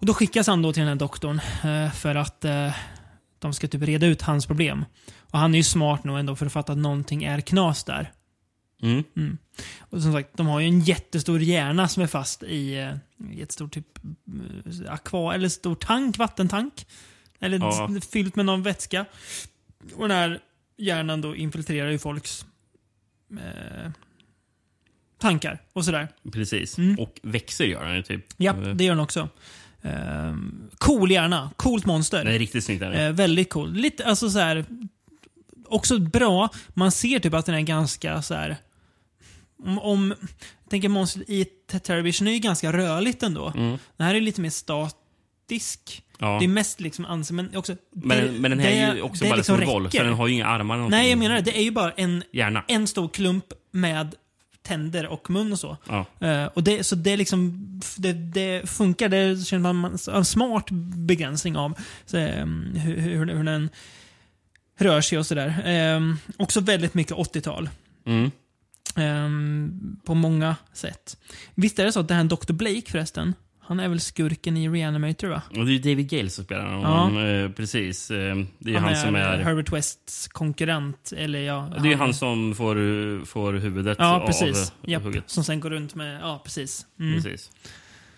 Och 0.00 0.06
då 0.06 0.14
skickas 0.14 0.46
han 0.46 0.62
då 0.62 0.72
till 0.72 0.80
den 0.80 0.88
här 0.88 0.94
doktorn 0.96 1.40
eh, 1.64 1.92
för 1.92 2.14
att 2.14 2.44
eh, 2.44 2.74
de 3.38 3.54
ska 3.54 3.68
typ 3.68 3.82
reda 3.82 4.06
ut 4.06 4.22
hans 4.22 4.46
problem. 4.46 4.84
Och 5.18 5.38
han 5.38 5.54
är 5.54 5.58
ju 5.58 5.64
smart 5.64 6.04
nog 6.04 6.18
ändå 6.18 6.36
för 6.36 6.46
att 6.46 6.52
fatta 6.52 6.72
att 6.72 6.78
någonting 6.78 7.24
är 7.24 7.40
knas 7.40 7.84
där. 7.84 8.12
Mm. 8.82 9.04
Mm. 9.16 9.38
Och 9.80 10.02
som 10.02 10.12
sagt, 10.12 10.36
de 10.36 10.46
har 10.46 10.60
ju 10.60 10.66
en 10.66 10.80
jättestor 10.80 11.40
hjärna 11.40 11.88
som 11.88 12.02
är 12.02 12.06
fast 12.06 12.42
i, 12.42 12.78
eh, 12.78 13.32
i 13.32 13.42
ett 13.42 13.52
stort 13.52 13.72
typ 13.74 13.98
akva, 14.88 15.34
eller 15.34 15.48
stor 15.48 15.74
tank, 15.74 16.18
vattentank. 16.18 16.86
Eller 17.40 17.58
Ja. 17.58 17.90
fyllt 18.12 18.36
med 18.36 18.46
någon 18.46 18.62
vätska. 18.62 19.04
Och 19.96 20.08
den 20.08 20.16
här 20.16 20.38
hjärnan 20.78 21.20
då 21.20 21.36
infiltrerar 21.36 21.90
ju 21.90 21.98
folks 21.98 22.46
eh, 23.38 23.90
tankar 25.18 25.62
och 25.72 25.84
sådär. 25.84 26.08
Precis. 26.32 26.78
Mm. 26.78 26.98
Och 26.98 27.20
växer 27.22 27.64
gör 27.64 27.84
han 27.84 27.96
ju 27.96 28.02
typ. 28.02 28.26
Ja, 28.36 28.52
Eh, 28.52 28.68
det 28.74 28.84
gör 28.84 28.92
den 28.92 29.00
också. 29.00 29.28
Ehm, 29.82 30.70
cool 30.78 31.10
hjärna, 31.10 31.50
coolt 31.56 31.86
monster. 31.86 32.24
Det 32.24 32.34
är 32.34 32.38
riktigt 32.38 32.64
snyggt. 32.64 32.80
Det. 32.80 33.02
Eh, 33.06 33.12
väldigt 33.12 33.50
cool. 33.50 33.72
Lite, 33.72 34.04
alltså 34.06 34.30
så 34.30 34.38
här, 34.38 34.64
också 35.66 35.98
bra. 35.98 36.48
Man 36.68 36.92
ser 36.92 37.18
typ 37.18 37.34
att 37.34 37.46
den 37.46 37.54
är 37.54 37.60
ganska 37.60 38.22
så 38.22 38.34
här. 38.34 38.56
Om, 39.64 39.78
om 39.78 40.14
jag 40.62 40.70
tänker 40.70 40.88
monstret 40.88 41.30
i 41.30 41.44
Te- 41.44 41.78
Television 41.78 42.28
är 42.28 42.32
ju 42.32 42.38
ganska 42.38 42.72
rörligt 42.72 43.22
ändå. 43.22 43.52
Mm. 43.56 43.78
Den 43.96 44.06
här 44.06 44.14
är 44.14 44.20
lite 44.20 44.40
mer 44.40 44.50
statisk. 44.50 46.02
Ja. 46.22 46.38
Det 46.38 46.44
är 46.44 46.48
mest 46.48 46.80
liksom 46.80 47.06
ans- 47.06 47.32
men 47.32 47.56
också... 47.56 47.76
Men, 47.94 48.18
det- 48.26 48.32
men 48.40 48.50
den 48.50 48.60
här 48.60 48.70
det- 48.70 48.78
är 48.78 48.94
ju 48.94 49.02
också 49.02 49.24
bara 49.24 49.36
liksom 49.36 49.56
som 49.56 49.66
boll, 49.66 49.90
så 49.90 50.02
den 50.02 50.12
har 50.14 50.26
ju 50.26 50.34
inga 50.34 50.46
armar. 50.46 50.78
eller. 50.78 50.88
Nej, 50.88 51.10
jag 51.10 51.18
menar 51.18 51.34
det. 51.34 51.40
Det 51.40 51.58
är 51.58 51.62
ju 51.62 51.70
bara 51.70 51.92
en, 51.92 52.22
Hjärna. 52.32 52.64
en 52.68 52.86
stor 52.86 53.08
klump 53.08 53.44
med 53.70 54.14
tänder 54.62 55.06
och 55.06 55.30
mun 55.30 55.52
och 55.52 55.58
så. 55.58 55.76
Ja. 55.88 56.06
Eh, 56.26 56.44
och 56.44 56.62
det, 56.62 56.84
så 56.84 56.94
det, 56.96 57.16
liksom, 57.16 57.66
det, 57.96 58.12
det 58.12 58.70
funkar. 58.70 59.08
Det 59.08 59.46
känner 59.46 59.72
man 59.72 59.98
en 60.14 60.24
smart 60.24 60.66
begränsning 60.96 61.56
av 61.56 61.74
så, 62.06 62.16
ehm, 62.16 62.72
hur, 62.74 62.96
hur, 62.96 63.26
hur 63.26 63.44
den 63.44 63.68
rör 64.78 65.00
sig 65.00 65.18
och 65.18 65.26
sådär. 65.26 65.62
Um, 65.96 66.18
också 66.36 66.60
väldigt 66.60 66.94
mycket 66.94 67.16
80-tal. 67.16 67.68
Mm. 68.06 68.30
Ehm, 68.96 69.96
på 70.04 70.14
många 70.14 70.56
sätt. 70.72 71.16
Visst 71.54 71.78
är 71.78 71.84
det 71.84 71.92
så 71.92 72.00
att 72.00 72.08
det 72.08 72.14
här 72.14 72.24
är 72.24 72.28
Dr. 72.28 72.52
Blake 72.52 72.90
förresten? 72.90 73.34
Han 73.72 73.80
är 73.80 73.88
väl 73.88 74.00
skurken 74.00 74.56
i 74.56 74.68
Reanimator 74.68 75.28
va? 75.28 75.42
Och 75.48 75.54
det 75.54 75.60
är 75.60 75.72
ju 75.72 75.78
David 75.78 76.10
Gale 76.10 76.30
som 76.30 76.44
spelar 76.44 76.64
honom. 76.74 77.26
Eh, 77.26 77.50
precis. 77.50 78.10
Eh, 78.10 78.36
det 78.58 78.70
är 78.70 78.74
ju 78.74 78.78
han, 78.78 78.96
som 78.96 79.14
är... 79.14 79.38
Herbert 79.38 79.72
Wests 79.72 80.28
konkurrent. 80.28 81.12
Eller 81.16 81.38
ja, 81.40 81.68
Det 81.82 81.88
är 81.88 81.90
ju 81.92 81.96
han 81.96 82.14
som 82.14 82.54
får, 82.54 83.24
får 83.24 83.52
huvudet 83.52 83.96
Ja, 84.00 84.22
precis. 84.26 84.72
av 84.82 84.90
Japp, 84.90 85.02
hugget. 85.02 85.30
som 85.30 85.44
sen 85.44 85.60
går 85.60 85.70
runt 85.70 85.94
med... 85.94 86.20
Ja, 86.22 86.40
precis. 86.44 86.86
Mm. 87.00 87.14
Precis. 87.22 87.50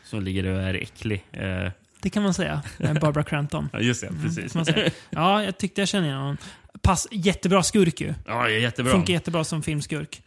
Som 0.05 0.22
ligger 0.22 0.47
och 0.47 0.62
är 0.62 0.74
äcklig. 0.74 1.24
Eh, 1.32 1.70
Det 2.01 2.10
kan 2.10 2.22
man 2.22 2.35
säga. 2.35 2.62
Barbara 3.01 3.24
Crampton. 3.24 3.68
Ja, 3.72 3.81
just 3.81 4.01
det. 4.01 4.06
Mm, 4.06 4.22
Precis. 4.22 4.55
man 4.55 4.64
säga. 4.66 4.90
Ja, 5.10 5.44
jag 5.44 5.59
tyckte 5.59 5.81
jag 5.81 5.89
kände 5.89 6.09
igen 6.09 6.18
honom. 6.20 6.36
Pass, 6.82 7.09
jättebra 7.10 7.62
skurk 7.62 8.01
ju. 8.01 8.14
Ja, 8.26 8.48
jättebra. 8.51 8.93
Funkar 8.93 9.12
jättebra 9.14 9.44
som 9.44 9.62
filmskurk. 9.62 10.22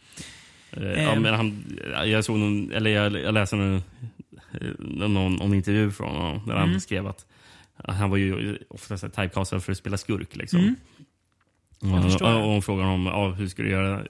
Ja, 0.70 1.14
men 1.20 1.34
han, 1.34 1.78
jag 2.06 2.24
såg 2.24 2.38
någon, 2.38 2.72
eller 2.72 2.90
jag, 2.90 3.12
jag 3.20 3.34
läste 3.34 3.56
någon, 3.56 3.82
någon, 4.78 5.34
någon 5.34 5.54
intervju 5.54 5.90
från 5.90 6.16
honom 6.16 6.46
där 6.46 6.54
han 6.54 6.68
Mm. 6.68 6.80
skrev 6.80 7.06
att 7.06 7.26
han 7.84 8.10
var 8.10 8.16
ju 8.16 8.58
oftast 8.68 9.04
typecastad 9.04 9.60
för 9.60 9.72
att 9.72 9.78
spela 9.78 9.96
skurk. 9.96 10.36
Liksom. 10.36 10.58
Mm. 10.58 10.74
Och, 11.94 12.22
och, 12.22 12.28
hon 12.28 12.62
frågar 12.62 12.84
honom 12.84 13.06
ja, 13.06 13.28
hur 13.30 13.48
ska 13.48 13.62
du 13.62 13.70
göra, 13.70 14.00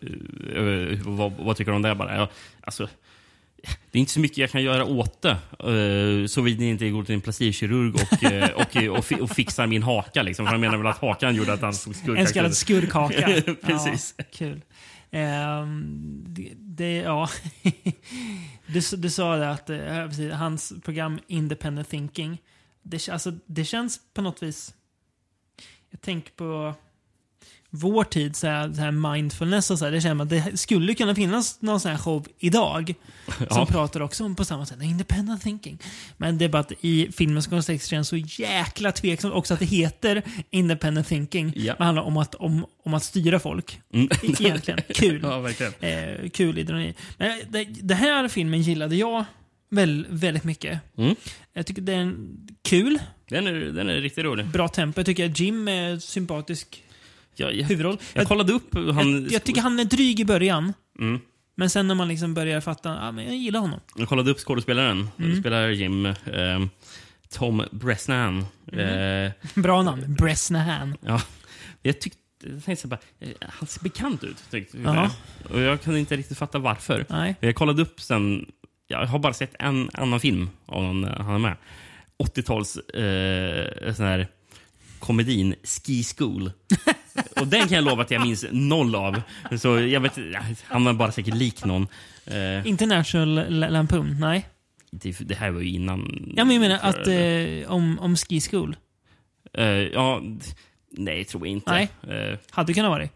eh, 0.52 0.98
vad, 1.06 1.32
vad 1.32 1.56
tycker 1.56 1.70
du 1.70 1.76
om 1.76 1.82
det? 1.82 1.94
Bara, 1.94 2.16
ja, 2.16 2.28
alltså, 2.60 2.88
det 3.90 3.98
är 3.98 4.00
inte 4.00 4.12
så 4.12 4.20
mycket 4.20 4.38
jag 4.38 4.50
kan 4.50 4.62
göra 4.62 4.84
åt 4.84 5.22
det. 5.22 5.36
Uh, 5.70 6.26
Såvida 6.26 6.62
jag 6.62 6.70
inte 6.70 6.90
går 6.90 7.04
till 7.04 7.14
en 7.14 7.20
plastikkirurg 7.20 7.94
och, 7.94 8.24
eh, 8.24 8.50
och, 8.90 8.98
och, 8.98 9.20
och 9.22 9.30
fixar 9.30 9.66
min 9.66 9.82
haka. 9.82 10.22
Liksom. 10.22 10.46
För 10.46 10.50
han 10.52 10.60
menar 10.60 10.76
väl 10.76 10.86
att 10.86 10.98
hakan 10.98 11.34
gjorde 11.34 11.52
att 11.52 11.60
han 11.60 11.74
såg 11.74 11.94
skurkaktig 11.94 12.20
En 12.20 12.26
så 12.26 12.34
kallad 12.34 12.54
skurkhaka. 12.54 13.42
Precis. 13.66 14.14
Ja, 14.16 14.24
kul. 14.32 14.60
Ehm, 15.10 16.24
det, 16.28 16.52
det, 16.56 16.96
ja. 16.96 17.28
du, 18.66 18.80
du 18.96 19.10
sa 19.10 19.36
det 19.36 19.50
att 19.50 19.70
eh, 19.70 20.06
precis, 20.08 20.32
hans 20.32 20.72
program 20.84 21.18
Independent 21.26 21.88
Thinking, 21.88 22.42
det, 22.82 23.08
alltså, 23.08 23.32
det 23.46 23.64
känns 23.64 24.00
på 24.14 24.22
något 24.22 24.42
vis... 24.42 24.74
Jag 25.90 26.00
tänker 26.00 26.32
på 26.32 26.74
vår 27.70 28.04
tid, 28.04 28.36
så 28.36 28.46
här, 28.46 28.72
så 28.72 28.80
här 28.80 28.90
mindfulness 28.90 29.70
och 29.70 29.78
så 29.78 29.84
här, 29.84 29.92
det 29.92 30.00
känner 30.00 30.14
man 30.14 30.24
att 30.24 30.30
det 30.30 30.56
skulle 30.58 30.94
kunna 30.94 31.14
finnas 31.14 31.62
någon 31.62 31.80
sån 31.80 31.90
här 31.90 31.98
show 31.98 32.26
idag 32.38 32.94
som 33.38 33.46
Ja. 33.50 33.66
pratar 33.66 34.00
också 34.00 34.24
om 34.24 34.36
på 34.36 34.44
samma 34.44 34.66
sätt, 34.66 34.82
independent 34.82 35.42
thinking. 35.42 35.78
Men 36.16 36.38
det 36.38 36.44
är 36.44 36.48
bara 36.48 36.58
att 36.60 36.72
i 36.80 37.12
filmens 37.12 37.46
kontext 37.46 37.88
känns 37.90 38.08
så 38.08 38.16
jäkla 38.16 38.92
tveksamt 38.92 39.34
också 39.34 39.54
att 39.54 39.60
det 39.60 39.66
heter 39.66 40.22
independent 40.50 41.08
thinking. 41.08 41.52
Ja. 41.56 41.74
Det 41.78 41.84
handlar 41.84 42.02
om 42.02 42.16
att, 42.16 42.34
om, 42.34 42.66
om 42.84 42.94
att 42.94 43.04
styra 43.04 43.38
folk. 43.40 43.80
Mm. 43.92 44.06
E- 44.06 44.16
Egentligen. 44.40 44.80
Kul. 44.94 45.20
Ja. 45.22 45.48
Eh, 45.88 46.28
kul 46.30 46.58
ironi. 46.58 46.94
Men 47.16 47.40
det, 47.48 47.64
det 47.64 47.94
här 47.94 48.28
filmen 48.28 48.62
gillade 48.62 48.96
jag 48.96 49.24
väl, 49.70 50.06
väldigt 50.10 50.44
mycket. 50.44 50.80
Mm. 50.98 51.14
Jag 51.52 51.66
tycker 51.66 51.82
den 51.82 52.08
är 52.08 52.14
kul. 52.68 52.98
Den 53.28 53.46
är, 53.46 53.52
den 53.52 53.88
är 53.88 53.94
riktigt 54.00 54.24
rolig. 54.24 54.46
Bra 54.46 54.68
tempo. 54.68 54.98
Jag 55.00 55.06
tycker 55.06 55.26
att 55.30 55.40
Jim 55.40 55.68
är 55.68 55.98
sympatisk 55.98 56.82
Jag, 57.38 57.54
jag, 57.54 57.64
huvudroll. 57.64 57.98
jag 58.14 58.26
kollade 58.28 58.52
upp 58.52 58.74
han... 58.74 59.22
jag, 59.22 59.32
jag 59.32 59.44
tycker 59.44 59.60
han 59.60 59.80
är 59.80 59.84
dryg 59.84 60.20
i 60.20 60.24
början. 60.24 60.72
Mm. 60.98 61.20
Men 61.54 61.70
sen 61.70 61.88
när 61.88 61.94
man 61.94 62.08
liksom 62.08 62.34
börjar 62.34 62.60
fatta, 62.60 62.88
ja 63.02 63.12
men 63.12 63.24
jag 63.24 63.36
gillar 63.36 63.60
honom. 63.60 63.80
Jag 63.96 64.08
kollade 64.08 64.30
upp 64.30 64.38
skådespelaren. 64.38 65.08
Mm. 65.18 65.40
Spelar 65.40 65.68
Jim. 65.68 66.06
ehm, 66.06 66.70
Tom 67.30 67.64
Bresnan. 67.70 68.46
Mm. 68.72 69.24
Eh, 69.26 69.32
Bra 69.54 69.82
namn. 69.82 70.14
Bresnahan. 70.14 70.96
ja. 71.00 71.22
Jag 71.82 72.00
tyckte... 72.00 72.18
Jag 72.54 72.64
tänkte 72.64 72.86
bara, 72.88 73.00
eh, 73.20 73.28
han 73.40 73.68
ser 73.68 73.82
bekant 73.82 74.24
ut. 74.24 74.36
Tyckte 74.50 74.78
Ja. 74.78 74.94
jag. 74.94 75.10
Och 75.54 75.60
jag 75.60 75.82
kunde 75.82 75.98
inte 76.00 76.16
riktigt 76.16 76.38
fatta 76.38 76.58
varför. 76.58 77.04
Nej. 77.08 77.36
Jag 77.40 77.54
kollade 77.54 77.82
upp 77.82 78.00
sen... 78.00 78.46
Jag 78.86 79.06
har 79.06 79.18
bara 79.18 79.32
sett 79.32 79.54
en 79.58 79.90
annan 79.94 80.20
film 80.20 80.50
av 80.66 80.74
honom 80.74 81.00
när 81.00 81.16
han 81.18 81.34
är 81.34 81.38
med. 81.38 81.56
80-tals 82.18 82.76
eh, 82.76 83.94
sån 83.94 84.04
här 84.06 84.28
komedin 84.98 85.54
Ski 85.64 86.04
School. 86.04 86.50
Och 87.40 87.46
den 87.46 87.60
kan 87.68 87.76
jag 87.76 87.84
lova 87.84 88.02
att 88.02 88.10
jag 88.10 88.22
minns 88.22 88.44
noll 88.52 88.94
av. 88.94 89.22
Så 89.58 89.80
jag 89.80 90.00
vet, 90.00 90.18
han 90.64 90.84
var 90.84 90.92
bara 90.92 91.12
säkert 91.12 91.34
lik 91.34 91.64
någon. 91.64 91.86
Eh, 92.26 92.66
International 92.66 93.34
La- 93.58 93.68
Lampoon. 93.68 94.16
Nej. 94.20 94.46
det, 94.90 95.18
det 95.20 95.34
här 95.34 95.50
var 95.50 95.60
ju 95.60 95.68
innan... 95.70 96.32
Ja, 96.36 96.44
men 96.44 96.54
jag 96.56 96.60
menar 96.60 96.78
att 96.82 97.06
eh, 97.06 97.72
om, 97.72 97.98
om 97.98 98.16
Ski 98.16 98.40
School. 98.40 98.76
Eh, 99.54 99.64
ja, 99.66 100.22
nej, 100.90 101.24
tror 101.24 101.46
jag 101.46 101.52
inte. 101.52 101.70
Nej. 101.70 101.88
Eh, 102.08 102.38
Hade 102.50 102.74
kunnat 102.74 102.90
vara 102.90 103.02
det. 103.02 103.08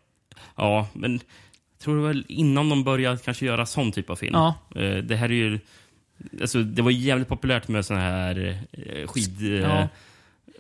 ja, 0.57 0.89
men 0.93 1.13
jag 1.13 1.85
tror 1.85 2.07
väl 2.09 2.25
innan 2.29 2.69
de 2.69 2.85
började 2.85 3.19
kanske 3.19 3.47
göra 3.47 3.67
sån 3.67 3.93
typ 3.93 4.11
av 4.11 4.17
film. 4.17 4.35
Ja. 4.35 4.55
Eh, 4.77 4.97
det 4.97 5.17
här 5.17 5.29
är 5.29 5.35
ju... 5.35 5.59
Alltså, 6.41 6.63
det 6.63 6.83
var 6.83 6.91
jävligt 6.91 7.29
populärt 7.29 7.69
med 7.69 7.85
såna 7.87 8.01
här 8.01 8.59
eh, 8.73 9.07
skid... 9.07 9.43
Ja. 9.63 9.89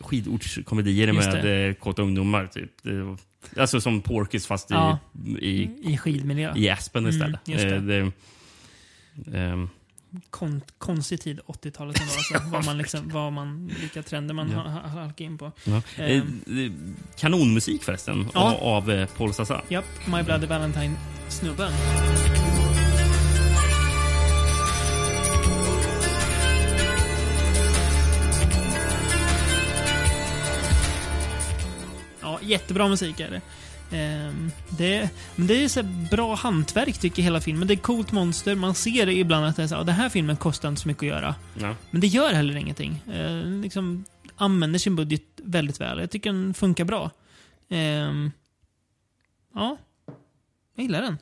Skidortskomedier 0.02 1.12
med 1.12 1.44
det. 1.44 1.66
eh, 1.68 1.74
kåta 1.74 2.02
ungdomar. 2.02 2.46
Typ. 2.46 2.70
Det, 2.82 3.16
alltså 3.60 3.80
som 3.80 4.00
Porkis 4.00 4.46
fast 4.46 4.70
i, 4.70 4.74
Ja. 4.74 4.98
i, 5.40 5.70
I 5.82 5.96
skidmiljö. 5.98 6.52
i 6.56 6.68
Aspen 6.70 7.04
Mm, 7.06 7.10
istället. 7.14 7.40
det. 7.44 7.52
Eh, 7.52 7.82
det, 7.82 8.12
ehm, 9.38 9.68
Kon, 10.30 10.60
konstig 10.78 11.20
tid, 11.20 11.40
80-talet 11.46 12.00
ändå. 12.00 12.12
Alltså, 12.12 12.50
vad 12.50 12.64
man 12.64 12.78
liksom, 12.78 13.08
vad 13.08 13.32
man, 13.32 13.70
vilka 13.80 14.02
trender 14.02 14.34
man 14.34 14.50
Ja. 14.50 14.58
ha- 14.58 14.70
ha- 14.70 14.88
halkar 14.88 15.24
in 15.24 15.38
på. 15.38 15.52
ja. 15.64 15.82
Eh, 16.04 16.22
kanonmusik 17.18 17.82
förresten, 17.82 18.26
Ja. 18.34 18.54
av, 18.60 18.90
av 18.90 19.06
Paul 19.06 19.34
Sassa. 19.34 19.62
Japp, 19.68 19.84
My 20.06 20.22
Bloody 20.22 20.46
Valentine-snubben. 20.46 21.72
Jättebra 32.46 32.88
musik 32.88 33.20
är 33.20 33.30
det. 33.30 33.40
Ehm, 33.96 34.50
det, 34.78 35.10
men 35.36 35.46
det 35.46 35.64
är 35.64 35.68
så 35.68 35.82
bra 36.10 36.34
hantverk 36.34 36.98
tycker 36.98 37.22
jag 37.22 37.24
hela 37.24 37.40
filmen. 37.40 37.68
Det 37.68 37.74
är 37.74 37.76
coolt 37.76 38.12
monster. 38.12 38.54
Man 38.54 38.74
ser 38.74 39.06
det 39.06 39.12
ibland 39.14 39.46
att 39.46 39.56
det 39.56 39.62
är 39.62 39.66
så, 39.66 39.74
här, 39.74 39.80
"Ja, 39.80 39.84
den 39.84 39.94
här 39.94 40.08
filmen 40.08 40.36
kostar 40.36 40.68
inte 40.68 40.80
så 40.82 40.88
mycket 40.88 41.02
att 41.02 41.08
göra. 41.08 41.34
Ja. 41.60 41.76
Men 41.90 42.00
det 42.00 42.06
gör 42.06 42.32
heller 42.32 42.56
ingenting. 42.56 43.02
Eh, 43.12 43.46
liksom 43.62 44.04
använder 44.36 44.78
sin 44.78 44.96
budget 44.96 45.22
väldigt 45.36 45.80
väl. 45.80 45.98
Jag 45.98 46.10
tycker 46.10 46.32
den 46.32 46.54
funkar 46.54 46.84
bra. 46.84 47.10
Ehm, 47.68 48.30
ja, 49.54 49.76
jag 50.76 50.82
gillar 50.82 51.02
den. 51.02 51.18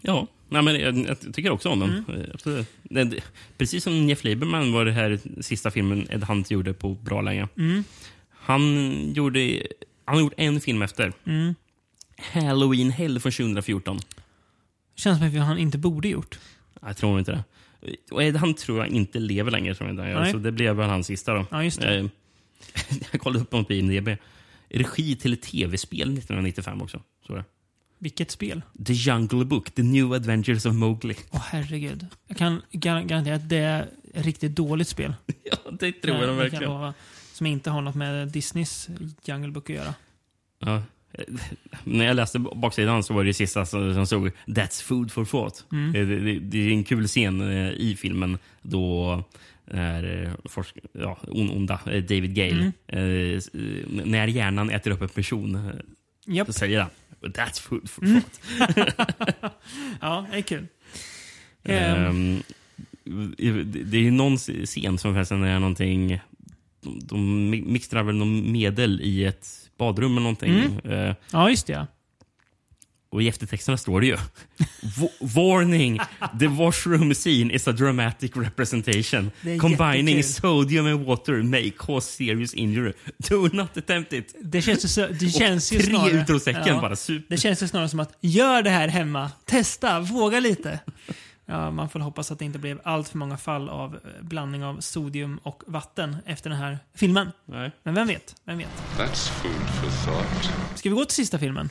Ja, 0.00 0.26
nej, 0.48 0.62
men 0.62 0.80
jag, 0.80 0.98
jag 0.98 1.34
tycker 1.34 1.50
också 1.50 1.68
om 1.68 1.80
den. 1.80 2.04
Mm. 2.08 2.58
Eh, 2.58 2.64
det- 3.04 3.20
Precis 3.58 3.84
som 3.84 4.08
Jeff 4.08 4.24
Lieberman 4.24 4.72
var 4.72 4.84
det 4.84 4.92
här 4.92 5.18
sista 5.40 5.70
filmen 5.70 6.06
Ed 6.10 6.24
Hunt 6.24 6.50
gjorde 6.50 6.72
på 6.74 6.94
bra 6.94 7.20
länge. 7.20 7.48
Mm. 7.58 7.84
Han 8.30 8.92
gjorde 9.14 9.62
han 10.04 10.14
har 10.14 10.22
gjort 10.22 10.34
en 10.36 10.60
film 10.60 10.82
efter. 10.82 11.12
Mm. 11.24 11.54
Halloween 12.18 12.90
Hell 12.90 13.20
från 13.20 13.32
2014. 13.32 13.98
Känns 14.94 15.18
som 15.18 15.28
att 15.28 15.46
han 15.46 15.58
inte 15.58 15.78
borde 15.78 16.08
gjort. 16.08 16.38
Jag 16.80 16.96
tror 16.96 17.18
inte 17.18 17.32
det. 17.32 17.44
Och 18.10 18.22
Ed 18.22 18.36
Hunt 18.36 18.58
tror 18.58 18.78
jag 18.78 18.88
inte 18.88 19.18
lever 19.18 19.50
längre. 19.50 19.74
Tror 19.74 19.88
jag 19.88 19.92
inte. 19.92 20.02
han 20.02 20.10
gör. 20.10 20.32
Så 20.32 20.38
det 20.38 20.52
blev 20.52 20.76
väl 20.76 20.88
hans 20.88 21.06
sista. 21.06 21.34
Då. 21.34 21.46
Ja, 21.50 21.64
just 21.64 21.80
det. 21.80 21.98
Eh, 21.98 22.06
jag 23.12 23.20
kollade 23.20 23.42
upp 23.42 23.52
honom 23.52 23.64
på 23.64 23.72
IMDB. 23.72 24.08
Regi 24.68 25.16
till 25.16 25.32
ett 25.32 25.42
tv-spel 25.42 26.02
1995 26.02 26.82
också. 26.82 27.02
Så 27.26 27.34
det. 27.34 27.44
Vilket 27.98 28.30
spel? 28.30 28.62
The 28.86 28.92
Jungle 28.92 29.44
Book, 29.44 29.70
The 29.70 29.82
New 29.82 30.12
Adventures 30.12 30.66
of 30.66 30.74
Mowgli. 30.74 31.14
Åh 31.30 31.40
herregud. 31.50 32.06
Jag 32.26 32.36
kan 32.36 32.62
gar 32.70 33.02
garantera 33.02 33.34
att 33.34 33.48
det 33.48 33.56
är 33.56 33.88
ett 34.14 34.24
riktigt 34.24 34.56
dåligt 34.56 34.88
spel. 34.88 35.14
ja, 35.44 35.56
det 35.70 35.92
tror 35.92 36.16
jag 36.16 36.22
det 36.22 36.26
kan 36.26 36.36
verkligen. 36.36 36.92
Som 37.32 37.46
inte 37.46 37.70
har 37.70 37.80
något 37.82 37.94
med 37.94 38.28
Disneys 38.28 38.88
Jungle 39.24 39.50
Book 39.50 39.70
att 39.70 39.76
göra. 39.76 39.94
Ja. 40.58 40.82
När 41.84 42.04
jag 42.04 42.16
läste 42.16 42.38
baksidan 42.38 43.02
så 43.02 43.14
var 43.14 43.24
det 43.24 43.28
det 43.30 43.34
sista 43.34 43.66
som 43.66 44.06
stod 44.06 44.30
“That's 44.46 44.82
food 44.84 45.12
for 45.12 45.24
thought”. 45.24 45.64
Mm. 45.72 45.92
Det, 45.92 46.04
det, 46.04 46.38
det 46.38 46.58
är 46.58 46.70
en 46.72 46.84
kul 46.84 47.06
scen 47.08 47.40
eh, 47.40 47.70
i 47.70 47.96
filmen 48.00 48.38
då 48.62 49.24
är, 49.66 50.22
eh, 50.24 50.30
forsk, 50.50 50.76
ja, 50.92 51.18
on, 51.28 51.50
onda 51.50 51.74
eh, 51.86 52.02
David 52.02 52.34
Gale, 52.34 52.72
Mm. 52.88 53.36
eh, 53.36 53.42
när 54.04 54.26
hjärnan 54.26 54.70
äter 54.70 54.90
upp 54.90 55.02
en 55.02 55.08
person, 55.08 55.72
Japp. 56.26 56.46
så 56.46 56.52
säger 56.52 56.80
han 56.80 56.90
“That's 57.20 57.60
food 57.60 57.90
for 57.90 58.04
Mm. 58.04 58.20
thought”. 58.22 58.40
Ja, 60.00 60.26
det 60.32 60.38
är 60.38 60.42
kul. 60.42 60.66
Ehm, 61.64 62.42
det 63.84 63.96
är 63.96 64.02
ju 64.02 64.10
någon 64.10 64.38
scen 64.38 64.98
som 64.98 65.14
förresten 65.14 65.42
är 65.44 65.58
någonting... 65.58 66.20
De, 66.82 67.00
de 67.02 67.50
mixtrar 67.72 68.02
väl 68.02 68.14
något 68.14 68.44
medel 68.52 69.00
i 69.00 69.24
ett 69.24 69.48
badrum 69.78 70.12
eller 70.12 70.20
någonting. 70.20 70.50
Mm. 70.84 71.08
Eh, 71.08 71.14
ja, 71.32 71.50
just 71.50 71.66
det. 71.66 71.72
Ja. 71.72 71.86
Och 73.10 73.22
i 73.22 73.28
eftertexterna 73.28 73.76
står 73.76 74.00
det 74.00 74.06
ju 74.06 74.16
"Va- 74.96 75.08
Warning! 75.20 76.00
The 76.40 76.46
washroom 76.46 77.14
scene 77.14 77.54
is 77.54 77.68
a 77.68 77.72
dramatic 77.72 78.30
representation. 78.34 79.30
Combining 79.60 80.16
jättekul. 80.16 80.22
sodium 80.40 80.86
and 80.86 81.04
water 81.06 81.42
may 81.42 81.70
cause 81.70 82.12
serious 82.16 82.54
injury. 82.54 82.92
Do 83.28 83.48
not 83.52 83.76
attempt 83.76 84.12
it. 84.12 84.34
Det 84.42 84.62
känns 84.62 84.84
ju, 84.84 84.88
så, 84.88 85.06
det 85.20 85.30
känns 85.30 85.72
ju 85.72 85.78
tre 85.78 85.86
snarare... 85.86 86.10
utropstecken 86.22 86.80
bara. 86.80 86.96
Super. 86.96 87.24
Det 87.28 87.36
känns 87.40 87.62
ju 87.62 87.68
snarare 87.68 87.88
som 87.88 88.00
att 88.00 88.18
gör 88.20 88.62
det 88.62 88.70
här 88.70 88.88
hemma. 88.88 89.30
Testa, 89.44 90.00
våga 90.00 90.40
lite. 90.40 90.78
Ja, 91.52 91.70
man 91.70 91.88
får 91.88 92.00
hoppas 92.00 92.30
att 92.30 92.38
det 92.38 92.44
inte 92.44 92.58
blev 92.58 92.80
allt 92.84 93.08
för 93.08 93.18
många 93.18 93.36
fall 93.36 93.68
av 93.68 93.94
eh, 93.94 94.22
blandning 94.22 94.64
av 94.64 94.80
sodium 94.80 95.40
och 95.42 95.62
vatten 95.66 96.16
efter 96.26 96.50
den 96.50 96.58
här 96.58 96.78
filmen. 96.94 97.32
Nej. 97.44 97.70
Men 97.82 97.94
vem 97.94 98.06
vet? 98.06 98.36
Vem 98.44 98.58
vet? 98.58 98.68
That's 98.98 99.30
food 99.30 99.52
for 99.52 100.06
thought. 100.06 100.52
Ska 100.78 100.88
vi 100.88 100.94
gå 100.94 101.04
till 101.04 101.14
sista 101.14 101.38
filmen? 101.38 101.68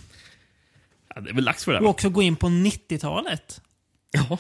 Ja, 1.16 1.22
det 1.22 1.30
är 1.30 1.34
väl 1.34 1.46
dags 1.46 1.66
för 1.66 1.72
det. 1.72 1.78
Och 1.78 1.84
va? 1.84 1.90
också 1.90 2.10
gå 2.10 2.22
in 2.22 2.36
på 2.36 2.48
90-talet. 2.48 3.62
Ja. 4.12 4.38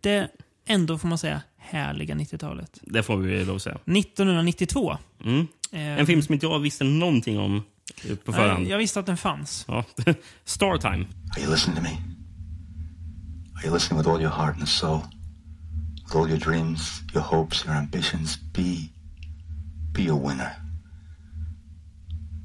Det 0.00 0.28
ändå, 0.66 0.98
får 0.98 1.08
man 1.08 1.18
säga, 1.18 1.42
härliga 1.56 2.14
90-talet. 2.14 2.78
Det 2.82 3.02
får 3.02 3.16
vi 3.16 3.44
lov 3.44 3.56
att 3.56 3.62
säga. 3.62 3.74
1992. 3.74 4.98
Mm. 5.24 5.46
Ehm, 5.72 5.98
En 5.98 6.06
film 6.06 6.22
som 6.22 6.32
inte 6.34 6.46
jag 6.46 6.58
visste 6.58 6.84
någonting 6.84 7.38
om 7.38 7.62
eh, 8.04 8.16
på 8.16 8.32
förhand. 8.32 8.68
Jag 8.68 8.78
visste 8.78 9.00
att 9.00 9.06
den 9.06 9.16
fanns. 9.16 9.64
Ja. 9.68 9.84
Star 10.44 10.76
Time. 10.78 11.06
Are 11.36 11.42
you 11.42 11.50
listening 11.50 11.76
to 11.76 11.82
me? 11.82 12.17
Are 13.58 13.64
you 13.66 13.74
listening 13.74 13.98
with 13.98 14.08
all 14.08 14.20
your 14.20 14.30
heart 14.30 14.56
and 14.56 14.68
soul? 14.68 15.00
With 16.04 16.16
all 16.16 16.28
your 16.28 16.38
dreams, 16.38 17.02
your 17.14 17.22
hopes, 17.22 17.64
your 17.66 17.74
ambitions? 17.76 18.38
Be, 18.52 18.90
be 19.94 20.08
a 20.10 20.14
winner. 20.14 20.52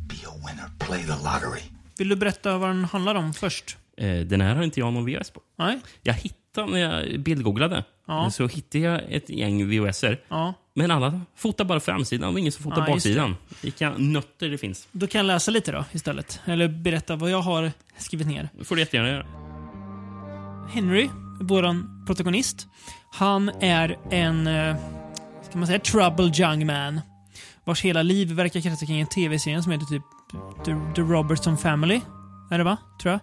Be 0.08 0.16
a 0.28 0.34
winner. 0.48 0.70
Play 0.80 1.04
the 1.04 1.24
lottery. 1.24 1.62
Vill 1.98 2.10
du 2.10 2.16
berätta 2.16 2.58
vad 2.58 2.70
den 2.70 2.86
handlar 2.86 3.16
om 3.16 3.34
först? 3.34 3.78
Eh, 3.98 4.20
den 4.20 4.42
här 4.42 4.56
har 4.56 4.64
inte 4.64 4.80
jag 4.80 4.94
någon 4.94 5.06
VHS 5.06 5.30
på. 5.30 5.42
Nej. 5.58 5.80
Jag 6.02 6.14
hittade 6.14 6.72
när 6.72 6.80
jag 6.80 7.20
bildgooglade, 7.20 7.84
Ja. 8.08 8.30
så 8.32 8.48
hittade 8.48 8.84
jag 8.84 9.02
ett 9.10 9.30
gäng 9.30 9.70
VHSer. 9.70 10.22
Ja. 10.30 10.54
Men 10.76 10.92
alla 10.92 11.22
fotar 11.36 11.66
bara 11.66 11.80
framsidan 11.80 12.34
och 12.34 12.40
ingen 12.40 12.52
som 12.52 12.64
fotar 12.64 12.82
Ja, 12.88 12.94
baksidan. 12.94 13.36
Vilka 13.62 13.94
nötter 13.98 14.50
det 14.50 14.58
finns. 14.58 14.88
Då 14.92 15.08
kan 15.08 15.20
jag 15.20 15.26
läsa 15.26 15.52
lite 15.52 15.72
då 15.72 15.86
istället. 15.92 16.42
Eller 16.46 16.68
berätta 16.68 17.16
vad 17.16 17.30
jag 17.32 17.42
har 17.42 17.72
skrivit 17.98 18.28
ner. 18.28 18.50
Det 18.58 18.64
får 18.64 18.76
du 18.76 18.82
jättegärna 18.82 19.10
göra. 19.10 19.43
Henry, 20.70 21.10
våran 21.40 22.04
protagonist, 22.08 22.68
han 23.12 23.50
är 23.50 23.98
en, 24.12 24.48
eh, 24.48 24.76
ska 25.50 25.58
man 25.58 25.68
säga, 25.68 25.80
troubled 25.80 26.40
young 26.40 26.66
man. 26.66 27.02
Vars 27.66 27.82
hela 27.82 28.02
liv 28.02 28.32
verkar 28.32 28.62
kretsa 28.62 28.86
kring 28.86 29.00
en 29.00 29.08
tv-serie 29.08 29.64
som 29.64 29.72
heter 29.72 29.86
typ 29.86 30.04
The, 30.66 30.76
The 30.96 31.02
Robertson 31.02 31.58
Family. 31.58 32.02
Är 32.52 32.58
det 32.58 32.64
va? 32.64 32.78
Tror 33.02 33.12
jag. 33.12 33.20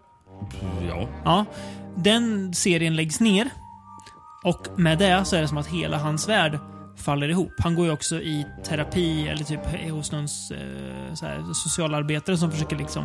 Ja. 0.88 1.08
Ja. 1.24 1.44
Den 1.96 2.54
serien 2.54 2.96
läggs 2.96 3.20
ner. 3.20 3.50
Och 4.44 4.66
med 4.76 4.98
det 4.98 5.24
så 5.24 5.36
är 5.36 5.40
det 5.40 5.48
som 5.48 5.58
att 5.58 5.66
hela 5.66 5.98
hans 5.98 6.28
värld 6.28 6.58
faller 7.00 7.28
ihop. 7.28 7.52
Han 7.58 7.74
går 7.74 7.86
ju 7.86 7.92
också 7.92 8.16
i 8.20 8.46
terapi 8.64 9.28
eller 9.28 9.44
typ 9.44 9.90
hos 9.90 10.12
någon 10.12 10.24
eh, 10.24 10.58
här, 11.22 11.52
socialarbetare 11.54 12.36
som 12.36 12.50
försöker 12.52 12.76
liksom 12.76 13.04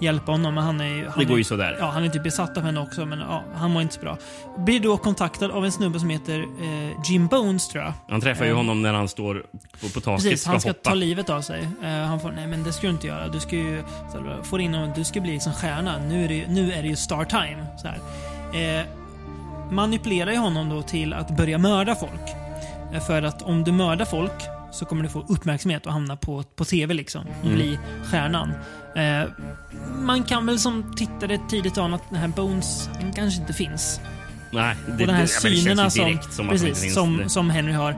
hjälpa 0.00 0.32
honom. 0.32 0.54
Men 0.54 0.64
han 0.64 0.80
är 0.80 0.84
ju, 0.88 1.04
han 1.08 1.18
Det 1.18 1.24
går 1.24 1.38
ju 1.38 1.44
sådär. 1.44 1.76
Ja, 1.80 1.86
han 1.90 2.04
är 2.04 2.08
typ 2.08 2.22
besatt 2.22 2.56
av 2.56 2.62
henne 2.62 2.80
också, 2.80 3.06
men 3.06 3.18
ja, 3.18 3.44
han 3.54 3.70
mår 3.70 3.82
inte 3.82 3.94
så 3.94 4.00
bra. 4.00 4.18
Blir 4.58 4.80
då 4.80 4.96
kontaktad 4.96 5.50
av 5.50 5.64
en 5.64 5.72
snubbe 5.72 6.00
som 6.00 6.10
heter 6.10 6.38
eh, 6.40 6.92
Jim 7.10 7.26
Bones, 7.26 7.68
tror 7.68 7.84
jag. 7.84 7.92
Han 8.08 8.20
träffar 8.20 8.44
ju 8.44 8.50
Eh, 8.50 8.56
honom 8.56 8.82
när 8.82 8.92
han 8.92 9.08
står 9.08 9.46
på, 9.80 9.88
på 9.94 10.00
taket 10.00 10.24
Precis, 10.24 10.40
ska 10.40 10.50
han 10.50 10.60
ska 10.60 10.70
hoppa. 10.70 10.80
ta 10.90 10.94
livet 10.94 11.30
av 11.30 11.40
sig. 11.40 11.68
Eh, 11.84 11.88
han 11.90 12.20
får, 12.20 12.32
nej 12.32 12.46
men 12.46 12.62
det 12.62 12.72
ska 12.72 12.86
du 12.86 12.92
inte 12.92 13.06
göra. 13.06 13.28
Du 13.28 13.40
ska 13.40 13.56
ju, 13.56 13.82
så, 14.12 14.44
får 14.44 14.60
in 14.60 14.74
honom, 14.74 14.92
du 14.96 15.04
ska 15.04 15.20
bli 15.20 15.32
liksom 15.32 15.52
stjärna. 15.52 15.98
Nu 16.08 16.24
är 16.24 16.28
det, 16.28 16.34
ju- 16.34 16.46
nu 16.48 16.72
är 16.72 16.82
det 16.82 16.88
ju 16.88 16.96
star 16.96 17.24
time. 17.24 17.66
Så 17.78 17.88
här. 17.88 17.98
Eh, 18.80 18.84
manipulerar 19.70 20.30
ju 20.32 20.38
honom 20.38 20.68
då 20.68 20.82
till 20.82 21.12
att 21.12 21.36
börja 21.36 21.58
mörda 21.58 21.94
folk. 21.94 22.45
För 23.06 23.22
att 23.22 23.42
om 23.42 23.64
du 23.64 23.72
mördar 23.72 24.04
folk 24.04 24.32
så 24.72 24.84
kommer 24.84 25.02
du 25.02 25.08
få 25.08 25.24
uppmärksamhet 25.28 25.86
och 25.86 25.92
hamna 25.92 26.16
på, 26.16 26.42
på 26.42 26.64
TV 26.64 26.94
liksom. 26.94 27.24
Och 27.40 27.44
Mm. 27.44 27.56
bli 27.56 27.78
stjärnan. 28.04 28.52
Eh, 28.96 29.28
man 29.98 30.22
kan 30.22 30.46
väl 30.46 30.58
som 30.58 30.94
tittare 30.96 31.38
tidigt 31.48 31.78
ana 31.78 31.96
att 31.96 32.10
den 32.10 32.18
här 32.18 32.28
Bones, 32.28 32.90
den 33.00 33.12
kanske 33.12 33.40
inte 33.40 33.52
finns. 33.52 34.00
Nej, 34.52 34.76
det, 34.86 34.92
och 34.92 34.98
de 34.98 35.12
här 35.12 35.22
det, 35.22 35.28
synerna 35.28 35.90
som, 35.90 36.18
som 36.30 36.48
precis, 36.48 36.94
som, 36.94 37.28
som 37.28 37.50
Henry 37.50 37.72
har. 37.72 37.96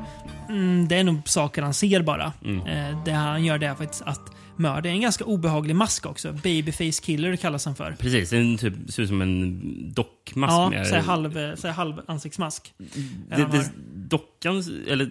Mm, 0.48 0.88
det 0.88 0.96
är 0.96 1.04
nog 1.04 1.28
saker 1.28 1.62
han 1.62 1.74
ser 1.74 2.02
bara. 2.02 2.32
Mm. 2.44 2.66
Eh, 2.66 3.04
det 3.04 3.12
han 3.12 3.44
gör 3.44 3.58
det 3.58 3.66
är 3.66 3.74
faktiskt 3.74 4.02
att 4.02 4.20
mörda. 4.58 4.80
Det 4.80 4.88
är 4.88 4.92
en 4.92 5.00
ganska 5.00 5.24
obehaglig 5.24 5.76
mask 5.76 6.06
också. 6.06 6.32
Babyface 6.32 7.02
killer 7.02 7.36
kallas 7.36 7.64
han 7.64 7.76
för. 7.76 7.96
Precis, 7.98 8.30
den 8.30 8.58
typ, 8.58 8.74
ser 8.88 9.02
ut 9.02 9.08
som 9.08 9.22
en 9.22 9.60
dockmask. 9.92 10.52
ja, 10.52 10.70
med- 10.70 11.04
halv, 11.04 11.56
såhär 11.56 11.74
halv 11.74 12.00
ansiktsmask. 12.06 12.74
det, 13.28 13.36
det, 13.52 13.70
dockan, 13.94 14.62
eller 14.88 15.10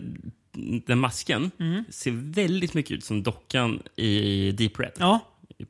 den 0.86 1.00
masken, 1.00 1.52
Mm. 1.60 1.84
ser 1.90 2.12
väldigt 2.12 2.74
mycket 2.74 2.92
ut 2.92 3.04
som 3.04 3.24
dockan 3.24 3.80
i 3.96 4.52
Deep 4.52 4.80
Red. 4.80 4.92
Ja, 5.00 5.20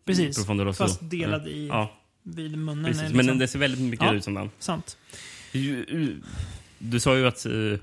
precis. 0.06 0.45
Fast 0.78 0.99
delad 1.10 1.48
i, 1.48 1.68
Ja, 1.68 1.91
vid 2.24 2.58
munnen. 2.58 2.86
precis. 2.86 3.02
är 3.02 3.08
Men 3.10 3.18
liksom- 3.18 3.40
den 3.40 3.48
ser 3.48 3.60
väldigt 3.60 3.82
mycket 3.82 4.06
Ja, 4.06 4.14
ut 4.14 4.24
som 4.24 4.34
den. 4.34 4.49
Sant. 4.60 4.98
Du, 5.52 5.86
du 6.80 6.99
sa 6.99 7.18
ju 7.18 7.28
att 7.28 7.45
uh, 7.45 7.78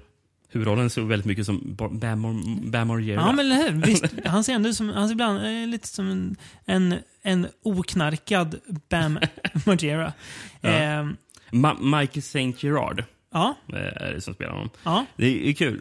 huvudrollen 0.54 0.90
ser 0.90 1.02
väldigt 1.02 1.26
mycket 1.26 1.46
som 1.46 1.60
Ba- 1.76 1.88
Bam 1.98 2.26
Mar- 2.26 2.70
Bam 2.70 2.88
Margera. 2.88 3.20
Ja, 3.20 3.32
men 3.32 3.46
eller 3.46 3.56
hur? 3.72 3.82
Visst, 3.86 4.04
han 4.24 4.44
ser 4.44 4.52
ändå 4.54 4.72
som, 4.72 4.88
han 4.88 5.08
ser 5.08 5.12
ibland 5.12 5.46
eh, 5.46 5.66
lite 5.68 5.88
som 5.88 6.10
en, 6.10 6.36
en, 6.64 6.94
en 7.22 7.46
oknarkad 7.62 8.60
Bam 8.88 9.18
Margera. 9.66 10.12
Ja. 10.60 10.68
Eh, 10.70 11.06
Ma- 11.50 12.00
Michael 12.00 12.18
St. 12.18 12.52
Gerard 12.58 13.04
ja, 13.32 13.54
eh, 13.68 13.76
är 14.02 14.12
det 14.14 14.20
som 14.20 14.34
spelar 14.34 14.52
honom. 14.52 14.70
ja. 14.84 15.06
Det 15.16 15.48
är 15.48 15.52
kul. 15.52 15.80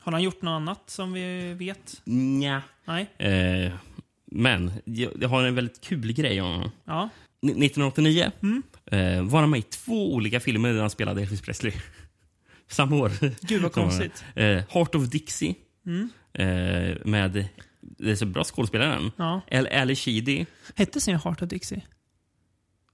Har 0.00 0.12
han 0.12 0.22
gjort 0.22 0.42
något 0.42 0.50
annat 0.60 0.82
som 0.86 1.12
vi 1.12 1.54
vet? 1.54 2.00
Nja. 2.04 2.62
Nej. 2.84 3.10
Eh, 3.18 3.72
men 4.26 4.72
jag, 4.84 5.28
har 5.28 5.42
en 5.44 5.54
väldigt 5.54 5.80
kul 5.80 6.12
grej 6.12 6.40
om 6.40 6.52
honom. 6.52 6.70
Ja. 6.84 7.08
Ni- 7.42 7.50
1989 7.66 8.30
Mm. 8.42 8.62
eh, 8.86 9.22
var 9.22 9.40
han 9.40 9.50
med 9.50 9.60
i 9.60 9.62
två 9.62 10.14
olika 10.14 10.40
filmer 10.40 10.72
där 10.72 10.80
han 10.80 10.90
spelade 10.90 11.22
Elvis 11.22 11.40
Presley. 11.40 11.72
Samma 12.70 12.96
år. 12.96 13.10
Gud, 13.46 13.62
vad 13.62 13.72
konstigt. 13.82 14.24
Eh, 14.34 14.44
Heart 14.68 14.94
of 14.94 15.04
Dixie 15.08 15.54
Mm. 15.86 16.08
eh, 16.34 16.96
med 17.04 17.46
det 17.98 18.10
är 18.10 18.16
så 18.16 18.26
bra 18.26 18.44
skådespelaren. 18.44 19.10
Ja. 19.16 19.40
El 19.48 19.66
Ali 19.66 19.96
Sheedy. 19.96 20.44
Hette 20.74 21.00
serien 21.00 21.20
Heart 21.24 21.42
of 21.42 21.48
Dixie? 21.48 21.82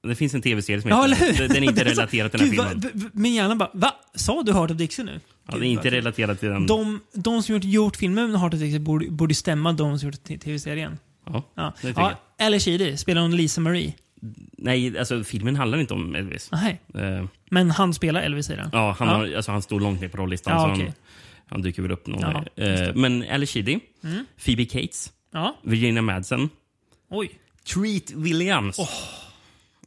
Det 0.02 0.14
finns 0.14 0.34
en 0.34 0.42
tv-serie 0.42 0.80
som 0.82 0.90
Ja, 0.90 1.02
heter? 1.06 1.48
Den 1.48 1.56
är 1.56 1.60
inte 1.68 1.84
relaterad 1.90 2.30
till 2.32 2.40
den 2.40 2.59
här 2.60 2.70
Gud, 2.72 2.82
filmen. 2.82 3.01
b- 3.05 3.09
Min 3.12 3.34
hjärna 3.34 3.56
bara, 3.56 3.70
va? 3.74 3.94
Sa 4.14 4.42
du 4.42 4.52
Heart 4.52 4.70
of 4.70 4.76
Dixie 4.76 5.05
nu? 5.05 5.20
Ja, 5.48 5.56
det 5.59 5.66
är 5.66 5.68
inte 5.70 5.90
relaterat 5.90 6.40
till 6.40 6.48
den. 6.48 6.66
De, 6.66 7.01
de 7.14 7.42
som 7.42 7.55
gjort, 7.55 7.64
gjort 7.64 7.97
filmen 7.97 8.30
med 8.30 8.40
Heart 8.40 8.55
of 8.55 8.60
Dixie 8.60 8.80
borde, 8.80 9.10
borde 9.10 9.34
stämma 9.34 9.72
de 9.72 9.98
som 9.98 10.09
gjort 10.09 10.24
tv-serien. 10.24 10.98
Ja, 11.26 11.42
Ja. 11.55 11.72
det 11.82 11.88
ja, 11.97 12.20
Eller 12.38 12.59
Sheedy, 12.59 12.97
spelar 12.97 13.22
hon 13.22 13.36
Lisa 13.36 13.60
Marie? 13.60 13.92
Nej, 14.59 14.98
alltså 14.98 15.24
filmen 15.24 15.56
handlar 15.56 15.78
inte 15.78 15.94
om 15.94 16.14
Elvis. 16.14 16.48
Nej. 16.52 16.80
Eh, 16.94 17.24
Men 17.51 17.70
han 17.70 17.94
spelar 17.94 18.20
Elvis 18.22 18.51
i 18.51 18.56
den? 18.56 18.70
ja, 18.72 18.97
han, 18.98 19.09
Har, 19.09 19.34
alltså, 19.36 19.52
han 19.52 19.62
står 19.62 19.80
långt 19.80 20.01
ner 20.01 20.09
på 20.09 20.16
rollistan. 20.16 20.52
Ja, 20.52 20.60
så 20.66 20.72
okej. 20.72 20.84
han, 20.84 20.94
han 21.47 21.62
dyker 21.62 21.82
väl 21.82 21.90
upp 21.92 22.06
någon 22.06 22.32
gång. 22.32 22.44
Eh, 22.56 22.94
men 22.94 23.24
Ali 23.30 23.47
Sheedy, 23.47 23.78
Mm. 24.05 24.24
Phoebe 24.44 24.64
Cates, 24.64 25.12
Ja. 25.32 25.56
Virginia 25.62 26.02
Madsen, 26.02 26.48
Oj. 27.10 27.30
Treat 27.74 28.10
Williams 28.10 28.78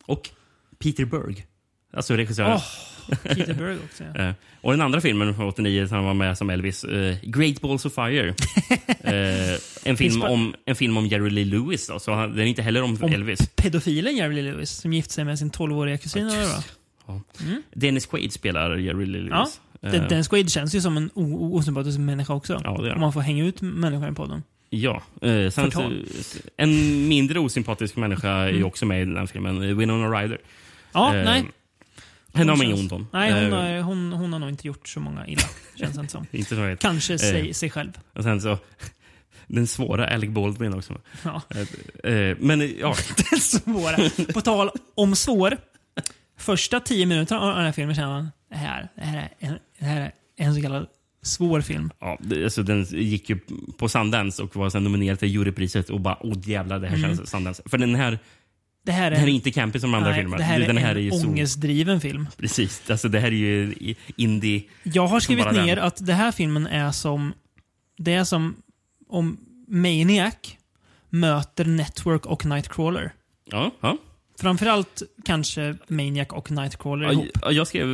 och 0.05 0.29
Peter 0.79 1.05
Berg. 1.05 1.45
Alltså 1.93 2.13
regissören. 2.15 2.51
Åh, 2.51 2.63
Peter 3.23 3.53
Berg 3.53 3.77
också. 3.85 4.03
Ja. 4.15 4.21
Eh, 4.21 4.33
och 4.61 4.71
den 4.71 4.81
andra 4.81 5.01
filmen 5.01 5.35
från 5.35 5.47
89 5.47 5.87
som 5.87 5.95
han 5.95 6.05
var 6.05 6.13
med 6.13 6.37
som 6.37 6.49
Elvis, 6.49 6.83
eh, 6.83 7.15
Great 7.23 7.61
Balls 7.61 7.85
of 7.85 7.93
Fire. 7.93 8.27
eh, 9.03 9.59
en, 9.83 9.97
film 9.97 10.21
på- 10.21 10.27
om, 10.27 10.55
en 10.65 10.75
film 10.75 10.97
om 10.97 11.07
Jerry 11.07 11.29
Lee 11.29 11.45
Lewis. 11.45 11.87
Då, 11.87 11.99
så 11.99 12.13
han, 12.13 12.29
den 12.31 12.39
är 12.39 12.45
inte 12.45 12.61
heller 12.61 12.81
om, 12.83 12.97
Om 13.01 13.13
Elvis. 13.13 13.49
Pedofilen 13.55 14.15
Jerry 14.15 14.33
Lee 14.41 14.51
Lewis 14.51 14.69
som 14.71 14.93
gifte 14.93 15.13
sig 15.13 15.25
med 15.25 15.39
sin 15.39 15.51
12-åriga 15.51 15.97
kusin. 15.97 16.27
vad? 16.27 16.63
Ja. 17.07 17.21
Mm. 17.45 17.61
Dennis 17.73 18.05
Quaid 18.05 18.33
spelar 18.33 18.75
Jerry 18.75 19.05
Lee 19.05 19.27
Ja, 19.29 19.35
Lewis. 19.37 19.59
Den, 19.81 19.95
Eh, 20.01 20.07
den 20.07 20.23
Squid 20.23 20.49
känns 20.51 20.75
ju 20.75 20.81
som 20.81 20.97
en 20.97 21.09
osympatisk 21.15 21.99
människa 21.99 22.33
också. 22.33 22.61
Ja, 22.63 22.77
det 22.81 22.89
är 22.89 22.93
Om 22.95 23.01
man 23.01 23.13
får 23.13 23.21
hänga 23.21 23.45
ut 23.45 23.61
människan 23.61 24.11
i 24.11 24.15
podden. 24.15 24.43
Ja. 24.69 25.01
Eh, 25.21 25.49
sen, 25.49 25.71
en 26.57 27.07
mindre 27.07 27.39
osympatisk 27.39 27.95
människa 27.95 28.29
är 28.29 28.49
Mm. 28.49 28.65
också 28.65 28.85
med 28.85 29.01
i 29.01 29.05
den 29.05 29.17
här 29.17 29.25
filmen. 29.25 29.77
Winona 29.77 30.21
Ryder. 30.21 30.37
Ja, 30.93 31.15
Eh, 31.15 31.25
nej. 31.25 31.43
Henne 32.33 32.51
har 32.51 32.57
man 32.57 32.65
inget 32.65 32.79
ont 32.79 32.91
om. 32.91 33.07
Nej, 33.13 33.31
hon 33.33 33.53
Eh, 33.53 33.59
har, 33.59 33.81
hon, 33.81 34.11
hon 34.13 34.33
har 34.33 34.39
nog 34.39 34.49
inte 34.49 34.67
gjort 34.67 34.87
så 34.87 34.99
många 34.99 35.27
illa. 35.27 35.41
Känns 35.75 35.95
det 35.95 36.01
inte 36.01 36.11
som. 36.11 36.25
Inte 36.31 36.55
så. 36.55 36.75
Kanske 36.79 37.13
Eh, 37.13 37.17
sig, 37.17 37.53
sig 37.53 37.69
själv. 37.69 37.91
Och 38.13 38.23
sen 38.23 38.41
så, 38.41 38.57
den 39.47 39.67
svåra 39.67 40.07
Alec 40.07 40.29
Baldwin 40.29 40.73
också. 40.73 41.01
Ja. 41.23 41.41
Eh, 42.03 42.11
eh, 42.13 42.37
men 42.39 42.59
ja. 42.79 42.95
Den 43.31 43.39
svåra. 43.39 44.09
På 44.33 44.41
tal 44.41 44.69
om 44.95 45.15
svår. 45.15 45.57
Första 46.37 46.79
tio 46.79 47.05
minuterna 47.05 47.41
av 47.41 47.55
den 47.55 47.65
här 47.65 47.71
filmen 47.71 47.95
känner 47.95 48.07
man 48.07 48.31
det 48.49 48.55
här, 48.55 48.89
det 48.95 49.01
här, 49.01 49.17
är, 49.39 49.47
en, 49.47 49.57
det 49.79 49.85
här 49.85 50.01
är 50.01 50.11
en 50.45 50.55
så 50.55 50.61
kallad 50.61 50.87
svår 51.21 51.61
film. 51.61 51.91
Ja, 51.99 52.17
det, 52.21 52.43
alltså, 52.43 52.63
den 52.63 52.83
gick 52.83 53.29
ju 53.29 53.39
på 53.77 53.89
Sundance 53.89 54.43
och 54.43 54.55
var 54.55 54.69
sen 54.69 54.83
nominerad 54.83 55.19
till 55.19 55.27
jurypriset 55.29 55.89
och 55.89 56.01
bara 56.01 56.17
åh 56.21 56.33
jävlar 56.43 56.79
det 56.79 56.87
här 56.87 56.97
Mm. 56.97 57.15
känns 57.15 57.29
Sundance. 57.29 57.63
För 57.65 57.77
den 57.77 57.95
här, 57.95 58.19
Det 58.85 58.91
här 58.91 59.07
är, 59.07 59.11
den 59.11 59.19
här 59.19 59.27
är 59.27 59.31
inte 59.31 59.51
campy 59.51 59.79
som 59.79 59.91
de 59.91 59.97
andra 59.97 60.09
nej, 60.09 60.19
filmerna. 60.19 60.37
Det 60.37 60.43
här 60.43 60.59
är 60.59 60.67
den 60.67 60.77
här 60.77 60.91
en 60.91 60.97
är 60.97 61.01
ju 61.01 61.11
ångestdriven 61.11 62.01
film. 62.01 62.27
Precis, 62.37 62.89
alltså 62.89 63.09
det 63.09 63.19
här 63.19 63.27
är 63.27 63.31
ju 63.31 63.95
indie. 64.15 64.63
Jag 64.83 65.07
har 65.07 65.19
skrivit 65.19 65.45
bara 65.45 65.53
den. 65.53 65.65
ner 65.65 65.77
att 65.77 66.05
den 66.05 66.15
här 66.15 66.31
filmen 66.31 66.67
är 66.67 66.91
som 66.91 67.33
det 67.97 68.13
är 68.13 68.23
som 68.23 68.55
om 69.09 69.37
Maniac 69.67 70.35
möter 71.09 71.65
Network 71.65 72.25
och 72.25 72.45
Nightcrawler. 72.45 73.13
Ja, 73.45 73.71
ja. 73.81 73.97
Framförallt 74.39 75.01
kanske 75.25 75.75
Maniac 75.87 76.27
och 76.29 76.51
Nightcrawler 76.51 77.05
Ja, 77.05 77.11
ihop. 77.11 77.25
ja, 77.41 77.51
jag, 77.51 77.67
skrev, 77.67 77.87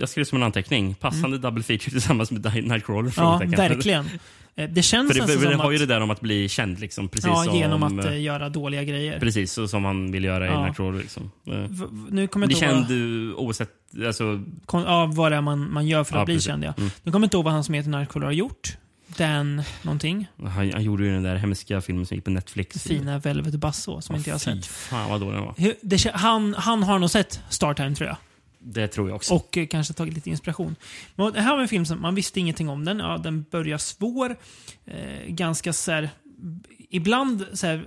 jag 0.00 0.08
skrev 0.08 0.24
som 0.24 0.36
en 0.36 0.42
anteckning. 0.42 0.94
Passande 0.94 1.38
double 1.38 1.62
feature 1.62 1.90
tillsammans 1.90 2.30
med 2.30 2.44
Nightcrawler. 2.44 3.18
Mm. 3.18 3.52
Ja, 3.52 3.56
verkligen. 3.56 4.08
Eh, 4.56 4.68
Det 4.70 4.82
känns 4.82 5.08
För 5.08 5.14
det, 5.14 5.20
nästan 5.20 5.40
för 5.42 5.50
det 5.50 5.56
har 5.56 5.70
ju 5.70 5.76
att... 5.76 5.88
det 5.88 5.94
där 5.94 6.00
om 6.00 6.10
att 6.10 6.20
bli 6.20 6.48
känd. 6.48 6.80
Liksom, 6.80 7.08
precis 7.08 7.26
ja, 7.26 7.44
som, 7.44 7.56
genom 7.56 7.82
att 7.82 8.04
eh, 8.04 8.20
göra 8.20 8.48
dåliga 8.48 8.84
grejer. 8.84 9.20
Precis, 9.20 9.52
så 9.52 9.68
som 9.68 9.82
man 9.82 10.12
vill 10.12 10.24
göra 10.24 10.46
i 10.46 10.50
Ja. 10.78 10.90
Liksom. 10.90 11.30
Eh, 11.46 11.52
V- 11.54 11.66
v- 11.70 11.86
nu 12.10 12.26
kommer 12.26 12.46
bli 12.46 12.56
känd 12.56 12.86
vad- 12.88 13.34
oavsett... 13.46 13.70
Alltså, 14.06 14.42
kon- 14.66 14.82
ja, 14.84 15.06
vad 15.14 15.32
det 15.32 15.36
är 15.36 15.40
man, 15.40 15.72
man 15.72 15.86
gör 15.86 16.04
för 16.04 16.14
att 16.16 16.20
Ja, 16.20 16.24
bli 16.24 16.34
precis. 16.34 16.46
känd. 16.46 16.64
Ja. 16.64 16.74
Mm. 16.78 16.90
Nu 17.02 17.12
kommer 17.12 17.24
jag 17.24 17.26
inte 17.26 17.36
ihåg 17.36 17.44
vad 17.44 17.52
han 17.54 17.64
som 17.64 17.74
heter 17.74 17.90
Nightcrawler 17.90 18.26
har 18.26 18.32
gjort. 18.32 18.76
Dan 19.16 19.62
någonting. 19.82 20.26
han, 20.42 20.72
han 20.72 20.82
gjorde 20.82 21.04
ju 21.04 21.12
den 21.14 21.22
där 21.22 21.36
hemska 21.36 21.80
filmen 21.80 22.06
som 22.06 22.14
gick 22.14 22.24
på 22.24 22.30
Netflix. 22.30 22.82
Fina 22.82 23.18
Velvet 23.18 23.54
Basso 23.54 24.00
som 24.00 24.14
Ja, 24.14 24.18
inte 24.18 24.30
jag 24.30 24.34
har 24.34 24.38
fy 24.38 24.44
sett. 24.44 24.66
fan 24.66 25.10
vad 25.10 25.20
dålig 25.20 25.34
den 25.36 25.44
var. 25.44 25.54
Hur- 25.56 25.74
Det, 25.82 26.10
han, 26.14 26.54
han 26.58 26.82
har 26.82 26.98
nog 26.98 27.10
sett 27.10 27.40
Startime 27.48 27.94
tror 27.94 28.08
jag. 28.08 28.16
Det 28.64 28.88
tror 28.88 29.08
jag 29.08 29.16
också. 29.16 29.34
Och 29.34 29.58
eh, 29.58 29.66
kanske 29.66 29.94
tagit 29.94 30.14
lite 30.14 30.30
inspiration. 30.30 30.76
Men 31.14 31.32
det 31.32 31.40
här 31.40 31.54
var 31.54 31.62
en 31.62 31.68
film 31.68 31.86
som 31.86 32.00
man 32.00 32.14
visste 32.14 32.40
ingenting 32.40 32.68
om 32.68 32.84
den. 32.84 32.98
Ja, 32.98 33.18
den 33.18 33.44
börjar 33.50 33.78
svår. 33.78 34.36
Eh, 34.84 35.26
ganska 35.26 35.72
så 35.72 35.92
här, 35.92 36.10
Ibland 36.90 37.46
så 37.52 37.66
här, 37.66 37.84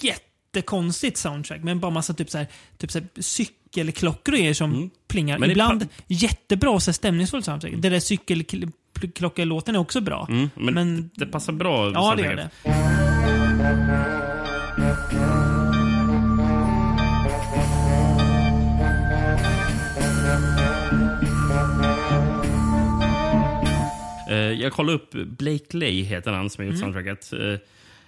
jättekonstigt 0.00 1.16
soundtrack. 1.16 1.62
Men 1.62 1.80
bara 1.80 1.90
massa 1.90 2.14
typ 2.14 2.30
så 2.30 2.38
här, 2.38 2.46
typ 2.78 2.90
så 2.90 2.98
här, 2.98 3.08
cyk, 3.20 3.56
cykelklockor 3.70 4.32
och 4.34 4.38
grejer 4.38 4.54
som 4.54 4.90
plingar. 5.08 5.36
Mm. 5.36 5.40
Men 5.40 5.48
det 5.48 5.52
Ibland 5.52 5.88
jättebra 6.06 6.70
och 6.70 6.82
så 6.82 6.90
här 6.90 6.94
stämningsfullt 6.94 7.44
soundtrack. 7.44 7.72
Det 7.78 7.88
där 7.88 8.00
cykelklockelåten 8.00 9.74
är 9.74 9.78
också 9.78 10.00
bra. 10.00 10.26
Mm, 10.30 10.50
men, 10.54 10.74
Men- 10.74 11.10
det 11.14 11.26
passar 11.26 11.52
bra. 11.52 11.92
Ja, 11.92 12.14
det 12.16 12.22
gör 12.22 12.36
det. 12.36 14.29
Jag 24.36 24.72
kollade 24.72 24.96
upp 24.96 25.10
Blake 25.12 25.76
Lay, 25.76 26.02
heter 26.02 26.32
han, 26.32 26.50
som 26.50 26.62
har 26.64 26.72
gjort 26.72 26.82
Mm. 26.82 26.92
soundtracket. 26.92 27.32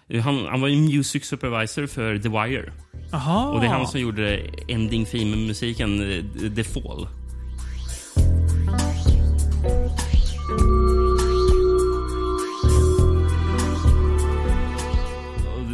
Eh, 0.08 0.22
han, 0.22 0.46
han 0.46 0.60
var 0.60 0.68
ju 0.68 0.76
music 0.76 1.24
supervisor 1.24 1.86
för 1.86 2.18
The 2.18 2.28
Wire. 2.28 2.72
Jaha. 3.12 3.48
Och 3.48 3.60
det 3.60 3.66
är 3.66 3.70
han 3.70 3.86
som 3.86 4.00
gjorde 4.00 4.40
ending 4.68 5.04
theme-musiken 5.04 6.00
eh, 6.00 6.54
The 6.54 6.64
Fall. 6.64 7.06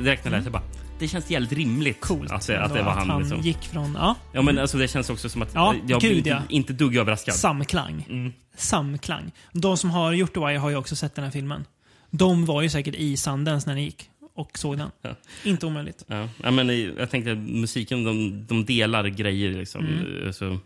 Direkt 0.05 0.25
när 0.25 0.33
jag 0.33 0.39
läste 0.39 0.51
bara, 0.51 0.63
det 0.99 1.09
känns 1.09 1.31
jävligt 1.31 1.53
rimligt 1.53 2.01
Coolt. 2.01 2.31
att, 2.31 2.47
det- 2.47 2.61
att 2.63 2.75
det 2.75 2.83
var 2.83 2.93
han. 2.93 3.11
han 3.11 3.21
liksom. 3.21 3.41
gick 3.41 3.65
från... 3.65 3.95
Ja. 3.95 4.15
Ja, 4.33 4.43
men 4.43 4.59
alltså, 4.59 4.79
det 4.79 4.89
känns 4.89 5.11
också 5.11 5.29
som 5.29 5.43
att 5.43 5.51
Ja, 5.55 5.75
jag 5.87 6.01
gud, 6.01 6.11
blir 6.11 6.19
inte, 6.19 6.31
ja. 6.31 6.43
inte 6.49 6.73
dugg 6.73 6.97
överraskad. 6.97 7.35
Samklang. 7.35 8.07
Mm. 8.09 8.33
Samklang. 8.57 9.33
De 9.53 9.77
som 9.77 9.91
har 9.91 10.13
gjort 10.13 10.35
The 10.35 10.41
Wire 10.41 10.59
har 10.59 10.71
ju 10.71 10.77
också 10.77 10.97
sett 10.97 11.15
den 11.15 11.25
här 11.25 11.31
filmen. 11.31 11.65
De 12.11 12.45
var 12.47 12.63
ju 12.63 12.69
säkert 12.71 12.95
i 12.95 13.17
Sundance 13.17 13.69
när 13.69 13.75
ni 13.75 13.83
gick 13.85 14.11
och 14.35 14.59
såg 14.59 14.79
den. 14.79 14.91
Ja. 15.03 15.11
Inte 15.45 15.67
omöjligt. 15.67 16.05
Ja, 16.07 16.29
ja, 16.43 16.51
men 16.51 16.69
jag 16.99 17.11
tänkte 17.11 17.33
att 17.33 17.39
musiken, 17.39 18.05
de, 18.05 18.47
de 18.47 18.65
delar 18.65 19.05
grejer 19.09 19.51
liksom. 19.51 19.87
Mm. 19.87 20.33
Så, 20.33 20.59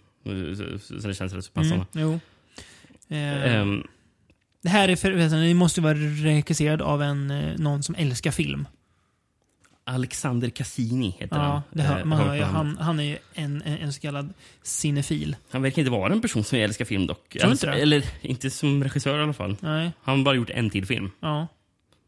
så, 0.57 1.01
så 1.01 1.09
det 1.09 1.15
känns 1.15 1.33
rätt 1.33 1.45
så 1.45 1.53
passande. 1.53 1.87
Mm. 1.95 2.21
Eh, 3.09 3.55
Ehm, 3.57 3.83
det 4.63 4.69
här 4.69 4.89
är 4.89 4.97
för, 4.97 5.41
ni 5.41 5.55
måste 5.55 5.81
vara 5.81 5.95
regisserad 5.95 6.83
av 6.83 7.03
en, 7.03 7.31
eh, 7.31 7.59
någon 7.59 7.83
som 7.83 7.95
älskar 7.99 8.31
film. 8.31 8.67
Alexander 9.85 10.49
Cassini 10.51 11.11
heter 11.19 11.37
Ja, 11.37 11.43
han. 11.43 11.63
det 11.71 11.83
hör, 11.83 11.99
Eh, 12.01 12.05
man 12.05 12.19
hör 12.19 12.35
ju, 12.35 12.43
han, 12.43 12.77
han 12.81 13.01
är 13.01 13.05
ju 13.05 13.19
en, 13.35 13.63
en, 13.63 13.79
en 13.79 13.93
så 13.93 14.01
kallad 14.01 14.35
cinefil. 14.63 15.37
Han 15.51 15.63
verkar 15.63 15.83
inte 15.83 15.91
vara 15.91 16.13
en 16.13 16.21
person 16.21 16.45
som 16.45 16.59
älskar 16.59 16.85
film 16.85 17.07
dock. 17.07 17.29
Tror 17.29 17.47
du 17.47 17.53
inte 17.53 17.67
det? 17.67 17.73
Eller 17.83 18.05
inte 18.21 18.51
som 18.51 18.83
regissör 18.85 19.19
i 19.19 19.23
alla 19.23 19.33
fall. 19.33 19.57
Nej. 19.61 19.93
Han 20.03 20.17
har 20.19 20.25
bara 20.25 20.35
gjort 20.35 20.51
en 20.51 20.71
till 20.71 20.87
film. 20.87 21.11
Ja. 21.21 21.49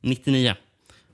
99 0.00 0.54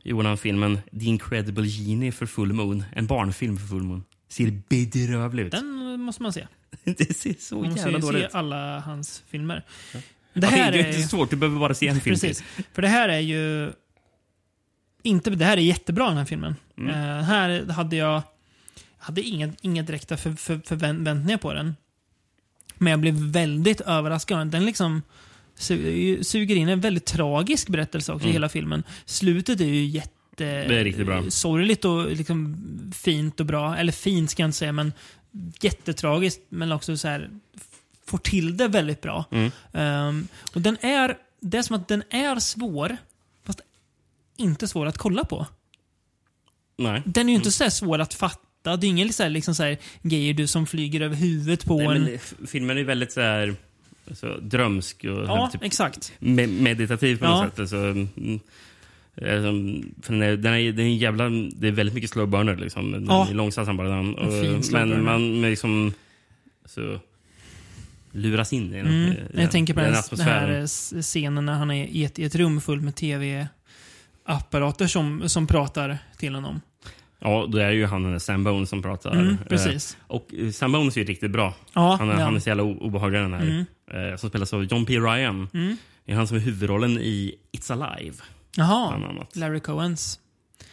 gjorde 0.03 0.29
han 0.29 0.39
filmen 0.39 0.79
The 1.01 1.05
Incredible 1.07 1.67
Genie 1.67 2.13
för 2.13 2.27
Full 2.27 2.53
Moon. 2.53 2.85
En 2.93 3.07
barnfilm 3.07 3.57
för 3.59 3.67
Full 3.67 3.83
Moon. 3.83 4.05
Ser 4.29 4.63
bedrövlig 4.69 5.45
ut. 5.45 5.53
Den 5.53 6.01
måste 6.01 6.23
man 6.23 6.33
se. 6.33 6.47
det 6.85 7.17
ser 7.17 7.35
så 7.39 7.55
Man 7.55 7.65
måste 7.65 7.81
jävla 7.81 8.01
se 8.01 8.07
dåligt 8.07 8.25
ut. 8.25 8.35
alla 8.35 8.81
hans 8.81 9.23
filmer. 9.29 9.65
Det, 9.93 10.01
Det 10.41 10.47
här 10.47 10.73
det 10.73 10.79
är 10.81 10.85
är... 10.85 10.89
inte 10.97 11.09
svårt, 11.09 11.31
du 11.31 11.37
behöver 11.37 11.61
bara 11.61 11.75
se 11.75 11.89
en 11.89 12.01
film 12.01 12.15
Precis. 12.15 12.45
till. 12.57 12.65
För 12.73 12.83
det 12.83 12.89
här 12.89 13.09
är 13.09 13.19
ju... 13.21 13.73
Inte, 15.03 15.31
det 15.31 15.45
här 15.45 15.57
är 15.57 15.61
jättebra 15.61 16.09
den 16.09 16.17
här 16.17 16.25
filmen. 16.25 16.57
Mm. 16.79 16.91
Eh, 16.91 17.25
här 17.25 17.67
hade 17.73 17.97
jag 17.97 18.23
hade 18.99 19.23
inga, 19.23 19.53
inga 19.61 19.83
direkta 19.83 20.17
för, 20.17 20.33
för, 20.33 20.61
förväntningar 20.67 21.37
på 21.39 21.53
den. 21.53 21.77
Men 22.79 22.91
jag 22.91 23.01
blev 23.01 23.15
väldigt 23.15 23.81
överraskad. 23.81 24.47
Den 24.49 24.67
liksom 24.67 25.03
su- 25.59 26.23
suger 26.23 26.57
in 26.57 26.69
en 26.69 26.81
väldigt 26.81 27.05
tragisk 27.07 27.69
berättelse 27.69 28.13
också 28.13 28.25
i 28.25 28.27
Mm. 28.27 28.33
hela 28.33 28.49
filmen. 28.49 28.83
Slutet 29.05 29.61
är 29.61 29.65
ju 29.65 29.85
jätte... 29.85 30.11
Det 30.37 30.45
är 30.81 30.85
riktigt 30.85 31.07
bra. 31.07 31.31
Sorgligt 31.31 31.85
och 31.85 32.11
liksom 32.11 32.57
fint 32.95 33.41
och 33.41 33.47
bra. 33.47 33.77
Eller 33.77 33.93
fint 33.93 34.31
ska 34.31 34.43
jag 34.43 34.49
inte 34.49 34.59
säga, 34.59 34.73
men 34.73 34.93
jättetragiskt. 35.61 36.41
Men 36.49 36.73
också 36.73 36.97
så 36.97 37.09
här 37.09 37.31
får 38.07 38.19
till 38.19 38.57
det 38.57 38.69
väldigt 38.69 39.01
bra. 39.01 39.25
Mm. 39.31 39.51
Ehm, 39.73 40.29
och 40.55 40.61
den 40.61 40.77
är, 40.81 41.17
det 41.41 41.59
är 41.59 41.63
som 41.63 41.77
att 41.77 41.89
den 41.89 42.03
är 42.11 42.39
svår, 42.39 42.97
inte 44.41 44.69
svår 44.69 44.87
att 44.87 44.99
kolla 44.99 45.25
på. 45.25 45.47
Nej. 46.79 47.03
Den 47.05 47.29
är 47.29 47.33
ju 47.33 47.37
inte 47.37 47.51
så 47.53 47.65
här 47.65 47.71
svår 47.71 47.99
att 47.99 48.15
fatta. 48.15 48.77
Det 48.77 48.87
är 48.87 48.89
ingen 48.89 49.13
så 49.13 49.23
här, 49.23 49.31
liksom 49.31 49.55
så 49.55 49.63
här, 49.63 49.79
grejer 50.03 50.35
du 50.35 50.47
som 50.47 50.67
flyger 50.67 51.01
över 51.01 51.17
huvudet 51.17 51.65
på 51.65 51.77
Nej, 51.79 51.87
en. 51.97 52.03
men 52.05 52.47
filmen 52.47 52.79
är 52.79 52.85
väldigt 52.85 53.13
så 53.13 53.21
här, 53.21 53.55
alltså, 54.09 54.39
drömsk 54.43 55.05
och 55.05 55.11
Ja, 55.27 55.51
typ 55.53 55.63
exakt. 55.63 56.13
me 56.19 56.47
meditativ 56.47 57.19
på 57.19 57.25
Ja. 57.25 57.43
något 57.43 57.51
sätt. 57.51 57.61
Alltså, 57.61 57.77
mm, 57.77 58.41
alltså, 59.17 59.53
för 60.03 60.13
den 60.13 60.23
är, 60.23 60.37
den 60.37 60.55
är, 60.55 60.73
den 60.73 60.87
är 60.87 60.97
jävla, 60.97 61.29
det 61.57 61.69
är 61.69 61.73
väldigt 61.73 61.95
mycket 61.95 62.11
slow 62.11 62.29
burner. 62.29 62.57
Liksom. 62.57 62.93
Den 62.93 63.05
Ja. 63.09 63.29
är 63.31 63.35
långsam 63.35 63.77
men 64.73 65.05
man 65.05 65.43
liksom, 65.43 65.93
så, 66.65 66.99
luras 68.13 68.53
in 68.53 68.75
i 68.75 68.77
den. 68.77 68.87
Mm. 68.87 69.15
Jag 69.35 69.51
tänker 69.51 69.75
på 69.75 69.81
den, 69.81 69.95
den 70.11 70.21
här 70.21 70.67
scenen 71.03 71.47
när 71.47 71.53
han 71.53 71.71
är 71.71 71.85
i 71.87 72.05
ett, 72.05 72.19
i 72.19 72.25
ett 72.25 72.35
rum 72.35 72.61
fullt 72.61 72.83
med 72.83 72.97
tv-apparater 74.31 74.87
som, 74.87 75.29
som 75.29 75.47
pratar 75.47 75.99
till 76.19 76.35
honom. 76.35 76.61
Ja, 77.19 77.47
då 77.49 77.59
är 77.59 77.67
det 77.69 77.75
ju 77.75 77.87
han 77.87 78.03
där 78.13 78.19
Sam 78.19 78.45
Bones 78.45 78.69
som 78.69 78.83
pratar. 78.83 79.13
Mm, 79.13 79.29
Eh, 79.29 79.37
precis. 79.49 79.97
och 80.07 80.35
eh, 80.35 80.51
Sam 80.51 80.73
Bones 80.73 80.97
är 80.97 81.01
ju 81.01 81.07
riktigt 81.07 81.31
bra. 81.31 81.55
Ja, 81.75 81.97
han, 81.99 82.11
är 82.11 82.15
han 82.15 82.37
är 82.37 82.41
så 82.41 82.49
jävla 82.49 82.63
obehaglig 82.63 83.21
den 83.21 83.33
här. 83.33 83.65
Eh, 84.11 84.17
som 84.17 84.29
spelas 84.29 84.53
av 84.53 84.65
John 84.65 84.87
P. 84.87 84.99
Ryan. 84.99 85.49
Mm. 85.55 85.77
Det 86.05 86.13
är 86.13 86.17
han 86.17 86.27
som 86.27 86.37
är 86.37 86.41
huvudrollen 86.41 86.99
i 86.99 87.35
It's 87.53 87.73
Alive. 87.73 88.17
Jaha. 88.57 89.27
Larry 89.33 89.61
Cohens 89.61 90.21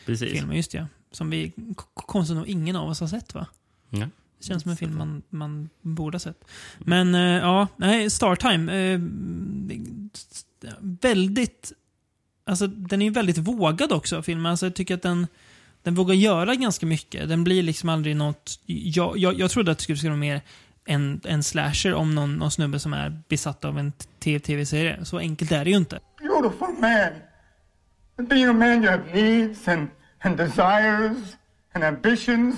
Precis. 0.06 0.32
film, 0.32 0.54
just 0.54 0.72
det. 0.72 0.88
Som 1.12 1.30
vi 1.30 1.52
konstigt 1.94 2.38
nog 2.38 2.48
ingen 2.48 2.76
av 2.76 2.90
oss 2.90 3.00
har 3.00 3.08
sett 3.08 3.34
va? 3.34 3.46
Ja. 3.90 4.08
Det 4.40 4.46
känns 4.46 4.64
som 4.64 4.72
en 4.72 4.78
film 4.78 4.98
man, 4.98 5.22
man 5.30 5.70
borde 5.82 6.16
ha 6.16 6.20
sett. 6.20 6.44
Men 6.80 7.16
eh, 7.16 7.22
ja, 7.22 7.68
nej, 7.78 8.10
Startime. 8.10 8.92
Eh, 8.94 9.00
väldigt... 11.02 11.72
Alltså 12.48 12.68
den 12.68 13.02
är 13.02 13.06
ju 13.06 13.12
väldigt 13.12 13.38
vågad 13.38 13.92
också, 13.92 14.22
filmen. 14.22 14.46
Alltså, 14.46 14.66
jag 14.66 14.76
tycker 14.76 14.96
att 14.96 15.02
den, 15.02 15.28
den 15.84 15.96
vågar 15.96 16.16
göra 16.16 16.56
ganska 16.56 16.86
mycket. 16.86 17.30
Den 17.30 17.44
blir 17.44 17.64
liksom 17.64 17.90
aldrig 17.90 18.16
något... 18.16 18.60
Jag, 18.66 19.18
jag, 19.18 19.40
jag 19.40 19.52
trodde 19.52 19.72
att 19.72 19.78
det 19.78 19.84
skulle 19.84 20.10
vara 20.10 20.20
mer 20.20 20.42
en, 20.86 21.22
en 21.24 21.44
slasher 21.44 21.94
om 21.94 22.16
någon, 22.16 22.36
någon 22.36 22.52
snubbe 22.52 22.80
som 22.80 22.94
är 22.94 23.22
besatt 23.28 23.66
av 23.66 23.80
en 23.80 23.92
tv-serie. 24.20 25.06
Så 25.06 25.18
enkelt 25.18 25.52
är 25.52 25.66
det 25.66 25.72
ju 25.72 25.78
inte. 25.78 26.00
beautiful 26.20 26.74
man. 26.80 27.14
Being 28.28 28.50
a 28.50 28.54
man, 28.54 28.84
you 28.84 28.90
have 28.90 29.14
needs 29.14 29.68
and, 29.68 29.90
and 30.24 30.38
desires 30.38 31.36
and 31.74 31.84
ambitions. 31.84 32.56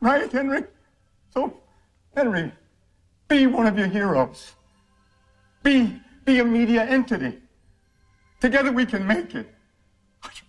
Right, 0.00 0.30
Henry? 0.32 0.62
So, 1.32 1.52
Henry, 2.14 2.52
be 3.28 3.46
one 3.46 3.66
of 3.66 3.78
your 3.78 3.88
heroes. 3.88 4.52
Be, 5.62 6.00
be 6.24 6.40
a 6.40 6.44
media 6.44 6.84
entity. 6.84 7.32
Together 8.44 8.72
we 8.72 8.84
can 8.84 9.06
make 9.06 9.34
it. 9.34 9.48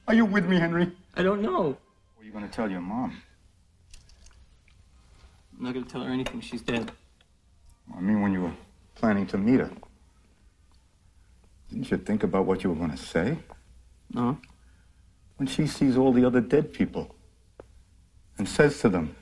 Are 0.06 0.14
you 0.14 0.26
with 0.26 0.46
me, 0.48 0.60
Henry? 0.60 0.92
I 1.16 1.24
don't 1.24 1.42
know. 1.42 1.78
What 2.16 2.24
are 2.24 2.26
you 2.26 2.32
going 2.34 2.44
to 2.44 2.54
tell 2.54 2.70
your 2.70 2.82
mom? 2.82 3.16
I'm 5.58 5.64
not 5.64 5.74
gonna 5.74 5.86
tell 5.86 6.04
her 6.04 6.12
anything. 6.12 6.42
She's 6.42 6.62
dead. 6.62 6.92
I 7.96 8.02
mean, 8.02 8.20
when 8.20 8.34
you 8.34 8.42
were 8.42 8.52
planning 8.96 9.26
to 9.28 9.38
meet 9.38 9.62
her. 9.62 9.72
Didn't 11.70 11.90
you 11.90 11.96
think 11.96 12.24
about 12.24 12.46
what 12.46 12.66
you 12.66 12.70
were 12.70 12.76
going 12.76 12.92
to 12.92 12.98
say? 12.98 13.38
No. 14.14 14.40
When 15.38 15.48
she 15.48 15.66
sees 15.66 15.96
all 15.96 16.12
the 16.12 16.26
other 16.26 16.42
dead 16.42 16.74
people 16.74 17.16
and 18.38 18.46
says 18.46 18.78
to 18.82 18.90
them, 18.90 19.16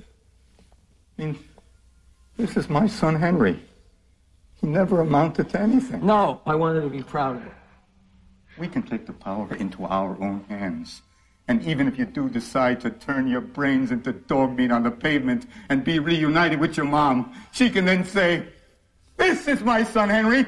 I 1.20 1.26
mean, 1.26 1.40
this 2.38 2.58
is 2.58 2.70
my 2.70 2.88
son 2.88 3.14
Henry. 3.18 3.60
He 4.56 4.66
never 4.66 5.02
amounted 5.02 5.52
to 5.52 5.62
anything. 5.62 6.04
No, 6.04 6.42
I 6.48 6.56
wanted 6.56 6.82
to 6.82 6.90
be 6.90 7.04
proud 7.04 7.36
of 7.36 7.46
it. 7.46 7.54
We 8.60 8.68
can 8.68 8.84
take 8.84 9.06
the 9.06 9.14
power 9.14 9.48
into 9.60 9.84
our 9.86 10.16
own 10.22 10.44
hands. 10.50 11.02
And 11.48 11.62
even 11.68 11.88
if 11.88 11.98
you 12.00 12.06
do 12.06 12.30
decide 12.30 12.80
to 12.82 12.90
turn 12.90 13.28
your 13.28 13.42
brains 13.42 13.92
into 13.92 14.14
dog 14.14 14.56
meat 14.58 14.72
on 14.72 14.84
the 14.84 14.92
pavement 14.92 15.46
and 15.70 15.84
be 15.84 16.00
reunited 16.00 16.60
with 16.60 16.78
your 16.78 16.86
mom, 16.88 17.34
she 17.52 17.70
can 17.70 17.86
then 17.86 18.06
say, 18.06 18.44
This 19.18 19.48
is 19.48 19.62
my 19.64 19.84
son 19.86 20.10
Henry. 20.10 20.46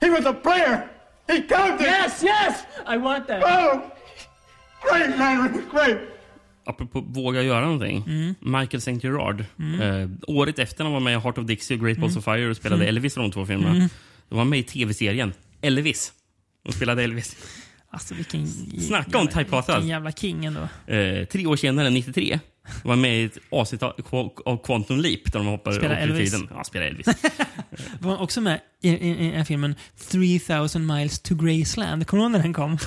He 0.00 0.10
was 0.10 0.24
a 0.26 0.32
player. 0.32 0.88
He 1.28 1.42
counted. 1.42 1.80
Yes, 1.86 2.22
yes! 2.22 2.64
I 2.86 2.96
want 2.96 3.26
that. 3.28 3.42
Oh! 3.44 3.82
Great, 4.82 5.10
Henry, 5.14 5.62
great. 5.70 5.98
Apropå 6.64 7.00
våga 7.00 7.42
göra 7.42 7.60
någonting. 7.60 8.04
Mm. 8.06 8.34
Michael 8.40 8.78
St. 8.80 9.04
Gerard. 9.04 9.40
Eh, 9.80 10.08
året 10.28 10.58
efter 10.58 10.84
han 10.84 10.92
var 10.92 11.00
med 11.00 11.12
i 11.12 11.20
Heart 11.20 11.38
of 11.38 11.46
Dixie 11.46 11.76
och 11.76 11.84
Great 11.84 11.98
Balls 11.98 12.12
Mm. 12.12 12.18
of 12.18 12.24
Fire 12.24 12.50
och 12.50 12.56
spelade 12.56 12.82
Mm. 12.84 12.88
Elvis 12.96 13.16
i 13.16 13.20
de 13.20 13.30
två 13.30 13.46
filmerna. 13.46 13.74
Mm. 13.76 13.88
Då 14.28 14.36
var 14.36 14.40
han 14.40 14.48
med 14.48 14.58
i 14.58 14.62
tv-serien 14.62 15.32
Elvis. 15.62 16.12
Och 16.68 16.74
spelade 16.74 17.02
Elvis. 17.04 17.36
Alltså 17.90 18.14
vilken... 18.14 18.46
Snacka 18.80 19.18
om 19.18 19.28
typecastad. 19.28 19.72
Vilken 19.72 19.88
jävla 19.88 20.12
king 20.12 20.44
ändå. 20.44 20.60
Eh, 20.86 21.24
tre 21.24 21.46
år 21.46 21.56
senare, 21.56 21.90
93, 21.90 22.40
var 22.84 22.96
med 22.96 23.20
i 23.20 23.24
ett 23.24 23.38
avsnitt 23.50 23.82
av 23.82 24.64
Quantum 24.64 25.00
Leap 25.00 25.32
där 25.32 25.38
de 25.38 25.46
hoppar 25.46 25.72
Spelar 25.72 25.94
upp 25.94 26.00
i 26.00 26.02
Elvis. 26.02 26.32
tiden. 26.32 26.48
Ja, 26.54 26.64
spelar 26.64 26.86
Elvis. 26.86 27.06
Var 28.00 28.10
han 28.10 28.20
också 28.20 28.40
med 28.40 28.60
i, 28.82 28.88
i, 28.90 29.26
i 29.28 29.30
den 29.30 29.46
filmen 29.46 29.74
3000 30.10 30.86
miles 30.86 31.20
to 31.20 31.34
Graceland. 31.34 32.06
Kommer 32.06 32.20
du 32.22 32.24
ihåg 32.24 32.32
när 32.32 32.42
den 32.42 32.52
kom? 32.54 32.78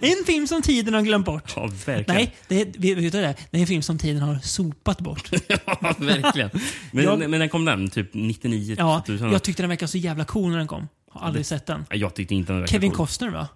En 0.00 0.24
film 0.26 0.46
som 0.46 0.62
tiden 0.62 0.94
har 0.94 1.02
glömt 1.02 1.26
bort. 1.26 1.52
Ja, 1.56 1.68
verkligen. 1.86 2.04
Nej, 2.16 2.34
det 2.48 2.64
vet 2.94 2.94
du 2.96 3.10
det? 3.10 3.34
det 3.50 3.56
är 3.56 3.60
en 3.60 3.66
film 3.66 3.82
som 3.82 3.98
tiden 3.98 4.22
har 4.22 4.38
sopat 4.38 5.00
bort. 5.00 5.30
Ja, 5.48 5.94
verkligen. 5.98 6.50
Men, 6.92 7.04
Jag- 7.04 7.18
men 7.30 7.30
när 7.30 7.48
kom 7.48 7.64
den? 7.64 7.90
Typ 7.90 8.10
99? 8.14 8.74
Ja, 8.78 9.02
2000? 9.06 9.32
jag 9.32 9.42
tyckte 9.42 9.62
den 9.62 9.68
verkade 9.70 9.88
så 9.88 9.98
jävla 9.98 10.24
cool 10.24 10.50
när 10.50 10.58
den 10.58 10.66
kom. 10.66 10.88
Har 11.10 11.26
aldrig 11.26 11.46
sett 11.46 11.66
den. 11.66 11.84
Ja, 11.90 11.96
Jag 11.96 12.14
tyckte 12.14 12.34
inte 12.34 12.52
den 12.52 12.66
Kevin 12.66 12.90
cool. 12.90 12.96
Costner 12.96 13.28
va? 13.30 13.48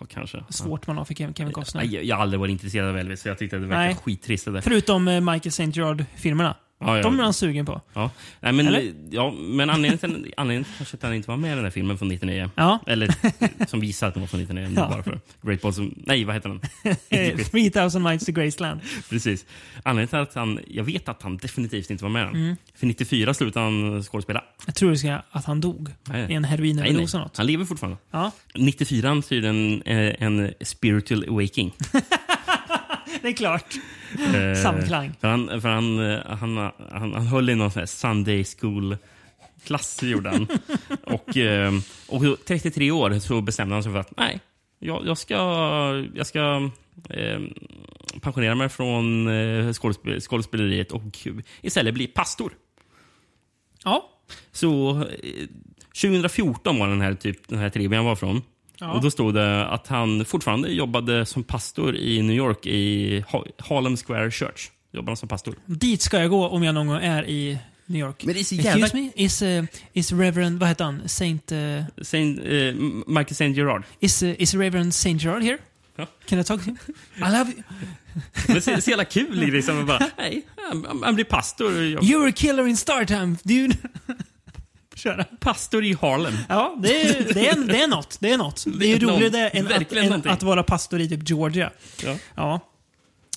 Ja, 0.00 0.06
kanske. 0.10 0.44
Svårt 0.48 0.86
man 0.86 0.96
har 0.96 1.04
för 1.04 1.14
Kevin 1.14 1.52
Costner. 1.52 1.82
Nej, 1.82 1.94
jag, 1.94 2.04
jag 2.04 2.16
har 2.16 2.22
aldrig 2.22 2.40
varit 2.40 2.50
intresserad 2.50 2.88
av 2.88 2.98
Elvis, 2.98 3.20
så 3.22 3.28
jag 3.28 3.38
tyckte 3.38 3.58
det 3.58 3.66
verkade 3.66 3.94
skittrist. 3.94 4.44
det 4.44 4.50
där. 4.50 4.60
Förutom 4.60 5.08
eh, 5.08 5.20
Michael 5.20 5.48
St. 5.48 5.64
Gerard-filmerna. 5.64 6.56
Ja, 6.80 6.96
ja. 6.96 7.02
De 7.02 7.20
är 7.20 7.24
han 7.24 7.34
sugen 7.34 7.66
på. 7.66 7.80
Ja. 7.92 8.10
Nej, 8.40 8.52
men, 8.52 8.66
Eller? 8.66 8.92
ja, 9.10 9.30
men 9.30 9.70
anledningen 9.70 9.98
till, 9.98 10.34
anledningen 10.36 10.64
till 10.64 10.74
kanske 10.76 10.96
att 10.96 11.02
han 11.02 11.14
inte 11.14 11.28
var 11.28 11.36
med 11.36 11.52
i 11.52 11.54
den 11.54 11.64
här 11.64 11.70
filmen 11.70 11.98
från 11.98 12.08
99. 12.08 12.50
Ja. 12.54 12.78
Eller 12.86 13.14
som 13.66 13.80
visar 13.80 14.08
att 14.08 14.14
den 14.14 14.20
var 14.20 14.28
från 14.28 14.40
99. 14.40 14.72
Ja. 14.76 14.88
Bara 14.88 15.02
för 15.02 15.20
Great 15.42 15.62
Balls 15.62 15.78
of, 15.78 15.86
Nej, 15.96 16.24
vad 16.24 16.34
heter 16.34 16.48
den? 16.48 16.60
Eh, 17.08 17.36
3000 17.36 18.02
Nights 18.02 18.26
to 18.26 18.32
Graceland. 18.32 18.80
Precis. 19.10 19.46
Anledningen 19.82 20.08
till 20.08 20.18
att 20.18 20.34
han... 20.34 20.60
Jag 20.66 20.84
vet 20.84 21.08
att 21.08 21.22
han 21.22 21.36
definitivt 21.36 21.90
inte 21.90 22.04
var 22.04 22.10
med. 22.10 22.26
Mm. 22.26 22.56
För 22.74 22.86
94 22.86 23.34
slutade 23.34 23.64
han 23.64 24.02
skådespela. 24.02 24.44
Jag 24.66 24.74
tror 24.74 24.94
ska 24.94 25.18
att 25.30 25.44
han 25.44 25.60
dog. 25.60 25.88
Nej, 26.04 26.22
nej. 26.22 26.32
I 26.32 26.34
en 26.34 26.44
heroinöverdos 26.44 27.14
eller 27.14 27.24
något. 27.24 27.36
Han 27.36 27.46
lever 27.46 27.64
fortfarande. 27.64 27.98
Ja. 28.10 28.32
94 28.54 29.08
han 29.08 29.22
styrde 29.22 29.48
en, 29.48 29.82
en 29.86 30.54
spiritual 30.60 31.24
awakening. 31.28 31.72
Det 33.22 33.28
är 33.28 33.32
klart. 33.32 33.74
Eh, 34.20 34.62
Samklang. 34.62 35.14
För 35.20 35.28
han, 35.28 35.60
för 35.60 35.68
han, 35.68 36.10
eh, 36.10 36.20
han, 36.26 36.56
han, 36.90 37.12
han 37.14 37.26
höll 37.26 37.50
i 37.50 37.54
någon 37.54 37.70
sån 37.70 37.80
här 37.80 37.86
Sunday 37.86 38.44
school-klass, 38.44 40.02
gjorde 40.02 40.30
han. 40.30 40.46
och, 41.04 41.36
eh, 41.36 41.72
och 42.08 42.22
33 42.46 42.90
år 42.90 43.18
så 43.18 43.40
bestämde 43.40 43.74
han 43.74 43.82
sig 43.82 43.92
för 43.92 43.98
att 43.98 44.16
nej, 44.16 44.40
jag, 44.78 45.06
jag 45.06 45.18
ska, 45.18 45.34
jag 46.14 46.26
ska 46.26 46.70
eh, 47.10 47.40
pensionera 48.20 48.54
mig 48.54 48.68
från 48.68 49.28
eh, 49.28 49.72
skådespel, 49.72 50.20
skådespeleriet 50.20 50.92
och 50.92 51.18
istället 51.60 51.94
bli 51.94 52.06
pastor. 52.06 52.52
Ja. 53.84 54.10
Så 54.52 54.90
eh, 55.00 55.46
2014 56.02 56.78
var 56.78 56.88
den 56.88 57.00
här, 57.00 57.14
typ, 57.14 57.48
den 57.48 57.58
här 57.58 57.70
trivia 57.70 57.98
han 57.98 58.06
var 58.06 58.16
från. 58.16 58.42
Ja. 58.80 58.92
Och 58.92 59.02
Då 59.02 59.10
stod 59.10 59.34
det 59.34 59.66
att 59.66 59.86
han 59.86 60.24
fortfarande 60.24 60.68
jobbade 60.68 61.26
som 61.26 61.44
pastor 61.44 61.96
i 61.96 62.22
New 62.22 62.36
York 62.36 62.66
i 62.66 63.24
Ha- 63.28 63.44
Harlem 63.58 63.96
Square 63.96 64.30
Church. 64.30 64.70
Jobbade 64.92 65.10
han 65.10 65.16
som 65.16 65.28
pastor. 65.28 65.54
Dit 65.66 66.02
ska 66.02 66.20
jag 66.20 66.30
gå 66.30 66.48
om 66.48 66.62
jag 66.64 66.74
någon 66.74 66.86
gång 66.86 66.96
är 67.02 67.28
i 67.28 67.58
New 67.86 68.00
York. 68.00 68.24
Men 68.24 68.34
det 68.34 68.40
är 68.40 68.44
så 68.44 68.54
Excuse 68.54 68.78
jävla- 68.78 69.00
me? 69.00 69.10
Is, 69.14 69.42
uh, 69.42 69.64
is 69.92 70.12
Reverend, 70.12 70.58
vad 70.60 70.68
heter 70.68 70.84
han? 70.84 71.08
Saint... 71.08 71.52
Uh, 71.52 71.82
Saint, 72.02 72.38
eh, 72.38 72.74
Michael 73.06 73.30
St. 73.30 73.46
Gerard. 73.48 73.82
is, 74.00 74.22
uh, 74.22 74.42
is 74.42 74.54
Reverend 74.54 74.94
Saint 74.94 75.22
Gerard 75.22 75.42
here? 75.42 75.58
Ja. 75.96 76.06
Can 76.26 76.38
I 76.40 76.44
talk 76.44 76.60
to 76.64 76.66
him? 76.66 76.76
I 77.16 77.20
love 77.20 77.50
you. 77.50 77.62
Men 78.46 78.54
det 78.56 78.68
är 78.68 78.80
så 78.80 78.90
jävla 78.90 79.04
kul 79.04 79.38
liksom. 79.38 79.86
Bara, 79.86 80.06
han, 81.02 81.14
blir 81.14 81.24
pastor. 81.24 81.82
Jag, 81.82 82.02
You're 82.02 82.28
a 82.28 82.32
killer 82.36 82.66
in 82.66 82.76
Star 82.76 83.04
Time, 83.04 83.36
dude. 83.42 83.76
Köra. 85.02 85.24
pastor 85.24 85.84
i 85.84 85.92
Harlem. 85.92 86.34
Ja, 86.48 86.76
det 86.82 87.02
är, 87.02 87.34
det, 87.34 87.48
är, 87.48 87.66
det 87.66 87.82
är 87.82 87.88
något. 87.88 88.18
Det 88.20 88.30
är 88.30 88.38
något. 88.38 88.64
Det 88.78 88.86
är 88.86 88.98
ju 88.98 89.06
roligare 89.06 89.48
än, 89.48 89.66
att, 89.66 89.92
än 89.92 90.30
att 90.30 90.42
vara 90.42 90.62
pastor 90.62 91.00
i 91.00 91.08
typ 91.08 91.28
Georgia. 91.28 91.70
Ja. 92.04 92.16
Ja. 92.34 92.60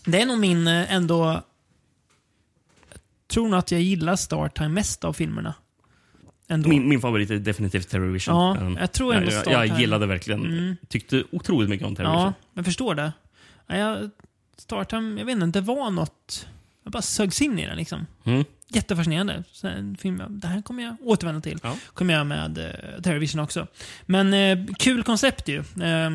Det 0.06 0.22
är 0.22 0.26
nog 0.26 0.40
min 0.40 0.68
eh, 0.68 0.94
ändå... 0.94 1.42
Jag 2.90 3.28
tror 3.28 3.48
nog 3.48 3.60
att 3.60 3.72
jag 3.72 3.82
gillar 3.82 4.16
Star 4.16 4.50
Time 4.50 4.70
mest 4.70 5.04
av 5.04 5.14
filmerna. 5.14 5.54
Ändå. 6.48 6.70
Min, 6.70 6.90
min 6.90 7.02
favorit 7.02 7.32
är 7.32 7.36
definitivt 7.36 7.90
Terrorvision. 7.90 8.36
Ja, 8.36 8.54
Men 8.54 8.76
jag 8.76 8.92
tror 8.92 9.14
ändå 9.16 9.32
jag, 9.32 9.42
Star 9.42 9.52
jag, 9.52 9.68
Time. 9.68 9.80
gillade 9.80 10.06
verkligen. 10.06 10.46
Mm. 10.46 10.76
Tyckte 10.88 11.24
otroligt 11.32 11.70
mycket 11.70 11.88
om 11.88 11.96
Terrorvision. 11.96 12.24
Ja, 12.24 12.34
jag 12.54 12.66
förstår 12.66 12.96
det. 12.96 13.14
Ja, 13.68 13.78
jag, 13.78 14.10
Star 14.58 14.84
Time, 14.84 15.20
jag 15.20 15.26
vet 15.26 15.34
inte, 15.34 15.60
det 15.60 15.66
var 15.66 15.92
något... 15.92 16.48
Jag 16.84 16.92
bara 16.92 17.02
sögs 17.02 17.42
in 17.42 17.60
i 17.60 17.66
den 17.66 17.78
liksom. 17.78 18.08
Mm. 18.24 18.46
Jättefascinerande. 18.74 19.44
En 19.64 19.98
film, 19.98 20.22
det 20.30 20.48
här 20.48 20.62
kommer 20.62 20.84
jag 20.84 20.96
återvända 21.02 21.42
till. 21.42 21.60
Ja. 21.64 21.78
kommer 21.94 22.14
jag 22.14 22.28
med 22.28 22.58
eh, 22.58 23.02
Terrorvision 23.02 23.42
också. 23.42 23.68
Men 24.06 24.34
eh, 24.34 24.76
kul 24.76 25.04
koncept 25.04 25.48
ju. 25.48 25.60
Eh, 25.60 26.10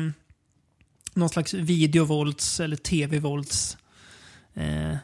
någon 1.13 1.29
slags 1.29 1.53
videovålds 1.53 2.59
eller 2.59 2.75
tv-vålds 2.75 3.77
eh, 4.53 4.95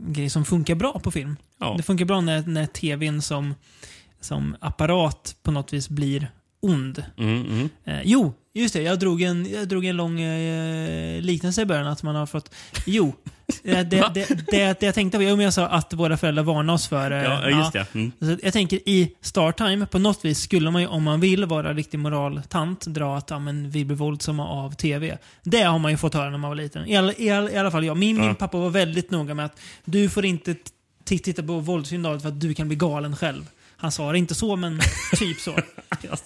grej 0.00 0.30
som 0.30 0.44
funkar 0.44 0.74
bra 0.74 0.98
på 0.98 1.10
film. 1.10 1.36
Ja. 1.58 1.74
Det 1.76 1.82
funkar 1.82 2.04
bra 2.04 2.20
när, 2.20 2.42
när 2.46 2.66
tvn 2.66 3.22
som, 3.22 3.54
som 4.20 4.56
apparat 4.60 5.36
på 5.42 5.50
något 5.50 5.72
vis 5.72 5.88
blir 5.88 6.30
ond. 6.60 7.04
Mm, 7.16 7.46
mm. 7.46 7.68
Eh, 7.84 8.00
jo, 8.04 8.34
just 8.60 8.74
det. 8.74 8.82
Jag 8.82 8.98
drog 8.98 9.22
en, 9.22 9.50
jag 9.52 9.68
drog 9.68 9.84
en 9.84 9.96
lång 9.96 10.20
eh, 10.20 11.22
liknelse 11.22 11.62
i 11.62 11.66
början. 11.66 11.86
Att 11.86 12.02
man 12.02 12.14
har 12.14 12.26
fått... 12.26 12.54
Jo. 12.86 13.12
Eh, 13.64 13.78
det, 13.80 13.84
det, 14.14 14.28
det, 14.50 14.80
det 14.80 14.86
jag 14.86 14.94
tänkte 14.94 15.18
var, 15.18 15.24
jo, 15.24 15.36
men 15.36 15.44
jag 15.44 15.54
sa 15.54 15.66
att 15.66 15.92
våra 15.94 16.16
föräldrar 16.16 16.42
varnade 16.42 16.72
oss 16.72 16.88
för... 16.88 17.10
eh, 17.10 17.22
Ja, 17.22 17.48
just 17.50 17.72
det. 17.72 17.86
Mm. 17.94 18.12
Så 18.20 18.36
jag 18.42 18.52
tänker 18.52 18.88
i 18.88 19.12
Startime, 19.20 19.86
på 19.86 19.98
något 19.98 20.24
vis 20.24 20.38
skulle 20.40 20.70
man 20.70 20.82
ju 20.82 20.88
om 20.88 21.02
man 21.02 21.20
vill 21.20 21.44
vara 21.44 21.74
riktig 21.74 21.98
moraltant 21.98 22.86
dra 22.86 23.16
att 23.16 23.30
ja, 23.30 23.38
men, 23.38 23.70
vi 23.70 23.84
blir 23.84 23.96
våldsamma 23.96 24.48
av 24.48 24.70
TV. 24.74 25.18
Det 25.42 25.62
har 25.62 25.78
man 25.78 25.90
ju 25.90 25.96
fått 25.96 26.14
höra 26.14 26.30
när 26.30 26.38
man 26.38 26.50
var 26.50 26.56
liten. 26.56 26.86
I 26.86 26.96
alla, 26.96 27.12
i 27.16 27.30
alla, 27.30 27.50
i 27.50 27.56
alla 27.56 27.70
fall 27.70 27.84
jag. 27.84 27.96
Min, 27.96 28.16
Ja. 28.16 28.22
min 28.26 28.34
pappa 28.34 28.58
var 28.58 28.70
väldigt 28.70 29.10
noga 29.10 29.34
med 29.34 29.44
att 29.44 29.60
du 29.84 30.08
får 30.08 30.24
inte 30.24 30.54
titta 31.04 31.42
på 31.42 31.58
våldsfilm 31.60 32.20
för 32.20 32.28
att 32.28 32.40
du 32.40 32.54
kan 32.54 32.68
bli 32.68 32.76
galen 32.76 33.16
själv. 33.16 33.44
Han 33.76 33.92
sa 33.92 34.12
det 34.12 34.18
inte 34.18 34.34
så, 34.34 34.56
men 34.56 34.80
typ 35.16 35.40
så. 35.40 35.58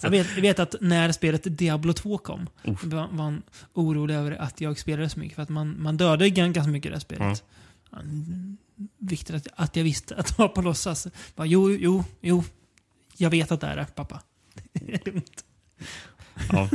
Jag 0.01 0.11
vet, 0.11 0.27
jag 0.35 0.43
vet 0.43 0.59
att 0.59 0.75
när 0.81 1.13
spelet 1.13 1.59
Diablo 1.59 1.93
2 1.93 2.19
kom 2.19 2.49
Uff. 2.65 2.85
var, 2.85 3.09
var 3.13 3.25
han 3.25 3.43
orolig 3.75 4.15
över 4.15 4.33
att 4.33 4.61
jag 4.61 4.79
spelade 4.79 5.09
så 5.09 5.19
mycket. 5.19 5.37
För 5.37 5.43
att 5.43 5.49
man, 5.49 5.83
man 5.83 5.97
dödade 5.97 6.31
ganska 6.31 6.63
mycket 6.71 6.87
i 6.87 6.89
det 6.91 6.95
här 6.95 7.01
spelet. 7.01 7.45
Han- 7.91 8.57
Viktigt 8.99 9.37
att, 9.37 9.47
att 9.57 9.77
jag 9.77 9.85
visste 9.85 10.17
att 10.17 10.27
det 10.27 10.39
var 10.39 10.49
på 10.49 10.63
låtsas. 10.63 11.07
Bara, 11.37 11.47
jo, 11.47 11.71
jo, 11.71 12.05
jo. 12.21 12.45
Jag 13.17 13.31
vet 13.31 13.53
att 13.53 13.61
det 13.61 13.67
är 13.67 13.77
det, 13.77 13.87
pappa. 13.95 14.23
Det 14.73 14.93
är 14.95 15.01
lugnt. 15.13 15.45
Ja. 16.53 16.69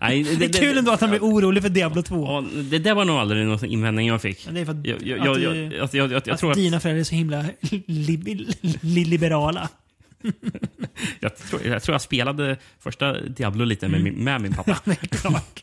Nej, 0.00 0.22
Det 0.38 0.44
är 0.44 0.52
kul 0.52 0.78
ändå 0.78 0.92
att 0.92 1.00
han 1.00 1.10
blir 1.10 1.20
orolig 1.20 1.62
för 1.62 1.70
Diablo 1.70 2.02
2. 2.02 2.24
Ja, 2.26 2.44
det 2.62 2.78
där 2.78 2.94
var 2.94 3.04
nog 3.04 3.16
aldrig 3.16 3.46
någon 3.46 3.64
invändning 3.64 4.06
jag 4.08 4.22
fick. 4.22 4.46
Men 4.46 4.54
det 4.54 4.60
är 4.60 4.64
för 4.64 4.72
att, 4.72 4.86
Jag, 4.86 5.02
jag, 5.02 5.18
att, 5.18 5.26
jag, 5.26 5.36
du- 5.36 5.42
jag, 5.42 5.72
jag, 5.72 5.72
jag, 5.72 5.94
jag, 5.94 6.10
jag 6.12 6.30
att 6.30 6.38
tror 6.38 6.50
att... 6.50 6.56
dina 6.56 6.80
föräldrar 6.80 7.00
är 7.00 7.04
så 7.04 7.14
himla 7.14 7.44
li, 7.86 8.46
li, 8.80 9.04
liberala. 9.04 9.68
Jag 11.20 11.36
tror, 11.36 11.62
jag 11.66 11.82
tror 11.82 11.94
jag 11.94 12.02
spelade 12.02 12.56
första 12.80 13.20
Diablo 13.20 13.64
lite 13.64 13.88
med, 13.88 14.00
min, 14.02 14.14
med 14.14 14.40
min 14.40 14.52
pappa. 14.52 14.78
Det 14.84 14.90
är 15.02 15.06
klart. 15.06 15.62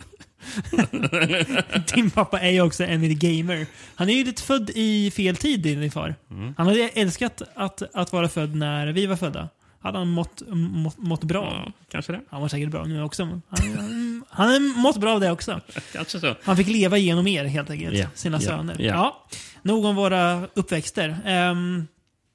Din 1.93 2.09
pappa 2.11 2.39
är 2.39 2.49
ju 2.51 2.61
också 2.61 2.83
en 2.83 3.19
gamer. 3.19 3.65
Han 3.95 4.09
är 4.09 4.13
ju 4.13 4.23
lite 4.23 4.43
född 4.43 4.69
i 4.75 5.11
fel 5.11 5.35
tid, 5.35 5.59
din 5.61 5.91
far. 5.91 6.15
Mm. 6.31 6.53
Han 6.57 6.67
hade 6.67 6.89
älskat 6.89 7.41
att, 7.55 7.81
att 7.93 8.13
vara 8.13 8.29
född 8.29 8.55
när 8.55 8.87
vi 8.87 9.05
var 9.05 9.15
födda. 9.15 9.49
Hade 9.81 9.97
han 9.97 10.07
mått, 10.07 10.41
mått, 10.47 10.97
mått 10.97 11.23
bra? 11.23 11.63
Ja, 11.65 11.71
kanske 11.91 12.11
det. 12.11 12.21
Han 12.29 12.41
var 12.41 12.47
säkert 12.47 12.69
bra 12.69 12.85
nu 12.85 13.03
också. 13.03 13.25
men 13.25 13.41
Han, 13.49 14.23
han, 14.29 14.49
har 14.49 14.81
mått 14.81 14.97
bra 14.97 15.13
av 15.13 15.19
det 15.19 15.31
också. 15.31 15.61
Kanske 15.93 16.19
så. 16.19 16.35
Han 16.43 16.57
fick 16.57 16.67
leva 16.67 16.97
genom 16.97 17.27
er 17.27 17.45
helt 17.45 17.69
enkelt. 17.69 17.97
Ja, 17.97 18.07
Sina 18.15 18.37
ja, 18.37 18.41
söner. 18.41 18.75
ja. 18.79 18.85
Ja. 18.85 19.27
Nog 19.61 19.85
om 19.85 19.95
våra 19.95 20.47
uppväxter. 20.53 21.17
Ehm, 21.25 21.87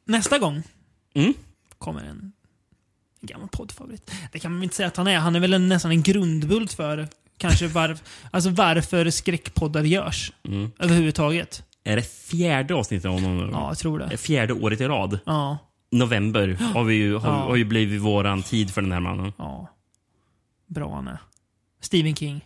nästa 0.06 0.38
gång 0.38 0.62
Mm. 1.14 1.34
kommer 1.78 2.00
en 2.04 2.32
gammal 3.20 3.48
poddfavorit. 3.48 4.10
Det 4.32 4.38
kan 4.38 4.52
man 4.52 4.62
inte 4.62 4.76
säga 4.76 4.86
att 4.88 4.96
han 4.96 5.06
är. 5.08 5.18
Han 5.18 5.36
är 5.36 5.40
väl 5.40 5.52
en, 5.54 5.68
nästan 5.68 5.90
en 5.90 6.02
grundbult 6.02 6.72
för 6.72 7.08
kanske 7.38 7.66
var, 7.66 7.96
alltså 8.30 8.50
varför 8.50 9.10
skräckpoddar 9.10 9.82
görs. 9.82 10.32
Mm. 10.48 10.70
Överhuvudtaget. 10.78 11.62
Är 11.84 11.96
det 11.96 12.02
fjärde 12.02 12.74
avsnittet 12.74 13.06
av 13.06 13.12
honom? 13.12 13.50
Ja, 13.52 13.68
jag 13.70 13.78
tror 13.78 13.98
det. 13.98 14.16
Fjärde 14.16 14.52
året 14.52 14.80
i 14.80 14.84
rad. 14.84 15.18
Ja. 15.26 15.58
November 15.98 16.58
har, 16.74 16.84
vi 16.84 16.94
ju, 16.94 17.16
har, 17.16 17.28
Ja. 17.28 17.34
har 17.36 17.56
ju 17.56 17.64
blivit 17.64 18.00
våran 18.00 18.42
tid 18.42 18.70
för 18.74 18.82
den 18.82 18.92
här 18.92 19.00
mannen. 19.00 19.32
Ja. 19.38 19.70
Bra 20.66 20.94
han 20.94 21.08
är. 21.08 21.18
Stephen 21.80 22.16
King. 22.16 22.44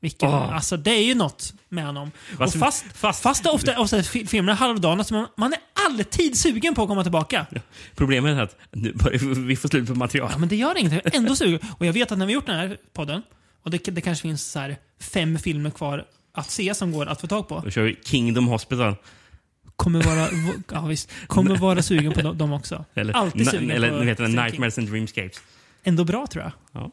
Vilken, 0.00 0.28
Åh. 0.28 0.54
Alltså 0.54 0.76
det 0.76 0.90
är 0.90 1.02
ju 1.04 1.14
något 1.14 1.54
med 1.68 1.86
honom. 1.86 2.10
Fast- 2.38 2.54
och 2.54 2.60
fast, 2.60 2.84
fast, 2.94 3.22
fast 3.22 3.46
ofta, 3.46 3.80
ofta 3.80 4.02
fi- 4.02 4.26
filmerna 4.26 4.54
halvdana 4.54 5.04
så 5.04 5.14
man, 5.14 5.26
man 5.36 5.52
är 5.52 5.58
alltid 5.86 6.36
sugen 6.38 6.74
på 6.74 6.82
att 6.82 6.88
komma 6.88 7.02
tillbaka. 7.02 7.46
Ja. 7.50 7.60
Problemet 7.94 8.36
är 8.38 8.42
att 8.42 8.56
nu 8.72 8.92
börjar 8.92 9.18
vi 9.46 9.56
få 9.56 9.68
slut 9.68 9.88
på 9.88 9.94
material. 9.94 10.30
men 10.38 10.48
det 10.48 10.56
gör 10.56 10.78
inget. 10.78 10.92
Jag 10.92 11.06
är 11.14 11.18
ändå 11.18 11.36
sugen. 11.36 11.60
Och 11.78 11.86
jag 11.86 11.92
vet 11.92 12.12
att 12.12 12.18
när 12.18 12.26
vi 12.26 12.32
gjort 12.32 12.46
den 12.46 12.56
här 12.56 12.76
podden 12.92 13.22
och 13.62 13.70
det, 13.70 13.78
det 13.84 14.00
kanske 14.00 14.22
finns 14.22 14.52
så 14.52 14.74
fem 15.00 15.38
filmer 15.38 15.70
kvar 15.70 16.04
att 16.32 16.50
se 16.50 16.74
som 16.74 16.92
går 16.92 17.06
att 17.06 17.20
få 17.20 17.26
tag 17.26 17.48
på. 17.48 17.60
Då 17.64 17.70
kör 17.70 17.82
vi 17.82 17.98
Kingdom 18.04 18.46
Hospital. 18.48 18.94
Kommer 19.80 20.02
vara, 20.02 20.28
ja, 20.72 20.80
visst, 20.86 21.10
kommer 21.26 21.56
vara 21.56 21.82
sugen 21.82 22.12
på 22.12 22.32
dem- 22.32 22.52
också. 22.52 22.84
Eller, 22.94 23.14
alltid 23.14 23.46
na- 23.46 23.50
sugen 23.50 23.70
eller 23.70 23.90
på 23.90 24.02
heter 24.02 24.22
den 24.22 24.32
Stephen 24.32 24.32
King. 24.32 24.44
Nightmares 24.44 24.78
and 24.78 24.88
Dreamscapes. 24.90 25.40
Ändå 25.84 26.04
bra 26.04 26.26
tror 26.26 26.44
jag. 26.44 26.52
Ja. 26.82 26.90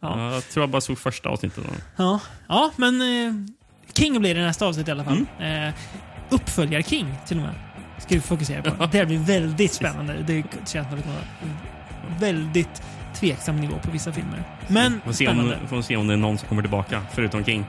Ja. 0.00 0.18
Ja, 0.18 0.32
Jag 0.34 0.48
tror 0.48 0.62
jag 0.62 0.70
bara 0.70 0.80
såg 0.80 0.98
första 0.98 1.28
avsnittet. 1.28 1.64
Ja, 1.96 2.20
ja 2.48 2.70
men 2.76 3.00
eh, 3.00 3.34
King 3.94 4.20
blir 4.20 4.34
det 4.34 4.42
nästa 4.42 4.66
avsnitt 4.66 4.88
i 4.88 4.90
alla 4.90 5.04
fall. 5.04 5.24
Mm. 5.38 5.68
Eh, 5.68 5.74
uppföljar 6.30 6.82
King 6.82 7.14
till 7.26 7.36
och 7.36 7.42
med. 7.42 7.54
Ska 7.98 8.14
vi 8.14 8.20
fokusera 8.20 8.62
på. 8.62 8.86
Det 8.92 9.06
blir 9.06 9.18
väldigt 9.18 9.72
spännande. 9.72 10.24
Det 10.26 10.42
känns 10.66 10.88
som 10.88 10.96
vara 10.98 11.22
väldigt 12.20 12.82
tveksam 13.14 13.56
nivå 13.60 13.74
på 13.82 13.90
vissa 13.90 14.12
filmer. 14.12 14.42
Men 14.68 15.00
Får 15.04 15.12
se, 15.12 15.28
om, 15.28 15.34
spännande. 15.34 15.58
får 15.68 15.82
se 15.82 15.96
om 15.96 16.06
det 16.06 16.12
är 16.12 16.16
någon 16.16 16.38
som 16.38 16.48
kommer 16.48 16.62
tillbaka, 16.62 17.02
förutom 17.14 17.44
King. 17.44 17.64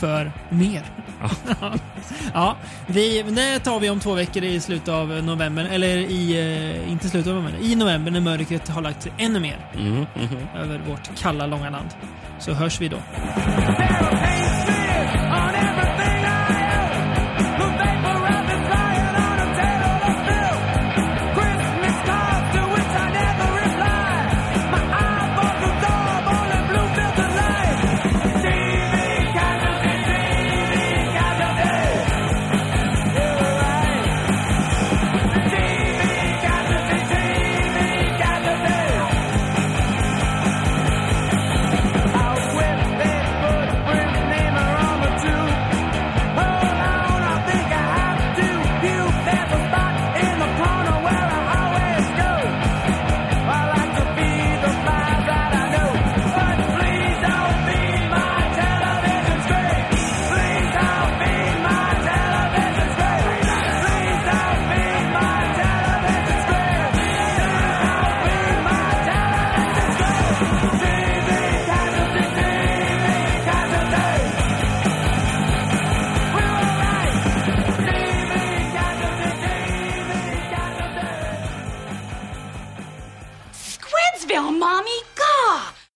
För 0.00 0.32
mer. 0.48 0.82
Ja. 1.20 1.30
ja, 2.34 2.56
vi, 2.86 3.22
det 3.22 3.58
tar 3.58 3.80
vi 3.80 3.90
om 3.90 4.00
två 4.00 4.14
veckor 4.14 4.44
i 4.44 4.60
slutet 4.60 4.88
av 4.88 5.08
november. 5.08 5.68
Eller 5.72 5.96
i, 5.96 6.38
eh, 6.84 6.92
inte 6.92 7.08
slutet 7.08 7.30
av 7.30 7.36
november, 7.36 7.60
i 7.62 7.74
november 7.74 8.10
när 8.10 8.20
mörkret 8.20 8.68
har 8.68 8.82
lagt 8.82 9.02
sig 9.02 9.12
ännu 9.18 9.40
mer 9.40 9.56
Mm, 9.74 9.94
mhm. 9.94 10.06
över 10.56 10.80
vårt 10.88 11.18
kalla, 11.18 11.46
långa 11.46 11.70
land. 11.70 11.88
Så 12.38 12.52
hörs 12.52 12.80
vi 12.80 12.88
då. 12.88 12.96